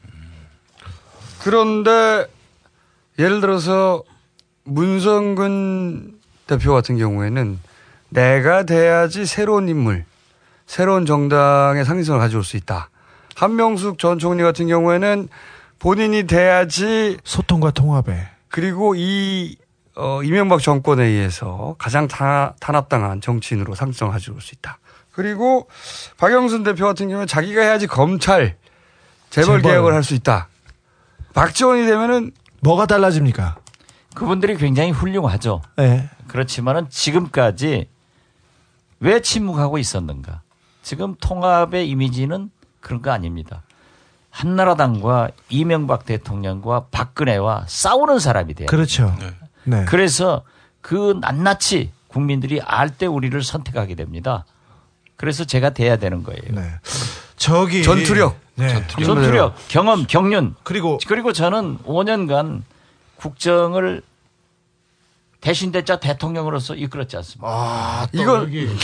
[1.44, 2.26] 그런데
[3.20, 4.04] 예를 들어서
[4.64, 6.14] 문성근
[6.48, 7.60] 대표 같은 경우에는
[8.10, 10.06] 내가 돼야지 새로운 인물,
[10.66, 12.90] 새로운 정당의 상징성을 가져올 수 있다.
[13.36, 15.28] 한명숙 전 총리 같은 경우에는
[15.80, 19.58] 본인이 돼야지 소통과 통합에 그리고 이
[19.96, 24.80] 어, 이명박 정권에 의해서 가장 타, 탄압당한 정치인으로 상징성을 가져올 수 있다.
[25.12, 25.68] 그리고
[26.18, 28.56] 박영순 대표 같은 경우는 자기가 해야지 검찰
[29.30, 29.62] 재벌 재벌.
[29.62, 30.48] 개혁을 할 수 있다.
[31.34, 32.32] 박지원이 되면은
[32.62, 33.58] 뭐가 달라집니까?
[34.16, 35.62] 그분들이 굉장히 훌륭하죠.
[35.78, 36.10] 네.
[36.28, 37.90] 그렇지만은 지금까지
[39.00, 40.42] 왜 침묵하고 있었는가?
[40.82, 43.64] 지금 통합의 이미지는 그런 거 아닙니다.
[44.30, 48.68] 한나라당과 이명박 대통령과 박근혜와 싸우는 사람이 돼요.
[48.68, 49.16] 그렇죠.
[49.64, 49.86] 네.
[49.86, 50.44] 그래서
[50.82, 54.46] 그 낱낱이 국민들이 알 때 우리를 선택하게 됩니다.
[55.16, 56.42] 그래서 제가 돼야 되는 거예요.
[56.50, 56.64] 네.
[57.36, 58.40] 저기 전투력.
[58.56, 58.86] 네.
[59.04, 60.56] 전투력, 경험, 경륜.
[60.64, 62.62] 그리고 그리고 저는 5년간
[63.16, 64.02] 국정을
[65.44, 67.48] 대신 대자 대통령으로서 이끌었지 않습니까?
[67.50, 68.78] 아, 이걸 그,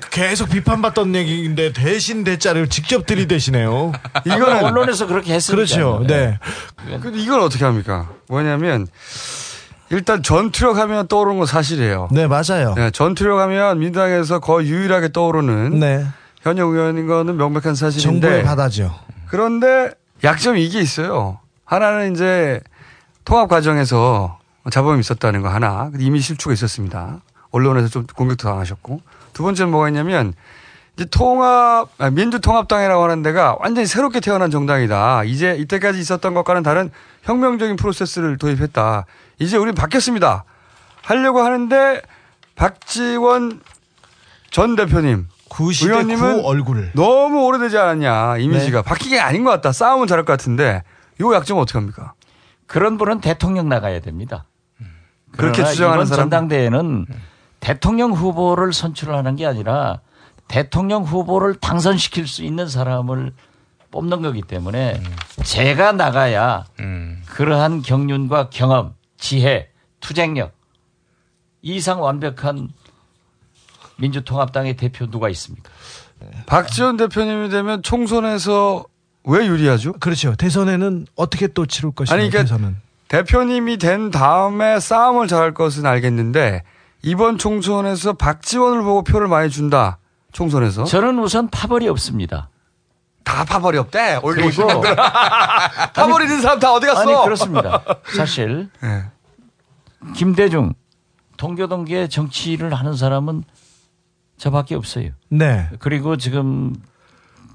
[0.10, 3.92] 계속 비판받던 얘기인데 대신 대자를 직접 들이대시네요.
[4.24, 5.56] 이거는 언론에서 그렇게 했으니까.
[5.56, 6.04] 그렇죠.
[6.06, 6.38] 네.
[7.02, 8.08] 근데 이건 어떻게 합니까?
[8.28, 8.86] 뭐냐면
[9.90, 12.08] 일단 전투력 하면 떠오르는 건 사실이에요.
[12.12, 12.74] 네, 맞아요.
[12.76, 16.06] 네, 전투력 하면 민주당에서 거의 유일하게 떠오르는 네.
[16.42, 18.94] 현역 의원인 거는 명백한 사실인데 정보를 받아죠.
[19.28, 19.90] 그런데
[20.22, 21.38] 약점이 이게 있어요.
[21.64, 22.60] 하나는 이제
[23.24, 24.38] 통합 과정에서
[24.70, 27.20] 잡음이 있었다는 거 하나 이미 실추가 있었습니다.
[27.50, 29.00] 언론에서 좀 공격도 당하셨고
[29.32, 30.34] 두 번째는 뭐가 있냐면
[30.96, 35.24] 이제 통합 아, 민주통합당이라고 하는 데가 완전히 새롭게 태어난 정당이다.
[35.24, 36.90] 이제 이때까지 있었던 것과는 다른
[37.22, 39.06] 혁명적인 프로세스를 도입했다.
[39.40, 40.44] 이제 우린 바뀌었습니다.
[41.02, 42.00] 하려고 하는데
[42.54, 43.60] 박지원
[44.50, 46.92] 전 대표님 구시대 의원님은 구 얼굴.
[46.94, 48.88] 너무 오래되지 않았냐 이미지가 네.
[48.88, 49.72] 바뀌게 아닌 것 같다.
[49.72, 50.84] 싸움은 잘할 것 같은데
[51.20, 52.12] 요 약점은 어떻게 합니까?
[52.66, 54.44] 그런 분은 대통령 나가야 됩니다.
[55.32, 57.06] 그렇게 주장하는 사람 전당대회는
[57.60, 60.00] 대통령 후보를 선출하는 게 아니라
[60.48, 63.32] 대통령 후보를 당선시킬 수 있는 사람을
[63.90, 65.00] 뽑는 거기 때문에
[65.42, 66.64] 제가 나가야
[67.26, 69.68] 그러한 경륜과 경험, 지혜,
[70.00, 70.52] 투쟁력
[71.62, 72.70] 이상 완벽한
[73.98, 75.70] 민주통합당의 대표 누가 있습니까?
[76.46, 78.84] 박지원 대표님이 되면 총선에서
[79.24, 79.92] 왜 유리하죠?
[79.94, 80.34] 그렇죠.
[80.34, 82.14] 대선에는 어떻게 또 치룰 것이냐.
[82.14, 82.76] 아니, 그러니까 대선은.
[83.08, 86.62] 대표님이 된 다음에 싸움을 잘할 것은 알겠는데
[87.02, 89.98] 이번 총선에서 박지원을 보고 표를 많이 준다.
[90.32, 92.49] 총선에서 저는 우선 파벌이 없습니다.
[93.30, 93.44] 다
[94.20, 94.80] 그리고
[95.94, 97.00] 파벌 있는 사람 다 어디 갔어?
[97.02, 97.82] 아니 그렇습니다.
[98.16, 99.04] 사실 네.
[100.14, 100.72] 김대중
[101.36, 103.44] 동교동계 정치를 하는 사람은
[104.38, 105.10] 저밖에 없어요.
[105.28, 105.68] 네.
[105.78, 106.74] 그리고 지금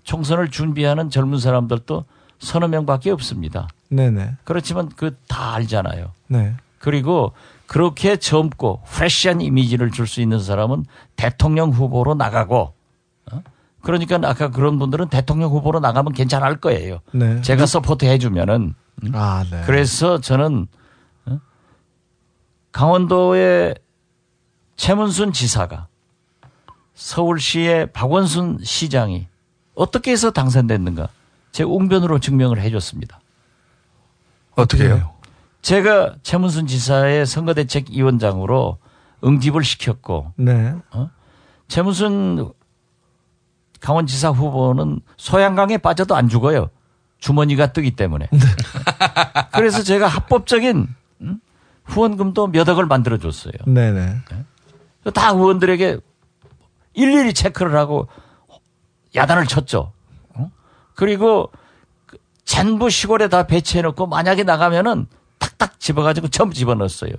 [0.04, 2.06] 총선을 준비하는 젊은 사람들도
[2.40, 3.68] 서너 명밖에 없습니다.
[3.90, 4.36] 네네.
[4.44, 6.12] 그렇지만 그 다 알잖아요.
[6.28, 6.56] 네.
[6.80, 7.34] 그리고
[7.68, 12.74] 그렇게 젊고 프레시한 이미지를 줄 수 있는 사람은 대통령 후보로 나가고 어?
[13.86, 17.02] 그러니까 아까 그런 분들은 대통령 후보로 나가면 괜찮을 거예요.
[17.12, 17.40] 네.
[17.42, 18.74] 제가 support 해주면은
[19.04, 19.12] 음?
[19.14, 19.62] 아, 네.
[19.68, 20.66] 그래서 저는
[21.28, 21.40] 어?
[22.72, 23.76] 강원도의
[24.76, 25.88] 최문순 지사가
[26.96, 29.28] 서울시의 박원순 시장이
[29.76, 31.10] 어떻게 해서 당선됐는가
[31.52, 33.20] 제 웅변으로 증명을 해줬습니다.
[34.56, 35.14] 어떻게 해요?
[35.62, 38.80] 제가 최문순 지사의 선거대책위원장으로
[39.24, 40.74] 응집을 시켰고 네.
[40.90, 41.12] 어?
[41.68, 42.52] 최문순
[43.86, 46.72] 강원지사 후보는 소양강에 빠져도 안 죽어요.
[47.20, 48.28] 주머니가 뜨기 때문에.
[49.54, 50.88] 그래서 제가 합법적인
[51.22, 51.40] 음?
[51.84, 53.54] 후원금도 몇 억을 만들어 줬어요.
[53.68, 54.22] 네네.
[55.14, 56.00] 다 의원들에게
[56.96, 58.08] 일일이 체크를 하고
[59.14, 59.92] 야단을 쳤죠.
[60.34, 60.50] 어?
[60.96, 61.52] 그리고
[62.08, 65.06] 그 전부 시골에 다 배치해 놓고 만약에 나가면은
[65.38, 67.12] 탁탁 집어가지고 전부 집어넣었어요.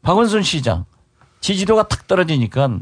[0.00, 0.86] 박원순 시장
[1.40, 2.78] 지지도가 탁 떨어지니까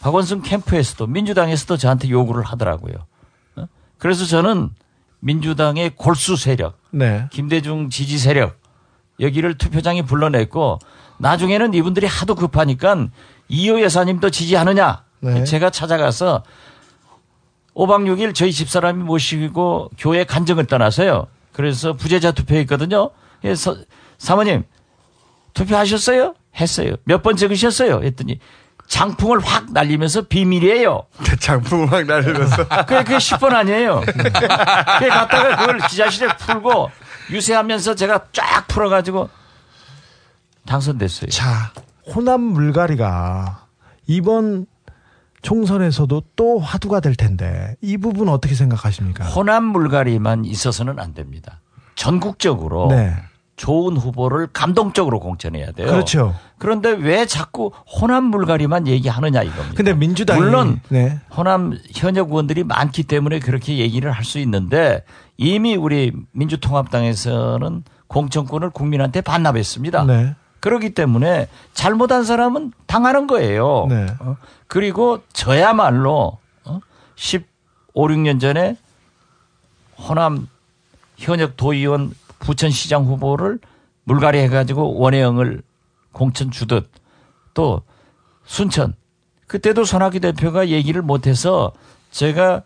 [0.00, 2.94] 박원순 캠프에서도 민주당에서도 저한테 요구를 하더라고요.
[3.56, 3.66] 어?
[3.98, 4.70] 그래서 저는
[5.20, 7.26] 민주당의 골수 세력, 네.
[7.32, 8.56] 김대중 지지 세력
[9.20, 10.78] 여기를 투표장에 불러냈고
[11.18, 13.08] 나중에는 이분들이 하도 급하니까
[13.48, 15.42] 이호 여사님도 지지하느냐 네.
[15.42, 16.44] 제가 찾아가서
[17.74, 21.26] 5박 6일 저희 집사람이 모시고 교회 간증을 떠나서요.
[21.52, 23.10] 그래서 부재자 투표했거든요.
[23.40, 23.76] 그래서
[24.18, 24.62] 사모님
[25.54, 26.34] 투표하셨어요?
[26.60, 26.94] 했어요.
[27.04, 28.02] 몇 번 적으셨어요?
[28.04, 28.38] 했더니
[28.88, 31.04] 장풍을 확 날리면서 비밀이에요.
[31.40, 32.68] 장풍을 확 날리면서.
[32.86, 34.00] 그게, 그게 10번 아니에요.
[34.00, 36.90] 그게 갔다가 그걸 기자실에 풀고
[37.30, 39.28] 유세하면서 제가 쫙 풀어가지고
[40.66, 41.30] 당선됐어요.
[41.30, 41.72] 자,
[42.06, 43.66] 호남 물갈이가
[44.06, 44.66] 이번
[45.42, 49.24] 총선에서도 또 화두가 될 텐데 이 부분 어떻게 생각하십니까?
[49.26, 51.60] 호남 물갈이만 있어서는 안 됩니다.
[51.94, 53.14] 전국적으로 네.
[53.58, 55.88] 좋은 후보를 감동적으로 공천해야 돼요.
[55.88, 56.34] 그렇죠.
[56.58, 59.74] 그런데 왜 자꾸 호남 물갈이만 얘기하느냐 이겁니다.
[59.76, 61.20] 근데 민주당이 물론 네.
[61.36, 65.04] 호남 현역 의원들이 많기 때문에 그렇게 얘기를 할 수 있는데
[65.38, 70.04] 이미 우리 민주통합당에서는 공천권을 국민한테 반납했습니다.
[70.04, 70.34] 네.
[70.60, 73.86] 그렇기 때문에 잘못한 사람은 당하는 거예요.
[73.88, 74.06] 네.
[74.20, 74.36] 어?
[74.66, 76.80] 그리고 저야말로 어?
[77.16, 77.44] 15,
[77.94, 78.76] 16년 전에
[79.96, 80.46] 호남
[81.16, 83.58] 현역 도의원 부천시장 후보를
[84.04, 85.62] 물갈이 해가지고 원혜영을
[86.12, 86.90] 공천 주듯
[87.54, 87.82] 또
[88.46, 88.94] 순천
[89.46, 91.72] 그때도 손학규 대표가 얘기를 못해서
[92.10, 92.62] 제가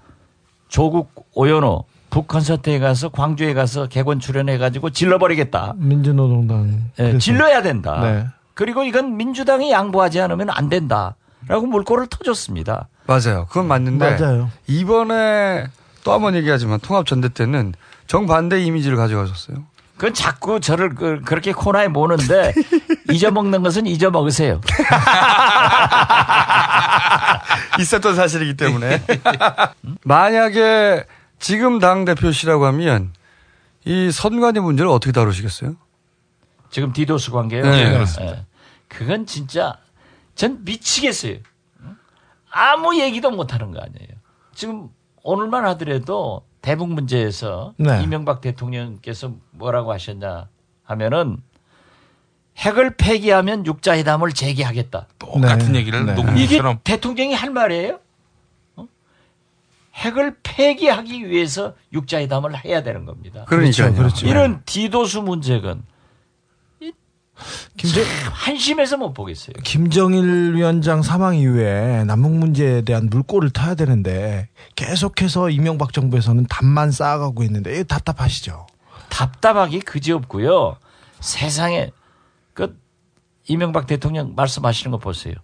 [0.68, 5.75] 조국 오연호 북콘서트에 가서 광주에 가서 개건 출연해가지고 질러버리겠다.
[5.78, 7.18] 민주노동당 예, 그래서.
[7.18, 8.01] 질러야 된다.
[8.02, 8.26] 네.
[8.55, 12.89] 그리고 이건 민주당이 양보하지 않으면 안 된다라고 물꼬를 터줬습니다.
[13.07, 13.47] 맞아요.
[13.49, 14.51] 그건 맞는데 맞아요.
[14.67, 15.67] 이번에
[16.05, 17.73] 또 한 번 얘기하지만 통합 전대 때는
[18.12, 19.65] 정반대 이미지를 가져가셨어요.
[19.97, 22.52] 그건 자꾸 저를 그, 렇게 코너에 모는데
[23.10, 24.60] 잊어먹는 것은 잊어먹으세요.
[27.81, 29.02] 있었던 사실이기 때문에.
[30.05, 31.07] 만약에
[31.39, 33.15] 지금 당 대표시라고 하면
[33.86, 35.74] 이 선관위 문제를 어떻게 다루시겠어요?
[36.68, 37.62] 지금 디도스 관계요?
[37.62, 37.92] 네, 예.
[37.92, 38.36] 그렇습니다.
[38.36, 38.44] 예.
[38.89, 39.78] 그건 진짜
[40.34, 41.39] 전 미치겠어요.
[42.50, 44.10] 아무 얘기도 못하는 거 아니에요.
[44.55, 44.91] 지금
[45.23, 48.02] 오늘만 하더라도 대북 문제에서 네.
[48.02, 50.49] 이명박 대통령께서 뭐라고 하셨냐
[50.84, 51.39] 하면은
[52.57, 55.08] 핵을 폐기하면 육자회담을 재개하겠다.
[55.18, 56.12] 똑같은 얘기를 네.
[56.12, 57.99] 이게 녹음처럼 대통령이 할 말이에요?
[58.76, 58.86] 어?
[59.94, 63.44] 핵을 폐기하기 위해서 육자회담을 해야 되는 겁니다.
[63.49, 63.94] 그러니까요.
[63.94, 64.26] 그렇죠.
[64.26, 65.82] 이런 디도스 문제건
[67.77, 69.55] 김정, 한심해서 못 보겠어요.
[69.65, 77.43] 김정일 위원장 사망 이후에 남북 문제에 대한 물꼬를 타야 되는데 계속해서 이명박 정부에서는 답만 쌓아가고
[77.45, 78.67] 있는데 이거 답답하시죠?
[79.09, 80.77] 답답하기 그지없고요.
[81.21, 81.91] 세상에
[82.55, 82.79] 그
[83.49, 85.35] 이명박 대통령 말씀하시는 거 보세요.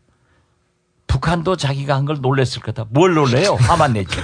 [1.07, 2.85] 북한도 자기가 한 걸 놀랬을 거다.
[2.91, 3.55] 뭘 놀래요?
[3.61, 4.15] 화만 내지.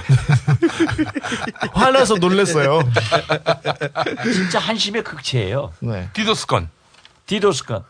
[1.73, 2.79] 화나서 놀랬어요.
[4.33, 5.73] 진짜 한심의 극치예요.
[5.79, 6.09] 네.
[6.13, 6.69] 디도스 건.
[7.25, 7.83] 디도스 건.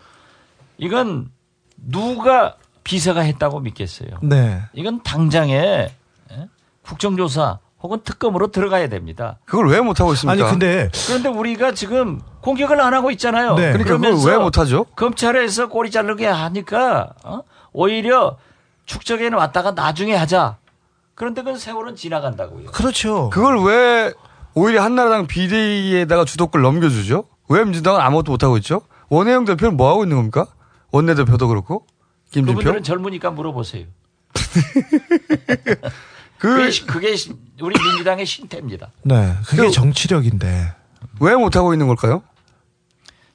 [0.77, 1.31] 이건
[1.77, 4.09] 누가 비서가 했다고 믿겠어요.
[4.21, 4.61] 네.
[4.73, 5.89] 이건 당장에
[6.31, 6.49] 예?
[6.83, 9.37] 국정조사 혹은 특검으로 들어가야 됩니다.
[9.45, 10.47] 그걸 왜 못하고 있습니까?
[10.47, 13.55] 아니 근데 그런데 우리가 지금 공격을 안 하고 있잖아요.
[13.55, 13.71] 네.
[13.73, 14.85] 그러니까 그걸 왜 못하죠?
[14.95, 17.41] 검찰에서 꼬리 자르게 하니까 어?
[17.73, 18.37] 오히려
[18.85, 20.57] 축적에는 왔다가 나중에 하자.
[21.15, 22.71] 그런데 그건 세월은 지나간다고요.
[22.71, 23.29] 그렇죠.
[23.29, 24.13] 그걸 왜
[24.53, 27.25] 오히려 한나라당 비대위에다가 주도권 넘겨주죠?
[27.49, 28.81] 왜 민주당은 아무것도 못하고 있죠?
[29.09, 30.47] 원혜영 대표는 뭐 하고 있는 겁니까?
[30.91, 31.85] 원내대표도 그렇고
[32.31, 33.85] 김진표 그분들은 젊으니까 물어보세요.
[36.37, 37.15] 그 그게,
[37.61, 38.91] 우리 민주당의 신태입니다.
[39.03, 39.33] 네.
[39.45, 40.73] 그게 그- 정치력인데.
[41.21, 42.23] 왜 못 하고 있는 걸까요?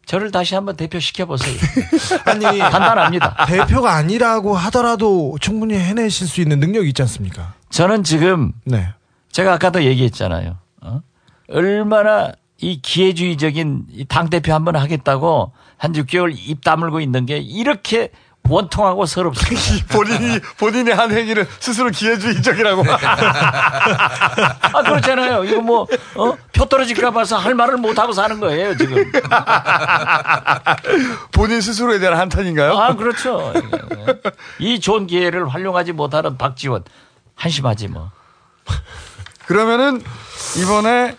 [0.04, 1.56] 저를 다시 한번 대표 시켜 보세요.
[2.26, 3.46] 아니 간단합니다.
[3.46, 7.54] 대표가 아니라고 하더라도 충분히 해내실 수 있는 능력이 있지 않습니까?
[7.70, 8.88] 저는 지금 네.
[9.30, 10.58] 제가 아까도 얘기했잖아요.
[10.82, 11.00] 어?
[11.48, 18.10] 얼마나 이 기회주의적인 이 당대표 한 번 하겠다고 한 6개월 입 다물고 있는 게 이렇게
[18.48, 19.86] 원통하고 서럽습니다.
[19.94, 22.82] 본인이 본인의 한 행위를 스스로 기회주의적이라고.
[22.90, 25.44] 아, 그렇잖아요.
[25.44, 26.36] 이거 뭐, 어?
[26.52, 29.10] 표 떨어질까 봐서 할 말을 못 하고 사는 거예요, 지금.
[31.32, 32.72] 본인 스스로에 대한 한탄인가요?
[32.72, 33.52] 아, 그렇죠.
[34.58, 36.84] 이 좋은 기회를 활용하지 못하는 박지원.
[37.34, 38.10] 한심하지 뭐.
[39.46, 40.02] 그러면은
[40.62, 41.16] 이번에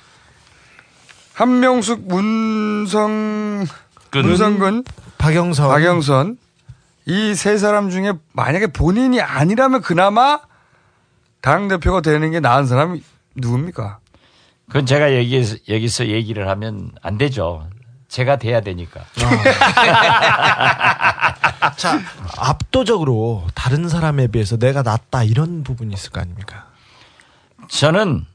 [1.42, 3.66] 한명숙 문성
[4.14, 4.84] 문성근
[5.18, 6.38] 박영선 박영선
[7.08, 10.40] 이 세 사람 중에 만약에 본인이 아니라면 그나마
[11.42, 13.02] 당 대표가 되는 게 나은 사람이
[13.36, 13.98] 누굽니까?
[14.68, 17.68] 그건 제가 여기서, 여기서 얘기를 하면 안 되죠.
[18.08, 19.02] 제가 돼야 되니까.
[21.76, 22.00] 자,
[22.38, 26.68] 압도적으로 다른 사람에 비해서 내가 낫다 이런 부분이 있을 거 아닙니까?
[27.68, 28.28] 저는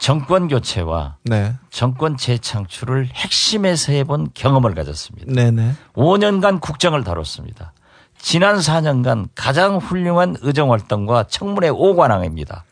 [0.00, 1.54] 정권 교체와 네.
[1.68, 5.30] 정권 재창출을 핵심에서 해본 경험을 가졌습니다.
[5.30, 5.74] 네네.
[5.92, 7.74] 5년간 국정을 다뤘습니다.
[8.18, 12.62] 지난 4년간 가장 훌륭한 의정활동과 청문회 5관왕입니다.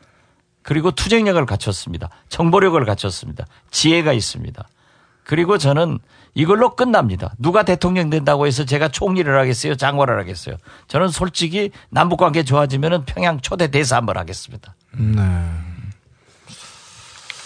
[0.63, 2.09] 그리고 투쟁력을 갖췄습니다.
[2.31, 3.45] 정보력을 갖췄습니다.
[3.71, 4.67] 지혜가 있습니다.
[5.23, 5.99] 그리고 저는
[6.33, 7.35] 이걸로 끝납니다.
[7.39, 9.75] 누가 대통령 된다고 해서 제가 총리를 하겠어요?
[9.75, 10.57] 장관을 하겠어요?
[10.87, 14.75] 저는 솔직히 남북관계 좋아지면 평양 초대 대사 한번 하겠습니다.
[14.99, 15.78] 네.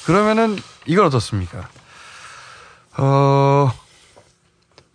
[0.07, 0.57] 그러면은
[0.87, 1.69] 이건 어떻습니까?
[2.99, 3.71] 어,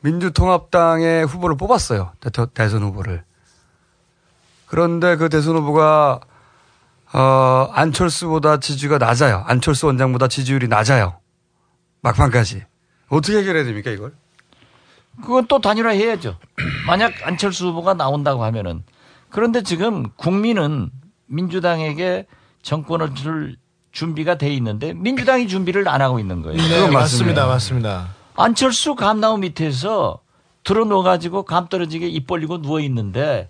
[0.01, 2.11] 민주통합당의 후보를 뽑았어요.
[2.19, 3.23] 대, 대선 후보를.
[4.65, 6.19] 그런데 그 대선 후보가
[7.13, 9.43] 어, 안철수보다 지지가 낮아요.
[9.47, 11.19] 안철수 원장보다 지지율이 낮아요.
[12.01, 12.65] 막판까지.
[13.09, 14.13] 어떻게 해결해야 됩니까, 이걸?
[15.21, 16.37] 그건 또 단일화 해야죠.
[16.85, 18.83] 만약 안철수 후보가 나온다고 하면은
[19.29, 20.91] 그런데 지금 국민은
[21.25, 22.27] 민주당에게
[22.61, 23.55] 정권을 줄
[23.97, 26.55] 준비가 돼 있는데 민주당이 준비를 안 하고 있는 거예요.
[26.55, 27.47] 네, 맞습니다.
[27.47, 28.09] 맞습니다.
[28.35, 30.19] 안철수 감나무 밑에서
[30.63, 33.49] 들어누워 가지고 감 떨어지게 입 벌리고 누워 있는데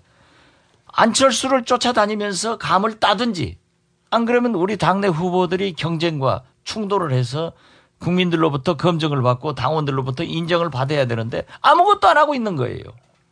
[0.93, 3.57] 안철수를 쫓아다니면서 감을 따든지
[4.09, 7.51] 안 그러면 우리 당내 후보들이 경쟁과 충돌을 해서
[7.99, 12.83] 국민들로부터 검증을 받고 당원들로부터 인정을 받아야 되는데 아무것도 안 하고 있는 거예요.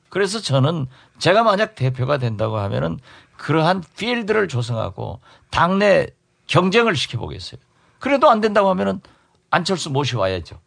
[0.10, 0.88] 그래서 저는
[1.20, 3.00] 제가 만약 대표가 된다고 하면은
[3.38, 6.08] 그러한 필드를 조성하고 당내
[6.48, 7.60] 경쟁을 시켜보겠어요.
[8.00, 9.02] 그래도 안 된다고 하면은
[9.50, 10.60] 안철수 모셔와야죠.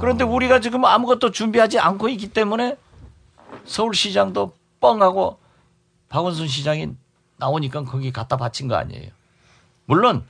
[0.00, 2.76] 그런데 우리가 지금 아무것도 준비하지 않고 있기 때문에
[3.64, 5.38] 서울시장도 뻥하고
[6.08, 6.90] 박원순 시장이
[7.38, 9.10] 나오니까 거기 갖다 바친 거 아니에요.
[9.86, 10.24] 물론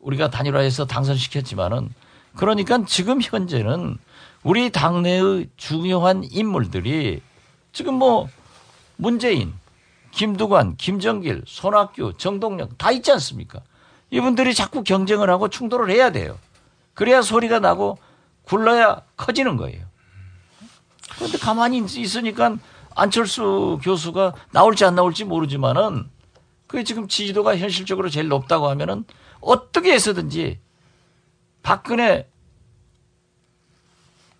[0.00, 1.92] 우리가 단일화해서 당선시켰지만은
[2.36, 3.98] 그러니까 지금 현재는
[4.42, 7.20] 우리 당내의 중요한 인물들이
[7.72, 8.28] 지금 뭐
[8.96, 9.52] 문재인,
[10.12, 13.60] 김두관, 김정길, 손학규, 정동영 다 있지 않습니까?
[14.10, 16.38] 이분들이 자꾸 경쟁을 하고 충돌을 해야 돼요.
[16.94, 17.98] 그래야 소리가 나고
[18.42, 19.86] 굴러야 커지는 거예요.
[21.16, 22.56] 그런데 가만히 있으니까
[22.94, 26.10] 안철수 교수가 나올지 안 나올지 모르지만은
[26.66, 29.04] 그게 지금 지지도가 현실적으로 제일 높다고 하면은
[29.40, 30.60] 어떻게 해서든지
[31.62, 32.28] 박근혜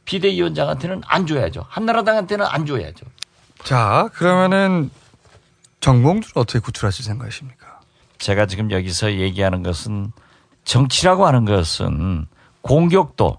[0.04, 1.64] 비대위원장한테는 안 줘야죠.
[1.68, 3.06] 한나라당한테는 안 줘야죠.
[3.62, 4.90] 자, 그러면은
[5.80, 7.59] 정봉주를 어떻게 구출하실 생각이십니까?
[8.20, 10.12] 제가 지금 여기서 얘기하는 것은
[10.64, 12.26] 정치라고 하는 것은
[12.60, 13.38] 공격도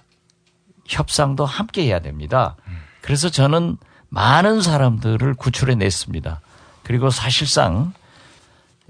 [0.88, 2.58] 협상도 함께 해야 됩니다.
[3.02, 3.78] 그래서 저는
[4.10, 6.42] 많은 사람들을 구출해 냈습니다.
[6.84, 7.94] 그리고 사실상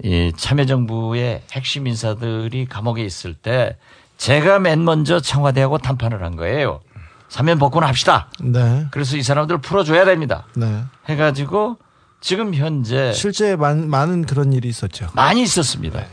[0.02, 3.76] 이 참여정부의 핵심 인사들이 감옥에 있을 때
[4.16, 6.80] 제가 맨 먼저 청와대하고 담판을 한 거예요.
[7.28, 8.28] 사면 복권 합시다.
[8.40, 8.86] 네.
[8.90, 10.46] 그래서 이 사람들 풀어줘야 됩니다.
[10.56, 10.82] 네.
[11.08, 11.78] 해가지고
[12.22, 15.08] 지금 현재 실제 많, 많은 그런 일이 있었죠.
[15.14, 16.04] 많이 있었습니다.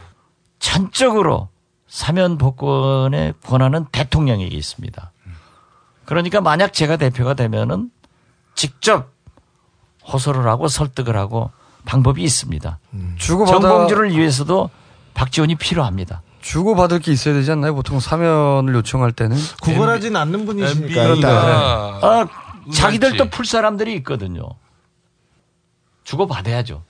[0.57, 1.47] 전적으로
[1.87, 5.11] 사면 복권의 권한은 대통령에게 있습니다.
[6.05, 7.91] 그러니까 만약 제가 대표가 되면은
[8.55, 9.11] 직접
[10.11, 11.51] 호소를 하고 설득을 하고
[11.85, 12.79] 방법이 있습니다.
[13.17, 14.69] 주고받아- 정봉주를 위해서도
[15.13, 16.23] 박지원이 필요합니다.
[16.41, 17.75] 주고받을 게 있어야 되지 않나요?
[17.75, 19.37] 보통 사면을 요청할 때는.
[19.61, 21.35] 구걸하진 않는 분이시니까 MB 일단.
[22.01, 22.27] 아,
[22.73, 24.41] 자기들도 풀 사람들이 있거든요.
[26.09, 26.81] 주고받아야죠.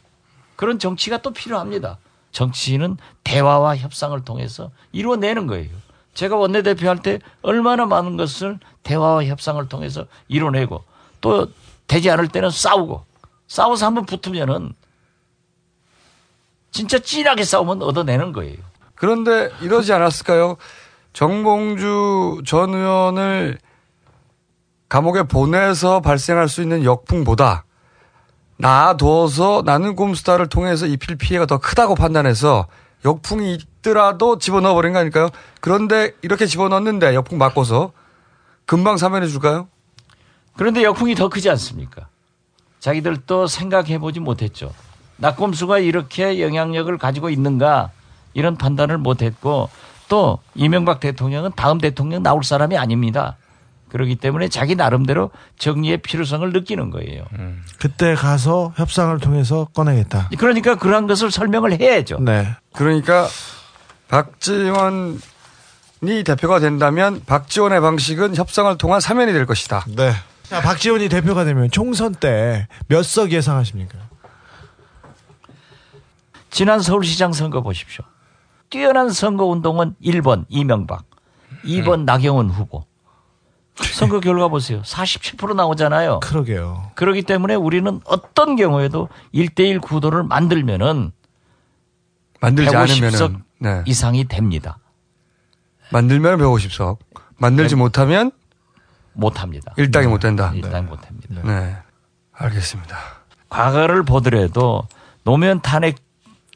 [0.56, 1.98] 그런 정치가 또 필요합니다.
[2.32, 5.70] 정치는 대화와 협상을 통해서 이루어내는 거예요.
[6.14, 10.84] 제가 원내대표 할 때 얼마나 많은 것을 대화와 협상을 통해서 이뤄내고
[11.22, 11.48] 또
[11.88, 13.06] 되지 않을 때는 싸우고
[13.48, 14.74] 싸워서 한번 붙으면은
[16.72, 18.58] 진짜 찐하게 싸우면 얻어내는 거예요.
[18.96, 20.56] 그런데 이러지 않았을까요?
[21.12, 23.58] 정봉주 전 의원을
[24.88, 27.66] 감옥에 보내서 발생할 수 있는 역풍보다
[28.60, 32.68] 놔둬서 나는 곰스타를 통해서 입힐 피해가 더 크다고 판단해서
[33.06, 35.30] 역풍이 있더라도 집어넣어 버린 거 아닐까요?
[35.62, 37.94] 그런데 이렇게 집어넣는데 역풍 맞고서
[38.66, 39.70] 금방 사면해 줄까요?
[40.58, 42.08] 그런데 역풍이 더 크지 않습니까?
[42.80, 44.74] 자기들도 생각해보지 못했죠.
[45.18, 47.92] 낙곰수가 이렇게 영향력을 가지고 있는가
[48.34, 49.70] 이런 판단을 못했고
[50.10, 53.38] 또 이명박 대통령은 다음 대통령 나올 사람이 아닙니다.
[53.90, 57.26] 그렇기 때문에 자기 나름대로 정리의 필요성을 느끼는 거예요.
[57.80, 60.30] 그때 가서 협상을 통해서 꺼내겠다.
[60.38, 62.20] 그러니까 그러한 것을 설명을 해야죠.
[62.20, 62.48] 네.
[62.74, 63.28] 그러니까
[64.08, 65.20] 박지원이
[66.26, 69.86] 대표가 된다면 박지원의 방식은 협상을 통한 사면이 될 것이다.
[69.96, 70.12] 네.
[70.44, 73.98] 자, 박지원이 대표가 되면 총선 때 몇 석 예상하십니까?
[76.50, 78.04] 지난 서울시장 선거 보십시오.
[78.70, 81.04] 뛰어난 선거 운동은 1번 이명박,
[81.66, 82.86] 2번 나경원 후보.
[83.94, 84.82] 선거 결과 보세요.
[84.82, 86.20] 47% 나오잖아요.
[86.22, 86.92] 그러게요.
[86.96, 91.12] 그렇기 때문에 우리는 어떤 경우에도 1대1 구도를 만들면은
[92.42, 93.84] 만들지 150석 않으면은 네.
[93.86, 94.80] 이상이 됩니다.
[95.92, 96.98] 만들면 150석.
[97.38, 97.80] 만들지 네.
[97.82, 98.32] 못하면
[99.14, 99.74] 못합니다.
[99.78, 100.52] 일당이 못 된다.
[100.54, 101.42] 일당이 못합니다.
[101.44, 101.78] 네.
[102.34, 102.98] 알겠습니다.
[103.50, 104.88] 과거를 보더라도
[105.24, 105.98] 노무현 탄핵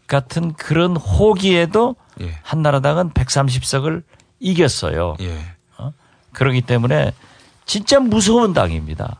[0.08, 2.38] 같은 그런 호기에도 예.
[2.44, 4.04] 한나라당은 130석을
[4.40, 5.16] 이겼어요.
[5.22, 5.40] 예.
[6.34, 6.38] 어?
[6.38, 7.14] 그렇기 때문에
[7.66, 9.18] 진짜 무서운 당입니다.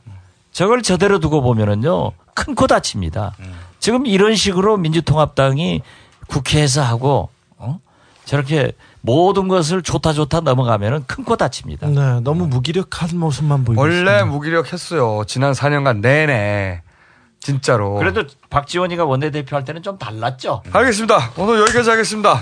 [0.52, 3.36] 저걸 저대로 두고 보면은요 큰 코 다칩니다.
[3.80, 5.82] 지금 이런 식으로 민주통합당이
[6.28, 7.80] 국회에서 하고 어?
[8.26, 11.88] 저렇게 모든 것을 좋다 좋다 넘어가면은 큰 코 다칩니다.
[11.88, 14.26] 네, 너무 무기력한 모습만 보이고 원래 있습니다.
[14.26, 15.24] 무기력했어요.
[15.28, 16.82] 지난 4년간 내내.
[17.40, 17.96] 진짜로.
[17.96, 20.64] 그래도 박지원이가 원내대표 할 때는 좀 달랐죠.
[20.72, 21.32] 알겠습니다.
[21.38, 22.40] 오늘 여기까지 하겠습니다.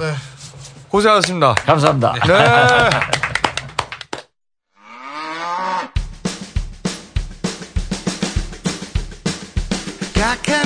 [0.90, 1.56] 고생하셨습니다.
[1.56, 2.14] 감사합니다.
[2.14, 2.90] 네.
[10.22, 10.61] 각하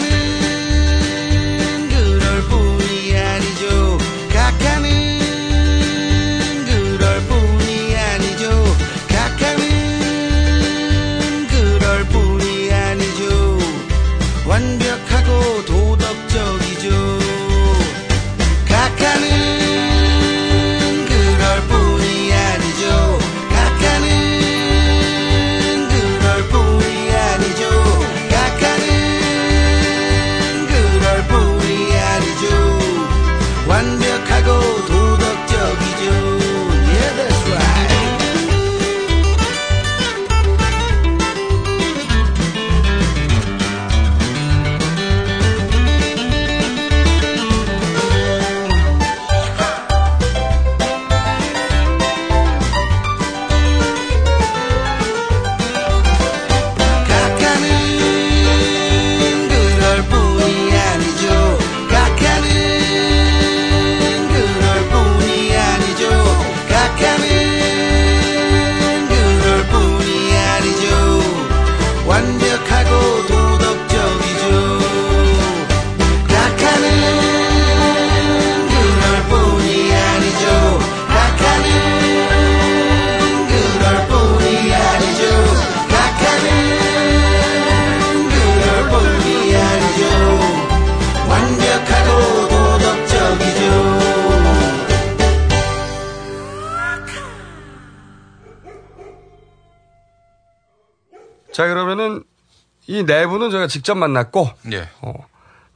[102.96, 104.90] 이 네 분은 저희가 직접 만났고, 예.
[105.02, 105.14] 어,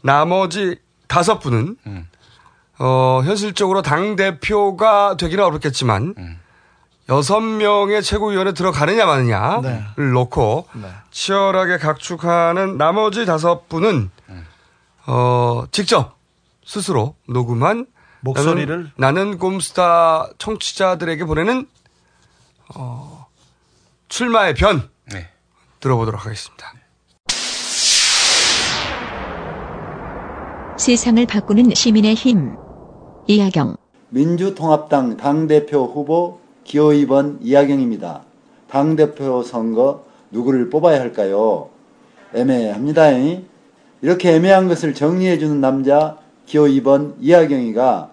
[0.01, 1.75] 나머지 다섯 분은,
[2.80, 6.15] 어, 현실적으로 당 대표가 되기는 어렵겠지만,
[7.09, 10.67] 여섯 명의 최고위원에 들어가느냐 마느냐를 놓고
[11.11, 14.11] 치열하게 각축하는 나머지 다섯 분은
[15.07, 16.17] 어, 직접
[16.64, 17.88] 스스로 녹음한
[18.22, 18.91] 목소리를?
[18.95, 21.67] 나는, 나는 곰스타 청취자들에게 보내는
[22.75, 23.25] 어,
[24.09, 25.27] 출마의 변 네.
[25.80, 26.73] 들어보도록 하겠습니다.
[30.80, 32.56] 세상을 바꾸는 시민의 힘.
[33.27, 33.75] 이하경.
[34.11, 38.22] 민주통합당 당대표 후보 기호 2번 이하경입니다.
[38.69, 41.67] 당대표 선거 누구를 뽑아야 할까요?
[42.33, 43.09] 애매합니다.
[44.01, 48.11] 이렇게 애매한 것을 정리해주는 남자 기호 2번 이하경이가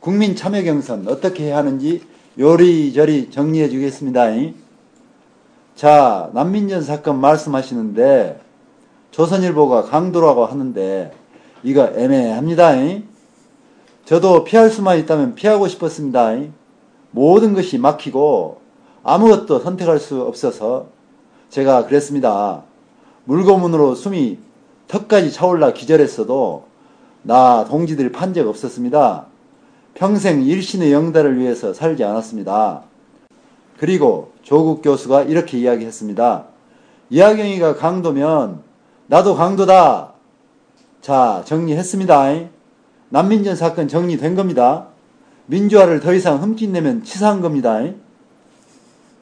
[0.00, 2.02] 국민 참여 경선 어떻게 해야 하는지
[2.38, 4.26] 요리저리 정리해 주겠습니다.
[5.74, 8.38] 자, 난민전 사건 말씀하시는데
[9.12, 11.21] 조선일보가 강도라고 하는데
[11.62, 12.72] 이거 애매합니다.
[14.04, 16.32] 저도 피할 수만 있다면 피하고 싶었습니다.
[17.12, 18.60] 모든 것이 막히고
[19.04, 20.86] 아무것도 선택할 수 없어서
[21.50, 22.62] 제가 그랬습니다.
[23.24, 24.38] 물고문으로 숨이
[24.88, 26.64] 턱까지 차올라 기절했어도
[27.22, 29.26] 나 동지들 판 적 없었습니다.
[29.94, 32.82] 평생 일신의 영달을 위해서 살지 않았습니다.
[33.78, 36.44] 그리고 조국 교수가 이렇게 이야기했습니다.
[37.10, 38.62] 이하경이가 강도면
[39.06, 40.11] 나도 강도다.
[41.02, 42.48] 자, 정리했습니다.
[43.08, 44.86] 난민전 사건 정리된 겁니다.
[45.46, 47.80] 민주화를 더 이상 흠집내면 치사한 겁니다.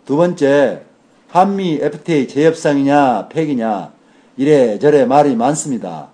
[0.05, 0.83] 두 번째,
[1.29, 3.93] 한미 FTA 재협상이냐 폐기냐
[4.37, 6.09] 이래저래 말이 많습니다.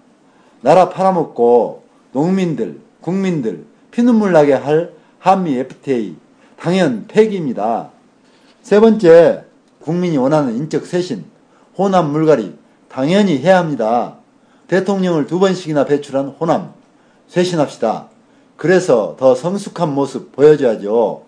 [0.61, 6.15] 나라 팔아먹고 농민들, 국민들 피눈물 나게 할 한미 FTA
[6.61, 7.91] 당연 폐기입니다.
[8.63, 9.43] 세 번째,
[9.81, 11.25] 국민이 원하는 인적 쇄신,
[11.77, 12.57] 호남 물갈이
[12.89, 14.16] 당연히 해야 합니다.
[14.69, 16.73] 대통령을 두 번씩이나 배출한 호남
[17.29, 18.09] 쇄신합시다.
[18.57, 21.25] 그래서 더 성숙한 모습 보여줘야죠.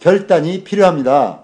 [0.00, 1.40] 결단이 필요합니다.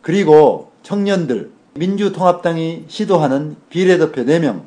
[0.00, 4.62] 그리고 청년들, 민주통합당이 시도하는 비례대표 4명,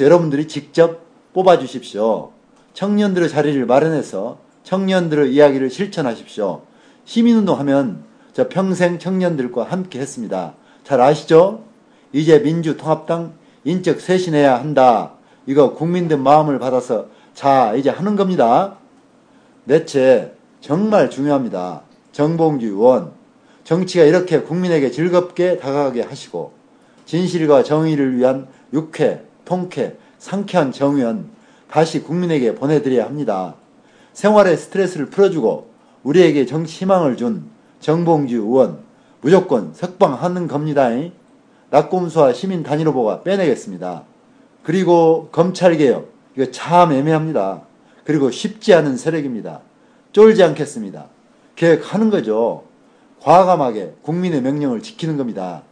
[0.00, 1.00] 여러분들이 직접
[1.32, 2.30] 뽑아주십시오.
[2.74, 6.62] 청년들의 자리를 마련해서 청년들의 이야기를 실천하십시오.
[7.04, 10.54] 시민운동 하면 저 평생 청년들과 함께 했습니다.
[10.84, 11.64] 잘 아시죠?
[12.12, 13.32] 이제 민주통합당
[13.66, 15.10] 인적 쇄신해야 한다.
[15.44, 18.76] 이거 국민들 마음을 받아서 자, 이제 하는 겁니다.
[19.64, 21.82] 넷째, 정말 중요합니다.
[22.12, 23.10] 정봉주 의원,
[23.64, 26.52] 정치가 이렇게 국민에게 즐겁게 다가가게 하시고,
[27.04, 31.28] 진실과 정의를 위한 육회, 통쾌, 상쾌한 정의원
[31.68, 33.54] 다시 국민에게 보내드려야 합니다.
[34.12, 35.68] 생활의 스트레스를 풀어주고,
[36.04, 38.78] 우리에게 정치 희망을 준 정봉주 의원,
[39.20, 40.88] 무조건 석방하는 겁니다.
[41.70, 44.04] 낙곰수와 시민 단일 후보가 빼내겠습니다.
[44.62, 47.62] 그리고 검찰개혁, 이거 참 애매합니다.
[48.04, 49.60] 그리고 쉽지 않은 세력입니다.
[50.12, 51.06] 쫄지 않겠습니다.
[51.56, 52.64] 계획하는 거죠.
[53.20, 55.62] 과감하게 국민의 명령을 지키는 겁니다.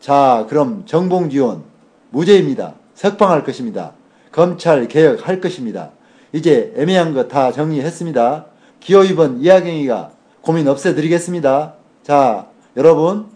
[0.00, 1.64] 자, 그럼 정봉주 의원
[2.10, 2.74] 무죄입니다.
[2.94, 3.92] 석방할 것입니다.
[4.30, 5.90] 검찰 개혁할 것입니다.
[6.32, 8.46] 이제 애매한 거 다 정리했습니다.
[8.80, 11.74] 기호 2번 이하경이가 고민 없애드리겠습니다.
[12.02, 13.26] 자, 여러분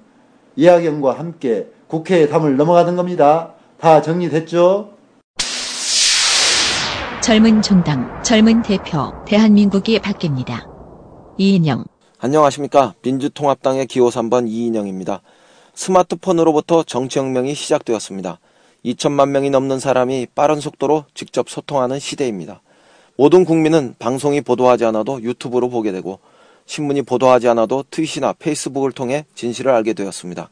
[0.56, 3.54] 이하경과 함께 국회에 담을 넘어가는 겁니다.
[3.78, 4.90] 다 정리됐죠?
[7.22, 10.66] 젊은 정당, 젊은 대표, 대한민국이 바뀝니다.
[11.38, 11.84] 이인영.
[12.18, 12.94] 안녕하십니까.
[13.02, 15.22] 민주통합당의 기호 3번 이인영입니다.
[15.74, 18.38] 스마트폰으로부터 정치혁명이 시작되었습니다.
[18.84, 22.62] 2천만 명이 넘는 사람이 빠른 속도로 직접 소통하는 시대입니다.
[23.16, 26.20] 모든 국민은 방송이 보도하지 않아도 유튜브로 보게 되고
[26.66, 30.48] 신문이 보도하지 않아도 트윗이나 페이스북을 통해 진실을 알게 되었습니다.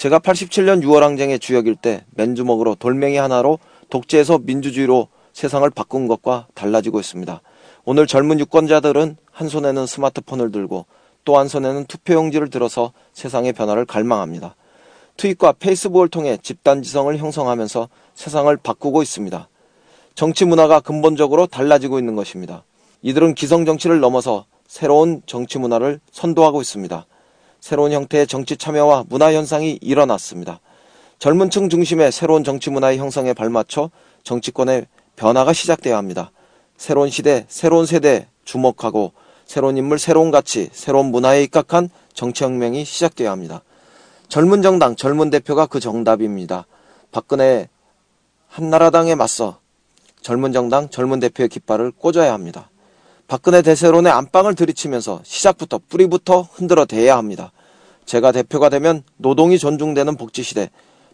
[0.00, 3.58] 제가 87년 6월 항쟁의 주역일 때 맨주먹으로 돌멩이 하나로
[3.90, 7.42] 독재에서 민주주의로 세상을 바꾼 것과 달라지고 있습니다.
[7.84, 10.86] 오늘 젊은 유권자들은 한 손에는 스마트폰을 들고
[11.26, 14.56] 또 한 손에는 투표용지를 들어서 세상의 변화를 갈망합니다.
[15.18, 19.48] 트윗과 페이스북을 통해 집단지성을 형성하면서 세상을 바꾸고 있습니다.
[20.14, 22.64] 정치 문화가 근본적으로 달라지고 있는 것입니다.
[23.02, 27.04] 이들은 기성 정치를 넘어서 새로운 정치 문화를 선도하고 있습니다.
[27.60, 30.60] 새로운 형태의 정치 참여와 문화 현상이 일어났습니다.
[31.18, 33.90] 젊은 층 중심의 새로운 정치 문화의 형성에 발맞춰
[34.22, 36.32] 정치권의 변화가 시작되어야 합니다.
[36.76, 39.12] 새로운 시대, 새로운 세대 주목하고
[39.44, 43.62] 새로운 인물, 새로운 가치, 새로운 문화에 입각한 정치혁명이 시작되어야 합니다.
[44.28, 46.66] 젊은 정당, 젊은 대표가 그 정답입니다.
[47.12, 47.68] 박근혜
[48.48, 49.58] 한나라당에 맞서
[50.22, 52.69] 젊은 정당, 젊은 대표의 깃발을 꽂아야 합니다.
[53.30, 57.52] 박근혜 대세론의 안방을 들이치면서 시작부터 뿌리부터 흔들어 대야 합니다.
[58.04, 60.68] 제가 대표가 되면 노동이 존중되는 복지시대,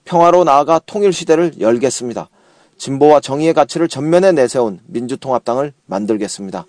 [0.06, 2.30] 평화로 나아가 통일시대를 열겠습니다.
[2.78, 6.64] 진보와 정의의 가치를 전면에 내세운 민주통합당을 만들겠습니다.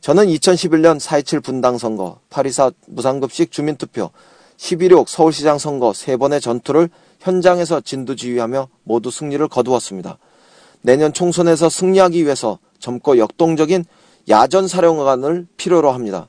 [0.00, 4.10] 저는 2011년 4.27 분당 선거, 8.24 무상급식 주민투표,
[4.58, 10.18] 11.6 서울시장 선거 세 번의 전투를 현장에서 진두지휘하며 모두 승리를 거두었습니다.
[10.82, 13.86] 내년 총선에서 승리하기 위해서 젊고 역동적인
[14.28, 16.28] 야전 사령관을 필요로 합니다.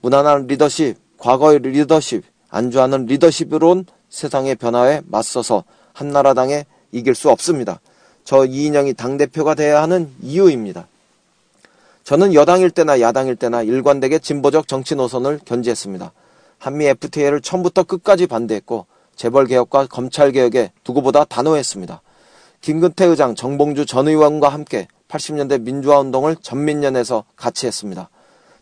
[0.00, 7.80] 무난한 리더십, 과거의 리더십, 안주하는 리더십으론 세상의 변화에 맞서서 한나라당에 이길 수 없습니다.
[8.24, 10.88] 저 이인영이 당대표가 돼야 하는 이유입니다.
[12.04, 16.12] 저는 여당일 때나 야당일 때나 일관되게 진보적 정치 노선을 견지했습니다.
[16.58, 22.00] 한미 FTA를 처음부터 끝까지 반대했고 재벌 개혁과 검찰 개혁에 두고보다 단호했습니다.
[22.60, 28.10] 김근태 의장, 정봉주 전 의원과 함께 80년대 민주화 운동을 전민련에서 같이 했습니다.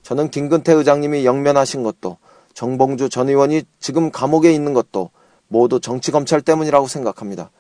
[0.02, 2.18] 저는 김근태 의장님이 영면하신 것도
[2.52, 5.10] 정봉주 전 의원이 지금 감옥에 있는 것도
[5.48, 7.50] 모두 정치검찰 때문이라고 생각합니다.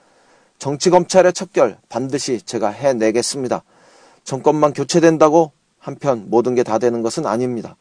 [0.58, 3.62] 정치검찰의 척결 반드시 제가 해내겠습니다.
[4.24, 7.76] 정권만 교체된다고 한편 모든 게 다 되는 것은 아닙니다.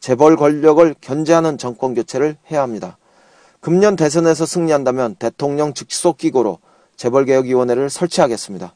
[0.00, 2.98] 재벌 권력을 견제하는 정권 교체를 해야 합니다.
[3.60, 6.58] 금년 대선에서 승리한다면 대통령 직속 기구로
[6.96, 8.74] 재벌개혁위원회를 설치하겠습니다.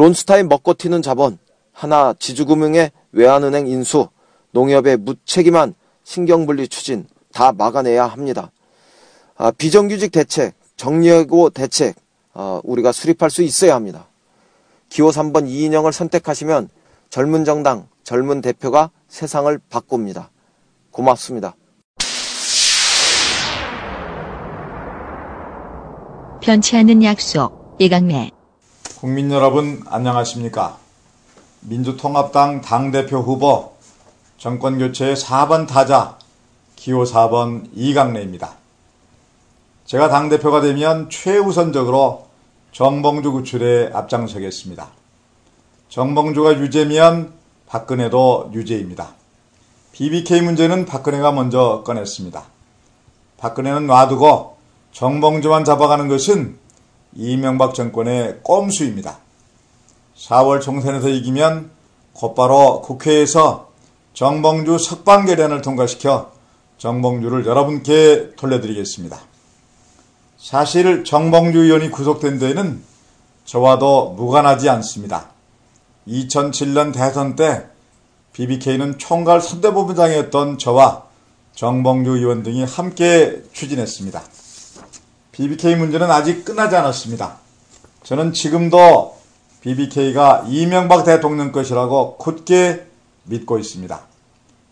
[0.00, 1.36] 론스타인 먹고 튀는 자본,
[1.72, 4.08] 하나 지주금융의 외환은행 인수,
[4.52, 8.50] 농협의 무책임한 신경분리 추진 다 막아내야 합니다.
[9.36, 11.96] 아, 비정규직 대책, 정리하고 대책
[12.32, 14.06] 어, 우리가 수립할 수 있어야 합니다.
[14.88, 16.70] 기호 3번 이인영을 선택하시면
[17.10, 20.30] 젊은 정당, 젊은 대표가 세상을 바꿉니다.
[20.92, 21.56] 고맙습니다.
[26.40, 28.39] 변치 않는 약속, 이강래.
[29.00, 30.76] 국민 여러분 안녕하십니까?
[31.60, 33.72] 민주통합당 당대표 후보
[34.36, 36.18] 정권교체의 4번 타자
[36.76, 38.56] 기호 4번 이강래입니다.
[39.86, 42.26] 제가 당대표가 되면 최우선적으로
[42.72, 44.88] 정봉주 구출에 앞장서겠습니다.
[45.88, 47.32] 정봉주가 유죄면
[47.68, 49.14] 박근혜도 유죄입니다.
[49.92, 52.42] BBK 문제는 박근혜가 먼저 꺼냈습니다.
[53.38, 54.58] 박근혜는 놔두고
[54.92, 56.58] 정봉주만 잡아가는 것은
[57.14, 59.18] 이명박 정권의 꼼수입니다.
[60.16, 61.70] 4월 총선에서 이기면
[62.12, 63.70] 곧바로 국회에서
[64.14, 66.32] 정봉주 석방 개련을 통과시켜
[66.78, 69.18] 정봉주를 여러분께 돌려드리겠습니다.
[70.38, 72.82] 사실 정봉주 의원이 구속된 데에는
[73.44, 75.30] 저와도 무관하지 않습니다.
[76.08, 77.66] 2007년 대선 때
[78.32, 81.04] BBK는 총괄 선대본부장이었던 저와
[81.54, 84.22] 정봉주 의원 등이 함께 추진했습니다.
[85.40, 87.38] BBK 문제는 아직 끝나지 않았습니다.
[88.02, 89.16] 저는 지금도
[89.62, 92.86] BBK가 이명박 대통령 것이라고 굳게
[93.24, 94.00] 믿고 있습니다.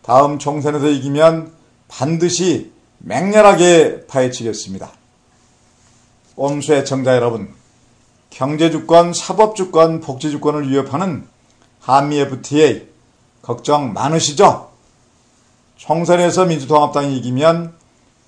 [0.02, 1.52] 다음 총선에서 이기면
[1.88, 4.90] 반드시 맹렬하게 파헤치겠습니다.
[6.36, 7.48] 꼼수의 청자 여러분,
[8.28, 11.26] 경제주권, 사법주권, 복지주권을 위협하는
[11.80, 12.86] 한미 FTA
[13.40, 14.68] 걱정 많으시죠?
[15.76, 17.77] 총선에서 민주통합당이 이기면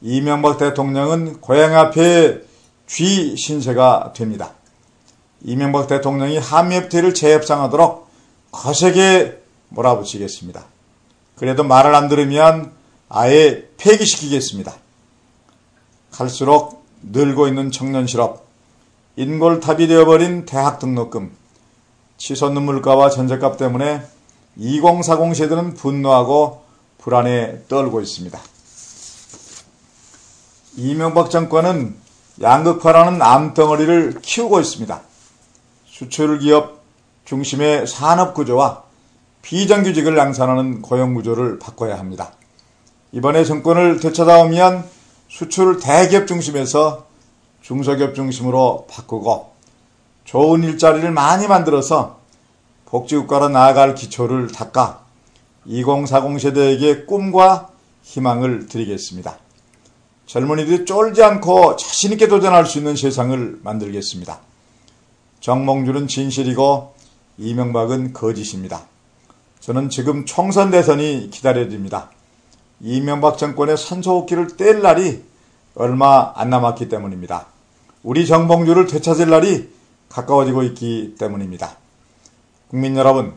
[0.02, 2.40] 이명박 대통령은 고향 앞에
[2.86, 4.54] 쥐 신세가 됩니다.
[5.42, 8.08] 이명박 대통령이 한미 FTA를 재협상하도록
[8.50, 10.64] 거세게 몰아붙이겠습니다.
[11.36, 12.72] 그래도 말을 안 들으면
[13.08, 14.74] 아예 폐기시키겠습니다.
[16.10, 18.46] 갈수록 늘고 있는 청년 실업,
[19.16, 21.30] 인골탑이 되어버린 대학 등록금,
[22.18, 24.02] 치솟는 물가와 전셋값 때문에
[24.56, 26.62] 2040 세대는 분노하고
[26.98, 28.38] 불안에 떨고 있습니다.
[30.76, 31.97] 이명박 정권은
[32.40, 35.00] 양극화라는 암덩어리를 키우고 있습니다.
[35.86, 36.81] 수출 기업
[37.24, 38.84] 중심의 산업 구조와
[39.42, 42.32] 비정규직을 양산하는 고용 구조를 바꿔야 합니다.
[43.12, 44.84] 이번에 정권을 되찾아오면
[45.28, 47.07] 수출을 대기업 중심에서
[47.62, 49.52] 중소기업 중심으로 바꾸고
[50.24, 52.20] 좋은 일자리를 많이 만들어서
[52.86, 55.00] 복지국가로 나아갈 기초를 닦아
[55.66, 57.70] 2040 세대에게 꿈과
[58.02, 59.39] 희망을 드리겠습니다.
[60.31, 64.39] 젊은이들이 쫄지 않고 자신있게 도전할 수 있는 세상을 만들겠습니다.
[65.41, 66.94] 정몽주는 진실이고
[67.36, 68.83] 이명박은 거짓입니다.
[69.59, 72.10] 저는 지금 총선 대선이 기다려집니다.
[72.78, 75.25] 이명박 정권의 산소호흡기를 뗄 날이
[75.75, 77.47] 얼마 안 남았기 때문입니다.
[78.05, 79.68] 우리 정봉주를 되찾을 날이
[80.09, 81.76] 가까워지고 있기 때문입니다.
[82.68, 83.34] 국민 여러분,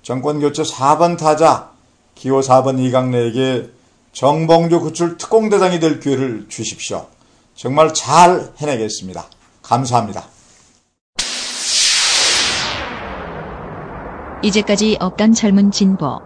[0.00, 1.72] 정권교체 4번 타자
[2.14, 3.81] 기호 4번 이강래에게
[4.12, 7.06] 정봉주 구출 특공대장이 될 기회를 주십시오.
[7.54, 9.24] 정말 잘 해내겠습니다.
[9.62, 10.24] 감사합니다.
[14.42, 16.20] 이제까지 없던 젊은 진보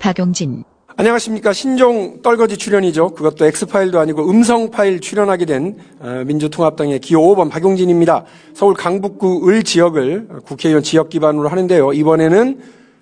[0.00, 0.64] 박용진
[0.96, 1.52] 안녕하십니까.
[1.52, 3.14] 신종 떨거지 출연이죠.
[3.14, 8.24] 그것도 X파일도 아니고 음성 파일 출연하게 된 어, 민주통합당의 기호 5번 박용진입니다.
[8.54, 11.92] 서울 강북구 을 지역을 국회의원 지역 기반으로 하는데요.
[11.92, 12.60] 이번에는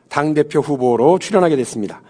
[0.09, 2.03] 당대표 후보로 출연하게 됐습니다.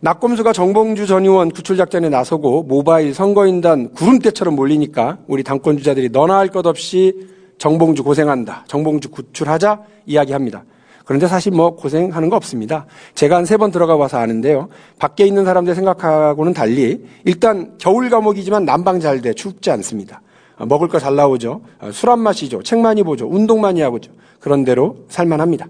[0.00, 6.66] 낙검수가 정봉주 전 의원 구출작전에 나서고 모바일 선거인단 구름대처럼 몰리니까 우리 당권주자들이 너나 할 것
[6.66, 7.28] 없이
[7.58, 8.64] 정봉주 고생한다.
[8.68, 10.64] 정봉주 구출하자 이야기합니다.
[11.04, 12.86] 그런데 사실 뭐 고생하는 거 없습니다.
[13.14, 14.68] 제가 한 세 번 들어가 봐서 아는데요.
[14.98, 20.20] 밖에 있는 사람들 생각하고는 달리 일단 겨울 과목이지만 난방 잘 돼 춥지 않습니다.
[20.58, 21.60] 어, 먹을 거 잘 나오죠.
[21.80, 22.62] 어, 술안 마시죠.
[22.62, 23.26] 책 많이 보죠.
[23.28, 24.12] 운동 많이 하고죠.
[24.38, 25.66] 그런 대로 살만합니다.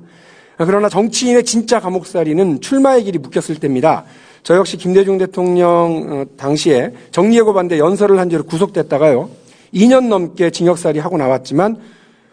[0.59, 4.05] 어, 그러나 정치인의 진짜 감옥살이는 출마의 길이 묶였을 때입니다.
[4.43, 9.31] 저 역시 김대중 대통령 당시에 정리해고 반대 연설을 한 죄로 구속됐다가요.
[9.75, 11.77] 2년 넘게 징역살이 하고 나왔지만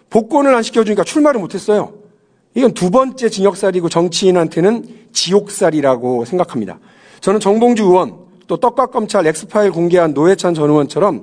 [0.10, 1.94] 복권을 안 시켜주니까 출마를 못했어요.
[2.54, 6.80] 이건 두 번째 징역살이고 정치인한테는 지옥살이라고 생각합니다.
[7.20, 8.16] 저는 정봉주 의원
[8.48, 11.22] 또 떡밥검찰 엑스파일 공개한 노회찬 전 의원처럼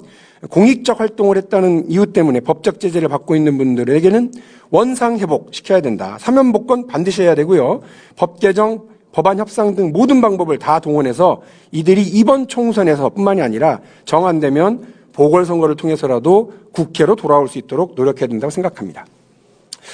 [0.51, 4.33] 공익적 활동을 했다는 이유 때문에 법적 제재를 받고 있는 분들에게는
[4.71, 6.17] 원상 회복 시켜야 된다.
[6.19, 7.83] 사면 복권 반드시 해야 되고요.
[8.17, 15.03] 법 개정, 법안 협상 등 모든 방법을 다 동원해서 이들이 이번 총선에서 뿐만이 아니라 정안되면
[15.13, 19.07] 보궐선거를 통해서라도 국회로 돌아올 수 있도록 노력해야 된다고 생각합니다.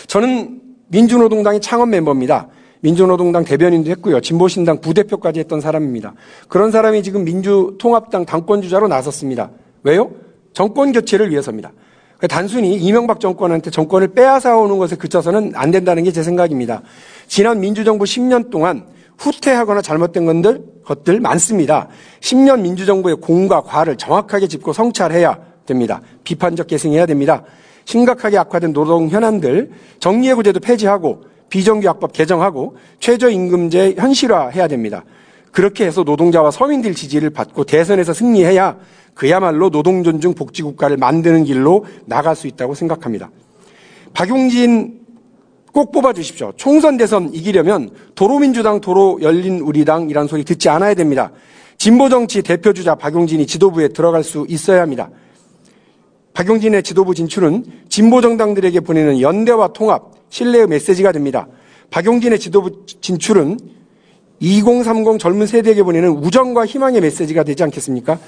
[0.07, 2.49] 저는 민주노동당의 창원 멤버입니다.
[2.81, 4.21] 민주노동당 대변인도 했고요.
[4.21, 6.15] 진보신당 부대표까지 했던 사람입니다.
[6.49, 9.51] 그런 사람이 지금 민주통합당 당권주자로 나섰습니다.
[9.83, 10.13] 왜요?
[10.59, 11.71] 정권 교체를 위해서입니다.
[12.29, 16.83] 단순히 이명박 정권한테 정권을 빼앗아 오는 것에 그쳐서는 안 된다는 게 제 생각입니다.
[17.29, 18.85] 지난 민주정부 10년 동안
[19.19, 21.87] 후퇴하거나 잘못된 것들, 것들 많습니다.
[22.19, 26.01] 10년 민주정부의 공과 과를 정확하게 짚고 성찰해야 됩니다.
[26.25, 27.45] 비판적 계승해야 됩니다.
[27.85, 29.71] 심각하게 악화된 노동 현안들
[30.01, 35.05] 정리해고제도 폐지하고 비정규학법 개정하고 최저임금제 현실화해야 됩니다.
[35.53, 38.77] 그렇게 해서 노동자와 서민들 지지를 받고 대선에서 승리해야
[39.19, 43.33] 그야말로 노동 존중 복지 국가를 만드는 길로 나갈 수 있다고 생각합니다.
[44.15, 45.01] 박용진
[45.73, 46.53] 꼭 뽑아 주십시오.
[46.55, 51.33] 총선 대선 이기려면 도로민주당 도로 열린 우리당이란 소리 듣지 않아야 됩니다.
[51.79, 55.11] 진보 정치 대표 주자 박용진이 지도부에 들어갈 수 있어야 합니다.
[56.35, 61.49] 박용진의 지도부 진출은 진보 정당들에게 보내는 연대와 통합, 신뢰의 메시지가 됩니다.
[61.91, 63.59] 박용진의 지도부 진출은
[64.39, 68.21] 2030 젊은 세대에게 보내는 우정과 희망의 메시지가 되지 않겠습니까?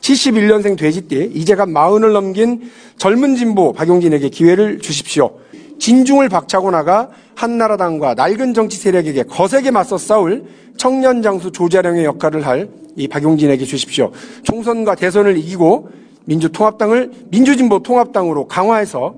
[0.00, 5.38] 71년생 돼지띠, 이제가 마흔을 넘긴 젊은 진보 박용진에게 기회를 주십시오.
[5.78, 10.44] 진중을 박차고 나가 한나라당과 낡은 정치 세력에게 거세게 맞서 싸울
[10.76, 14.10] 청년 장수 조자령의 역할을 할 이 박용진에게 주십시오.
[14.42, 15.88] 총선과 대선을 이기고
[16.24, 19.14] 민주통합당을 민주진보 통합당으로 강화해서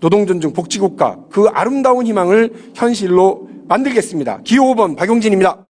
[0.00, 4.40] 노동존중 복지국가 그 아름다운 희망을 현실로 만들겠습니다.
[4.42, 5.64] 기호 5번 박용진입니다.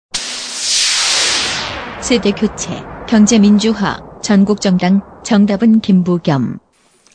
[2.00, 2.72] 세대 교체,
[3.08, 6.60] 경제 민주화, 전국 정당 정답은 김부겸.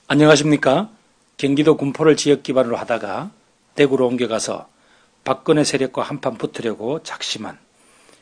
[0.08, 0.90] 안녕하십니까?
[1.36, 3.30] 경기도 군포를 지역 기반으로 하다가
[3.76, 4.68] 대구로 옮겨가서
[5.22, 7.58] 박근혜 세력과 한판 붙으려고 작심한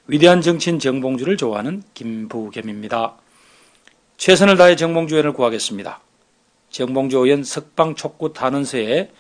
[0.06, 3.14] 위대한 정치인 정봉주를 좋아하는 김부겸입니다.
[4.18, 6.00] 최선을 다해 정봉주 의원을 구하겠습니다.
[6.70, 9.10] 정봉주 의원 석방 촉구 탄원서에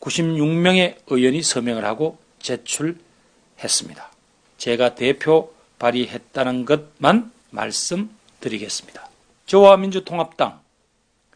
[0.00, 4.10] 96명의 의원이 서명을 하고 제출했습니다.
[4.56, 9.09] 제가 대표 발의했다는 것만 말씀드리겠습니다.
[9.50, 10.60] 저와 민주통합당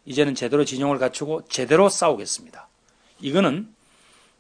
[0.05, 2.69] 이제는 제대로 진영을 갖추고 제대로 싸우겠습니다.
[3.19, 3.75] 이거는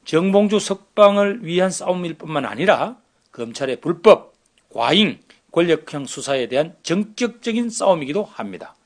[0.04, 2.96] 정봉주 석방을 위한 싸움일 뿐만 아니라
[3.32, 4.34] 검찰의 불법,
[4.72, 5.18] 과잉,
[5.50, 8.76] 권력형 수사에 대한 전격적인 싸움이기도 합니다.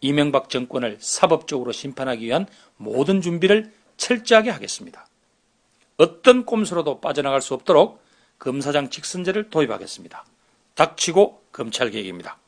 [0.00, 2.46] 이명박 정권을 사법적으로 심판하기 위한
[2.78, 5.06] 모든 준비를 철저하게 하겠습니다.
[5.98, 8.02] 어떤 꼼수로도 빠져나갈 수 없도록
[8.38, 10.24] 검사장 직선제를 도입하겠습니다.
[10.76, 12.38] 닥치고 검찰 개혁입니다.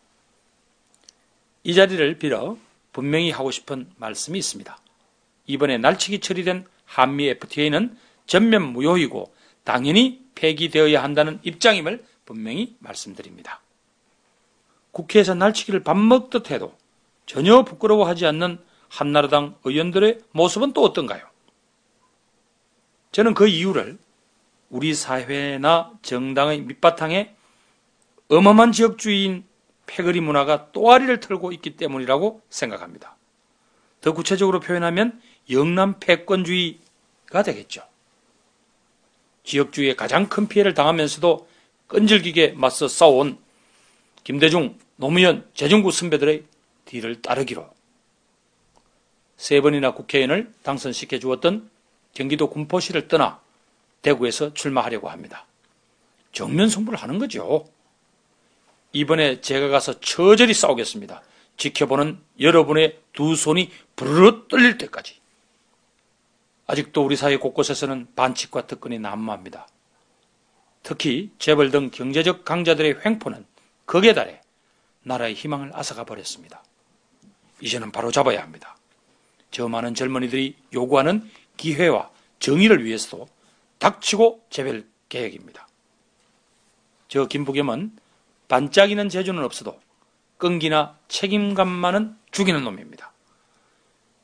[1.65, 2.57] 이 자리를 빌어
[2.93, 4.79] 분명히 하고 싶은 말씀이 있습니다.
[5.47, 9.35] 이번에 날치기 처리된 한미 FTA는 전면 무효이고
[9.65, 13.61] 당연히 폐기되어야 한다는 입장임을 분명히 말씀드립니다.
[14.93, 16.77] 국회에서 날치기를 밥 먹듯 해도
[17.27, 21.27] 전혀 부끄러워하지 않는 한나라당 의원들의 모습은 또 어떤가요?
[23.11, 23.99] 저는 그 이유를
[24.69, 27.35] 우리 사회나 정당의 밑바탕에
[28.29, 29.45] 어마어마한 지역주의인
[29.87, 33.17] 패거리 문화가 또아리를 털고 있기 때문이라고 생각합니다.
[34.01, 37.83] 더 구체적으로 표현하면 영남 패권주의가 되겠죠.
[39.45, 41.49] 지역주의에 가장 큰 피해를 당하면서도
[41.87, 43.39] 끈질기게 맞서 싸워온
[44.25, 46.45] 김대중, 노무현, 재정구 선배들의
[46.87, 47.69] 뒤를 따르기로
[49.37, 51.69] 세 번이나 국회의원을 당선시켜 주었던
[52.15, 53.41] 경기도 군포시를 떠나
[54.03, 55.47] 대구에서 출마하려고 합니다.
[56.33, 57.67] 정면 승부를 하는 거죠.
[58.95, 61.21] 이번에 제가 가서 처절히 싸우겠습니다.
[61.57, 65.21] 지켜보는 여러분의 두 손이 부르르 떨릴 때까지.
[66.69, 69.69] 아직도 우리 사회 곳곳에서는 반칙과 특권이 난무합니다.
[70.85, 73.45] 특히 재벌 등 경제적 강자들의 횡포는
[73.85, 74.41] 극에 달해
[75.03, 76.63] 나라의 희망을 앗아가 버렸습니다.
[77.61, 78.77] 이제는 바로 잡아야 합니다.
[79.51, 83.29] 저 많은 젊은이들이 요구하는 기회와 정의를 위해서도
[83.79, 85.67] 닥치고 재별 계획입니다.
[87.09, 88.04] 저 김부겸은
[88.49, 89.81] 반짝이는 재주는 없어도
[90.39, 93.13] 끈기나 책임감만은 죽이는 놈입니다.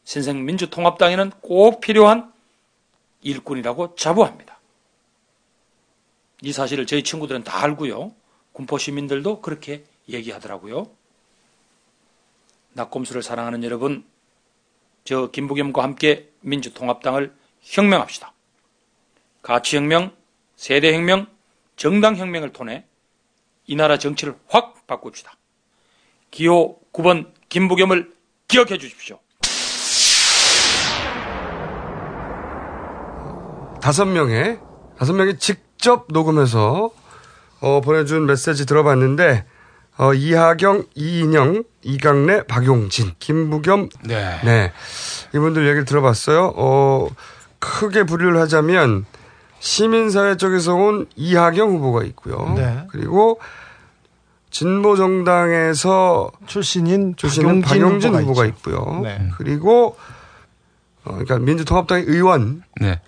[0.05, 2.33] 신생 민주통합당에는 꼭 필요한
[3.23, 4.59] 일꾼이라고 자부합니다.
[6.43, 8.13] 이 사실을 저희 친구들은 다 알고요.
[8.53, 10.91] 군포 시민들도 그렇게 얘기하더라고요.
[12.73, 14.05] 낙곰수를 사랑하는 여러분,
[15.05, 18.33] 저 김부겸과 함께 민주통합당을 혁명합시다.
[19.43, 20.15] 가치혁명,
[20.57, 21.27] 세대혁명,
[21.77, 22.85] 정당혁명을 통해
[23.71, 25.31] 이 나라 정치를 확 바꿉시다.
[26.33, 28.11] 기호 9번 김부겸을
[28.49, 29.21] 기억해 주십시오.
[33.81, 34.59] 다섯 명의
[34.99, 36.91] 다섯 명이 직접 녹음해서
[37.61, 39.47] 어, 보내준 메시지 들어봤는데
[39.99, 44.41] 어, 이하경, 이인영, 이강래, 박용진, 김부겸, 네.
[44.45, 44.73] 네
[45.33, 46.55] 이분들 얘기를 들어봤어요.
[46.57, 47.09] 어,
[47.61, 49.07] 크게 분류를 하자면
[49.61, 52.53] 시민사회 쪽에서 온 이하경 후보가 있고요.
[52.57, 52.87] 네.
[52.91, 53.39] 그리고
[54.51, 58.57] 진보 정당에서 출신인 출신은 박용진 박용진 후보가 후보가, 있죠.
[58.71, 59.01] 있고요.
[59.03, 59.31] 네.
[59.37, 59.97] 그리고
[61.05, 63.01] 어, 그러니까 민주통합당의 의원 네.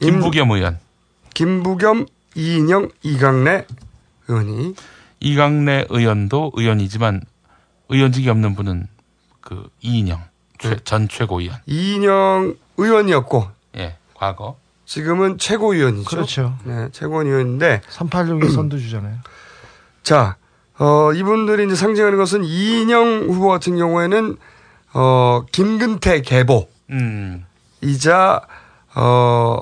[0.00, 0.78] 김부겸 의원.
[1.34, 3.66] 김부겸, 이인영, 이강래
[4.28, 4.74] 의원이
[5.20, 7.22] 이강래 의원도 의원이지만
[7.88, 8.86] 의원직이 없는 분은
[9.40, 10.22] 그 이인영
[10.58, 11.58] 최- 전 최고위원.
[11.66, 13.48] 이인영 의원이었고
[13.78, 14.56] 예, 과거.
[14.86, 16.08] 지금은 최고위원이죠.
[16.10, 16.56] 그렇죠.
[16.64, 19.18] 네, 최고위원인데 386의 선두주잖아요.
[20.02, 20.36] 자,
[20.80, 24.36] 어, 이분들이 이제 상징하는 것은 이인영 후보 같은 경우에는
[24.94, 27.44] 어, 김근태 계보 음.
[27.82, 28.40] 이자
[28.94, 29.58] 어,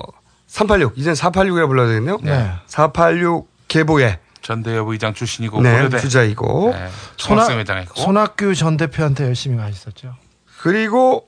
[0.47, 2.19] 386 이제는 486이라 불러야 되겠네요.
[2.23, 2.53] 네.
[2.67, 6.79] 486 계보의 전대협 의장 출신이고 네, 고려대 주자이고 네,
[7.17, 10.15] 손학, 총학생회장이고 손학규 전 대표한테 열심히 가셨었죠.
[10.61, 11.27] 그리고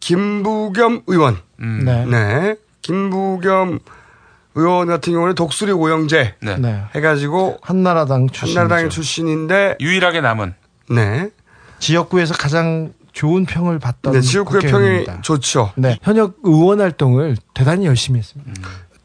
[0.00, 1.38] 김부겸 의원.
[1.56, 2.04] 네.
[2.04, 2.56] 네.
[2.82, 3.80] 김부겸
[4.56, 6.56] 의원 같은 경우는 독수리 오영재 네.
[6.58, 6.82] 네.
[6.94, 8.58] 해가지고 한나라당 출신.
[8.58, 10.54] 한나라당 출신인데 유일하게 남은
[10.90, 11.28] 네.
[11.78, 15.06] 지역구에서 가장 좋은 평을 받던 네, 지역구의 평이.
[15.22, 15.72] 좋죠.
[15.76, 15.98] 네.
[16.02, 18.52] 현역 의원 활동을 대단히 열심히 했습니다.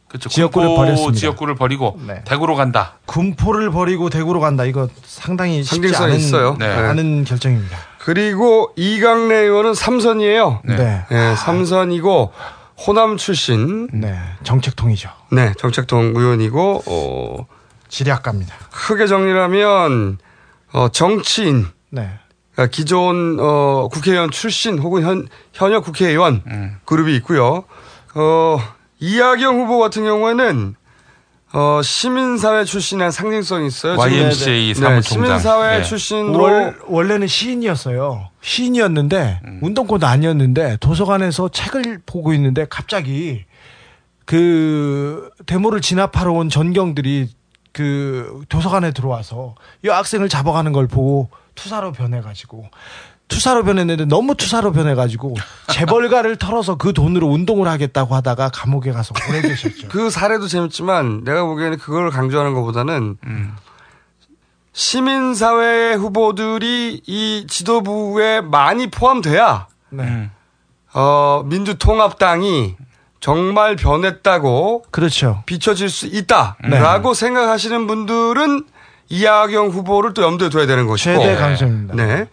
[0.08, 0.30] 그렇죠.
[0.30, 1.20] 지역구를 군포 버렸습니다.
[1.20, 2.22] 지역구를 버리고 네.
[2.26, 2.96] 대구로 간다.
[3.06, 4.64] 군포를 버리고 대구로 간다.
[4.66, 6.56] 이거 상당히 쉽지 않은, 있어요.
[6.60, 6.66] 네.
[6.66, 7.78] 않은 결정입니다.
[8.00, 10.62] 그리고 이강래 의원은 삼선이에요.
[10.66, 11.06] 네.
[11.10, 12.32] 네, 삼선이고
[12.88, 13.88] 호남 출신.
[13.94, 14.18] 네.
[14.44, 15.10] 정책통이죠.
[15.32, 17.48] 네, 정책통 의원이고 어,
[17.90, 18.56] 지략가입니다.
[18.72, 20.18] 크게 정리하면
[20.74, 22.10] 어, 정치인 네.
[22.54, 26.78] 그러니까 기존 어, 국회의원 출신 혹은 현, 현역 국회의원 음.
[26.86, 27.66] 그룹이 있고요.
[28.16, 28.58] 어,
[29.00, 30.76] 이하경 후보 같은 경우에는
[31.54, 33.94] 어, 시민사회 출신의 상징성이 있어요.
[33.94, 35.04] 지금 YMCA 네, 사무총장.
[35.04, 35.84] 시민사회 네.
[35.84, 38.30] 출신으로 월, 원래는 시인이었어요.
[38.42, 43.44] 시인이었는데 운동권도 아니었는데 도서관에서 책을 보고 있는데 갑자기
[44.26, 47.30] 그 데모를 진압하러 온 전경들이
[47.74, 52.70] 그 도서관에 들어와서 이 학생을 잡아가는 걸 보고 투사로 변해가지고
[53.32, 55.36] 투사로 변했는데 너무 투사로 변해가지고
[55.70, 59.88] 재벌가를 털어서 그 돈으로 운동을 하겠다고 하다가 감옥에 가서 오래 계셨죠.
[59.88, 63.18] 그 사례도 재밌지만 내가 보기에는 그걸 강조하는 것보다는
[64.74, 70.30] 시민사회 후보들이 이 지도부에 많이 포함돼야 네.
[70.94, 72.76] 어, 민주통합당이
[73.22, 75.44] 정말 변했다고 그렇죠.
[75.46, 78.66] 비춰질 수 있다라고 생각하시는 분들은
[79.08, 81.96] 이하경 후보를 또 염두에 둬야 되는 것이고 최대 강점입니다.
[81.96, 82.28] 네.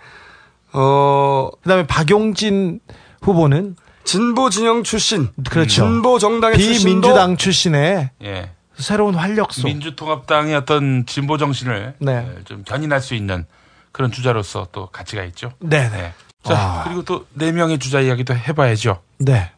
[0.72, 2.80] 어, 그다음에 박용진
[3.22, 5.68] 후보는 진보 진영 출신, 그렇죠.
[5.68, 8.50] 진보 정당의 비민주당 출신의 예.
[8.78, 9.66] 새로운 활력소.
[9.66, 12.12] 민주통합당의 어떤 진보 정신을 네.
[12.38, 13.44] 예, 좀 견인할 수 있는
[13.92, 15.52] 그런 주자로서 또 가치가 있죠.
[15.60, 16.12] 네네.
[16.44, 16.84] 자 아.
[16.84, 19.02] 그리고 또 네 명의 주자 이야기도 해봐야죠.
[19.18, 19.50] 네.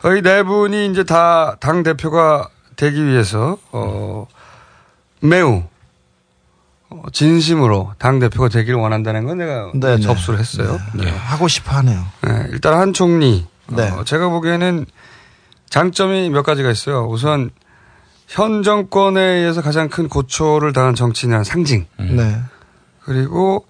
[0.00, 4.26] 거의 네 분이 이제 다 당 대표가 되기 위해서 어,
[5.20, 5.70] 매우 어,
[7.12, 10.00] 진심으로 당 대표가 되기를 원한다는 건 내가 네, 네.
[10.00, 10.78] 접수를 했어요.
[10.94, 11.10] 네.
[11.10, 12.04] 하고 싶어 하네요.
[12.22, 13.46] 네, 일단 한 총리.
[13.68, 13.88] 네.
[13.90, 14.86] 어, 제가 보기에는
[15.68, 17.06] 장점이 몇 가지가 있어요.
[17.08, 17.50] 우선
[18.28, 21.86] 현 정권에 의해서 가장 큰 고초를 당한 정치인이라는 상징.
[21.98, 22.40] 네.
[23.04, 23.66] 그리고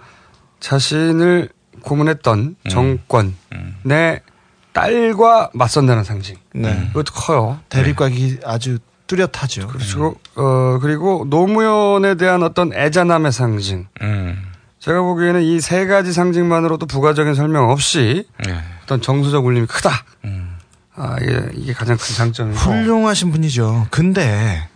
[0.61, 1.51] 자신을
[1.83, 4.21] 고문했던 정권의
[4.73, 6.37] 딸과 맞선다는 상징.
[6.55, 6.89] 네.
[6.91, 7.59] 이것도 커요.
[7.69, 9.69] 대립각이 아주 뚜렷하죠.
[9.69, 13.87] 그리고 어 그리고 노무현에 대한 어떤 애잔함의 상징.
[14.03, 14.53] 음.
[14.79, 18.63] 제가 보기에는 이 세 가지 상징만으로도 부가적인 설명 없이 예.
[18.85, 19.91] 어떤 정서적 울림이 크다.
[20.25, 20.57] 음.
[20.95, 22.59] 아 이게 이게 가장 큰 장점이고.
[22.59, 23.89] 훌륭하신 분이죠.
[23.91, 24.69] 근데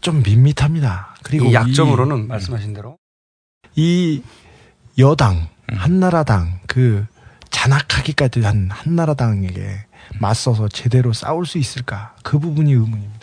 [0.00, 1.14] 좀 밋밋합니다.
[1.22, 2.96] 그리고 이 약점으로는 이, 말씀하신 대로
[3.76, 4.22] 이
[4.98, 5.76] 여당 음.
[5.76, 7.06] 한나라당 그
[7.50, 9.86] 잔악하기까지 한 한나라당에게
[10.20, 12.14] 맞서서 제대로 싸울 수 있을까?
[12.22, 13.19] 그 부분이 의문입니다.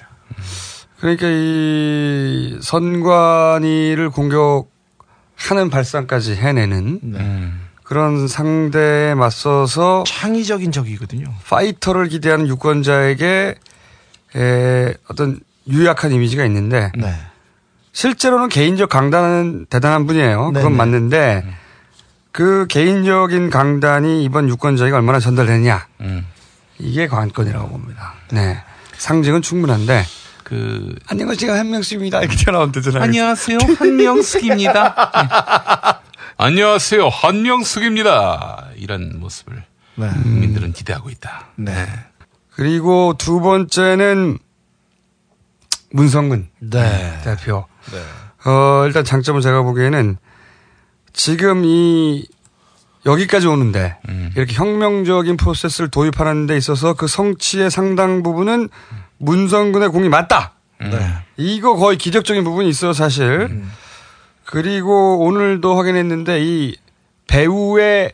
[0.99, 7.61] 그러니까 이 선관위를 공격하는 발상까지 해내는 음.
[7.83, 11.25] 그런 상대에 맞서서 창의적인 적이거든요.
[11.47, 13.56] 파이터를 기대하는 유권자에게
[14.35, 15.39] 에, 어떤
[15.69, 17.14] 유약한 이미지가 있는데 네.
[17.93, 20.47] 실제로는 개인적 강단은 대단한 분이에요.
[20.47, 20.75] 그건 네네.
[20.75, 21.45] 맞는데
[22.31, 26.27] 그 개인적인 강단이 이번 유권자에게 얼마나 전달되느냐 음.
[26.80, 28.14] 이게 관건이라고 봅니다.
[28.31, 28.61] 네.
[28.98, 30.06] 상징은 충분한데
[30.43, 33.03] 그 안녕하세요 한명수입니다 이렇게 튀어나오면 되잖아요.
[33.03, 36.01] 안녕하세요 한명숙입니다.
[36.38, 38.69] 안녕하세요 한명숙입니다.
[38.76, 39.64] 이런 모습을
[39.95, 40.09] 네.
[40.09, 41.48] 국민들은 기대하고 있다.
[41.56, 41.88] 네.
[42.53, 44.38] 그리고 두 번째는
[45.92, 47.22] 문성근 네.
[47.24, 47.66] 대표.
[48.45, 50.17] 어, 일단 장점은 제가 보기에는
[51.14, 52.27] 지금 이
[53.08, 53.98] 여기까지 오는데
[54.36, 58.69] 이렇게 혁명적인 프로세스를 도입하는 데 있어서 그 성취의 상당 부분은
[59.18, 60.53] 문성근의 공이 맞다.
[60.80, 61.00] 네.
[61.38, 63.64] 이거 거의 기적적인 부분이 있어요, 사실.
[64.45, 66.76] 그리고 오늘도 확인했는데 이
[67.27, 68.14] 배우의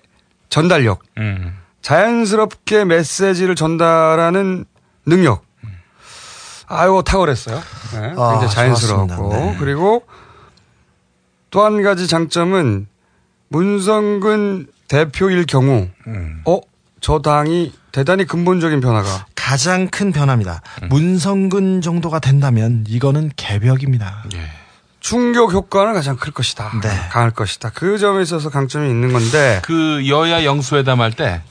[0.50, 1.58] 전달력, 음.
[1.82, 4.66] 자연스럽게 메시지를 전달하는
[5.06, 5.44] 능력.
[6.68, 7.56] 아유, 탁월했어요.
[7.94, 9.30] 네, 아, 굉장히 자연스럽고.
[9.34, 9.56] 네.
[9.60, 10.04] 그리고
[11.50, 12.88] 또 한 가지 장점은
[13.50, 16.42] 문성근 대표일 경우, 음.
[16.46, 16.60] 어,
[17.02, 19.26] 저 당이 대단히 근본적인 변화가.
[19.36, 20.62] 가장 큰 변화입니다.
[20.84, 20.90] 음.
[20.90, 24.24] 문성근 정도가 된다면 이거는 개벽입니다.
[24.36, 24.50] 예.
[25.02, 26.70] 충격 효과는 가장 클 것이다.
[27.12, 27.72] 강할 것이다.
[27.74, 31.42] 그 점에 있어서 강점이 있는 건데 그 여야 영수회담 할 때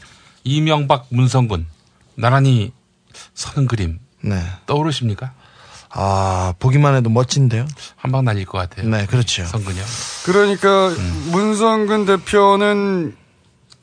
[0.42, 1.66] 이명박 문성군
[2.14, 2.72] 나란히
[3.34, 4.42] 서는 그림 네.
[4.64, 5.32] 떠오르십니까?
[5.90, 7.66] 아, 보기만 해도 멋진데요.
[7.96, 8.88] 한 방 날릴 것 같아요.
[8.88, 9.44] 네, 그렇죠.
[9.44, 9.84] 성근이요.
[10.24, 10.90] 그러니까
[11.30, 13.14] 문성근 대표는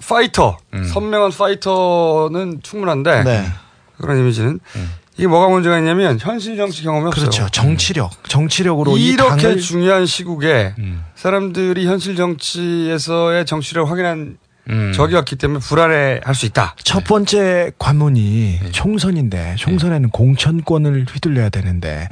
[0.05, 0.57] 파이터,
[0.93, 3.45] 선명한 파이터는 충분한데 네.
[3.97, 4.59] 그런 이미지는
[5.17, 7.29] 이게 뭐가 문제가 있냐면 현실 정치 경험이 없어요.
[7.29, 7.49] 그렇죠.
[7.51, 8.23] 정치력.
[8.29, 10.73] 정치력으로 이 이렇게 중요한 시국에
[11.15, 14.37] 사람들이 현실 정치에서의 정치력을 확인한
[14.93, 16.75] 적이 없기 때문에 불안해할 수 있다.
[16.83, 22.07] 첫 번째 관문이 총선인데 총선에는 공천권을 휘둘려야 되는데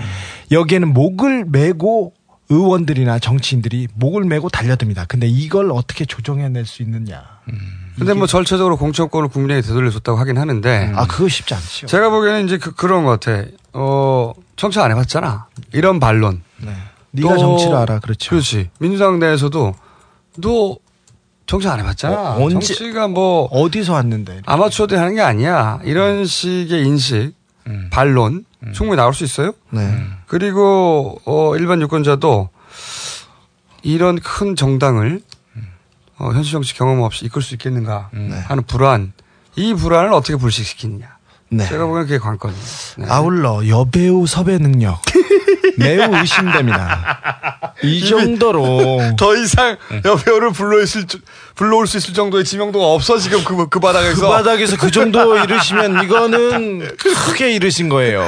[0.52, 2.14] 여기에는 목을 메고
[2.50, 5.06] 의원들이나 정치인들이 목을 메고 달려듭니다.
[5.06, 7.24] 근데 이걸 어떻게 조정해낼 수 있느냐.
[7.98, 11.88] 근데 뭐 절차적으로 공천권을 국민에게 되돌려줬다고 하긴 하는데 아 그거 쉽지 않죠.
[11.88, 13.44] 제가 보기에는 이제 그, 그런 것 같아.
[13.74, 15.48] 어 정치 안 해봤잖아.
[15.74, 16.42] 이런 반론.
[16.58, 16.74] 네.
[17.12, 18.30] 네가 정치를 알아, 그렇죠.
[18.30, 18.70] 그렇지.
[18.80, 19.74] 민주당 내에서도
[20.38, 20.78] 너
[21.48, 22.16] 정치 안 해봤잖아.
[22.36, 24.42] 어, 언제- 정치가 뭐 어디서 왔는데?
[24.46, 25.80] 아마추어들이 하는 게 아니야.
[25.84, 27.34] 이런 식의 인식,
[27.90, 29.54] 반론 충분히 나올 수 있어요.
[29.72, 30.06] 네.
[30.28, 32.50] 그리고 어, 일반 유권자도
[33.84, 35.22] 이런 큰 정당을
[36.20, 38.10] 어, 현실 정치 경험 없이 이끌 수 있겠는가
[38.48, 39.14] 하는 불안,
[39.56, 41.18] 이 불안을 어떻게 불식시키느냐.
[41.50, 41.66] 네.
[41.66, 42.64] 제가 보기엔 그게 관건이에요.
[42.98, 43.06] 네.
[43.08, 45.02] 아울러 여배우 섭외 능력
[45.78, 47.74] 매우 의심됩니다.
[47.84, 51.06] 이 정도로 더 이상 여배우를 불러 있을
[51.56, 56.04] 불러올 수 있을 정도의 지명도가 없어 지금 그, 그 바닥에서 그 바닥에서 그 정도 이르시면
[56.04, 58.22] 이거는 크게 이르신 거예요.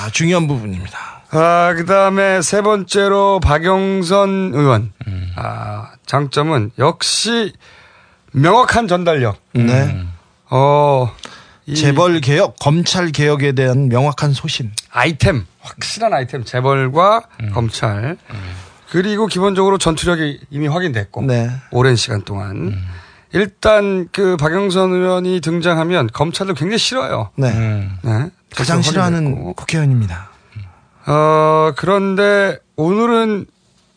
[0.00, 0.98] 아, 중요한 부분입니다.
[1.30, 4.92] 아, 그 다음에 세 번째로 박영선 의원.
[5.36, 7.52] 아, 장점은 역시
[8.32, 9.38] 명확한 전달력.
[9.52, 10.04] 네.
[10.48, 11.12] 어,
[11.66, 14.72] 이 재벌 개혁, 검찰 개혁에 대한 명확한 소신.
[14.90, 17.22] 아이템, 확실한 아이템, 재벌과
[17.52, 18.16] 검찰.
[18.88, 21.22] 그리고 기본적으로 전투력이 이미 확인됐고.
[21.22, 21.50] 네.
[21.70, 22.76] 오랜 시간 동안.
[23.32, 27.30] 일단 그 박영선 의원이 등장하면 검찰도 굉장히 싫어요.
[27.36, 27.52] 네.
[28.02, 28.30] 네.
[28.54, 30.30] 가장 싫어하는 국회의원입니다.
[31.06, 33.46] 어, 그런데 오늘은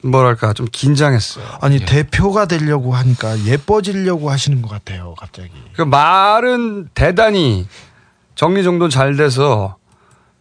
[0.04, 1.46] 뭐랄까 좀 긴장했어요.
[1.62, 5.52] 아니 대표가 되려고 하니까 예뻐지려고 하시는 것 같아요, 갑자기.
[5.76, 7.68] 그 말은 대단히
[8.36, 9.78] 정리정돈 잘 돼서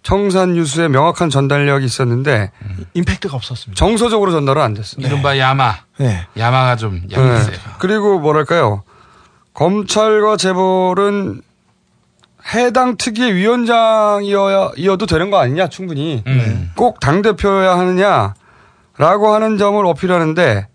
[0.03, 2.51] 청산 유수의 명확한 전달력이 있었는데
[2.95, 3.79] 임팩트가 없었습니다.
[3.79, 5.07] 정서적으로 전달은 안 됐어요.
[5.07, 5.77] 이른바 야마.
[5.99, 6.27] 네.
[6.37, 7.17] 야마가 좀 네.
[7.17, 7.57] 약했어요.
[7.79, 8.83] 그리고 뭐랄까요.
[9.55, 11.43] 검찰과 재벌은
[12.55, 16.23] 해당 특위의 위원장이어야, 이어도 되는 거 아니냐, 충분히.
[16.75, 20.67] 꼭 당 대표여야 하느냐라고 하는 점을 어필하는데,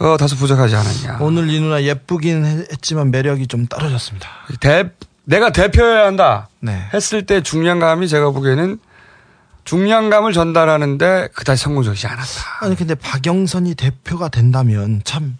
[0.00, 1.18] 어, 다소 부족하지 않았냐.
[1.20, 4.28] 오늘 이 누나 예쁘긴 했지만 매력이 좀 떨어졌습니다.
[4.60, 4.90] 대,
[5.24, 6.48] 내가 대표여야 한다.
[6.60, 6.80] 네.
[6.94, 8.78] 했을 때 중량감이 제가 보기에는
[9.64, 12.24] 중량감을 전달하는데 그다지 성공적이지 않았다.
[12.60, 15.36] 아니 근데 박영선이 대표가 된다면 참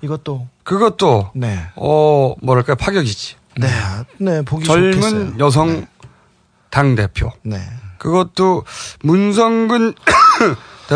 [0.00, 1.60] 이것도 그것도 네.
[1.76, 3.36] 어 뭐랄까 파격이지.
[3.56, 3.68] 네,
[4.18, 5.34] 네 보기 젊은 좋겠어요.
[5.38, 5.86] 여성
[6.70, 7.30] 당 대표.
[7.42, 7.58] 네.
[7.98, 8.64] 그것도
[9.02, 9.94] 문성근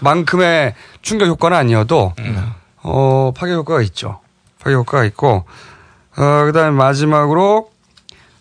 [0.00, 2.14] 대표만큼의 충격 효과는 아니어도
[2.82, 4.20] 어 파격 효과가 있죠.
[4.58, 5.44] 파격 효과가 있고
[6.16, 7.70] 어 그다음에 마지막으로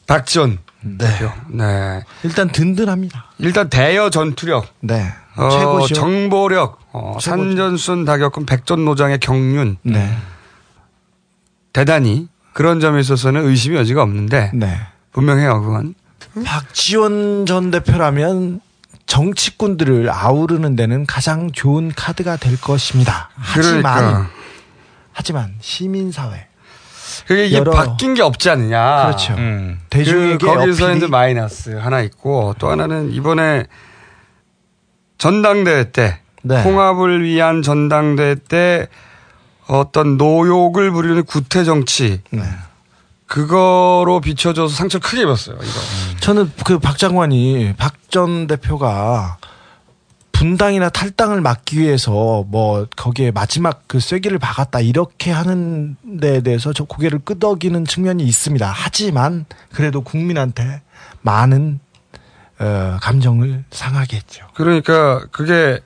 [0.08, 0.60] 박지원
[0.98, 1.32] 대표.
[1.48, 2.04] 네.
[2.24, 3.26] 일단 든든합니다.
[3.38, 4.68] 일단 대여 전투력.
[4.82, 5.14] 네.
[5.38, 5.96] 어, 최고죠.
[5.96, 9.78] 정보력, 어, 산전순 다격금 백전노장의 경륜.
[9.84, 10.18] 네.
[11.72, 14.80] 대단히 그런 점에 있어서는 의심이 여지가 없는데 네.
[15.12, 15.96] 분명해요 그건.
[16.46, 18.62] 박지원 전 대표라면
[19.06, 23.30] 정치꾼들을 아우르는 데는 가장 좋은 카드가 될 것입니다.
[23.36, 24.30] 하지만 그러니까.
[25.12, 26.48] 하지만 시민사회
[27.28, 29.06] 그게 이게 바뀐 게 없지 않느냐.
[29.06, 29.36] 그렇죠.
[29.90, 33.66] 대중에게 그 거기서 이제 마이너스 하나 있고 또 하나는 이번에
[35.18, 36.64] 전당대회 때 네.
[36.64, 38.88] 통합을 위한 전당대회 때
[39.80, 42.42] 어떤 노욕을 부리는 구태 정치 네.
[43.26, 45.56] 그거로 비춰져서 상처를 크게 입었어요.
[45.56, 46.20] 이거.
[46.20, 49.38] 저는 그 박 장관이 박 전 대표가
[50.34, 56.84] 분당이나 탈당을 막기 위해서 뭐 거기에 마지막 그 쐐기를 박았다 이렇게 하는 데 대해서 저
[56.84, 58.70] 고개를 끄덕이는 측면이 있습니다.
[58.76, 60.82] 하지만 그래도 국민한테
[61.22, 61.80] 많은
[62.60, 64.46] 어, 감정을 상하게 했죠.
[64.56, 65.80] 그러니까 그게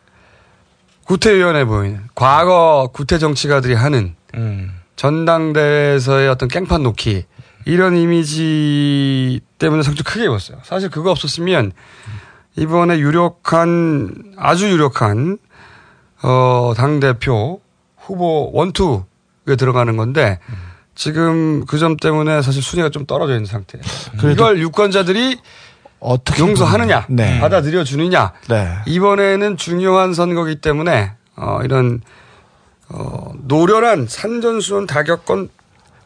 [1.06, 4.16] 구태위원회 보이는 과거 구태 정치가들이 하는
[4.95, 7.25] 전당대회에서의 어떤 깽판 놓기
[7.66, 10.59] 이런 이미지 때문에 상처 크게 입었어요.
[10.64, 11.72] 사실 그거 없었으면
[12.58, 15.38] 이번에 유력한 아주 유력한
[16.22, 17.59] 어당 대표
[17.98, 20.40] 후보 원투에 들어가는 건데
[20.95, 23.84] 지금 그 점 때문에 사실 순위가 좀 떨어져 있는 상태예요.
[24.32, 25.40] 이걸 유권자들이
[26.00, 27.40] 어떻게 용서하느냐, 네.
[27.40, 28.34] 받아들여 주느냐.
[28.50, 28.76] 네.
[28.86, 32.02] 이번에는 중요한 선거기 때문에 어, 이런
[32.90, 35.50] 어, 노련한 산전수전 다 겪은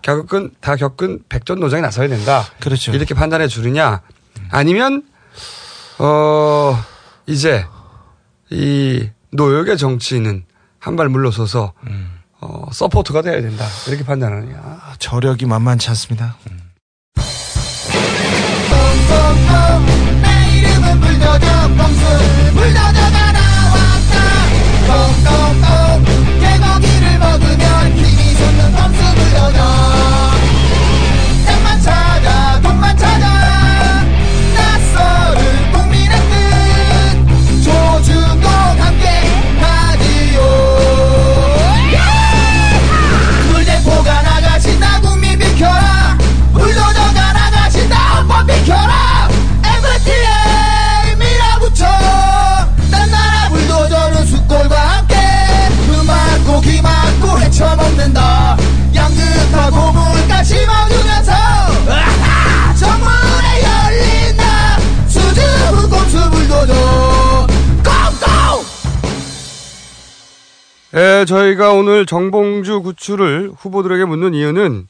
[0.02, 2.46] 겪은 다 겪은 백전 노장이 나서야 된다.
[2.62, 2.94] 그렇죠.
[2.94, 4.02] 이렇게 판단해 주느냐,
[4.50, 5.04] 아니면
[5.98, 6.78] 어
[7.28, 7.66] 이제
[8.50, 10.46] 이 노역의 정치인은
[10.80, 11.74] 한 발 물러서서
[12.40, 13.66] 어, support가 돼야 된다.
[13.90, 14.80] 이렇게 판단하느냐.
[15.00, 16.38] 저력이 만만치 않습니다.
[20.22, 21.46] 내 이름은 불도저
[21.78, 22.02] 범수
[22.54, 24.14] 불도저가 나왔다
[24.88, 25.66] 꽁꽁꽁
[26.40, 30.19] 개고기를 먹으면 힘이 솟는 범수 불도저
[70.96, 74.88] 예, 저희가 오늘 정봉주 구출을 후보들에게 묻는 이유는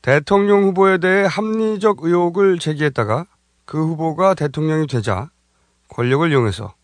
[0.00, 3.26] 대통령 후보에 대해 합리적 의혹을 제기했다가
[3.66, 5.30] 그 후보가 대통령이 되자
[5.88, 6.74] 권력을 이용해서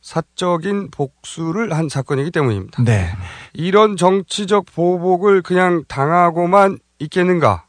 [0.00, 2.82] 사적인 복수를 한 사건이기 때문입니다.
[2.82, 3.10] 네.
[3.52, 7.66] 이런 정치적 보복을 그냥 당하고만 있겠는가?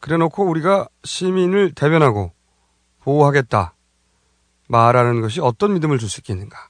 [0.00, 2.32] 그래 놓고 우리가 시민을 대변하고
[3.00, 3.74] 보호하겠다.
[4.68, 6.68] 말하는 것이 어떤 믿음을 줄 수 있겠는가?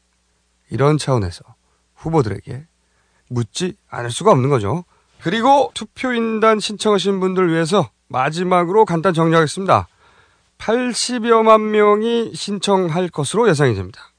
[0.70, 1.44] 이런 차원에서
[1.94, 2.66] 후보들에게
[3.28, 4.84] 묻지 않을 수가 없는 거죠.
[5.20, 9.88] 그리고 투표인단 신청하신 분들 위해서 마지막으로 간단 정리하겠습니다.
[10.58, 14.12] 80여만 명이 신청할 것으로 예상이 됩니다.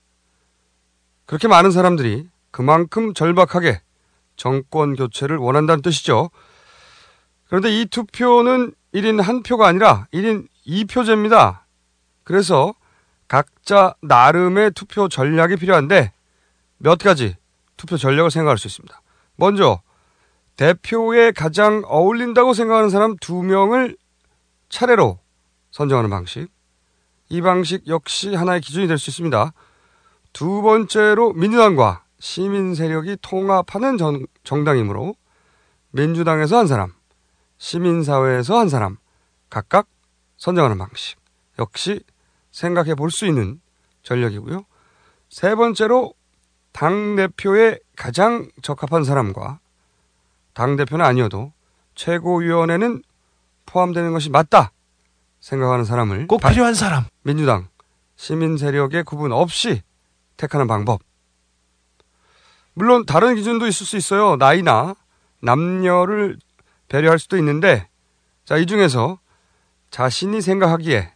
[1.26, 3.82] 그렇게 많은 사람들이 그만큼 절박하게
[4.36, 6.30] 정권 교체를 원한다는 뜻이죠.
[7.48, 11.60] 그런데 이 투표는 1인 한 표가 아니라 1인 2표제입니다.
[12.24, 12.74] 그래서
[13.28, 16.12] 각자 나름의 투표 전략이 필요한데
[16.78, 17.36] 몇 가지
[17.78, 19.02] 투표 전략을 생각할 수 있습니다.
[19.36, 19.82] 먼저
[20.56, 23.98] 대표에 가장 어울린다고 생각하는 사람 두 명을
[24.70, 25.20] 차례로
[25.72, 26.48] 선정하는 방식.
[27.30, 29.52] 이 방식 역시 하나의 기준이 될 수 있습니다.
[30.32, 35.16] 두 번째로 민주당과 시민 세력이 통합하는 정, 정당이므로
[35.92, 36.94] 민주당에서 한 사람,
[37.58, 38.98] 시민사회에서 한 사람
[39.50, 39.88] 각각
[40.38, 41.18] 선정하는 방식.
[41.60, 42.02] 역시
[42.52, 43.60] 생각해 볼 수 있는
[44.04, 44.66] 전략이고요.
[45.30, 46.14] 세 번째로
[46.76, 49.60] 당대표에 가장 적합한 사람과
[50.54, 51.54] 당대표는 아니어도
[51.96, 53.02] 최고위원회는
[53.66, 54.74] 포함되는 것이 맞다
[55.40, 57.06] 생각하는 사람을 꼭 필요한 사람.
[57.24, 57.70] 민주당
[58.18, 59.84] 시민 세력의 구분 없이
[60.36, 61.00] 택하는 방법.
[62.74, 64.36] 물론 다른 기준도 있을 수 있어요.
[64.36, 64.96] 나이나
[65.42, 66.38] 남녀를
[66.90, 67.88] 배려할 수도 있는데
[68.44, 69.18] 자, 이 중에서
[69.92, 71.14] 자신이 생각하기에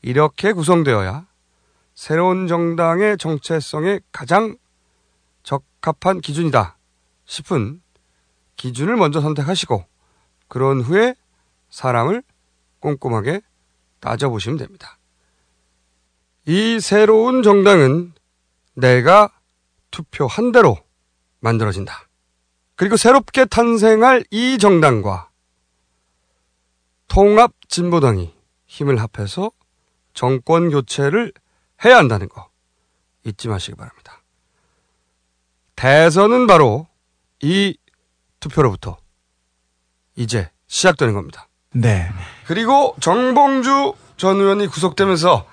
[0.00, 1.26] 이렇게 구성되어야
[1.94, 4.56] 새로운 정당의 정체성에 가장
[5.48, 6.76] 적합한 기준이다
[7.24, 7.80] 싶은
[8.56, 9.82] 기준을 먼저 선택하시고
[10.46, 11.14] 그런 후에
[11.70, 12.22] 사람을
[12.80, 13.40] 꼼꼼하게
[14.00, 14.98] 따져보시면 됩니다.
[16.46, 18.12] 이 새로운 정당은
[18.74, 19.30] 내가
[19.90, 20.76] 투표한 대로
[21.40, 22.08] 만들어진다.
[22.74, 25.30] 그리고 새롭게 탄생할 이 정당과
[27.08, 28.34] 통합 진보당이
[28.66, 29.50] 힘을 합해서
[30.12, 31.32] 정권 교체를
[31.84, 32.50] 해야 한다는 거
[33.24, 33.97] 잊지 마시기 바랍니다.
[35.78, 36.88] 대선은 바로
[37.40, 37.78] 이
[38.40, 38.96] 투표로부터
[40.16, 41.46] 이제 시작되는 겁니다.
[41.72, 42.10] 네.
[42.46, 45.46] 그리고 정봉주 전 의원이 구속되면서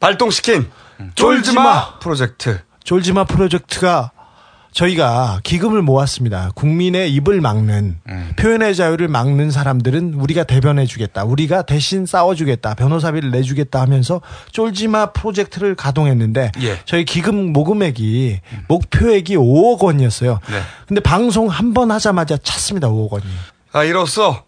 [0.00, 0.68] 발동시킨
[1.14, 2.60] 쫄지마 프로젝트.
[2.82, 4.10] 졸지마 프로젝트가
[4.72, 6.50] 저희가 기금을 모았습니다.
[6.54, 7.98] 국민의 입을 막는
[8.36, 11.24] 표현의 자유를 막는 사람들은 우리가 대변해 주겠다.
[11.24, 12.74] 우리가 대신 싸워 주겠다.
[12.74, 14.20] 변호사비를 내 주겠다 하면서
[14.52, 16.78] 쫄지마 프로젝트를 가동했는데 예.
[16.84, 20.38] 저희 기금 모금액이 목표액이 5억 원이었어요.
[20.48, 20.60] 네.
[20.86, 22.88] 근데 방송 한 번 하자마자 찼습니다.
[22.88, 23.24] 5억 원이.
[23.72, 24.44] 아, 이로써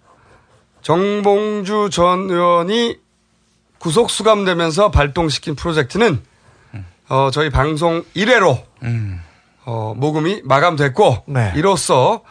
[0.83, 2.97] 정봉주 전 의원이
[3.79, 6.21] 구속 수감되면서 발동시킨 프로젝트는
[7.09, 8.63] 어, 저희 방송 1회로
[9.71, 11.53] 어, 모금이 마감됐고 네.
[11.55, 12.25] 이로써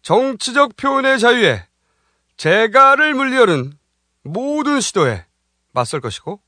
[0.00, 1.66] 정치적 표현의 자유에
[2.38, 3.74] 재갈을 물리려는
[4.22, 5.26] 모든 시도에
[5.72, 6.40] 맞설 것이고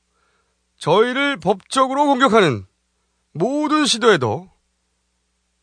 [0.79, 2.65] 저희를 법적으로 공격하는
[3.33, 4.49] 모든 시도에도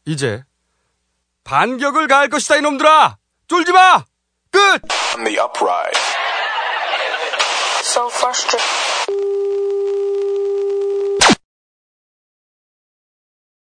[0.05, 0.45] 이제
[1.43, 3.19] 반격을 가할 것이다 이놈들아
[3.49, 4.05] 쫄지 마
[4.53, 4.81] 끝.